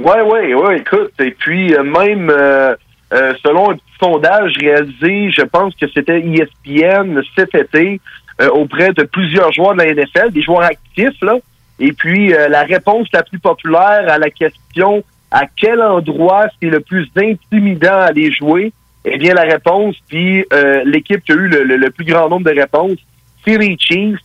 Ouais, 0.00 0.20
ouais, 0.22 0.54
ouais, 0.54 0.78
écoute. 0.78 1.12
Et 1.20 1.32
puis, 1.32 1.74
euh, 1.74 1.82
même 1.82 2.30
euh, 2.30 2.74
euh, 3.12 3.34
selon 3.44 3.70
un 3.70 3.74
petit 3.74 3.84
sondage 4.00 4.52
réalisé, 4.58 5.30
je 5.30 5.42
pense 5.42 5.74
que 5.74 5.86
c'était 5.92 6.20
ESPN 6.20 7.20
cet 7.36 7.54
été, 7.54 8.00
euh, 8.40 8.48
auprès 8.50 8.92
de 8.92 9.02
plusieurs 9.02 9.52
joueurs 9.52 9.74
de 9.74 9.82
la 9.82 9.92
NFL, 9.94 10.30
des 10.30 10.42
joueurs 10.42 10.62
actifs, 10.62 11.20
là. 11.22 11.36
Et 11.78 11.92
puis, 11.92 12.32
euh, 12.34 12.48
la 12.48 12.62
réponse 12.62 13.08
la 13.12 13.22
plus 13.22 13.38
populaire 13.38 14.04
à 14.08 14.18
la 14.18 14.30
question 14.30 15.02
à 15.30 15.42
quel 15.56 15.80
endroit 15.82 16.46
c'est 16.60 16.68
le 16.68 16.80
plus 16.80 17.08
intimidant 17.16 17.92
à 17.98 18.06
aller 18.06 18.32
jouer, 18.32 18.72
eh 19.04 19.16
bien, 19.18 19.32
la 19.34 19.42
réponse, 19.42 19.96
puis 20.08 20.44
l'équipe 20.84 21.22
qui 21.24 21.32
a 21.32 21.34
eu 21.36 21.46
le, 21.48 21.62
le- 21.62 21.76
le 21.76 21.90
plus 21.90 22.04
grand 22.04 22.28
nombre 22.28 22.50
de 22.50 22.58
réponses, 22.58 22.98
c'est 23.44 23.56
les 23.56 23.76
Chiefs. 23.78 24.18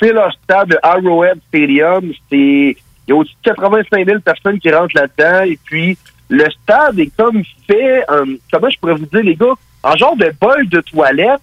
C'est 0.00 0.12
leur 0.12 0.32
stade, 0.32 0.70
le 0.72 0.78
Arrowhead 0.86 1.38
Stadium. 1.48 2.12
C'est 2.30 2.76
il 3.08 3.12
y 3.12 3.14
a 3.14 3.16
au-dessus 3.16 3.34
de 3.42 3.50
85 3.50 4.06
000 4.06 4.20
personnes 4.20 4.60
qui 4.60 4.70
rentrent 4.70 4.94
là-dedans. 4.94 5.44
Et 5.44 5.58
puis, 5.64 5.96
le 6.28 6.44
stade 6.62 6.98
est 6.98 7.10
comme 7.16 7.42
fait, 7.66 8.04
euh, 8.10 8.26
comment 8.52 8.68
je 8.68 8.78
pourrais 8.78 8.94
vous 8.94 9.06
dire, 9.06 9.22
les 9.22 9.34
gars, 9.34 9.54
en 9.82 9.96
genre 9.96 10.16
de 10.16 10.30
bol 10.40 10.68
de 10.68 10.80
toilette 10.82 11.40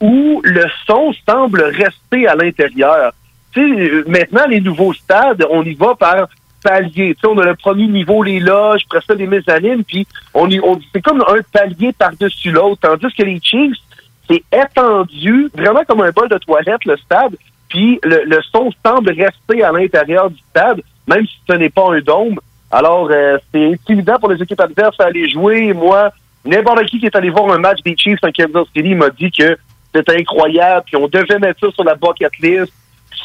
où 0.00 0.42
le 0.44 0.64
son 0.86 1.14
semble 1.26 1.62
rester 1.62 2.28
à 2.28 2.34
l'intérieur. 2.34 3.12
Tu 3.52 3.60
sais, 3.74 3.80
euh, 3.90 4.04
maintenant, 4.06 4.46
les 4.46 4.60
nouveaux 4.60 4.92
stades, 4.92 5.44
on 5.50 5.62
y 5.64 5.72
va 5.74 5.94
par 5.94 6.28
palier. 6.62 7.14
Tu 7.14 7.20
sais, 7.22 7.26
on 7.28 7.38
a 7.38 7.44
le 7.46 7.54
premier 7.54 7.86
niveau, 7.86 8.22
les 8.22 8.38
loges, 8.40 8.82
après 8.90 9.00
ça, 9.06 9.14
les 9.14 9.26
mezzanines, 9.26 9.84
puis 9.84 10.06
on, 10.34 10.50
y- 10.50 10.60
on 10.60 10.78
c'est 10.92 11.00
comme 11.00 11.22
un 11.26 11.40
palier 11.50 11.92
par-dessus 11.94 12.50
l'autre. 12.50 12.80
Tandis 12.82 13.14
que 13.14 13.22
les 13.22 13.40
Chiefs, 13.42 13.76
c'est 14.28 14.42
étendu, 14.52 15.48
vraiment 15.54 15.84
comme 15.88 16.02
un 16.02 16.10
bol 16.10 16.28
de 16.28 16.36
toilette, 16.38 16.84
le 16.84 16.96
stade, 16.98 17.36
puis 17.68 17.98
le, 18.02 18.24
le 18.26 18.38
son 18.52 18.70
semble 18.84 19.10
rester 19.10 19.62
à 19.62 19.72
l'intérieur 19.72 20.28
du 20.30 20.38
stade, 20.50 20.82
même 21.06 21.26
si 21.26 21.36
ce 21.48 21.54
n'est 21.54 21.70
pas 21.70 21.92
un 21.92 22.00
dôme. 22.00 22.38
Alors, 22.70 23.08
euh, 23.10 23.38
c'est 23.52 23.72
intimidant 23.72 24.18
pour 24.18 24.30
les 24.30 24.42
équipes 24.42 24.60
adverses 24.60 24.98
à 24.98 25.04
aller 25.04 25.28
jouer. 25.28 25.72
Moi, 25.72 26.10
n'importe 26.44 26.84
qui 26.86 26.98
qui 26.98 27.06
est 27.06 27.16
allé 27.16 27.30
voir 27.30 27.50
un 27.52 27.58
match 27.58 27.80
des 27.84 27.96
Chiefs 27.96 28.18
en 28.22 28.30
Kansas 28.30 28.66
City 28.74 28.94
m'a 28.94 29.10
dit 29.10 29.30
que 29.30 29.56
c'était 29.94 30.20
incroyable, 30.20 30.84
puis 30.86 30.96
on 30.96 31.08
devait 31.08 31.38
mettre 31.38 31.60
ça 31.60 31.72
sur 31.72 31.84
la 31.84 31.94
bucket 31.94 32.32
list. 32.40 32.72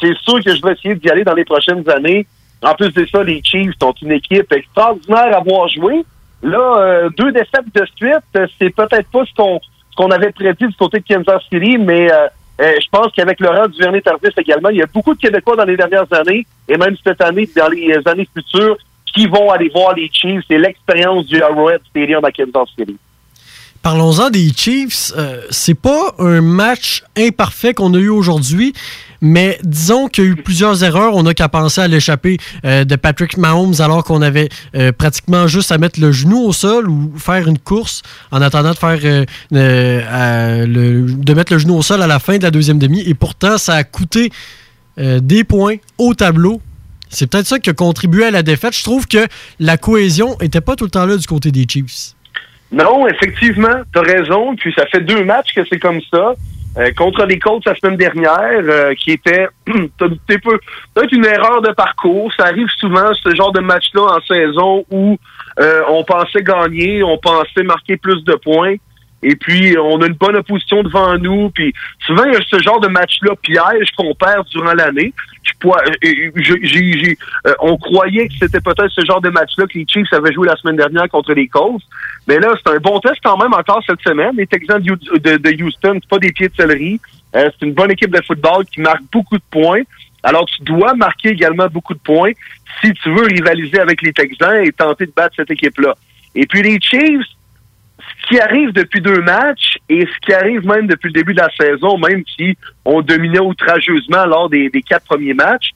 C'est 0.00 0.16
sûr 0.18 0.42
que 0.42 0.54
je 0.54 0.62
vais 0.62 0.72
essayer 0.72 0.94
d'y 0.94 1.10
aller 1.10 1.24
dans 1.24 1.34
les 1.34 1.44
prochaines 1.44 1.88
années. 1.90 2.26
En 2.62 2.74
plus 2.74 2.92
de 2.92 3.04
ça, 3.06 3.22
les 3.22 3.42
Chiefs 3.42 3.74
sont 3.80 3.92
une 4.00 4.12
équipe 4.12 4.50
extraordinaire 4.52 5.36
à 5.36 5.40
voir 5.40 5.68
jouer. 5.68 6.04
Là, 6.42 6.78
euh, 6.78 7.10
deux 7.10 7.32
défaites 7.32 7.66
de 7.74 7.86
suite, 7.96 8.48
c'est 8.58 8.70
peut-être 8.70 9.08
pas 9.10 9.24
ce 9.24 9.34
qu'on 9.34 9.60
ce 9.92 9.96
qu'on 9.96 10.10
avait 10.10 10.32
prédit 10.32 10.66
du 10.66 10.74
côté 10.74 11.00
de 11.00 11.04
Kansas 11.06 11.42
City, 11.52 11.76
mais 11.78 12.10
euh, 12.10 12.28
euh, 12.60 12.72
je 12.80 12.86
pense 12.90 13.12
qu'avec 13.14 13.40
Laurent 13.40 13.66
Duvernay-Tardif 13.68 14.36
également, 14.36 14.68
il 14.68 14.78
y 14.78 14.82
a 14.82 14.86
beaucoup 14.86 15.14
de 15.14 15.20
Québécois 15.20 15.56
dans 15.56 15.64
les 15.64 15.76
dernières 15.76 16.12
années, 16.12 16.46
et 16.68 16.76
même 16.76 16.96
cette 17.04 17.20
année, 17.20 17.48
dans 17.56 17.68
les 17.68 17.92
euh, 17.92 18.10
années 18.10 18.28
futures, 18.36 18.76
qui 19.14 19.26
vont 19.26 19.50
aller 19.50 19.68
voir 19.68 19.94
les 19.94 20.10
Chiefs. 20.12 20.42
C'est 20.48 20.58
l'expérience 20.58 21.26
du 21.26 21.42
Arrowhead 21.42 21.80
Stadium 21.90 22.24
à 22.24 22.30
Kansas 22.30 22.68
City. 22.78 22.96
Parlons-en 23.82 24.30
des 24.30 24.50
Chiefs. 24.56 25.12
euh, 25.16 25.42
c'est 25.50 25.78
pas 25.78 26.14
un 26.18 26.40
match 26.40 27.02
imparfait 27.16 27.74
qu'on 27.74 27.92
a 27.94 27.98
eu 27.98 28.10
aujourd'hui, 28.10 28.74
mais 29.22 29.56
disons 29.62 30.08
qu'il 30.08 30.24
y 30.24 30.26
a 30.26 30.30
eu 30.30 30.36
plusieurs 30.36 30.82
erreurs. 30.84 31.14
On 31.14 31.22
n'a 31.22 31.32
qu'à 31.32 31.48
penser 31.48 31.80
à 31.80 31.88
l'échappée 31.88 32.38
euh, 32.64 32.84
de 32.84 32.96
Patrick 32.96 33.38
Mahomes 33.38 33.74
alors 33.78 34.02
qu'on 34.04 34.20
avait 34.20 34.48
euh, 34.74 34.90
pratiquement 34.92 35.46
juste 35.46 35.70
à 35.70 35.78
mettre 35.78 36.00
le 36.00 36.10
genou 36.10 36.40
au 36.40 36.52
sol 36.52 36.90
ou 36.90 37.12
faire 37.16 37.46
une 37.48 37.58
course 37.58 38.02
en 38.32 38.42
attendant 38.42 38.72
de 38.72 38.76
faire 38.76 38.98
euh, 39.52 40.66
de 40.66 41.34
mettre 41.34 41.52
le 41.52 41.58
genou 41.58 41.76
au 41.76 41.82
sol 41.82 42.02
à 42.02 42.08
la 42.08 42.18
fin 42.18 42.36
de 42.36 42.42
la 42.42 42.50
deuxième 42.50 42.80
demi. 42.80 43.02
Et 43.06 43.14
pourtant, 43.14 43.56
ça 43.56 43.74
a 43.74 43.84
coûté 43.84 44.30
des 44.98 45.44
points 45.44 45.76
au 45.96 46.12
tableau. 46.12 46.60
C'est 47.08 47.30
peut-être 47.30 47.46
ça 47.46 47.58
qui 47.58 47.70
a 47.70 47.72
contribué 47.72 48.26
à 48.26 48.30
la 48.30 48.42
défaite. 48.42 48.76
Je 48.76 48.82
trouve 48.82 49.06
que 49.06 49.26
la 49.58 49.78
cohésion 49.78 50.36
était 50.40 50.60
pas 50.60 50.76
tout 50.76 50.84
le 50.84 50.90
temps 50.90 51.06
là 51.06 51.16
du 51.16 51.26
côté 51.26 51.50
des 51.50 51.64
Chiefs. 51.68 52.14
Non, 52.72 53.06
effectivement, 53.06 53.82
t'as 53.94 54.02
raison. 54.02 54.56
Puis 54.56 54.72
ça 54.76 54.86
fait 54.86 55.00
deux 55.00 55.24
matchs 55.24 55.54
que 55.54 55.62
c'est 55.70 55.78
comme 55.78 56.00
ça. 56.10 56.34
Euh, 56.78 56.90
contre 56.96 57.26
les 57.26 57.38
Colts 57.38 57.66
la 57.66 57.74
semaine 57.74 57.98
dernière, 57.98 58.62
euh, 58.62 58.94
qui 58.94 59.10
était 59.10 59.46
peut-être 59.66 61.12
une 61.12 61.26
erreur 61.26 61.60
de 61.60 61.70
parcours. 61.72 62.32
Ça 62.34 62.46
arrive 62.46 62.68
souvent, 62.78 63.12
ce 63.14 63.34
genre 63.34 63.52
de 63.52 63.60
match-là 63.60 64.16
en 64.16 64.20
saison 64.22 64.84
où 64.90 65.18
euh, 65.60 65.82
on 65.90 66.02
pensait 66.02 66.42
gagner, 66.42 67.02
on 67.02 67.18
pensait 67.18 67.62
marquer 67.62 67.98
plus 67.98 68.24
de 68.24 68.34
points. 68.36 68.76
Et 69.22 69.36
puis, 69.36 69.76
on 69.78 70.00
a 70.02 70.06
une 70.06 70.14
bonne 70.14 70.34
opposition 70.36 70.82
devant 70.82 71.16
nous. 71.16 71.50
Puis, 71.50 71.72
souvent, 72.06 72.24
il 72.24 72.32
y 72.32 72.36
a 72.36 72.40
ce 72.48 72.58
genre 72.60 72.80
de 72.80 72.88
match-là 72.88 73.34
piège 73.40 73.90
qu'on 73.96 74.14
perd 74.14 74.46
durant 74.48 74.74
l'année. 74.74 75.12
Euh, 75.64 75.70
euh, 76.04 77.14
euh, 77.46 77.52
on 77.60 77.76
croyait 77.76 78.28
que 78.28 78.34
c'était 78.40 78.60
peut-être 78.60 78.90
ce 78.90 79.04
genre 79.04 79.20
de 79.20 79.28
match-là 79.30 79.66
que 79.66 79.78
les 79.78 79.86
Chiefs 79.88 80.12
avaient 80.12 80.32
joué 80.32 80.48
la 80.48 80.56
semaine 80.56 80.76
dernière 80.76 81.08
contre 81.08 81.34
les 81.34 81.46
Colts. 81.46 81.82
Mais 82.26 82.38
là, 82.38 82.52
c'est 82.56 82.72
un 82.72 82.78
bon 82.78 82.98
test 83.00 83.16
quand 83.22 83.36
même 83.36 83.52
encore 83.54 83.82
cette 83.86 84.00
semaine. 84.00 84.34
Les 84.36 84.46
Texans 84.46 84.80
de, 84.82 84.94
de- 85.18 85.36
de 85.36 85.62
Houston, 85.62 85.98
c'est 86.00 86.08
pas 86.08 86.18
des 86.18 86.32
pieds 86.32 86.48
de 86.48 86.54
céleri. 86.56 87.00
Euh, 87.36 87.48
c'est 87.58 87.66
une 87.66 87.74
bonne 87.74 87.90
équipe 87.90 88.10
de 88.14 88.22
football 88.26 88.64
qui 88.66 88.80
marque 88.80 89.02
beaucoup 89.12 89.36
de 89.36 89.42
points. 89.50 89.82
Alors, 90.24 90.46
tu 90.46 90.62
dois 90.62 90.94
marquer 90.94 91.30
également 91.30 91.66
beaucoup 91.68 91.94
de 91.94 92.00
points 92.00 92.32
si 92.80 92.92
tu 92.94 93.10
veux 93.14 93.24
rivaliser 93.26 93.78
avec 93.80 94.02
les 94.02 94.12
Texans 94.12 94.62
et 94.64 94.72
tenter 94.72 95.06
de 95.06 95.12
battre 95.14 95.34
cette 95.36 95.50
équipe-là. 95.50 95.94
Et 96.34 96.46
puis 96.46 96.62
les 96.62 96.78
Chiefs, 96.80 97.26
qui 98.28 98.40
arrive 98.40 98.72
depuis 98.72 99.00
deux 99.00 99.20
matchs 99.20 99.76
et 99.88 100.00
ce 100.00 100.26
qui 100.26 100.32
arrive 100.32 100.66
même 100.66 100.86
depuis 100.86 101.08
le 101.08 101.12
début 101.12 101.34
de 101.34 101.40
la 101.40 101.50
saison, 101.58 101.98
même 101.98 102.22
si 102.36 102.56
on 102.84 103.02
dominait 103.02 103.40
outrageusement 103.40 104.26
lors 104.26 104.48
des, 104.48 104.70
des 104.70 104.82
quatre 104.82 105.04
premiers 105.04 105.34
matchs, 105.34 105.70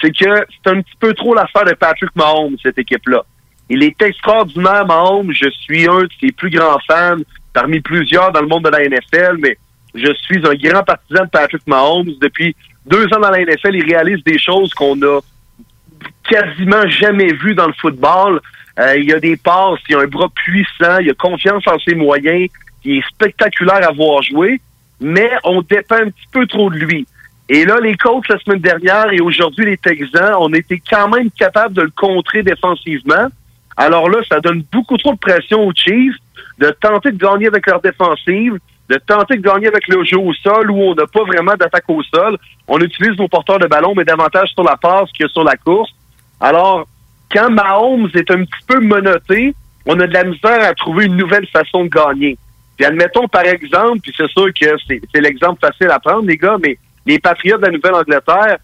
c'est 0.00 0.10
que 0.10 0.46
c'est 0.48 0.70
un 0.70 0.80
petit 0.80 0.96
peu 0.98 1.12
trop 1.14 1.34
l'affaire 1.34 1.64
de 1.64 1.74
Patrick 1.74 2.10
Mahomes, 2.16 2.56
cette 2.62 2.78
équipe-là. 2.78 3.22
Il 3.68 3.82
est 3.82 4.00
extraordinaire, 4.02 4.84
Mahomes. 4.86 5.32
Je 5.32 5.48
suis 5.50 5.88
un 5.88 6.02
de 6.02 6.08
ses 6.20 6.32
plus 6.32 6.50
grands 6.50 6.78
fans, 6.88 7.18
parmi 7.52 7.80
plusieurs 7.80 8.32
dans 8.32 8.40
le 8.40 8.48
monde 8.48 8.64
de 8.64 8.70
la 8.70 8.80
NFL, 8.88 9.36
mais 9.38 9.56
je 9.94 10.12
suis 10.22 10.44
un 10.46 10.54
grand 10.54 10.82
partisan 10.82 11.24
de 11.24 11.30
Patrick 11.30 11.66
Mahomes. 11.66 12.10
Depuis 12.20 12.56
deux 12.86 13.04
ans 13.14 13.20
dans 13.20 13.30
la 13.30 13.44
NFL, 13.44 13.74
il 13.74 13.84
réalise 13.84 14.22
des 14.24 14.38
choses 14.38 14.72
qu'on 14.74 15.00
a 15.02 15.20
quasiment 16.28 16.88
jamais 16.88 17.32
vues 17.32 17.54
dans 17.54 17.66
le 17.66 17.72
football. 17.74 18.40
Euh, 18.80 18.96
il 18.96 19.12
a 19.12 19.20
des 19.20 19.36
passes, 19.36 19.80
il 19.88 19.96
a 19.96 20.00
un 20.00 20.06
bras 20.06 20.28
puissant, 20.34 20.98
il 21.00 21.10
a 21.10 21.14
confiance 21.14 21.66
en 21.66 21.78
ses 21.78 21.94
moyens, 21.94 22.48
il 22.84 22.98
est 22.98 23.08
spectaculaire 23.08 23.86
à 23.86 23.92
voir 23.92 24.22
jouer, 24.22 24.60
mais 25.00 25.30
on 25.44 25.60
dépend 25.60 25.96
un 25.96 26.10
petit 26.10 26.28
peu 26.32 26.46
trop 26.46 26.70
de 26.70 26.76
lui. 26.76 27.06
Et 27.48 27.64
là, 27.64 27.78
les 27.80 27.96
coachs 27.96 28.28
la 28.28 28.38
semaine 28.38 28.60
dernière 28.60 29.12
et 29.12 29.20
aujourd'hui 29.20 29.66
les 29.66 29.76
Texans, 29.76 30.36
on 30.38 30.52
était 30.54 30.80
quand 30.88 31.08
même 31.08 31.30
capables 31.32 31.74
de 31.74 31.82
le 31.82 31.90
contrer 31.90 32.42
défensivement. 32.42 33.26
Alors 33.76 34.08
là, 34.08 34.18
ça 34.28 34.40
donne 34.40 34.62
beaucoup 34.72 34.96
trop 34.96 35.12
de 35.12 35.18
pression 35.18 35.66
aux 35.66 35.72
Chiefs 35.74 36.14
de 36.58 36.70
tenter 36.80 37.10
de 37.10 37.18
gagner 37.18 37.48
avec 37.48 37.66
leur 37.66 37.80
défensive, 37.80 38.58
de 38.88 38.96
tenter 39.06 39.36
de 39.36 39.42
gagner 39.42 39.66
avec 39.66 39.88
le 39.88 40.04
jeu 40.04 40.18
au 40.18 40.32
sol 40.34 40.70
où 40.70 40.80
on 40.80 40.94
n'a 40.94 41.06
pas 41.06 41.24
vraiment 41.24 41.54
d'attaque 41.54 41.88
au 41.88 42.02
sol. 42.02 42.38
On 42.68 42.78
utilise 42.78 43.18
nos 43.18 43.28
porteurs 43.28 43.58
de 43.58 43.66
ballon, 43.66 43.94
mais 43.96 44.04
davantage 44.04 44.50
sur 44.50 44.62
la 44.62 44.76
passe 44.76 45.10
que 45.18 45.26
sur 45.28 45.42
la 45.44 45.56
course. 45.56 45.90
Alors, 46.38 46.86
quand 47.32 47.50
Mahomes 47.50 48.10
est 48.14 48.30
un 48.30 48.44
petit 48.44 48.64
peu 48.66 48.80
menotté, 48.80 49.54
on 49.86 49.98
a 50.00 50.06
de 50.06 50.12
la 50.12 50.24
misère 50.24 50.62
à 50.62 50.74
trouver 50.74 51.06
une 51.06 51.16
nouvelle 51.16 51.46
façon 51.46 51.84
de 51.84 51.88
gagner. 51.88 52.36
Puis 52.76 52.86
admettons, 52.86 53.28
par 53.28 53.44
exemple, 53.44 54.00
puis 54.02 54.12
c'est 54.16 54.28
sûr 54.30 54.48
que 54.54 54.66
c'est 54.86 55.20
l'exemple 55.20 55.60
facile 55.60 55.90
à 55.90 55.98
prendre, 55.98 56.26
les 56.26 56.36
gars, 56.36 56.56
mais 56.62 56.78
les 57.06 57.18
Patriots 57.18 57.58
de 57.58 57.66
la 57.66 57.72
Nouvelle-Angleterre, 57.72 58.58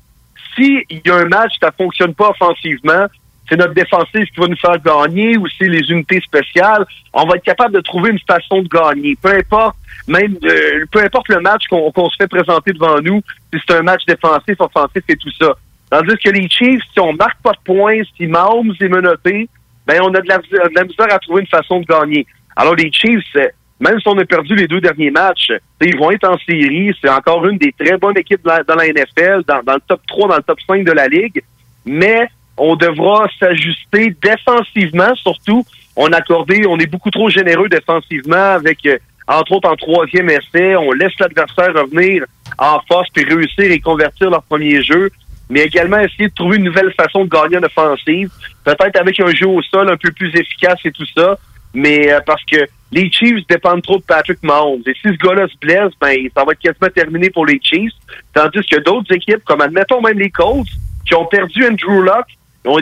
s'il 0.55 0.85
y 0.91 1.11
a 1.11 1.15
un 1.17 1.27
match 1.27 1.55
ne 1.63 1.69
fonctionne 1.77 2.15
pas 2.15 2.31
offensivement, 2.31 3.07
c'est 3.49 3.57
notre 3.57 3.75
défensive 3.75 4.25
qui 4.25 4.41
va 4.41 4.49
nous 4.49 4.57
faire 4.57 4.79
gagner 4.83 5.37
ou 5.37 5.47
c'est 5.59 5.69
les 5.69 5.91
unités 5.91 6.21
spéciales, 6.21 6.85
on 7.13 7.27
va 7.27 7.37
être 7.37 7.45
capable 7.45 7.75
de 7.75 7.81
trouver 7.81 8.11
une 8.11 8.19
façon 8.21 8.63
de 8.63 8.69
gagner. 8.69 9.17
Peu 9.21 9.35
importe, 9.37 9.77
même 10.09 10.37
euh, 10.45 10.85
peu 10.91 11.01
importe 11.01 11.29
le 11.29 11.41
match 11.41 11.67
qu'on 11.69 11.91
qu'on 11.93 12.09
se 12.11 12.17
fait 12.17 12.29
présenter 12.29 12.73
devant 12.73 13.01
nous, 13.01 13.23
si 13.53 13.61
c'est 13.67 13.77
un 13.77 13.83
match 13.83 14.05
défensif, 14.07 14.57
offensif 14.59 15.03
et 15.09 15.17
tout 15.17 15.31
ça. 15.41 15.55
Tandis 15.91 16.17
que 16.23 16.31
les 16.31 16.49
Chiefs, 16.49 16.83
si 16.93 17.01
on 17.01 17.13
marque 17.13 17.41
pas 17.43 17.53
de 17.53 17.59
points, 17.65 18.03
si 18.17 18.27
Mahomes 18.27 18.75
est 18.81 18.89
menotté, 18.89 19.49
ben 19.87 20.01
on 20.03 20.13
a 20.15 20.21
de 20.21 20.29
la, 20.29 20.39
de 20.39 20.75
la 20.75 20.85
misère 20.85 21.13
à 21.15 21.19
trouver 21.19 21.43
une 21.43 21.47
façon 21.47 21.81
de 21.81 21.87
gagner. 21.87 22.27
Alors 22.57 22.75
les 22.75 22.91
Chiefs, 22.91 23.23
euh, 23.37 23.49
même 23.79 24.01
si 24.01 24.09
on 24.09 24.19
a 24.19 24.25
perdu 24.25 24.55
les 24.55 24.67
deux 24.67 24.81
derniers 24.81 25.11
matchs, 25.11 25.53
ils 25.81 25.97
vont 25.97 26.11
être 26.11 26.29
en 26.29 26.39
série. 26.39 26.93
C'est 27.01 27.11
encore 27.11 27.47
une 27.47 27.59
des 27.59 27.73
très 27.73 27.97
bonnes 27.99 28.17
équipes 28.17 28.43
dans 28.45 28.75
la, 28.75 28.87
NFL, 28.89 29.43
dans, 29.47 29.63
dans 29.63 29.75
le 29.75 29.83
top 29.87 30.01
3, 30.09 30.29
dans 30.29 30.37
le 30.37 30.43
top 30.43 30.59
5 30.67 30.85
de 30.85 30.93
la 30.93 31.09
Ligue. 31.09 31.43
Mais 31.85 32.29
on 32.57 32.75
devra 32.75 33.29
s'ajuster 33.39 34.17
défensivement, 34.23 35.15
surtout. 35.17 35.65
On 35.95 36.11
a 36.13 36.17
accordé, 36.17 36.67
on 36.67 36.79
est 36.79 36.87
beaucoup 36.87 37.11
trop 37.11 37.29
généreux 37.29 37.69
défensivement 37.69 38.55
avec, 38.55 38.85
euh, 38.87 38.99
entre 39.29 39.53
autres, 39.53 39.69
en 39.69 39.77
troisième 39.77 40.31
essai. 40.31 40.75
On 40.77 40.93
laisse 40.93 41.13
l'adversaire 41.21 41.75
revenir 41.75 42.25
en 42.59 42.81
force 42.89 43.09
puis 43.13 43.25
réussir 43.25 43.71
et 43.71 43.81
convertir 43.81 44.31
leur 44.31 44.43
premier 44.43 44.83
jeu. 44.83 45.11
Mais 45.49 45.63
également 45.63 45.99
essayer 45.99 46.29
de 46.29 46.35
trouver 46.35 46.57
une 46.57 46.65
nouvelle 46.65 46.93
façon 46.95 47.25
de 47.25 47.29
gagner 47.29 47.59
en 47.59 47.63
offensive. 47.63 48.31
Peut-être 48.65 48.97
avec 49.01 49.21
un 49.21 49.31
jeu 49.31 49.47
au 49.47 49.63
sol 49.63 49.89
un 49.91 49.97
peu 49.97 50.11
plus 50.11 50.35
efficace 50.35 50.81
et 50.85 50.91
tout 50.91 51.07
ça. 51.17 51.39
Mais 51.73 52.13
euh, 52.13 52.21
parce 52.27 52.43
que 52.45 52.67
les 52.93 53.11
Chiefs 53.11 53.47
dépendent 53.49 53.83
trop 53.83 53.99
de 53.99 54.03
Patrick 54.03 54.43
Mahomes. 54.43 54.83
Et 54.87 54.95
si 54.95 55.09
ce 55.09 55.27
gars-là 55.27 55.47
se 55.49 55.57
blesse, 55.61 55.93
ben, 56.01 56.17
ça 56.35 56.45
va 56.45 56.53
être 56.53 56.61
quasiment 56.61 56.89
terminé 56.89 57.31
pour 57.31 57.47
les 57.47 57.61
Chiefs. 57.63 57.93
Tandis 58.33 58.65
que 58.67 58.81
d'autres 58.81 59.13
équipes, 59.15 59.45
comme 59.45 59.61
admettons 59.61 60.01
même 60.01 60.19
les 60.19 60.31
Colts, 60.31 60.69
qui 61.07 61.15
ont 61.15 61.27
perdu 61.27 61.65
Andrew 61.67 62.03
Luck, 62.03 62.27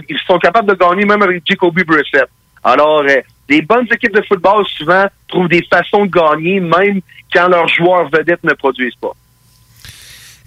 ils 0.08 0.18
sont 0.26 0.38
capables 0.38 0.68
de 0.68 0.74
gagner 0.74 1.04
même 1.04 1.22
avec 1.22 1.42
Jacoby 1.46 1.84
Brissett. 1.84 2.28
Alors, 2.62 3.02
euh, 3.02 3.20
les 3.48 3.60
bonnes 3.60 3.86
équipes 3.92 4.14
de 4.14 4.22
football, 4.26 4.64
souvent, 4.78 5.06
trouvent 5.28 5.48
des 5.48 5.62
façons 5.70 6.06
de 6.06 6.10
gagner, 6.10 6.60
même 6.60 7.00
quand 7.32 7.48
leurs 7.48 7.68
joueurs 7.68 8.08
vedettes 8.08 8.42
ne 8.42 8.54
produisent 8.54 8.96
pas. 9.00 9.12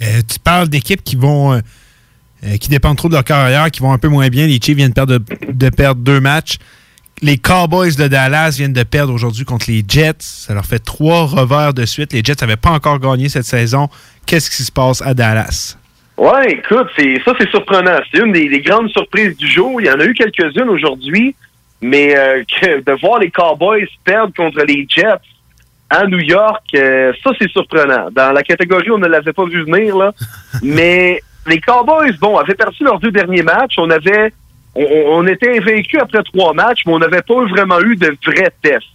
Euh, 0.02 0.22
tu 0.27 0.39
parles 0.39 0.68
d'équipes 0.68 1.03
qui 1.03 1.15
vont 1.15 1.60
euh, 2.43 2.57
qui 2.57 2.69
dépendent 2.69 2.97
trop 2.97 3.07
de 3.07 3.14
leur 3.14 3.23
carrière, 3.23 3.72
qui 3.72 3.81
vont 3.81 3.91
un 3.91 3.97
peu 3.97 4.09
moins 4.09 4.30
bien. 4.30 4.47
Les 4.47 4.59
Chiefs 4.61 4.76
viennent 4.76 4.89
de 4.89 4.93
perdre, 4.93 5.19
de 5.49 5.69
perdre 5.69 6.01
deux 6.01 6.19
matchs. 6.19 6.57
Les 7.22 7.38
Cowboys 7.38 7.95
de 7.95 8.07
Dallas 8.07 8.55
viennent 8.57 8.73
de 8.73 8.84
perdre 8.84 9.11
aujourd'hui 9.11 9.43
contre 9.43 9.72
les 9.72 9.84
Jets. 9.88 10.18
Ça 10.19 10.53
leur 10.53 10.65
fait 10.65 10.80
trois 10.80 11.26
revers 11.26 11.73
de 11.73 11.85
suite. 11.85 12.14
Les 12.14 12.22
Jets 12.23 12.35
n'avaient 12.41 12.57
pas 12.57 12.69
encore 12.69 12.99
gagné 12.99 13.27
cette 13.27 13.45
saison. 13.45 13.89
Qu'est-ce 14.27 14.51
qui 14.51 14.61
se 14.61 14.72
passe 14.72 15.01
à 15.01 15.15
Dallas? 15.15 15.77
Ouais, 16.18 16.51
écoute, 16.51 16.88
ça 17.26 17.34
c'est 17.39 17.49
surprenant. 17.49 17.99
C'est 18.11 18.19
une 18.19 18.31
des, 18.31 18.49
des 18.49 18.61
grandes 18.61 18.89
surprises 18.89 19.35
du 19.38 19.47
jour. 19.47 19.81
Il 19.81 19.88
y 19.88 19.89
en 19.89 19.99
a 19.99 20.05
eu 20.05 20.14
quelques-unes 20.14 20.69
aujourd'hui, 20.69 21.35
mais 21.81 22.15
euh, 22.18 22.43
que 22.43 22.81
de 22.81 22.99
voir 22.99 23.19
les 23.19 23.31
Cowboys 23.31 23.88
perdre 24.03 24.34
contre 24.35 24.64
les 24.64 24.85
Jets 24.89 25.22
à 25.89 26.05
New 26.05 26.19
York, 26.19 26.64
euh, 26.76 27.14
ça 27.23 27.31
c'est 27.39 27.49
surprenant. 27.49 28.09
Dans 28.11 28.31
la 28.31 28.43
catégorie, 28.43 28.91
on 28.91 28.97
ne 28.97 29.07
l'avait 29.07 29.34
pas 29.34 29.45
vu 29.45 29.64
venir 29.64 29.95
là, 29.95 30.11
mais 30.64 31.22
les 31.48 31.60
Cowboys, 31.60 32.15
bon, 32.19 32.38
avaient 32.38 32.56
perdu 32.56 32.84
leurs 32.84 32.99
deux 32.99 33.11
derniers 33.11 33.44
matchs. 33.44 33.76
On 33.78 33.90
avait, 33.90 34.34
on, 34.76 35.26
était 35.28 35.57
invaincus 35.57 35.99
après 36.02 36.24
trois 36.24 36.53
matchs, 36.53 36.82
mais 36.86 36.94
on 36.94 36.99
n'avait 36.99 37.22
pas 37.22 37.45
vraiment 37.45 37.80
eu 37.82 37.95
de 37.95 38.15
vrais 38.26 38.52
tests. 38.61 38.86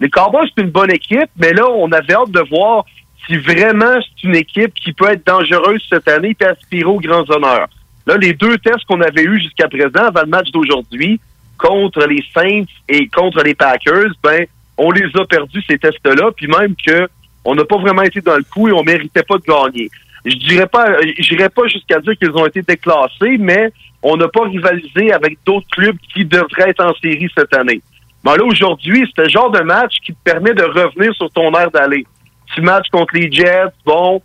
Les 0.00 0.10
Cowboys, 0.10 0.48
c'est 0.54 0.62
une 0.62 0.70
bonne 0.70 0.90
équipe, 0.90 1.30
mais 1.36 1.52
là, 1.52 1.68
on 1.70 1.90
avait 1.92 2.14
hâte 2.14 2.30
de 2.30 2.40
voir 2.50 2.84
si 3.26 3.36
vraiment 3.36 4.00
c'est 4.00 4.28
une 4.28 4.36
équipe 4.36 4.74
qui 4.74 4.92
peut 4.92 5.10
être 5.10 5.26
dangereuse 5.26 5.82
cette 5.88 6.08
année 6.08 6.36
et 6.38 6.44
aspirer 6.44 6.84
aux 6.84 7.00
grands 7.00 7.24
honneurs. 7.30 7.68
Là, 8.06 8.16
les 8.18 8.34
deux 8.34 8.58
tests 8.58 8.84
qu'on 8.86 9.00
avait 9.00 9.22
eus 9.22 9.40
jusqu'à 9.40 9.68
présent, 9.68 10.06
avant 10.08 10.22
le 10.22 10.26
match 10.26 10.50
d'aujourd'hui, 10.50 11.20
contre 11.56 12.04
les 12.06 12.22
Saints 12.34 12.64
et 12.88 13.08
contre 13.08 13.42
les 13.42 13.54
Packers, 13.54 14.10
ben, 14.22 14.44
on 14.76 14.90
les 14.90 15.08
a 15.14 15.24
perdus, 15.24 15.62
ces 15.66 15.78
tests-là, 15.78 16.30
puis 16.36 16.48
même 16.48 16.74
que 16.76 17.08
on 17.44 17.54
n'a 17.54 17.64
pas 17.64 17.78
vraiment 17.78 18.02
été 18.02 18.20
dans 18.20 18.36
le 18.36 18.42
coup 18.42 18.68
et 18.68 18.72
on 18.72 18.82
méritait 18.82 19.22
pas 19.22 19.36
de 19.36 19.42
gagner. 19.42 19.90
Je 20.24 20.36
dirais 20.36 20.66
pas, 20.66 20.86
j'irais 21.18 21.50
pas 21.50 21.66
jusqu'à 21.66 22.00
dire 22.00 22.16
qu'ils 22.16 22.30
ont 22.30 22.46
été 22.46 22.62
déclassés, 22.62 23.36
mais 23.38 23.70
on 24.02 24.16
n'a 24.16 24.28
pas 24.28 24.44
rivalisé 24.44 25.12
avec 25.12 25.38
d'autres 25.44 25.66
clubs 25.70 25.96
qui 26.12 26.24
devraient 26.24 26.70
être 26.70 26.84
en 26.84 26.94
série 26.94 27.28
cette 27.36 27.54
année. 27.54 27.82
Mais 28.24 28.36
là, 28.36 28.44
aujourd'hui, 28.44 29.10
c'est 29.14 29.24
le 29.24 29.28
genre 29.28 29.50
de 29.50 29.60
match 29.60 29.96
qui 30.04 30.12
te 30.12 30.18
permet 30.24 30.54
de 30.54 30.64
revenir 30.64 31.14
sur 31.14 31.30
ton 31.30 31.52
air 31.52 31.70
d'aller. 31.70 32.06
Tu 32.54 32.62
matches 32.62 32.88
contre 32.90 33.14
les 33.14 33.30
Jets, 33.30 33.72
bon, 33.84 34.22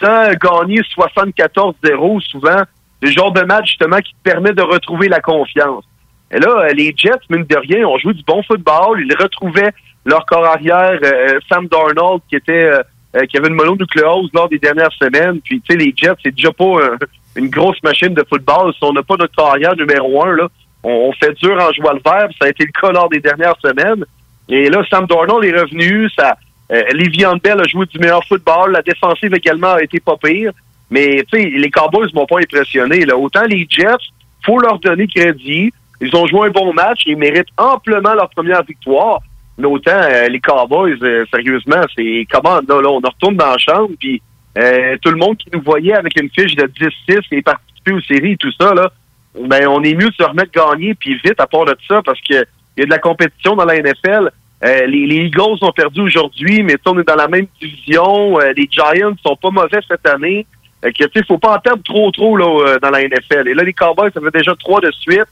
sans 0.00 0.32
gagner 0.34 0.80
74-0 0.96 2.20
souvent, 2.22 2.62
le 3.00 3.10
genre 3.10 3.32
de 3.32 3.42
match 3.42 3.68
justement 3.68 3.98
qui 3.98 4.12
te 4.12 4.22
permet 4.22 4.52
de 4.52 4.62
retrouver 4.62 5.08
la 5.08 5.20
confiance. 5.20 5.84
Et 6.30 6.38
là, 6.38 6.48
euh, 6.48 6.68
les 6.74 6.92
Jets, 6.94 7.20
mine 7.30 7.44
de 7.44 7.56
rien, 7.56 7.86
ont 7.86 7.98
joué 7.98 8.12
du 8.12 8.22
bon 8.24 8.42
football. 8.42 9.00
Ils 9.00 9.16
retrouvaient 9.16 9.72
leur 10.04 10.26
corps 10.26 10.44
arrière, 10.44 10.98
euh, 11.02 11.38
Sam 11.48 11.66
Darnold, 11.68 12.20
qui 12.28 12.36
était 12.36 12.64
euh, 12.64 12.82
euh, 13.16 13.24
qui 13.26 13.38
avait 13.38 13.48
une 13.48 13.54
mononucléose 13.54 14.30
lors 14.34 14.48
des 14.48 14.58
dernières 14.58 14.92
semaines. 14.92 15.40
Puis, 15.40 15.60
tu 15.60 15.72
sais, 15.72 15.78
les 15.78 15.94
Jets, 15.96 16.16
c'est 16.22 16.34
déjà 16.34 16.52
pas 16.52 16.64
euh, 16.64 16.96
une 17.36 17.48
grosse 17.48 17.82
machine 17.82 18.12
de 18.12 18.24
football. 18.28 18.72
Si 18.74 18.80
on 18.82 18.92
n'a 18.92 19.02
pas 19.02 19.16
notre 19.16 19.34
corps 19.34 19.52
arrière 19.52 19.74
numéro 19.76 20.22
un, 20.24 20.36
là, 20.36 20.48
on, 20.82 21.12
fait 21.12 21.32
dur 21.38 21.56
en 21.58 21.72
jouant 21.72 21.92
le 21.92 22.00
vert. 22.04 22.28
puis 22.28 22.36
Ça 22.40 22.46
a 22.46 22.48
été 22.50 22.64
le 22.64 22.72
cas 22.78 22.92
lors 22.92 23.08
des 23.08 23.20
dernières 23.20 23.56
semaines. 23.62 24.04
Et 24.48 24.68
là, 24.68 24.82
Sam 24.90 25.06
Darnold 25.06 25.44
est 25.44 25.58
revenu. 25.58 26.08
Ça, 26.10 26.36
euh, 26.70 27.38
Bell 27.42 27.60
a 27.60 27.64
joué 27.64 27.86
du 27.86 27.98
meilleur 27.98 28.24
football. 28.24 28.72
La 28.72 28.82
défensive 28.82 29.34
également 29.34 29.72
a 29.72 29.82
été 29.82 30.00
pas 30.00 30.16
pire. 30.16 30.52
Mais, 30.90 31.24
tu 31.30 31.40
sais, 31.40 31.50
les 31.50 31.70
Cowboys 31.70 32.08
m'ont 32.14 32.26
pas 32.26 32.40
impressionné. 32.40 33.04
Là. 33.04 33.16
Autant 33.16 33.44
les 33.44 33.66
Jets, 33.68 34.04
faut 34.44 34.58
leur 34.58 34.78
donner 34.78 35.06
crédit. 35.06 35.72
Ils 36.00 36.14
ont 36.14 36.26
joué 36.26 36.48
un 36.48 36.50
bon 36.50 36.72
match. 36.72 37.02
Ils 37.06 37.16
méritent 37.16 37.48
amplement 37.56 38.14
leur 38.14 38.28
première 38.30 38.62
victoire. 38.64 39.20
Mais 39.58 39.66
autant 39.66 39.90
euh, 39.90 40.28
les 40.28 40.40
Cowboys, 40.40 40.96
euh, 41.02 41.24
sérieusement, 41.32 41.82
c'est 41.96 42.26
comment 42.30 42.60
là, 42.68 42.80
là, 42.80 42.88
on 42.88 43.00
retourne 43.00 43.36
dans 43.36 43.50
la 43.50 43.58
chambre, 43.58 43.90
puis 43.98 44.22
euh, 44.56 44.96
tout 45.02 45.10
le 45.10 45.16
monde 45.16 45.36
qui 45.36 45.48
nous 45.52 45.60
voyait 45.60 45.94
avec 45.94 46.18
une 46.20 46.30
fiche 46.30 46.54
de 46.54 46.64
10-6 47.08 47.22
et 47.32 47.42
participer 47.42 47.92
aux 47.92 48.00
séries 48.00 48.32
et 48.32 48.36
tout 48.36 48.52
ça, 48.60 48.72
là, 48.72 48.90
ben 49.34 49.66
on 49.66 49.82
est 49.82 49.94
mieux 49.94 50.10
de 50.10 50.14
se 50.14 50.22
remettre 50.22 50.52
gagner, 50.52 50.94
puis 50.94 51.14
vite 51.24 51.40
à 51.40 51.46
part 51.46 51.64
de 51.64 51.76
ça, 51.88 52.00
parce 52.02 52.20
que 52.20 52.44
il 52.76 52.80
y 52.80 52.82
a 52.82 52.86
de 52.86 52.90
la 52.90 52.98
compétition 52.98 53.56
dans 53.56 53.64
la 53.64 53.80
NFL. 53.80 54.30
Euh, 54.64 54.86
les, 54.86 55.06
les 55.06 55.26
Eagles 55.26 55.58
ont 55.62 55.72
perdu 55.72 56.00
aujourd'hui, 56.02 56.62
mais 56.62 56.76
on 56.86 56.98
est 57.00 57.06
dans 57.06 57.16
la 57.16 57.26
même 57.26 57.46
division. 57.60 58.40
Euh, 58.40 58.52
les 58.56 58.68
Giants 58.70 59.14
sont 59.24 59.34
pas 59.34 59.50
mauvais 59.50 59.80
cette 59.88 60.06
année. 60.06 60.46
Euh, 60.84 60.92
que, 60.92 61.04
sais, 61.12 61.24
faut 61.26 61.38
pas 61.38 61.56
en 61.56 61.58
perdre 61.58 61.82
trop 61.82 62.08
trop 62.12 62.36
là, 62.36 62.78
dans 62.80 62.90
la 62.90 63.02
NFL. 63.02 63.48
Et 63.48 63.54
là, 63.54 63.64
les 63.64 63.72
Cowboys, 63.72 64.10
ça 64.14 64.20
fait 64.20 64.38
déjà 64.38 64.54
trois 64.54 64.80
de 64.80 64.92
suite. 64.92 65.26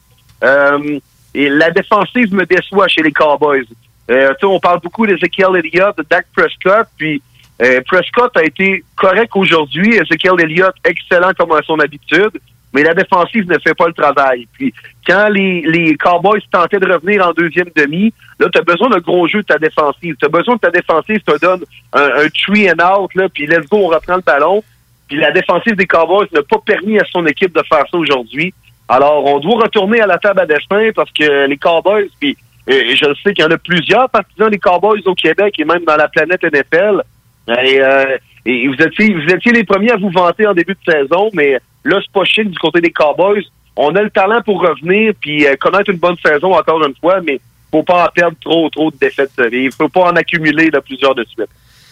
Et 1.35 1.49
la 1.49 1.71
défensive 1.71 2.35
me 2.35 2.45
déçoit 2.47 2.89
chez 2.89 3.03
les 3.03 3.13
Cowboys. 3.13 3.67
Euh, 4.11 4.35
on 4.43 4.61
parle 4.61 4.81
beaucoup 4.81 5.07
d'Ezekiel 5.07 5.57
Elliott, 5.57 5.97
de 5.97 6.05
Dak 6.09 6.27
Prescott, 6.35 6.87
puis 6.97 7.21
euh, 7.63 7.81
Prescott 7.87 8.37
a 8.37 8.45
été 8.45 8.85
correct 8.97 9.33
aujourd'hui. 9.35 9.97
Ezekiel 9.97 10.35
Elliott, 10.39 10.75
excellent 10.85 11.33
comme 11.37 11.53
à 11.53 11.63
son 11.63 11.79
habitude, 11.81 12.31
mais 12.73 12.83
la 12.83 12.95
défensive 12.95 13.49
ne 13.49 13.59
fait 13.59 13.75
pas 13.75 13.87
le 13.87 13.95
travail. 13.95 14.47
Puis 14.53 14.73
quand 15.07 15.29
les, 15.29 15.63
les 15.63 15.97
Cowboys 15.97 16.43
tentaient 16.53 16.79
de 16.79 16.93
revenir 16.93 17.27
en 17.27 17.33
deuxième 17.33 17.71
demi, 17.75 18.13
là, 18.39 18.49
tu 18.53 18.59
as 18.59 18.63
besoin 18.63 18.91
d'un 18.91 18.99
gros 18.99 19.27
jeu 19.27 19.41
de 19.41 19.47
ta 19.47 19.59
défensive. 19.59 20.15
Tu 20.19 20.27
as 20.27 20.29
besoin 20.29 20.57
que 20.57 20.61
ta 20.61 20.71
défensive 20.71 21.21
te 21.21 21.39
donne 21.41 21.63
un, 21.95 22.25
un 22.25 22.29
three 22.29 22.71
and 22.71 22.81
out, 22.85 23.15
là, 23.15 23.29
puis 23.29 23.47
let's 23.47 23.67
go, 23.69 23.79
on 23.79 23.89
reprend 23.89 24.17
le 24.17 24.23
ballon. 24.23 24.63
Puis 25.09 25.17
la 25.17 25.31
défensive 25.31 25.77
des 25.77 25.87
Cowboys 25.87 26.29
n'a 26.33 26.43
pas 26.43 26.59
permis 26.65 26.99
à 26.99 27.05
son 27.11 27.25
équipe 27.27 27.55
de 27.55 27.63
faire 27.63 27.85
ça 27.91 27.97
aujourd'hui. 27.97 28.53
Alors, 28.89 29.25
on 29.25 29.41
doit 29.41 29.63
retourner 29.63 30.01
à 30.01 30.07
la 30.07 30.19
table 30.19 30.41
à 30.41 30.47
destin 30.47 30.91
parce 30.95 31.11
que 31.13 31.47
les 31.47 31.57
Cowboys, 31.57 32.09
puis 32.21 32.37
et 32.67 32.97
je 32.97 33.05
sais 33.23 33.33
qu'il 33.33 33.45
y 33.45 33.47
en 33.47 33.51
a 33.51 33.59
plusieurs 33.59 34.11
partisans 34.11 34.51
des 34.51 34.59
Cowboys 34.59 35.01
au 35.07 35.15
Québec 35.15 35.55
et 35.59 35.65
même 35.65 35.85
dans 35.85 35.97
la 35.97 36.09
planète 36.09 36.43
NFL. 36.43 37.03
Et, 37.49 37.81
euh, 37.81 38.17
et 38.45 38.67
vous 38.67 38.75
étiez 38.75 39.15
vous 39.15 39.33
étiez 39.33 39.53
les 39.53 39.63
premiers 39.63 39.93
à 39.93 39.97
vous 39.97 40.11
vanter 40.11 40.47
en 40.47 40.55
début 40.55 40.75
de 40.75 40.93
saison, 40.93 41.31
mais 41.33 41.61
là, 41.85 42.01
c'est 42.01 42.13
pas 42.13 42.25
chic 42.25 42.51
du 42.51 42.59
côté 42.59 42.81
des 42.81 42.91
Cowboys. 42.91 43.45
On 43.77 43.95
a 43.95 44.03
le 44.03 44.11
talent 44.11 44.43
pour 44.43 44.61
revenir 44.61 45.13
puis 45.21 45.47
euh, 45.47 45.55
connaître 45.61 45.91
une 45.91 45.99
bonne 45.99 46.17
saison 46.25 46.55
encore 46.55 46.85
une 46.85 46.95
fois, 47.01 47.21
mais 47.21 47.39
faut 47.71 47.85
pas 47.85 48.07
en 48.07 48.09
perdre 48.09 48.37
trop, 48.41 48.69
trop 48.71 48.91
de 48.91 48.97
défaites. 48.97 49.31
Il 49.53 49.71
faut 49.71 49.89
pas 49.89 50.11
en 50.11 50.17
accumuler 50.17 50.71
plusieurs 50.85 51.15
de 51.15 51.25
suite. 51.25 51.49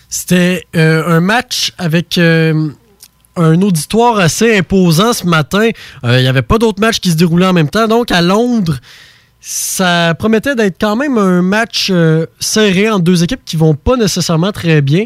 C'était 0.09 0.65
euh, 0.75 1.05
un 1.07 1.21
match 1.21 1.73
avec 1.79 2.19
un 2.19 3.63
auditoire 3.63 4.19
assez 4.19 4.57
imposant 4.57 5.13
ce 5.13 5.27
matin. 5.27 5.71
Il 6.03 6.11
n'y 6.11 6.29
avait 6.29 6.43
pas 6.43 6.59
d'autres 6.59 6.81
matchs 6.81 7.01
qui 7.01 7.11
se 7.11 7.17
déroulaient 7.17 7.47
en 7.47 7.53
même 7.53 7.71
temps. 7.71 7.89
Donc, 7.89 8.13
à 8.13 8.23
Londres, 8.23 8.79
ça 9.47 10.15
promettait 10.19 10.55
d'être 10.55 10.77
quand 10.81 10.97
même 10.97 11.19
un 11.19 11.43
match 11.43 11.89
euh, 11.91 12.25
serré 12.41 12.89
entre 12.89 13.05
deux 13.05 13.25
équipes 13.25 13.43
qui 13.45 13.57
vont 13.57 13.75
pas 13.75 13.95
nécessairement 13.97 14.53
très 14.53 14.81
bien. 14.81 15.05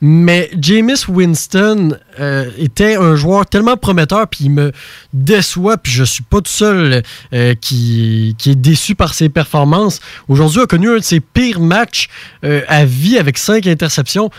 Mais 0.00 0.50
Jameis 0.60 1.04
Winston 1.08 1.96
euh, 2.18 2.50
était 2.58 2.96
un 2.96 3.14
joueur 3.14 3.46
tellement 3.46 3.76
prometteur, 3.76 4.26
puis 4.26 4.46
il 4.46 4.50
me 4.50 4.72
déçoit, 5.12 5.76
puis 5.76 5.92
je 5.92 6.02
suis 6.02 6.24
pas 6.24 6.38
tout 6.38 6.50
seul 6.50 7.04
euh, 7.32 7.54
qui, 7.54 8.34
est 8.44 8.56
déçu 8.56 8.96
par 8.96 9.14
ses 9.14 9.28
performances. 9.28 10.00
Aujourd'hui, 10.26 10.62
a 10.62 10.66
connu 10.66 10.90
un 10.90 10.96
de 10.96 11.04
ses 11.04 11.20
pires 11.20 11.60
matchs 11.60 12.08
à 12.42 12.84
vie 12.84 13.18
avec 13.18 13.38
cinq 13.38 13.68
interceptions. 13.68 14.30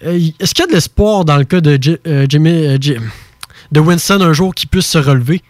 Est-ce 0.00 0.54
qu'il 0.54 0.62
y 0.62 0.62
a 0.62 0.68
de 0.68 0.74
l'espoir 0.74 1.24
dans 1.24 1.36
le 1.38 1.44
cas 1.44 1.60
de, 1.60 1.76
J- 1.80 1.98
de 3.72 3.80
Winston 3.80 4.20
un 4.20 4.32
jour 4.32 4.54
qui 4.54 4.68
puisse 4.68 4.86
se 4.86 4.98
relever? 4.98 5.42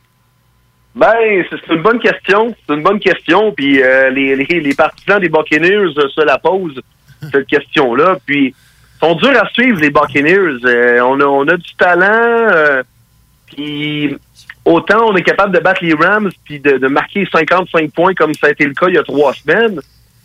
Ben, 0.95 1.45
c'est 1.51 1.73
une 1.75 1.83
bonne 1.83 1.99
question. 2.01 2.55
C'est 2.67 2.75
une 2.75 2.83
bonne 2.83 3.01
question. 3.01 3.53
Puis 3.53 3.83
euh, 3.83 4.11
les, 4.11 4.37
les, 4.37 4.61
les 4.61 4.75
partisans 4.75 5.19
des 5.21 5.29
Buccaneers 5.31 5.93
euh, 5.99 6.09
se 6.09 6.25
la 6.25 6.39
posent, 6.39 6.81
cette 7.33 7.47
question-là. 7.47 8.19
Puis, 8.27 8.55
sont 9.01 9.15
durs 9.15 9.43
à 9.43 9.49
suivre, 9.51 9.81
les 9.81 9.91
Buccaneers. 9.91 10.59
Euh, 10.65 11.01
on, 11.01 11.19
a, 11.21 11.25
on 11.25 11.49
a 11.49 11.57
du 11.57 11.75
talent. 11.77 12.07
euh, 12.53 12.83
puis, 13.47 14.17
autant 14.65 15.07
on 15.09 15.17
est 15.17 15.23
capable 15.23 15.55
de 15.55 15.61
battre 15.61 15.85
les 15.85 15.95
Rams 15.95 16.31
puis 16.45 16.61
de, 16.61 16.79
de 16.79 16.87
marquer 16.89 17.27
55 17.33 17.91
points 17.93 18.15
comme 18.15 18.33
ça 18.35 18.47
a 18.47 18.51
été 18.51 18.65
le 18.65 18.73
cas 18.75 18.87
il 18.89 18.95
y 18.95 18.99
a 18.99 19.03
trois 19.03 19.33
semaines. 19.35 19.81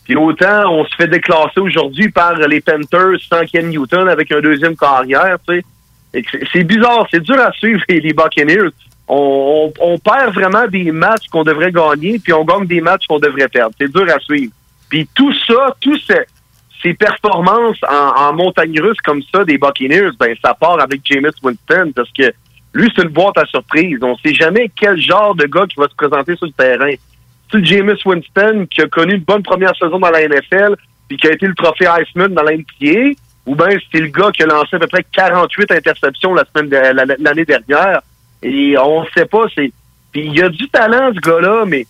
Puis 0.06 0.15
autant 0.15 0.72
on 0.72 0.85
se 0.85 0.95
fait 0.95 1.07
déclasser 1.07 1.60
aujourd'hui 1.60 2.10
par 2.10 2.35
les 2.35 2.61
Panthers 2.61 3.19
sans 3.27 3.44
Ken 3.45 3.68
Newton 3.69 4.07
avec 4.07 4.31
un 4.31 4.39
deuxième 4.41 4.76
carrière, 4.77 5.38
tu 5.48 5.56
sais. 6.14 6.23
C'est- 6.53 6.64
bizarre, 6.64 7.06
c'est 7.11 7.19
dur 7.22 7.39
à 7.39 7.52
suivre 7.53 7.81
les 7.89 8.14
Buccaneers. 8.14 8.69
On, 9.08 9.72
on, 9.80 9.98
perd 10.00 10.34
vraiment 10.34 10.68
des 10.68 10.92
matchs 10.92 11.28
qu'on 11.32 11.44
devrait 11.44 11.72
gagner, 11.72 12.20
puis 12.20 12.34
on 12.34 12.44
gagne 12.44 12.66
des 12.66 12.82
matchs 12.82 13.08
qu'on 13.08 13.20
devrait 13.20 13.48
perdre. 13.48 13.74
C'est 13.80 13.92
dur 13.92 14.06
à 14.14 14.20
suivre. 14.20 14.52
Puis 14.90 15.08
tout 15.16 15.34
ça, 15.46 15.76
tous 15.80 15.98
ces, 16.06 16.26
ces 16.82 16.94
performances 16.94 17.78
en, 17.90 18.22
en 18.22 18.34
montagne 18.34 18.80
russe 18.82 19.00
comme 19.06 19.22
ça 19.34 19.46
des 19.46 19.58
Buccaneers, 19.58 20.12
ben 20.20 20.36
ça 20.44 20.54
part 20.54 20.80
avec 20.82 21.02
Jameis 21.06 21.32
Winston 21.42 21.92
parce 21.96 22.12
que 22.12 22.34
lui, 22.74 22.92
c'est 22.96 23.04
une 23.04 23.10
boîte 23.10 23.38
à 23.38 23.46
surprise. 23.46 23.98
On 24.02 24.18
sait 24.18 24.34
jamais 24.34 24.70
quel 24.76 25.00
genre 25.02 25.34
de 25.36 25.46
gars 25.46 25.66
qui 25.68 25.78
va 25.78 25.88
se 25.88 25.96
présenter 25.96 26.36
sur 26.36 26.46
le 26.48 26.52
terrain. 26.52 26.94
C'est 27.52 27.64
Jameis 27.66 28.00
Winston 28.06 28.68
qui 28.70 28.82
a 28.82 28.88
connu 28.88 29.14
une 29.16 29.24
bonne 29.24 29.42
première 29.44 29.76
saison 29.78 30.00
dans 30.00 30.10
la 30.12 30.28
NFL 30.28 30.76
puis 31.08 31.16
qui 31.16 31.28
a 31.28 31.32
été 31.32 31.48
le 31.48 31.56
trophée 31.56 31.86
Heisman 31.86 32.34
dans 32.34 32.44
l'NPA, 32.44 33.16
ou 33.46 33.56
bien 33.56 33.70
c'est 33.90 34.02
le 34.02 34.08
gars 34.10 34.30
qui 34.32 34.44
a 34.44 34.48
lancé 34.48 34.76
à 34.76 34.80
peu 34.80 34.88
près 34.88 35.06
48 35.14 35.72
interceptions 35.72 36.34
la 36.34 36.44
semaine 36.54 36.70
la- 36.70 37.06
l'année 37.18 37.46
dernière. 37.46 38.02
Et 38.44 38.78
on 38.78 39.06
sait 39.16 39.26
pas, 39.26 39.46
c'est. 39.54 39.72
Puis 40.12 40.26
il 40.26 40.36
y 40.36 40.42
a 40.42 40.50
du 40.50 40.68
talent, 40.70 41.12
ce 41.14 41.20
gars-là, 41.20 41.66
mais 41.66 41.86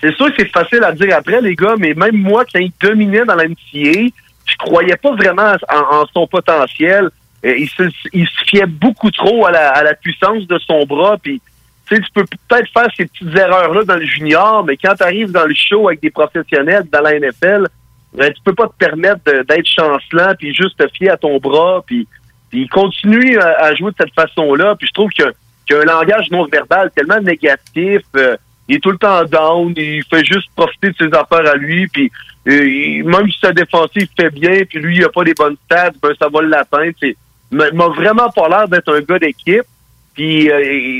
c'est 0.00 0.14
sûr 0.16 0.26
que 0.34 0.34
c'est 0.38 0.50
facile 0.50 0.82
à 0.82 0.92
dire 0.92 1.14
après, 1.16 1.40
les 1.40 1.54
gars, 1.54 1.74
mais 1.78 1.94
même 1.94 2.16
moi, 2.16 2.44
quand 2.52 2.58
il 2.58 2.72
dominait 2.80 3.24
dans 3.24 3.36
la 3.36 3.44
je 3.44 4.56
croyais 4.58 4.96
pas 4.96 5.14
vraiment 5.14 5.54
en, 5.70 6.04
son 6.12 6.26
potentiel. 6.26 7.08
Il 7.44 7.68
se, 7.68 7.82
il 8.12 8.26
se 8.26 8.44
fiait 8.46 8.66
beaucoup 8.66 9.10
trop 9.10 9.46
à 9.46 9.50
la, 9.50 9.70
à 9.70 9.82
la 9.82 9.94
puissance 9.94 10.46
de 10.46 10.58
son 10.58 10.84
bras, 10.84 11.16
puis 11.20 11.40
tu 11.88 11.96
sais, 11.96 12.00
tu 12.00 12.08
peux 12.14 12.24
peut-être 12.24 12.68
faire 12.72 12.88
ces 12.96 13.06
petites 13.06 13.36
erreurs-là 13.36 13.82
dans 13.82 13.96
le 13.96 14.04
junior, 14.04 14.64
mais 14.64 14.76
quand 14.76 14.94
tu 14.94 15.02
arrives 15.02 15.32
dans 15.32 15.46
le 15.46 15.54
show 15.54 15.88
avec 15.88 16.00
des 16.00 16.10
professionnels 16.10 16.84
dans 16.92 17.00
la 17.00 17.18
NFL, 17.18 17.66
ben, 18.14 18.32
tu 18.32 18.42
peux 18.44 18.54
pas 18.54 18.68
te 18.68 18.76
permettre 18.78 19.24
d'être 19.24 19.66
chancelant 19.66 20.34
puis 20.38 20.54
juste 20.54 20.76
te 20.76 20.86
fier 20.96 21.10
à 21.10 21.16
ton 21.16 21.38
bras, 21.38 21.82
puis, 21.84 22.06
puis 22.50 22.68
continuer 22.68 23.36
à, 23.38 23.64
à 23.64 23.74
jouer 23.74 23.90
de 23.90 23.96
cette 23.98 24.14
façon-là. 24.14 24.76
Puis 24.76 24.86
je 24.86 24.92
trouve 24.92 25.10
qu'il 25.10 25.24
y 25.70 25.74
a- 25.74 25.80
un 25.80 25.84
langage 25.84 26.30
non 26.30 26.46
verbal 26.46 26.90
tellement 26.94 27.20
négatif. 27.20 28.02
euh, 28.16 28.36
il 28.68 28.76
est 28.76 28.80
tout 28.80 28.90
le 28.92 28.98
temps 28.98 29.24
down, 29.24 29.72
il 29.76 30.02
fait 30.04 30.24
juste 30.24 30.48
profiter 30.54 30.90
de 30.90 30.96
ses 30.96 31.16
affaires 31.16 31.50
à 31.50 31.56
lui, 31.56 31.88
puis 31.88 32.10
euh, 32.48 33.02
même 33.04 33.28
si 33.30 33.38
sa 33.40 33.52
défensive 33.52 34.08
fait 34.18 34.30
bien, 34.30 34.62
puis 34.68 34.78
lui, 34.78 34.96
il 34.96 35.04
a 35.04 35.08
pas 35.08 35.24
les 35.24 35.34
bonnes 35.34 35.56
stats, 35.66 35.90
ben 36.02 36.12
ça 36.18 36.28
va 36.32 36.42
l'atteindre. 36.42 36.92
Il 37.02 37.14
m'a- 37.50 37.88
vraiment 37.88 38.30
pas 38.30 38.48
l'air 38.48 38.68
d'être 38.68 38.92
un 38.94 39.00
gars 39.00 39.18
d'équipe. 39.18 39.62
Puis 40.14 40.50
euh, 40.50 40.58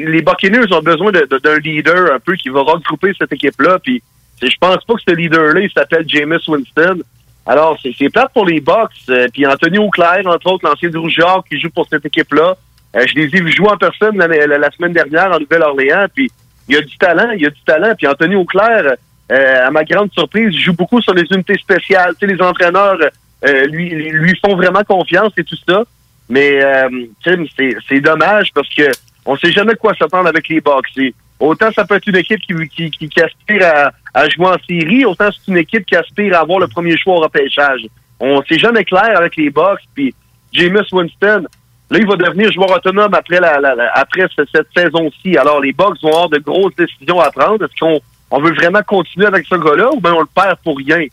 les 0.09 0.22
Buccaneers 0.22 0.72
ont 0.72 0.80
besoin 0.82 1.12
d'un 1.12 1.59
leader 1.59 2.12
un 2.14 2.18
peu 2.18 2.34
qui 2.34 2.48
va 2.48 2.62
regrouper 2.62 3.12
cette 3.18 3.32
équipe-là. 3.32 3.78
Puis 3.78 4.02
je 4.43 4.56
pense 4.60 4.82
pas 4.84 4.94
que 4.94 5.02
ce 5.06 5.14
leader-là, 5.14 5.60
il 5.60 5.70
s'appelle 5.70 6.05
Jameis 6.09 6.39
Winston. 6.48 7.01
Alors, 7.47 7.78
c'est 7.82 7.93
c'est 7.98 8.09
plate 8.10 8.32
pour 8.32 8.47
les 8.47 8.60
Bucks. 8.60 8.90
Euh, 9.10 9.28
puis 9.32 9.47
Anthony 9.47 9.78
Auclair, 9.78 10.22
entre 10.26 10.52
autres, 10.52 10.66
l'ancien 10.68 10.89
du 10.89 10.97
Rougeard 10.97 11.44
qui 11.48 11.60
joue 11.60 11.70
pour 11.70 11.86
cette 11.89 12.06
équipe-là. 12.06 12.56
Euh, 12.97 13.06
je 13.06 13.14
les 13.14 13.24
ai 13.24 13.40
vus 13.40 13.52
jouer 13.52 13.69
en 13.69 13.77
personne 13.77 14.16
la, 14.19 14.70
semaine 14.70 14.93
dernière 14.93 15.32
en 15.32 15.39
Nouvelle-Orléans. 15.40 16.06
Puis 16.14 16.31
il 16.69 16.74
y 16.74 16.78
a 16.78 16.82
du 16.82 16.97
talent, 16.98 17.31
il 17.31 17.43
y 17.43 17.47
a 17.47 17.51
du 17.51 17.62
talent. 17.62 17.94
Puis 17.97 18.06
Anthony 18.06 18.36
Auclair, 18.36 18.94
euh, 19.31 19.66
à 19.66 19.70
ma 19.70 19.85
grande 19.85 20.12
surprise, 20.12 20.55
joue 20.56 20.74
beaucoup 20.74 21.01
sur 21.01 21.14
les 21.14 21.24
unités 21.31 21.59
spéciales. 21.59 22.14
Tu 22.20 22.27
sais, 22.27 22.35
les 22.35 22.43
entraîneurs 22.43 22.98
euh, 23.44 23.66
lui, 23.66 23.89
lui 23.90 24.39
font 24.44 24.55
vraiment 24.56 24.85
confiance 24.85 25.32
et 25.36 25.44
tout 25.44 25.56
ça. 25.69 25.85
Mais 26.28 26.62
euh, 26.62 26.89
Tim, 27.24 27.44
c'est 27.89 28.01
dommage 28.01 28.52
parce 28.55 28.69
que 28.69 28.90
on 29.24 29.36
sait 29.36 29.52
jamais 29.52 29.74
quoi 29.74 29.94
s'attendre 29.94 30.28
avec 30.28 30.48
les 30.48 30.60
Bucks. 30.60 31.14
Autant 31.39 31.73
ça 31.73 31.85
peut 31.85 31.97
être 31.97 32.06
une 32.06 32.16
équipe 32.16 32.40
qui, 32.40 32.55
qui, 32.69 32.90
qui, 32.90 33.09
qui 33.09 33.20
aspire 33.20 33.66
à, 33.66 33.93
à 34.14 34.28
jouer 34.28 34.47
en 34.47 34.56
série, 34.69 35.05
autant 35.05 35.28
c'est 35.32 35.51
une 35.51 35.59
équipe 35.59 35.85
qui 35.86 35.97
aspire 35.97 36.36
à 36.36 36.40
avoir 36.40 36.60
le 36.60 36.69
premier 36.69 36.97
choix 36.97 37.16
au 37.16 37.20
repêchage. 37.20 37.81
On 38.20 38.43
sait 38.44 38.59
jamais 38.59 38.85
clair 38.85 39.16
avec 39.16 39.36
les 39.36 39.51
Bucks. 39.51 39.81
Puis 39.94 40.14
Jameis 40.52 40.86
Winston, 40.93 41.47
là, 41.93 41.98
il 42.01 42.06
va 42.06 42.16
devenir 42.16 42.51
joueur 42.52 42.70
autonome 42.70 43.14
après 43.14 43.40
la, 43.40 43.59
la- 43.60 43.74
la- 43.74 43.93
après 43.94 44.27
ce- 44.36 44.43
cette 44.55 44.69
saison-ci. 44.77 45.36
Alors 45.36 45.60
les 45.60 45.73
Bucks 45.73 46.01
vont 46.02 46.09
avoir 46.10 46.28
de 46.28 46.39
grosses 46.39 46.74
décisions 46.77 47.20
à 47.20 47.31
prendre. 47.31 47.64
Est-ce 47.64 47.78
qu'on 47.78 48.01
on 48.31 48.40
veut 48.40 48.55
vraiment 48.55 48.82
continuer 48.86 49.27
avec 49.27 49.47
ce 49.47 49.55
gars-là 49.56 49.90
ou 49.93 50.01
bien 50.01 50.14
on 50.14 50.20
le 50.20 50.27
perd 50.35 50.56
pour 50.64 50.77
rien? 50.78 51.05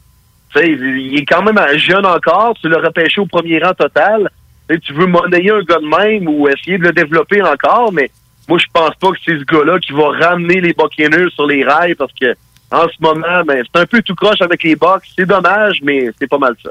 Tu 0.54 0.60
sais, 0.60 0.68
il 0.72 1.18
est 1.20 1.26
quand 1.26 1.44
même 1.44 1.60
jeune 1.78 2.06
encore. 2.06 2.56
Tu 2.62 2.70
l'as 2.70 2.80
repêché 2.80 3.22
au 3.22 3.26
premier 3.26 3.60
rang 3.60 3.74
total. 3.74 4.30
Tu 4.68 4.76
sais, 4.76 4.82
tu 4.82 4.94
veux 4.94 5.06
monnayer 5.06 5.52
un 5.52 5.62
gars 5.62 5.80
de 5.80 5.86
même 5.88 6.28
ou 6.28 6.48
essayer 6.48 6.78
de 6.78 6.84
le 6.84 6.92
développer 6.92 7.42
encore, 7.42 7.92
mais 7.92 8.10
moi, 8.48 8.58
je 8.58 8.66
pense 8.74 8.96
pas 8.96 9.10
que 9.12 9.18
c'est 9.26 9.38
ce 9.38 9.44
gars-là 9.46 9.78
qui 9.80 9.92
va 9.92 10.10
ramener 10.28 10.60
les 10.62 10.74
Buccaneers 10.74 11.30
sur 11.36 11.46
les 11.46 11.64
rails 11.64 11.96
parce 11.96 12.12
que 12.20 12.34
en 12.72 12.88
ce 12.88 12.96
moment, 13.00 13.44
ben, 13.46 13.64
c'est 13.66 13.82
un 13.82 13.86
peu 13.86 14.02
tout 14.02 14.14
croche 14.16 14.42
avec 14.42 14.64
les 14.64 14.76
Bucks. 14.76 15.04
C'est 15.18 15.26
dommage, 15.26 15.80
mais 15.84 16.10
c'est 16.20 16.28
pas 16.30 16.38
mal 16.38 16.56
ça. 16.64 16.70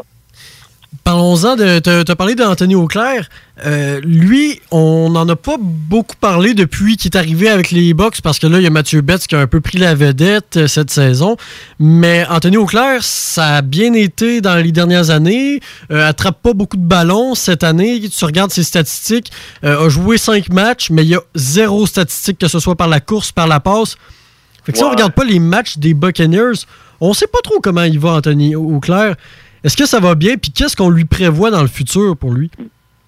Parlons-en 1.04 1.56
de. 1.56 1.80
Tu 1.80 2.10
as 2.10 2.16
parlé 2.16 2.34
d'Anthony 2.34 2.74
Auclair. 2.74 3.28
Euh, 3.66 4.00
lui, 4.04 4.60
on 4.70 5.10
n'en 5.10 5.28
a 5.28 5.36
pas 5.36 5.56
beaucoup 5.58 6.16
parlé 6.18 6.54
depuis 6.54 6.96
qu'il 6.96 7.10
est 7.10 7.16
arrivé 7.16 7.48
avec 7.48 7.70
les 7.70 7.92
Bucks 7.92 8.20
parce 8.22 8.38
que 8.38 8.46
là, 8.46 8.58
il 8.58 8.64
y 8.64 8.66
a 8.66 8.70
Mathieu 8.70 9.00
Betts 9.02 9.26
qui 9.26 9.34
a 9.34 9.40
un 9.40 9.46
peu 9.46 9.60
pris 9.60 9.78
la 9.78 9.94
vedette 9.94 10.56
euh, 10.56 10.66
cette 10.66 10.90
saison. 10.90 11.36
Mais 11.78 12.26
Anthony 12.30 12.56
Auclair, 12.56 13.02
ça 13.02 13.56
a 13.56 13.62
bien 13.62 13.92
été 13.92 14.40
dans 14.40 14.56
les 14.56 14.72
dernières 14.72 15.10
années. 15.10 15.60
Euh, 15.90 16.08
attrape 16.08 16.40
pas 16.42 16.54
beaucoup 16.54 16.76
de 16.76 16.86
ballons 16.86 17.34
cette 17.34 17.64
année. 17.64 18.00
Tu 18.08 18.24
regardes 18.24 18.50
ses 18.50 18.64
statistiques. 18.64 19.30
euh, 19.64 19.86
a 19.86 19.88
joué 19.90 20.16
cinq 20.16 20.50
matchs, 20.50 20.88
mais 20.90 21.02
il 21.04 21.08
y 21.08 21.14
a 21.14 21.20
zéro 21.34 21.86
statistique, 21.86 22.38
que 22.38 22.48
ce 22.48 22.60
soit 22.60 22.76
par 22.76 22.88
la 22.88 23.00
course, 23.00 23.30
par 23.30 23.46
la 23.46 23.60
passe. 23.60 23.96
Fait 24.64 24.72
que 24.72 24.78
si 24.78 24.84
on 24.84 24.90
regarde 24.90 25.12
pas 25.12 25.24
les 25.24 25.38
matchs 25.38 25.78
des 25.78 25.92
Buccaneers, 25.94 26.64
on 27.00 27.12
sait 27.12 27.26
pas 27.26 27.40
trop 27.42 27.60
comment 27.60 27.84
il 27.84 27.98
va, 27.98 28.10
Anthony 28.12 28.56
Auclair. 28.56 29.16
Est-ce 29.64 29.76
que 29.76 29.86
ça 29.86 30.00
va 30.00 30.14
bien? 30.14 30.36
Puis 30.36 30.52
qu'est-ce 30.52 30.76
qu'on 30.76 30.90
lui 30.90 31.04
prévoit 31.04 31.50
dans 31.50 31.62
le 31.62 31.68
futur 31.68 32.16
pour 32.16 32.32
lui? 32.32 32.50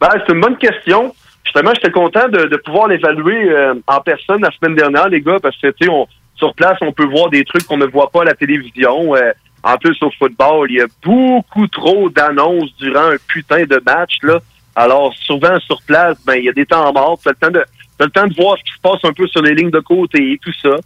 Ben, 0.00 0.08
c'est 0.12 0.32
une 0.32 0.40
bonne 0.40 0.56
question. 0.56 1.14
Justement, 1.44 1.72
j'étais 1.74 1.90
content 1.90 2.28
de, 2.28 2.56
pouvoir 2.64 2.88
l'évaluer 2.88 3.50
euh, 3.50 3.74
en 3.86 4.00
personne 4.00 4.42
la 4.42 4.50
semaine 4.52 4.74
dernière, 4.74 5.08
les 5.08 5.20
gars, 5.20 5.38
parce 5.40 5.56
que 5.56 5.68
tu 5.68 5.86
sais, 5.86 5.92
sur 6.36 6.54
place, 6.54 6.78
on 6.80 6.92
peut 6.92 7.06
voir 7.06 7.30
des 7.30 7.44
trucs 7.44 7.64
qu'on 7.64 7.76
ne 7.76 7.86
voit 7.86 8.10
pas 8.10 8.22
à 8.22 8.24
la 8.24 8.34
télévision. 8.34 9.14
Euh, 9.14 9.32
en 9.62 9.76
plus, 9.76 9.96
au 10.02 10.10
football, 10.18 10.70
il 10.70 10.76
y 10.76 10.80
a 10.80 10.86
beaucoup 11.04 11.66
trop 11.66 12.08
d'annonces 12.08 12.74
durant 12.78 13.10
un 13.10 13.16
putain 13.26 13.64
de 13.64 13.82
match. 13.84 14.16
Là. 14.22 14.38
Alors, 14.74 15.14
souvent 15.22 15.58
sur 15.60 15.82
place, 15.82 16.16
ben 16.24 16.36
il 16.36 16.44
y 16.44 16.48
a 16.48 16.52
des 16.52 16.66
temps 16.66 16.92
morts. 16.92 17.18
Tu 17.22 17.28
as 17.28 17.32
le 17.32 17.36
temps 17.36 17.50
de 17.50 17.64
t'as 17.98 18.04
le 18.06 18.10
temps 18.10 18.26
de 18.26 18.34
voir 18.34 18.56
ce 18.56 18.62
qui 18.62 18.72
se 18.72 18.80
passe 18.80 19.04
un 19.04 19.12
peu 19.12 19.26
sur 19.26 19.42
les 19.42 19.54
lignes 19.54 19.70
de 19.70 19.80
côté 19.80 20.32
et 20.32 20.38
tout 20.38 20.52
ça. 20.62 20.76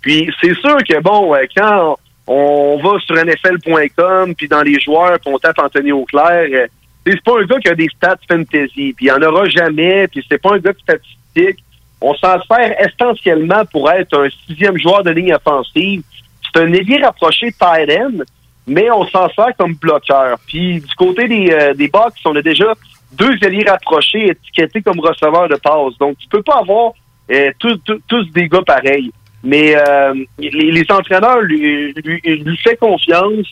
Puis 0.00 0.28
c'est 0.40 0.54
sûr 0.54 0.76
que 0.78 1.00
bon, 1.00 1.32
quand 1.56 1.96
on 2.26 2.80
va 2.82 2.98
sur 3.00 3.14
NFL.com 3.16 4.34
puis 4.34 4.48
dans 4.48 4.62
les 4.62 4.80
joueurs, 4.80 5.18
puis 5.20 5.32
on 5.32 5.38
tape 5.38 5.58
Anthony 5.58 5.92
Auclair, 5.92 6.48
euh, 6.52 6.66
c'est 7.06 7.22
pas 7.22 7.38
un 7.40 7.44
gars 7.44 7.58
qui 7.58 7.68
a 7.68 7.74
des 7.74 7.88
stats 7.96 8.16
fantasy, 8.28 8.94
puis 8.96 9.06
il 9.06 9.12
en 9.12 9.20
aura 9.22 9.46
jamais, 9.48 10.08
puis 10.08 10.24
c'est 10.28 10.40
pas 10.40 10.54
un 10.54 10.58
gars 10.58 10.72
de 10.72 10.78
statistique. 10.78 11.62
on 12.00 12.14
s'en 12.14 12.40
sert 12.42 12.74
essentiellement 12.80 13.64
pour 13.70 13.90
être 13.90 14.18
un 14.18 14.28
sixième 14.46 14.78
joueur 14.78 15.02
de 15.04 15.10
ligne 15.10 15.34
offensive. 15.34 16.02
C'est 16.42 16.60
un 16.62 16.72
ailier 16.72 16.98
rapproché 17.02 17.50
tight 17.52 17.90
end, 17.90 18.22
mais 18.66 18.90
on 18.90 19.06
s'en 19.08 19.28
sert 19.30 19.54
comme 19.58 19.74
bloqueur. 19.74 20.38
Puis 20.46 20.80
du 20.80 20.94
côté 20.96 21.28
des, 21.28 21.50
euh, 21.50 21.74
des 21.74 21.88
Bucks, 21.88 22.14
on 22.24 22.36
a 22.36 22.42
déjà 22.42 22.72
deux 23.12 23.36
ailiers 23.42 23.64
rapprochés 23.68 24.30
étiquetés 24.30 24.80
comme 24.82 25.00
receveurs 25.00 25.48
de 25.48 25.56
passe. 25.56 25.96
Donc, 25.98 26.16
tu 26.18 26.26
peux 26.28 26.42
pas 26.42 26.58
avoir 26.60 26.92
euh, 27.30 27.50
tous, 27.58 27.76
tous- 27.84 28.00
tous 28.08 28.24
des 28.32 28.48
gars 28.48 28.62
pareils. 28.66 29.10
Mais 29.44 29.76
euh, 29.76 30.14
les, 30.38 30.72
les 30.72 30.86
entraîneurs 30.90 31.40
lui, 31.42 31.92
lui, 31.92 32.20
lui 32.24 32.56
fait 32.56 32.76
confiance. 32.76 33.46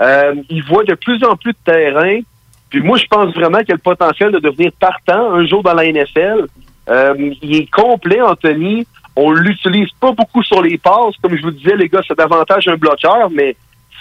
Euh, 0.00 0.34
il 0.48 0.62
voit 0.64 0.84
de 0.84 0.94
plus 0.94 1.22
en 1.24 1.34
plus 1.36 1.52
de 1.52 1.58
terrain. 1.64 2.20
Puis 2.68 2.80
moi, 2.80 2.96
je 2.98 3.06
pense 3.06 3.34
vraiment 3.34 3.58
qu'il 3.60 3.72
a 3.72 3.74
le 3.74 3.78
potentiel 3.78 4.32
de 4.32 4.38
devenir 4.38 4.70
partant 4.78 5.32
un 5.32 5.46
jour 5.46 5.62
dans 5.62 5.74
la 5.74 5.90
NFL. 5.90 6.46
Euh, 6.88 7.34
il 7.42 7.56
est 7.56 7.70
complet, 7.70 8.20
Anthony. 8.20 8.86
On 9.16 9.32
l'utilise 9.32 9.90
pas 10.00 10.12
beaucoup 10.12 10.42
sur 10.42 10.62
les 10.62 10.78
passes. 10.78 11.16
Comme 11.22 11.36
je 11.36 11.42
vous 11.42 11.50
disais, 11.50 11.76
les 11.76 11.88
gars, 11.88 12.00
c'est 12.06 12.16
davantage 12.16 12.68
un 12.68 12.76
bloqueur, 12.76 13.28
mais 13.30 13.56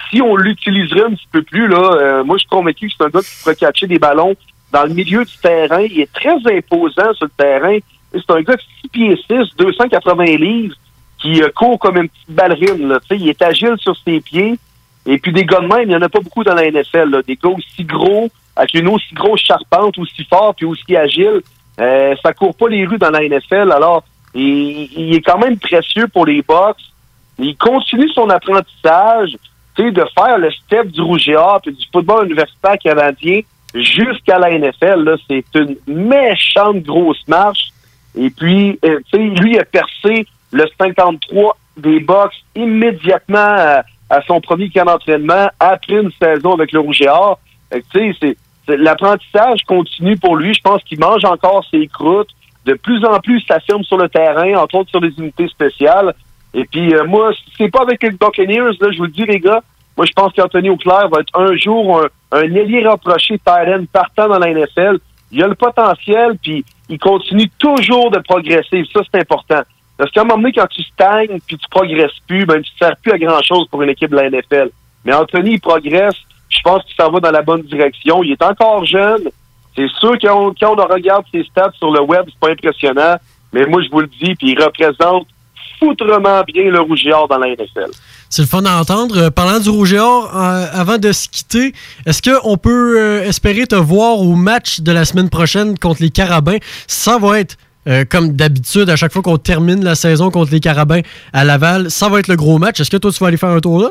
si 0.10 0.22
on 0.22 0.36
l'utiliserait 0.36 1.06
un 1.06 1.12
petit 1.12 1.28
peu 1.32 1.42
plus, 1.42 1.68
là, 1.68 1.92
euh, 1.94 2.24
moi, 2.24 2.38
je 2.38 2.42
suis 2.42 2.50
convaincu 2.50 2.88
que 2.88 2.94
c'est 2.98 3.06
un 3.06 3.10
gars 3.10 3.22
qui 3.22 3.42
pourrait 3.42 3.56
catcher 3.56 3.88
des 3.88 4.00
ballons 4.00 4.36
dans 4.72 4.84
le 4.84 4.94
milieu 4.94 5.26
du 5.26 5.38
terrain. 5.38 5.82
Il 5.82 6.00
est 6.00 6.14
très 6.14 6.36
imposant 6.56 7.14
sur 7.14 7.26
le 7.26 7.32
terrain. 7.38 7.78
C'est 8.14 8.32
un 8.32 8.42
gars 8.42 8.56
de 8.56 8.62
6 8.82 8.88
pieds 8.90 9.20
6, 9.28 9.56
280 9.58 10.24
livres, 10.38 10.76
qui 11.20 11.42
euh, 11.42 11.50
court 11.56 11.80
comme 11.80 11.98
une 11.98 12.10
petite 12.10 12.32
ballerine. 12.32 12.88
Là. 12.88 13.00
Il 13.12 13.28
est 13.28 13.42
agile 13.42 13.76
sur 13.80 13.96
ses 14.06 14.20
pieds. 14.22 14.58
Et 15.06 15.18
puis 15.18 15.32
des 15.32 15.46
gars 15.46 15.62
de 15.62 15.68
même, 15.68 15.84
il 15.84 15.90
n'y 15.90 15.96
en 15.96 16.02
a 16.02 16.10
pas 16.10 16.20
beaucoup 16.20 16.44
dans 16.44 16.54
la 16.54 16.70
NFL. 16.70 17.10
Là. 17.10 17.22
Des 17.22 17.36
gars 17.36 17.50
aussi 17.50 17.84
gros, 17.84 18.30
avec 18.56 18.74
une 18.74 18.88
aussi 18.88 19.14
grosse 19.14 19.42
charpente, 19.42 19.98
aussi 19.98 20.24
fort, 20.26 20.54
puis 20.56 20.66
aussi 20.66 20.96
agile. 20.96 21.42
Euh, 21.80 22.16
ça 22.24 22.34
court 22.34 22.56
pas 22.56 22.68
les 22.68 22.86
rues 22.86 22.98
dans 22.98 23.10
la 23.10 23.22
NFL. 23.22 23.72
Alors, 23.72 24.04
il, 24.34 24.90
il 24.96 25.16
est 25.16 25.22
quand 25.22 25.40
même 25.40 25.58
précieux 25.58 26.08
pour 26.08 26.26
les 26.26 26.42
Bucks. 26.42 26.82
Il 27.38 27.56
continue 27.56 28.10
son 28.10 28.30
apprentissage, 28.30 29.36
de 29.84 30.06
faire 30.14 30.38
le 30.38 30.52
step 30.52 30.88
du 30.88 31.02
rouge 31.02 31.28
et 31.30 31.36
or 31.36 31.62
puis 31.62 31.74
du 31.74 31.86
football 31.92 32.26
universitaire 32.26 32.78
canadien 32.78 33.42
jusqu'à 33.74 34.38
la 34.40 34.58
NFL. 34.58 35.16
C'est 35.28 35.46
une 35.56 35.78
méchante 35.88 36.84
grosse 36.84 37.26
marche. 37.28 37.70
Et 38.18 38.30
puis, 38.30 38.78
euh, 38.84 39.00
lui 39.14 39.58
a 39.58 39.66
percé 39.66 40.26
le 40.52 40.66
53 40.80 41.58
des 41.78 42.00
Bucks 42.00 42.44
immédiatement 42.56 43.38
à, 43.38 43.84
à 44.10 44.22
son 44.24 44.42
premier 44.42 44.70
camp 44.70 44.86
d'entraînement 44.86 45.50
après 45.60 46.02
une 46.02 46.12
saison 46.22 46.54
avec 46.54 46.72
le 46.72 46.80
rouge 46.80 47.02
et 47.02 47.84
Tu 47.92 48.14
sais, 48.16 48.38
l'apprentissage 48.68 49.64
continue 49.68 50.18
pour 50.18 50.36
lui. 50.36 50.54
Je 50.54 50.62
pense 50.62 50.84
qu'il 50.84 51.00
mange 51.00 51.26
encore 51.26 51.66
ses 51.70 51.88
croûtes. 51.88 52.30
De 52.66 52.74
plus 52.74 53.04
en 53.06 53.20
plus, 53.20 53.42
s'affirme 53.42 53.84
sur 53.84 53.98
le 53.98 54.10
terrain, 54.10 54.56
entre 54.56 54.76
autres 54.76 54.90
sur 54.90 55.00
les 55.00 55.14
unités 55.18 55.48
spéciales. 55.48 56.14
Et 56.54 56.66
puis, 56.66 56.94
euh, 56.94 57.06
moi, 57.06 57.32
c'est 57.58 57.70
pas 57.70 57.82
avec 57.82 58.04
les 58.04 58.12
Buccaneers, 58.12 58.78
là, 58.80 58.92
je 58.92 58.98
vous 58.98 59.06
le 59.06 59.12
dis, 59.12 59.26
les 59.26 59.40
gars. 59.40 59.62
Moi, 59.96 60.06
je 60.06 60.14
pense 60.14 60.34
qu'Anthony 60.34 60.70
Auclair 60.70 61.10
va 61.10 61.20
être 61.22 61.40
un 61.40 61.56
jour 61.56 62.02
un, 62.02 62.38
un 62.38 62.56
ailier 62.56 62.86
rapproché 62.86 63.40
Tyrene 63.40 63.88
partant 63.88 64.28
dans 64.28 64.40
la 64.40 64.54
NFL. 64.54 65.00
Il 65.32 65.44
a 65.44 65.48
le 65.48 65.56
potentiel, 65.56 66.38
puis 66.42 66.66
il 66.90 67.00
continue 67.00 67.50
toujours 67.60 68.10
de 68.10 68.20
progresser. 68.20 68.84
Ça, 68.94 69.02
c'est 69.12 69.20
important. 69.20 69.62
Parce 70.00 70.12
qu'à 70.12 70.22
un 70.22 70.24
moment 70.24 70.38
donné, 70.38 70.54
quand 70.54 70.68
tu 70.68 70.82
stagnes, 70.82 71.40
puis 71.46 71.58
tu 71.58 71.68
progresses 71.70 72.18
plus, 72.26 72.46
ben, 72.46 72.62
tu 72.62 72.72
ne 72.74 72.88
sers 72.88 72.96
plus 73.04 73.12
à 73.12 73.18
grand-chose 73.18 73.68
pour 73.70 73.84
une 73.84 73.90
équipe 73.90 74.12
de 74.12 74.16
la 74.16 74.30
NFL. 74.30 74.70
Mais 75.04 75.14
Anthony, 75.14 75.56
il 75.56 75.60
progresse. 75.60 76.16
Je 76.50 76.62
pense 76.64 76.86
qu'il 76.86 76.96
s'en 76.96 77.12
va 77.12 77.20
dans 77.20 77.32
la 77.32 77.42
bonne 77.42 77.64
direction. 77.64 78.24
Il 78.24 78.32
est 78.32 78.42
encore 78.42 78.86
jeune. 78.86 79.24
C'est 79.76 79.90
sûr 80.00 80.14
que 80.18 80.26
quand 80.26 80.80
on, 80.80 80.88
regarde 80.88 81.26
ses 81.34 81.44
stats 81.44 81.74
sur 81.78 81.92
le 81.92 82.00
web, 82.00 82.24
c'est 82.28 82.40
pas 82.40 82.52
impressionnant. 82.52 83.18
Mais 83.52 83.66
moi, 83.66 83.82
je 83.82 83.90
vous 83.90 84.00
le 84.00 84.08
dis, 84.08 84.36
puis 84.36 84.52
il 84.52 84.64
représente 84.64 85.28
foutrement 85.80 86.44
bien 86.44 86.64
le 86.64 87.14
or 87.14 87.28
dans 87.28 87.38
la 87.38 87.50
NFL. 87.50 87.92
C'est 88.30 88.44
le 88.44 88.48
fun 88.48 88.64
à 88.66 88.80
entendre. 88.80 89.18
Euh, 89.18 89.30
parlant 89.30 89.60
du 89.60 89.98
Or, 89.98 90.32
euh, 90.34 90.66
avant 90.72 90.98
de 90.98 91.12
se 91.12 91.28
quitter, 91.28 91.74
est-ce 92.06 92.22
qu'on 92.22 92.58
peut 92.58 93.00
euh, 93.00 93.24
espérer 93.24 93.68
te 93.68 93.76
voir 93.76 94.20
au 94.20 94.36
match 94.36 94.80
de 94.80 94.92
la 94.94 95.04
semaine 95.04 95.30
prochaine 95.30 95.78
contre 95.78 96.02
les 96.02 96.12
Carabins? 96.12 96.58
Ça 96.88 97.18
va 97.18 97.40
être, 97.40 97.58
euh, 97.88 98.04
comme 98.10 98.34
d'habitude, 98.34 98.90
à 98.90 98.96
chaque 98.96 99.12
fois 99.14 99.22
qu'on 99.22 99.38
termine 99.38 99.84
la 99.84 99.96
saison 99.96 100.30
contre 100.32 100.52
les 100.52 100.60
Carabins 100.60 101.02
à 101.34 101.46
Laval, 101.46 101.90
ça 101.90 102.10
va 102.10 102.20
être 102.20 102.28
le 102.28 102.36
gros 102.36 102.58
match. 102.58 102.80
Est-ce 102.80 102.92
que 102.92 102.98
toi, 102.98 103.12
tu 103.12 103.20
vas 103.20 103.28
aller 103.28 103.38
faire 103.38 103.50
un 103.50 103.60
tour 103.60 103.82
là? 103.82 103.90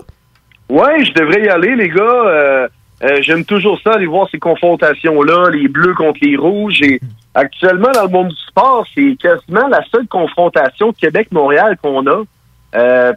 Ouais, 0.68 1.04
je 1.04 1.12
devrais 1.12 1.44
y 1.44 1.48
aller, 1.48 1.74
les 1.74 1.88
gars. 1.88 2.02
Euh, 2.02 2.68
euh, 3.04 3.18
J'aime 3.22 3.44
toujours 3.44 3.80
ça, 3.82 3.92
aller 3.92 4.06
voir 4.06 4.28
ces 4.30 4.38
confrontations-là, 4.38 5.50
les 5.50 5.68
bleus 5.68 5.94
contre 5.94 6.18
les 6.20 6.36
rouges. 6.36 6.82
Et 6.82 7.00
actuellement, 7.34 7.90
dans 7.92 8.02
le 8.02 8.08
monde 8.08 8.28
du 8.28 8.36
sport, 8.36 8.86
c'est 8.94 9.16
quasiment 9.20 9.68
la 9.68 9.80
seule 9.90 10.06
confrontation 10.08 10.92
Québec-Montréal 10.92 11.78
qu'on 11.82 12.06
a. 12.06 12.22
Elle 12.72 13.16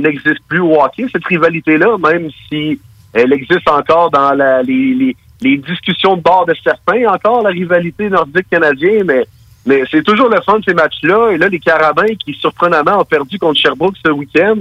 n'existe 0.00 0.40
plus 0.48 0.60
au 0.60 0.80
hockey, 0.80 1.06
cette 1.12 1.26
rivalité-là, 1.26 1.98
même 1.98 2.30
si 2.48 2.80
elle 3.12 3.32
existe 3.32 3.68
encore 3.68 4.10
dans 4.10 4.32
la, 4.32 4.62
les, 4.62 5.16
les 5.42 5.56
discussions 5.56 6.16
de 6.16 6.22
bord 6.22 6.46
de 6.46 6.54
certains, 6.62 7.06
encore 7.08 7.42
la 7.42 7.50
rivalité 7.50 8.08
nordique-canadienne, 8.10 9.04
mais, 9.06 9.24
mais 9.66 9.82
c'est 9.90 10.02
toujours 10.02 10.28
le 10.28 10.40
fun 10.42 10.58
de 10.58 10.64
ces 10.64 10.74
matchs-là. 10.74 11.30
Et 11.32 11.38
là, 11.38 11.48
les 11.48 11.58
Carabins, 11.58 12.14
qui 12.24 12.34
surprenamment 12.34 13.00
ont 13.00 13.04
perdu 13.04 13.38
contre 13.38 13.58
Sherbrooke 13.60 13.96
ce 14.04 14.10
week-end, 14.10 14.56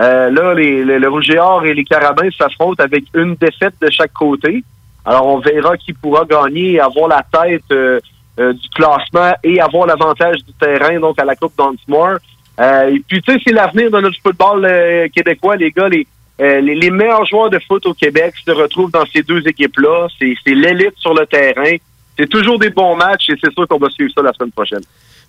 euh, 0.00 0.30
là, 0.30 0.54
les, 0.54 0.84
les- 0.84 0.98
le 0.98 1.08
Rouge 1.08 1.30
et 1.30 1.68
et 1.68 1.74
les 1.74 1.84
Carabins 1.84 2.28
s'affrontent 2.36 2.82
avec 2.82 3.04
une 3.14 3.34
défaite 3.34 3.74
de 3.80 3.90
chaque 3.90 4.12
côté. 4.12 4.62
Alors, 5.04 5.26
on 5.26 5.38
verra 5.38 5.76
qui 5.76 5.92
pourra 5.92 6.24
gagner, 6.24 6.78
avoir 6.78 7.08
la 7.08 7.22
tête 7.22 7.62
euh, 7.72 7.98
euh, 8.38 8.52
du 8.52 8.68
classement 8.70 9.32
et 9.42 9.60
avoir 9.60 9.86
l'avantage 9.86 10.36
du 10.44 10.52
terrain, 10.60 11.00
donc 11.00 11.18
à 11.20 11.24
la 11.24 11.34
Coupe 11.34 11.54
Dunsmore. 11.58 12.18
Euh, 12.60 12.90
et 12.94 13.00
puis, 13.08 13.22
tu 13.22 13.32
sais, 13.32 13.38
c'est 13.44 13.52
l'avenir 13.52 13.90
de 13.90 14.00
notre 14.00 14.20
football 14.22 14.64
euh, 14.64 15.08
québécois, 15.14 15.56
les 15.56 15.70
gars. 15.70 15.88
Les, 15.88 16.06
euh, 16.40 16.60
les, 16.60 16.74
les 16.74 16.90
meilleurs 16.90 17.26
joueurs 17.26 17.50
de 17.50 17.58
foot 17.66 17.84
au 17.86 17.94
Québec 17.94 18.34
se 18.44 18.50
retrouvent 18.52 18.90
dans 18.90 19.04
ces 19.12 19.22
deux 19.22 19.46
équipes-là. 19.46 20.06
C'est 20.18 20.54
l'élite 20.54 20.94
sur 20.98 21.14
le 21.14 21.26
terrain. 21.26 21.76
C'est 22.18 22.28
toujours 22.28 22.58
des 22.58 22.70
bons 22.70 22.96
matchs 22.96 23.30
et 23.30 23.34
c'est 23.42 23.52
sûr 23.52 23.66
qu'on 23.68 23.78
va 23.78 23.88
suivre 23.90 24.10
ça 24.14 24.22
la 24.22 24.32
semaine 24.32 24.52
prochaine. 24.52 24.80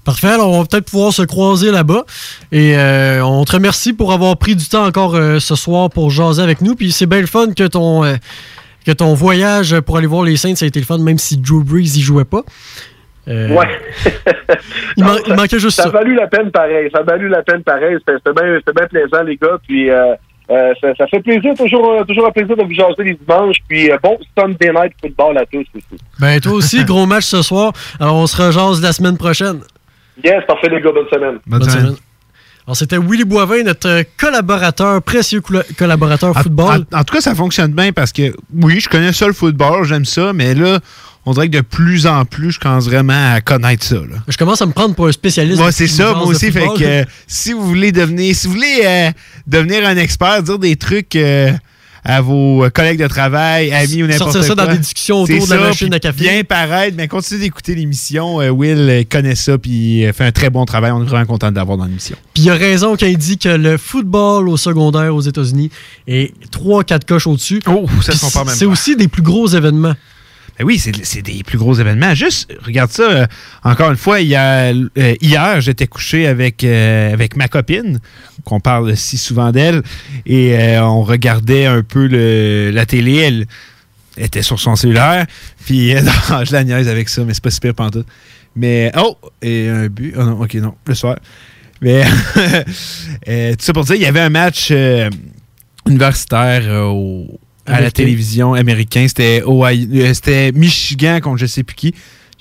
Parfait, 0.06 0.28
alors 0.30 0.50
on 0.52 0.62
va 0.62 0.66
peut-être 0.68 0.90
pouvoir 0.90 1.12
se 1.12 1.22
croiser 1.24 1.72
là-bas. 1.72 2.04
Et 2.52 2.78
euh, 2.78 3.24
on 3.24 3.44
te 3.44 3.52
remercie 3.52 3.94
pour 3.94 4.12
avoir 4.14 4.38
pris 4.38 4.56
du 4.56 4.68
temps 4.68 4.86
encore 4.86 5.16
euh, 5.16 5.40
ce 5.40 5.56
soir 5.56 5.90
pour 5.90 6.10
jaser 6.10 6.42
avec 6.42 6.62
nous. 6.62 6.76
Puis 6.76 6.92
c'est 6.92 7.06
bien 7.06 7.20
le 7.22 7.28
fun 7.28 7.54
que 7.54 7.68
ton, 7.68 8.04
que 8.86 8.92
ton 8.92 9.14
voyage 9.14 9.80
pour 9.82 9.98
aller 9.98 10.08
voir 10.08 10.24
les 10.24 10.38
Saints, 10.38 10.56
ça 10.56 10.66
a 10.66 10.68
été 10.68 10.80
le 10.80 10.86
fun, 10.86 10.98
même 11.00 11.18
si 11.18 11.38
Drew 11.38 11.64
Brees 11.64 11.98
y 11.98 12.02
jouait 12.02 12.24
pas. 12.26 12.44
Euh, 13.28 13.50
Ouais. 13.50 13.68
il, 14.98 15.04
man- 15.04 15.20
il 15.28 15.34
manquait 15.36 15.60
juste 15.60 15.78
ça. 15.78 15.84
ça. 15.84 15.90
a 15.90 15.92
valu 15.92 16.16
la 16.16 16.28
peine 16.28 16.50
pareil. 16.50 16.90
Ça 16.92 17.00
a 17.00 17.04
valu 17.04 17.28
la 17.30 17.44
peine 17.44 17.62
pareil. 17.64 17.98
C'était 18.00 18.34
bien 18.34 18.56
c'était 18.58 18.74
bien 18.74 18.88
plaisant, 18.88 19.24
les 19.24 19.36
gars. 19.36 19.58
Puis 19.68 19.90
euh, 19.92 20.16
euh, 20.52 20.74
ça, 20.82 20.88
ça 20.98 21.08
fait 21.08 21.20
plaisir, 21.22 21.54
toujours, 21.58 21.92
euh, 21.92 22.04
toujours 22.04 22.28
un 22.28 22.32
plaisir 22.32 22.56
de 22.58 22.64
vous 22.64 22.74
jaser 22.74 23.04
les 23.04 23.14
dimanches. 23.16 23.58
Puis 23.68 23.92
euh, 23.92 23.98
bon 24.02 24.18
Sunday 24.38 24.72
night 24.74 24.94
football 25.02 25.38
à 25.38 25.46
tous 25.46 25.66
aussi. 25.76 26.02
Ben 26.20 26.40
toi 26.40 26.54
aussi, 26.54 26.84
gros 26.86 27.06
match 27.06 27.26
ce 27.26 27.42
soir. 27.42 27.72
Alors 28.00 28.16
on 28.16 28.28
se 28.28 28.42
rejase 28.42 28.82
la 28.82 28.92
semaine 28.94 29.18
prochaine. 29.18 29.60
Yes, 30.24 30.44
parfait 30.48 30.70
les 30.70 30.82
gars, 30.82 30.92
bonne 30.92 31.08
semaine. 31.12 31.40
Bonne 31.46 31.64
semaine. 31.70 31.96
Alors 32.66 32.76
c'était 32.76 32.98
Willy 33.00 33.24
Boivin, 33.26 33.64
notre 33.64 34.04
collaborateur, 34.18 35.02
précieux 35.02 35.42
colla- 35.42 35.64
collaborateur 35.78 36.36
football. 36.36 36.86
En, 36.94 37.00
en 37.00 37.04
tout 37.04 37.16
cas, 37.16 37.22
ça 37.22 37.34
fonctionne 37.34 37.72
bien 37.74 37.92
parce 37.92 38.12
que, 38.12 38.32
oui, 38.62 38.80
je 38.80 38.88
connais 38.88 39.12
ça 39.12 39.26
le 39.26 39.34
football, 39.34 39.86
j'aime 39.86 40.06
ça, 40.06 40.34
mais 40.34 40.54
là, 40.54 40.78
on 41.26 41.34
dirait 41.34 41.48
que 41.50 41.58
de 41.58 41.62
plus 41.62 42.08
en 42.08 42.26
plus, 42.26 42.54
je 42.54 42.60
commence 42.60 42.86
vraiment 42.86 43.34
à 43.34 43.42
connaître 43.42 43.84
ça. 43.86 43.96
Là. 43.96 44.18
Je 44.28 44.38
commence 44.38 44.62
à 44.62 44.66
me 44.66 44.72
prendre 44.72 44.96
pour 44.96 45.08
un 45.08 45.12
spécialiste. 45.12 45.60
Moi, 45.60 45.72
c'est 45.72 45.88
ça, 45.88 46.14
moi 46.14 46.26
aussi. 46.26 46.52
Fait 46.52 46.62
football. 46.62 46.80
que 46.80 46.84
euh, 46.84 47.04
si 47.28 47.54
vous 47.54 47.66
voulez 47.66 47.92
devenir, 47.92 48.36
si 48.36 48.48
vous 48.48 48.54
voulez 48.54 48.82
euh, 48.86 49.12
devenir 49.46 49.86
un 49.86 49.98
expert, 49.98 50.42
dire 50.42 50.58
des 50.58 50.76
trucs 50.78 51.16
euh, 51.18 51.52
à 52.06 52.22
vos 52.22 52.66
collègues 52.74 53.02
de 53.02 53.08
travail, 53.08 53.72
amis 53.74 54.02
ou 54.02 54.08
n'importe 54.08 54.32
quoi. 54.32 54.42
Sortir 54.42 54.44
ça 54.44 54.66
dans 54.66 54.72
des 54.72 54.80
discussions 54.80 55.22
autour 55.22 55.46
de 55.46 55.52
la 55.52 55.60
ça, 55.60 55.68
machine 55.68 55.94
à 55.94 56.00
café. 56.00 56.24
Bien 56.24 56.44
paraître, 56.46 56.96
mais 56.98 57.10
continuez 57.10 57.42
d'écouter 57.42 57.76
l'émission. 57.76 58.38
Will 58.38 59.06
connaît 59.12 59.36
ça, 59.36 59.58
puis 59.58 60.06
fait 60.14 60.24
un 60.24 60.32
très 60.32 60.50
bon 60.50 60.64
travail. 60.64 60.92
On 60.92 61.04
est 61.04 61.08
vraiment 61.08 61.26
content 61.26 61.52
de 61.52 61.58
l'avoir 61.58 61.78
dans 61.78 61.86
l'émission. 61.86 62.16
Puis 62.34 62.44
il 62.44 62.50
a 62.50 62.56
raison 62.56 62.96
quand 62.98 63.06
il 63.06 63.18
dit 63.18 63.38
que 63.38 63.50
le 63.50 63.78
football 63.78 64.48
au 64.48 64.56
secondaire 64.56 65.14
aux 65.14 65.22
États-Unis 65.22 65.70
est 66.08 66.34
3-4 66.52 67.06
coches 67.06 67.28
au-dessus. 67.28 67.62
Oh, 67.68 67.86
ça 68.02 68.14
se 68.14 68.26
compare 68.26 68.46
même 68.46 68.56
C'est 68.56 68.66
aussi 68.66 68.96
des 68.96 69.10
plus 69.10 69.22
gros 69.22 69.48
événements. 69.48 69.96
Ben 70.60 70.66
oui, 70.66 70.78
c'est 70.78 71.22
des 71.22 71.42
plus 71.44 71.58
gros 71.58 71.74
événements. 71.76 72.14
Juste, 72.14 72.54
regarde 72.66 72.92
ça, 72.92 73.04
euh, 73.10 73.28
encore 73.64 73.92
une 73.92 73.98
fois, 73.98 74.20
hier, 74.20 74.76
euh, 74.98 75.16
hier 75.22 75.62
j'étais 75.62 75.88
couché 75.88 76.28
avec, 76.28 76.66
euh, 76.66 77.14
avec 77.14 77.38
ma 77.38 77.48
copine, 77.48 78.02
qu'on 78.44 78.60
parle 78.60 78.98
si 78.98 79.18
souvent 79.18 79.54
d'elle, 79.54 79.82
et 80.26 80.78
on 80.80 81.04
regardait 81.04 81.66
un 81.66 81.82
peu 81.82 82.08
la 82.72 82.86
télé. 82.86 83.16
Elle 83.16 83.48
était 84.18 84.42
sur 84.42 84.60
son 84.60 84.76
cellulaire, 84.76 85.28
puis 85.66 85.94
non, 86.30 86.44
je 86.44 86.52
la 86.52 86.66
niaise 86.66 86.90
avec 86.90 87.08
ça, 87.08 87.24
mais 87.24 87.34
c'est 87.34 87.44
pas 87.44 87.52
super 87.52 87.74
pantoute. 87.74 88.08
Mais, 88.58 88.92
oh, 88.98 89.18
et 89.42 89.70
un 89.70 89.88
but. 89.88 90.14
Oh 90.18 90.24
non, 90.24 90.42
ok, 90.42 90.56
non, 90.56 90.76
le 90.86 90.94
soir. 90.94 91.16
Mais, 91.82 92.04
tout 93.56 93.64
ça 93.66 93.72
pour 93.72 93.86
dire, 93.86 93.96
il 93.96 94.02
y 94.02 94.06
avait 94.08 94.20
un 94.20 94.30
match 94.30 94.74
universitaire 95.88 96.84
au- 96.86 97.40
à 97.70 97.82
la 97.82 97.92
télévision 97.92 98.54
américain. 98.54 99.06
C'était 99.08 99.44
euh, 99.46 100.14
c'était 100.14 100.52
Michigan 100.52 101.20
contre 101.22 101.38
je 101.40 101.46
sais 101.46 101.64
plus 101.64 101.76
qui. 101.76 101.96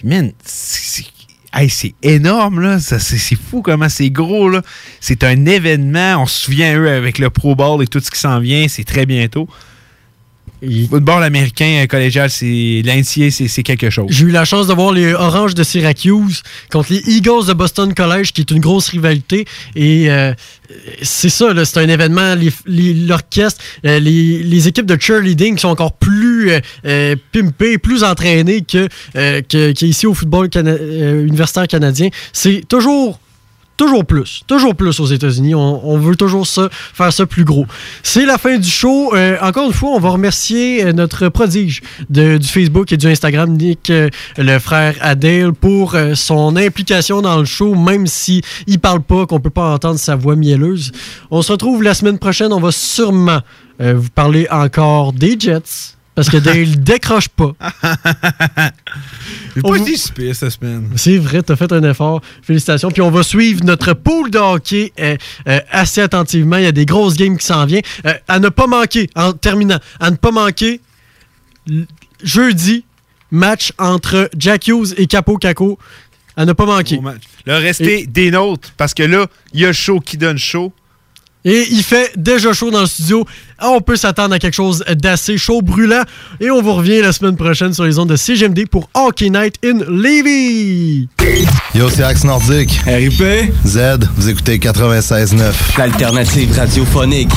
Man, 0.04 0.32
c'est- 0.44 1.04
Hey, 1.50 1.72
énorme, 2.02 2.60
là. 2.60 2.78
Ça, 2.78 2.98
C'est 2.98 3.16
c'est 3.16 3.34
fou 3.34 3.62
comment 3.62 3.88
c'est 3.88 4.10
gros, 4.10 4.50
là. 4.50 4.60
C'est 5.00 5.24
un 5.24 5.46
événement. 5.46 6.22
On 6.22 6.26
se 6.26 6.40
souvient, 6.42 6.78
eux, 6.78 6.90
avec 6.90 7.18
le 7.18 7.30
Pro 7.30 7.54
Bowl 7.56 7.82
et 7.82 7.86
tout 7.86 8.00
ce 8.00 8.10
qui 8.10 8.18
s'en 8.20 8.38
vient. 8.38 8.66
C'est 8.68 8.84
très 8.84 9.06
bientôt. 9.06 9.48
Le 10.60 10.86
football 10.88 11.22
américain 11.22 11.82
euh, 11.82 11.86
collégial, 11.86 12.28
c'est 12.30 12.82
l'NCA, 12.84 13.30
c'est 13.30 13.62
quelque 13.62 13.90
chose. 13.90 14.06
J'ai 14.10 14.24
eu 14.24 14.30
la 14.30 14.44
chance 14.44 14.66
de 14.66 14.72
voir 14.74 14.92
les 14.92 15.12
Oranges 15.14 15.54
de 15.54 15.62
Syracuse 15.62 16.42
contre 16.70 16.92
les 16.92 17.00
Eagles 17.16 17.46
de 17.46 17.52
Boston 17.52 17.94
College, 17.94 18.32
qui 18.32 18.40
est 18.40 18.50
une 18.50 18.58
grosse 18.60 18.88
rivalité. 18.88 19.44
Et 19.76 20.10
euh, 20.10 20.34
c'est 21.00 21.28
ça, 21.28 21.46
c'est 21.64 21.78
un 21.78 21.88
événement. 21.88 22.34
les- 22.34 22.50
les- 22.66 22.94
L'orchestre, 23.06 23.62
euh, 23.86 24.00
les, 24.00 24.42
les 24.42 24.66
équipes 24.68 24.86
de 24.86 25.00
cheerleading 25.00 25.54
qui 25.54 25.60
sont 25.62 25.68
encore 25.68 25.92
plus 25.92 26.50
euh, 26.84 27.14
pimpées, 27.32 27.78
plus 27.78 28.02
entraînées 28.02 28.62
que, 28.62 28.88
que- 29.14 29.72
qu'ici 29.72 30.06
au 30.06 30.14
football 30.14 30.48
cana- 30.48 30.76
universitaire 30.76 31.68
canadien. 31.68 32.08
C'est 32.32 32.62
toujours 32.68 33.20
Toujours 33.78 34.04
plus. 34.04 34.42
Toujours 34.48 34.74
plus 34.74 34.98
aux 34.98 35.06
États-Unis. 35.06 35.54
On, 35.54 35.98
veut 35.98 36.16
toujours 36.16 36.48
ça, 36.48 36.68
faire 36.72 37.12
ça 37.12 37.26
plus 37.26 37.44
gros. 37.44 37.64
C'est 38.02 38.26
la 38.26 38.36
fin 38.36 38.58
du 38.58 38.68
show. 38.68 39.14
Euh, 39.14 39.36
encore 39.40 39.68
une 39.68 39.72
fois, 39.72 39.90
on 39.90 40.00
va 40.00 40.10
remercier 40.10 40.84
euh, 40.84 40.92
notre 40.92 41.28
prodige 41.28 41.80
du 42.10 42.40
Facebook 42.42 42.90
et 42.90 42.96
du 42.96 43.06
Instagram, 43.06 43.56
Nick, 43.56 43.90
euh, 43.90 44.10
le 44.36 44.58
frère 44.58 44.96
Adele, 45.00 45.52
pour 45.52 45.96
son 46.14 46.56
implication 46.56 47.22
dans 47.22 47.38
le 47.38 47.44
show, 47.44 47.76
même 47.76 48.08
si 48.08 48.42
il 48.66 48.80
parle 48.80 49.00
pas, 49.00 49.26
qu'on 49.26 49.38
peut 49.38 49.48
pas 49.48 49.74
entendre 49.74 50.00
sa 50.00 50.16
voix 50.16 50.34
mielleuse. 50.34 50.90
On 51.30 51.40
se 51.40 51.52
retrouve 51.52 51.84
la 51.84 51.94
semaine 51.94 52.18
prochaine. 52.18 52.52
On 52.52 52.60
va 52.60 52.72
sûrement 52.72 53.42
vous 53.78 54.10
parler 54.12 54.48
encore 54.50 55.12
des 55.12 55.38
Jets. 55.38 55.97
Parce 56.18 56.30
que 56.30 56.38
Dale 56.38 56.82
décroche 56.82 57.28
pas. 57.28 57.52
J'ai 59.54 59.62
pas 59.62 59.76
été 59.76 59.96
si 59.96 60.10
pire 60.10 60.34
cette 60.34 60.50
semaine. 60.50 60.90
C'est 60.96 61.16
vrai, 61.16 61.44
t'as 61.44 61.54
fait 61.54 61.70
un 61.70 61.84
effort. 61.84 62.22
Félicitations. 62.42 62.90
Puis 62.90 63.02
on 63.02 63.10
va 63.12 63.22
suivre 63.22 63.62
notre 63.62 63.92
pool 63.92 64.28
de 64.28 64.38
hockey 64.38 64.92
euh, 64.98 65.16
euh, 65.46 65.60
assez 65.70 66.00
attentivement. 66.00 66.56
Il 66.56 66.64
y 66.64 66.66
a 66.66 66.72
des 66.72 66.86
grosses 66.86 67.16
games 67.16 67.38
qui 67.38 67.46
s'en 67.46 67.64
viennent. 67.66 67.84
Euh, 68.04 68.14
à 68.26 68.40
ne 68.40 68.48
pas 68.48 68.66
manquer, 68.66 69.08
en 69.14 69.32
terminant, 69.32 69.78
à 70.00 70.10
ne 70.10 70.16
pas 70.16 70.32
manquer, 70.32 70.80
jeudi, 72.24 72.84
match 73.30 73.72
entre 73.78 74.28
Jack 74.36 74.66
Hughes 74.66 74.94
et 74.96 75.06
Capo 75.06 75.36
Caco. 75.36 75.78
À 76.36 76.44
ne 76.46 76.52
pas 76.52 76.66
manquer. 76.66 76.98
Là, 77.46 77.58
restez 77.58 78.08
des 78.08 78.32
nôtres, 78.32 78.72
parce 78.76 78.92
que 78.92 79.04
là, 79.04 79.28
il 79.52 79.60
y 79.60 79.66
a 79.66 79.72
chaud 79.72 80.00
qui 80.00 80.16
donne 80.16 80.38
chaud. 80.38 80.72
Et 81.44 81.66
il 81.70 81.82
fait 81.82 82.12
déjà 82.16 82.52
chaud 82.52 82.70
dans 82.70 82.80
le 82.80 82.86
studio. 82.86 83.24
Ah, 83.58 83.70
On 83.70 83.80
peut 83.80 83.96
s'attendre 83.96 84.34
à 84.34 84.38
quelque 84.38 84.54
chose 84.54 84.84
d'assez 84.96 85.38
chaud, 85.38 85.62
brûlant. 85.62 86.02
Et 86.40 86.50
on 86.50 86.60
vous 86.62 86.74
revient 86.74 87.00
la 87.00 87.12
semaine 87.12 87.36
prochaine 87.36 87.72
sur 87.72 87.84
les 87.84 87.98
ondes 87.98 88.08
de 88.10 88.16
CGMD 88.16 88.66
pour 88.68 88.88
Hockey 88.94 89.30
Night 89.30 89.54
in 89.64 89.78
Levy. 89.88 91.08
Yo, 91.74 91.88
c'est 91.90 92.02
Axe 92.02 92.24
Nordique. 92.24 92.80
RIP. 92.86 93.22
Z, 93.66 93.78
vous 94.16 94.28
écoutez 94.28 94.58
96.9. 94.58 95.52
L'alternative 95.78 96.56
radiophonique. 96.56 97.30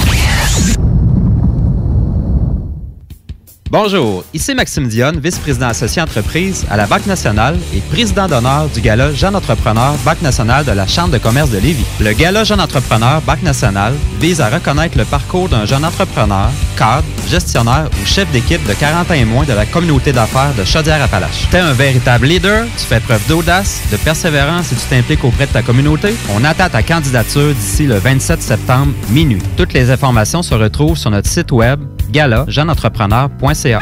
Bonjour, 3.72 4.26
ici 4.34 4.54
Maxime 4.54 4.90
Dionne, 4.90 5.22
vice-président 5.22 5.68
associé 5.68 6.02
entreprise 6.02 6.66
à 6.70 6.76
la 6.76 6.88
Banque 6.88 7.06
nationale 7.06 7.58
et 7.74 7.80
président 7.80 8.28
d'honneur 8.28 8.68
du 8.68 8.82
Gala 8.82 9.14
Jeune 9.14 9.34
Entrepreneur 9.34 9.94
Banque 10.04 10.22
nationale 10.22 10.66
de 10.66 10.74
la 10.74 10.86
Chambre 10.88 11.14
de 11.14 11.18
commerce 11.18 11.52
de 11.52 11.58
Lévis. 11.58 11.86
Le 12.02 12.12
Gala 12.12 12.44
Jeune 12.44 12.60
Entrepreneur 12.60 13.22
Banque 13.22 13.44
nationale 13.44 13.94
vise 14.20 14.42
à 14.42 14.50
reconnaître 14.50 14.98
le 14.98 15.06
parcours 15.06 15.48
d'un 15.48 15.66
jeune 15.66 15.86
entrepreneur, 15.86 16.50
cadre, 16.78 17.06
gestionnaire 17.30 17.90
ou 17.94 18.06
chef 18.06 18.30
d'équipe 18.34 18.62
de 18.68 18.74
40 18.74 19.10
ans 19.10 19.14
et 19.14 19.24
moins 19.24 19.46
de 19.46 19.54
la 19.54 19.66
communauté 19.66 20.12
d'affaires 20.12 20.54
de 20.58 20.66
Chaudière-Appalaches. 20.66 21.48
T'es 21.50 21.60
un 21.60 21.72
véritable 21.72 22.26
leader, 22.26 22.66
tu 22.78 22.84
fais 22.84 23.00
preuve 23.00 23.26
d'audace, 23.30 23.84
de 23.90 23.96
persévérance 23.96 24.74
et 24.74 24.76
tu 24.76 24.86
t'impliques 24.90 25.24
auprès 25.24 25.48
de 25.48 25.54
ta 25.54 25.62
communauté. 25.62 26.14
On 26.36 26.44
attend 26.44 26.68
ta 26.68 26.84
candidature 26.84 27.54
d'ici 27.54 27.86
le 27.86 27.96
27 28.00 28.42
septembre 28.42 28.92
minuit. 29.12 29.42
Toutes 29.56 29.72
les 29.72 29.92
informations 29.92 30.44
se 30.44 30.56
retrouvent 30.56 30.98
sur 30.98 31.10
notre 31.10 31.30
site 31.30 31.54
web 31.54 31.80
gala-jeuneentrepreneur.ca. 32.12 33.82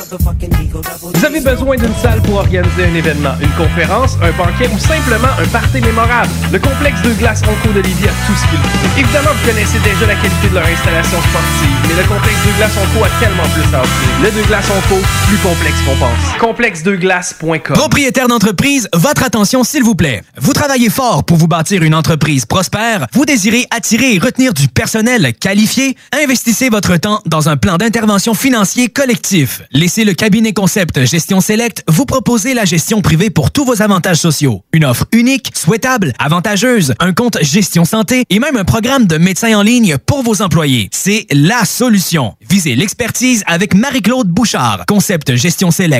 Vous 0.11 1.25
avez 1.25 1.39
besoin 1.39 1.77
d'une 1.77 1.95
salle 1.95 2.21
pour 2.23 2.35
organiser 2.35 2.83
un 2.83 2.95
événement, 2.95 3.31
une 3.41 3.51
conférence, 3.51 4.17
un 4.21 4.31
banquet 4.33 4.69
ou 4.73 4.77
simplement 4.77 5.29
un 5.39 5.47
party 5.47 5.79
mémorable. 5.79 6.27
Le 6.51 6.59
complexe 6.59 7.01
de 7.01 7.13
glace 7.13 7.41
Onco 7.43 7.71
de 7.73 7.79
Lévis 7.79 8.09
a 8.09 8.27
tout 8.27 8.35
ce 8.35 8.45
qu'il 8.49 8.59
faut. 8.59 8.99
Évidemment, 8.99 9.29
vous 9.33 9.47
connaissez 9.49 9.79
déjà 9.79 10.05
la 10.07 10.15
qualité 10.15 10.49
de 10.49 10.55
leur 10.55 10.65
installation 10.65 11.17
sportive, 11.17 11.87
mais 11.87 12.01
le 12.01 12.07
complexe 12.09 12.45
de 12.45 12.57
glace 12.57 12.71
Onco 12.75 13.05
a 13.05 13.09
tellement 13.23 13.47
plus 13.53 13.73
à 13.73 13.81
offrir. 13.81 14.09
Le 14.21 14.41
de 14.41 14.47
glace 14.47 14.69
Onco, 14.69 15.01
plus 15.27 15.37
complexe 15.37 15.81
qu'on 15.85 15.95
pense. 15.95 16.39
Complexedeglace.com 16.39 17.75
Propriétaire 17.77 18.27
d'entreprise, 18.27 18.89
votre 18.93 19.23
attention 19.23 19.63
s'il 19.63 19.83
vous 19.83 19.95
plaît. 19.95 20.23
Vous 20.37 20.51
travaillez 20.51 20.89
fort 20.89 21.23
pour 21.23 21.37
vous 21.37 21.47
bâtir 21.47 21.83
une 21.83 21.95
entreprise 21.95 22.45
prospère, 22.45 23.07
vous 23.13 23.25
désirez 23.25 23.65
attirer 23.71 24.15
et 24.15 24.19
retenir 24.19 24.53
du 24.53 24.67
personnel 24.67 25.33
qualifié, 25.39 25.95
investissez 26.21 26.67
votre 26.67 26.97
temps 26.97 27.21
dans 27.25 27.47
un 27.47 27.55
plan 27.55 27.77
d'intervention 27.77 28.33
financier 28.33 28.89
collectif. 28.89 29.61
Le 30.03 30.13
cabinet 30.13 30.51
concept 30.51 31.05
Gestion 31.05 31.41
Select 31.41 31.83
vous 31.87 32.07
proposer 32.07 32.55
la 32.55 32.65
gestion 32.65 33.03
privée 33.03 33.29
pour 33.29 33.51
tous 33.51 33.65
vos 33.65 33.83
avantages 33.83 34.17
sociaux. 34.17 34.63
Une 34.73 34.83
offre 34.83 35.05
unique, 35.11 35.51
souhaitable, 35.53 36.13
avantageuse, 36.17 36.95
un 36.99 37.13
compte 37.13 37.37
gestion 37.43 37.85
santé 37.85 38.23
et 38.31 38.39
même 38.39 38.57
un 38.57 38.63
programme 38.63 39.05
de 39.05 39.19
médecin 39.19 39.55
en 39.55 39.61
ligne 39.61 39.99
pour 39.99 40.23
vos 40.23 40.41
employés. 40.41 40.89
C'est 40.91 41.27
la 41.29 41.65
solution. 41.65 42.33
Visez 42.49 42.75
l'expertise 42.75 43.43
avec 43.45 43.75
Marie-Claude 43.75 44.27
Bouchard. 44.27 44.85
Concept 44.87 45.35
Gestion 45.35 45.69
Select 45.69 45.99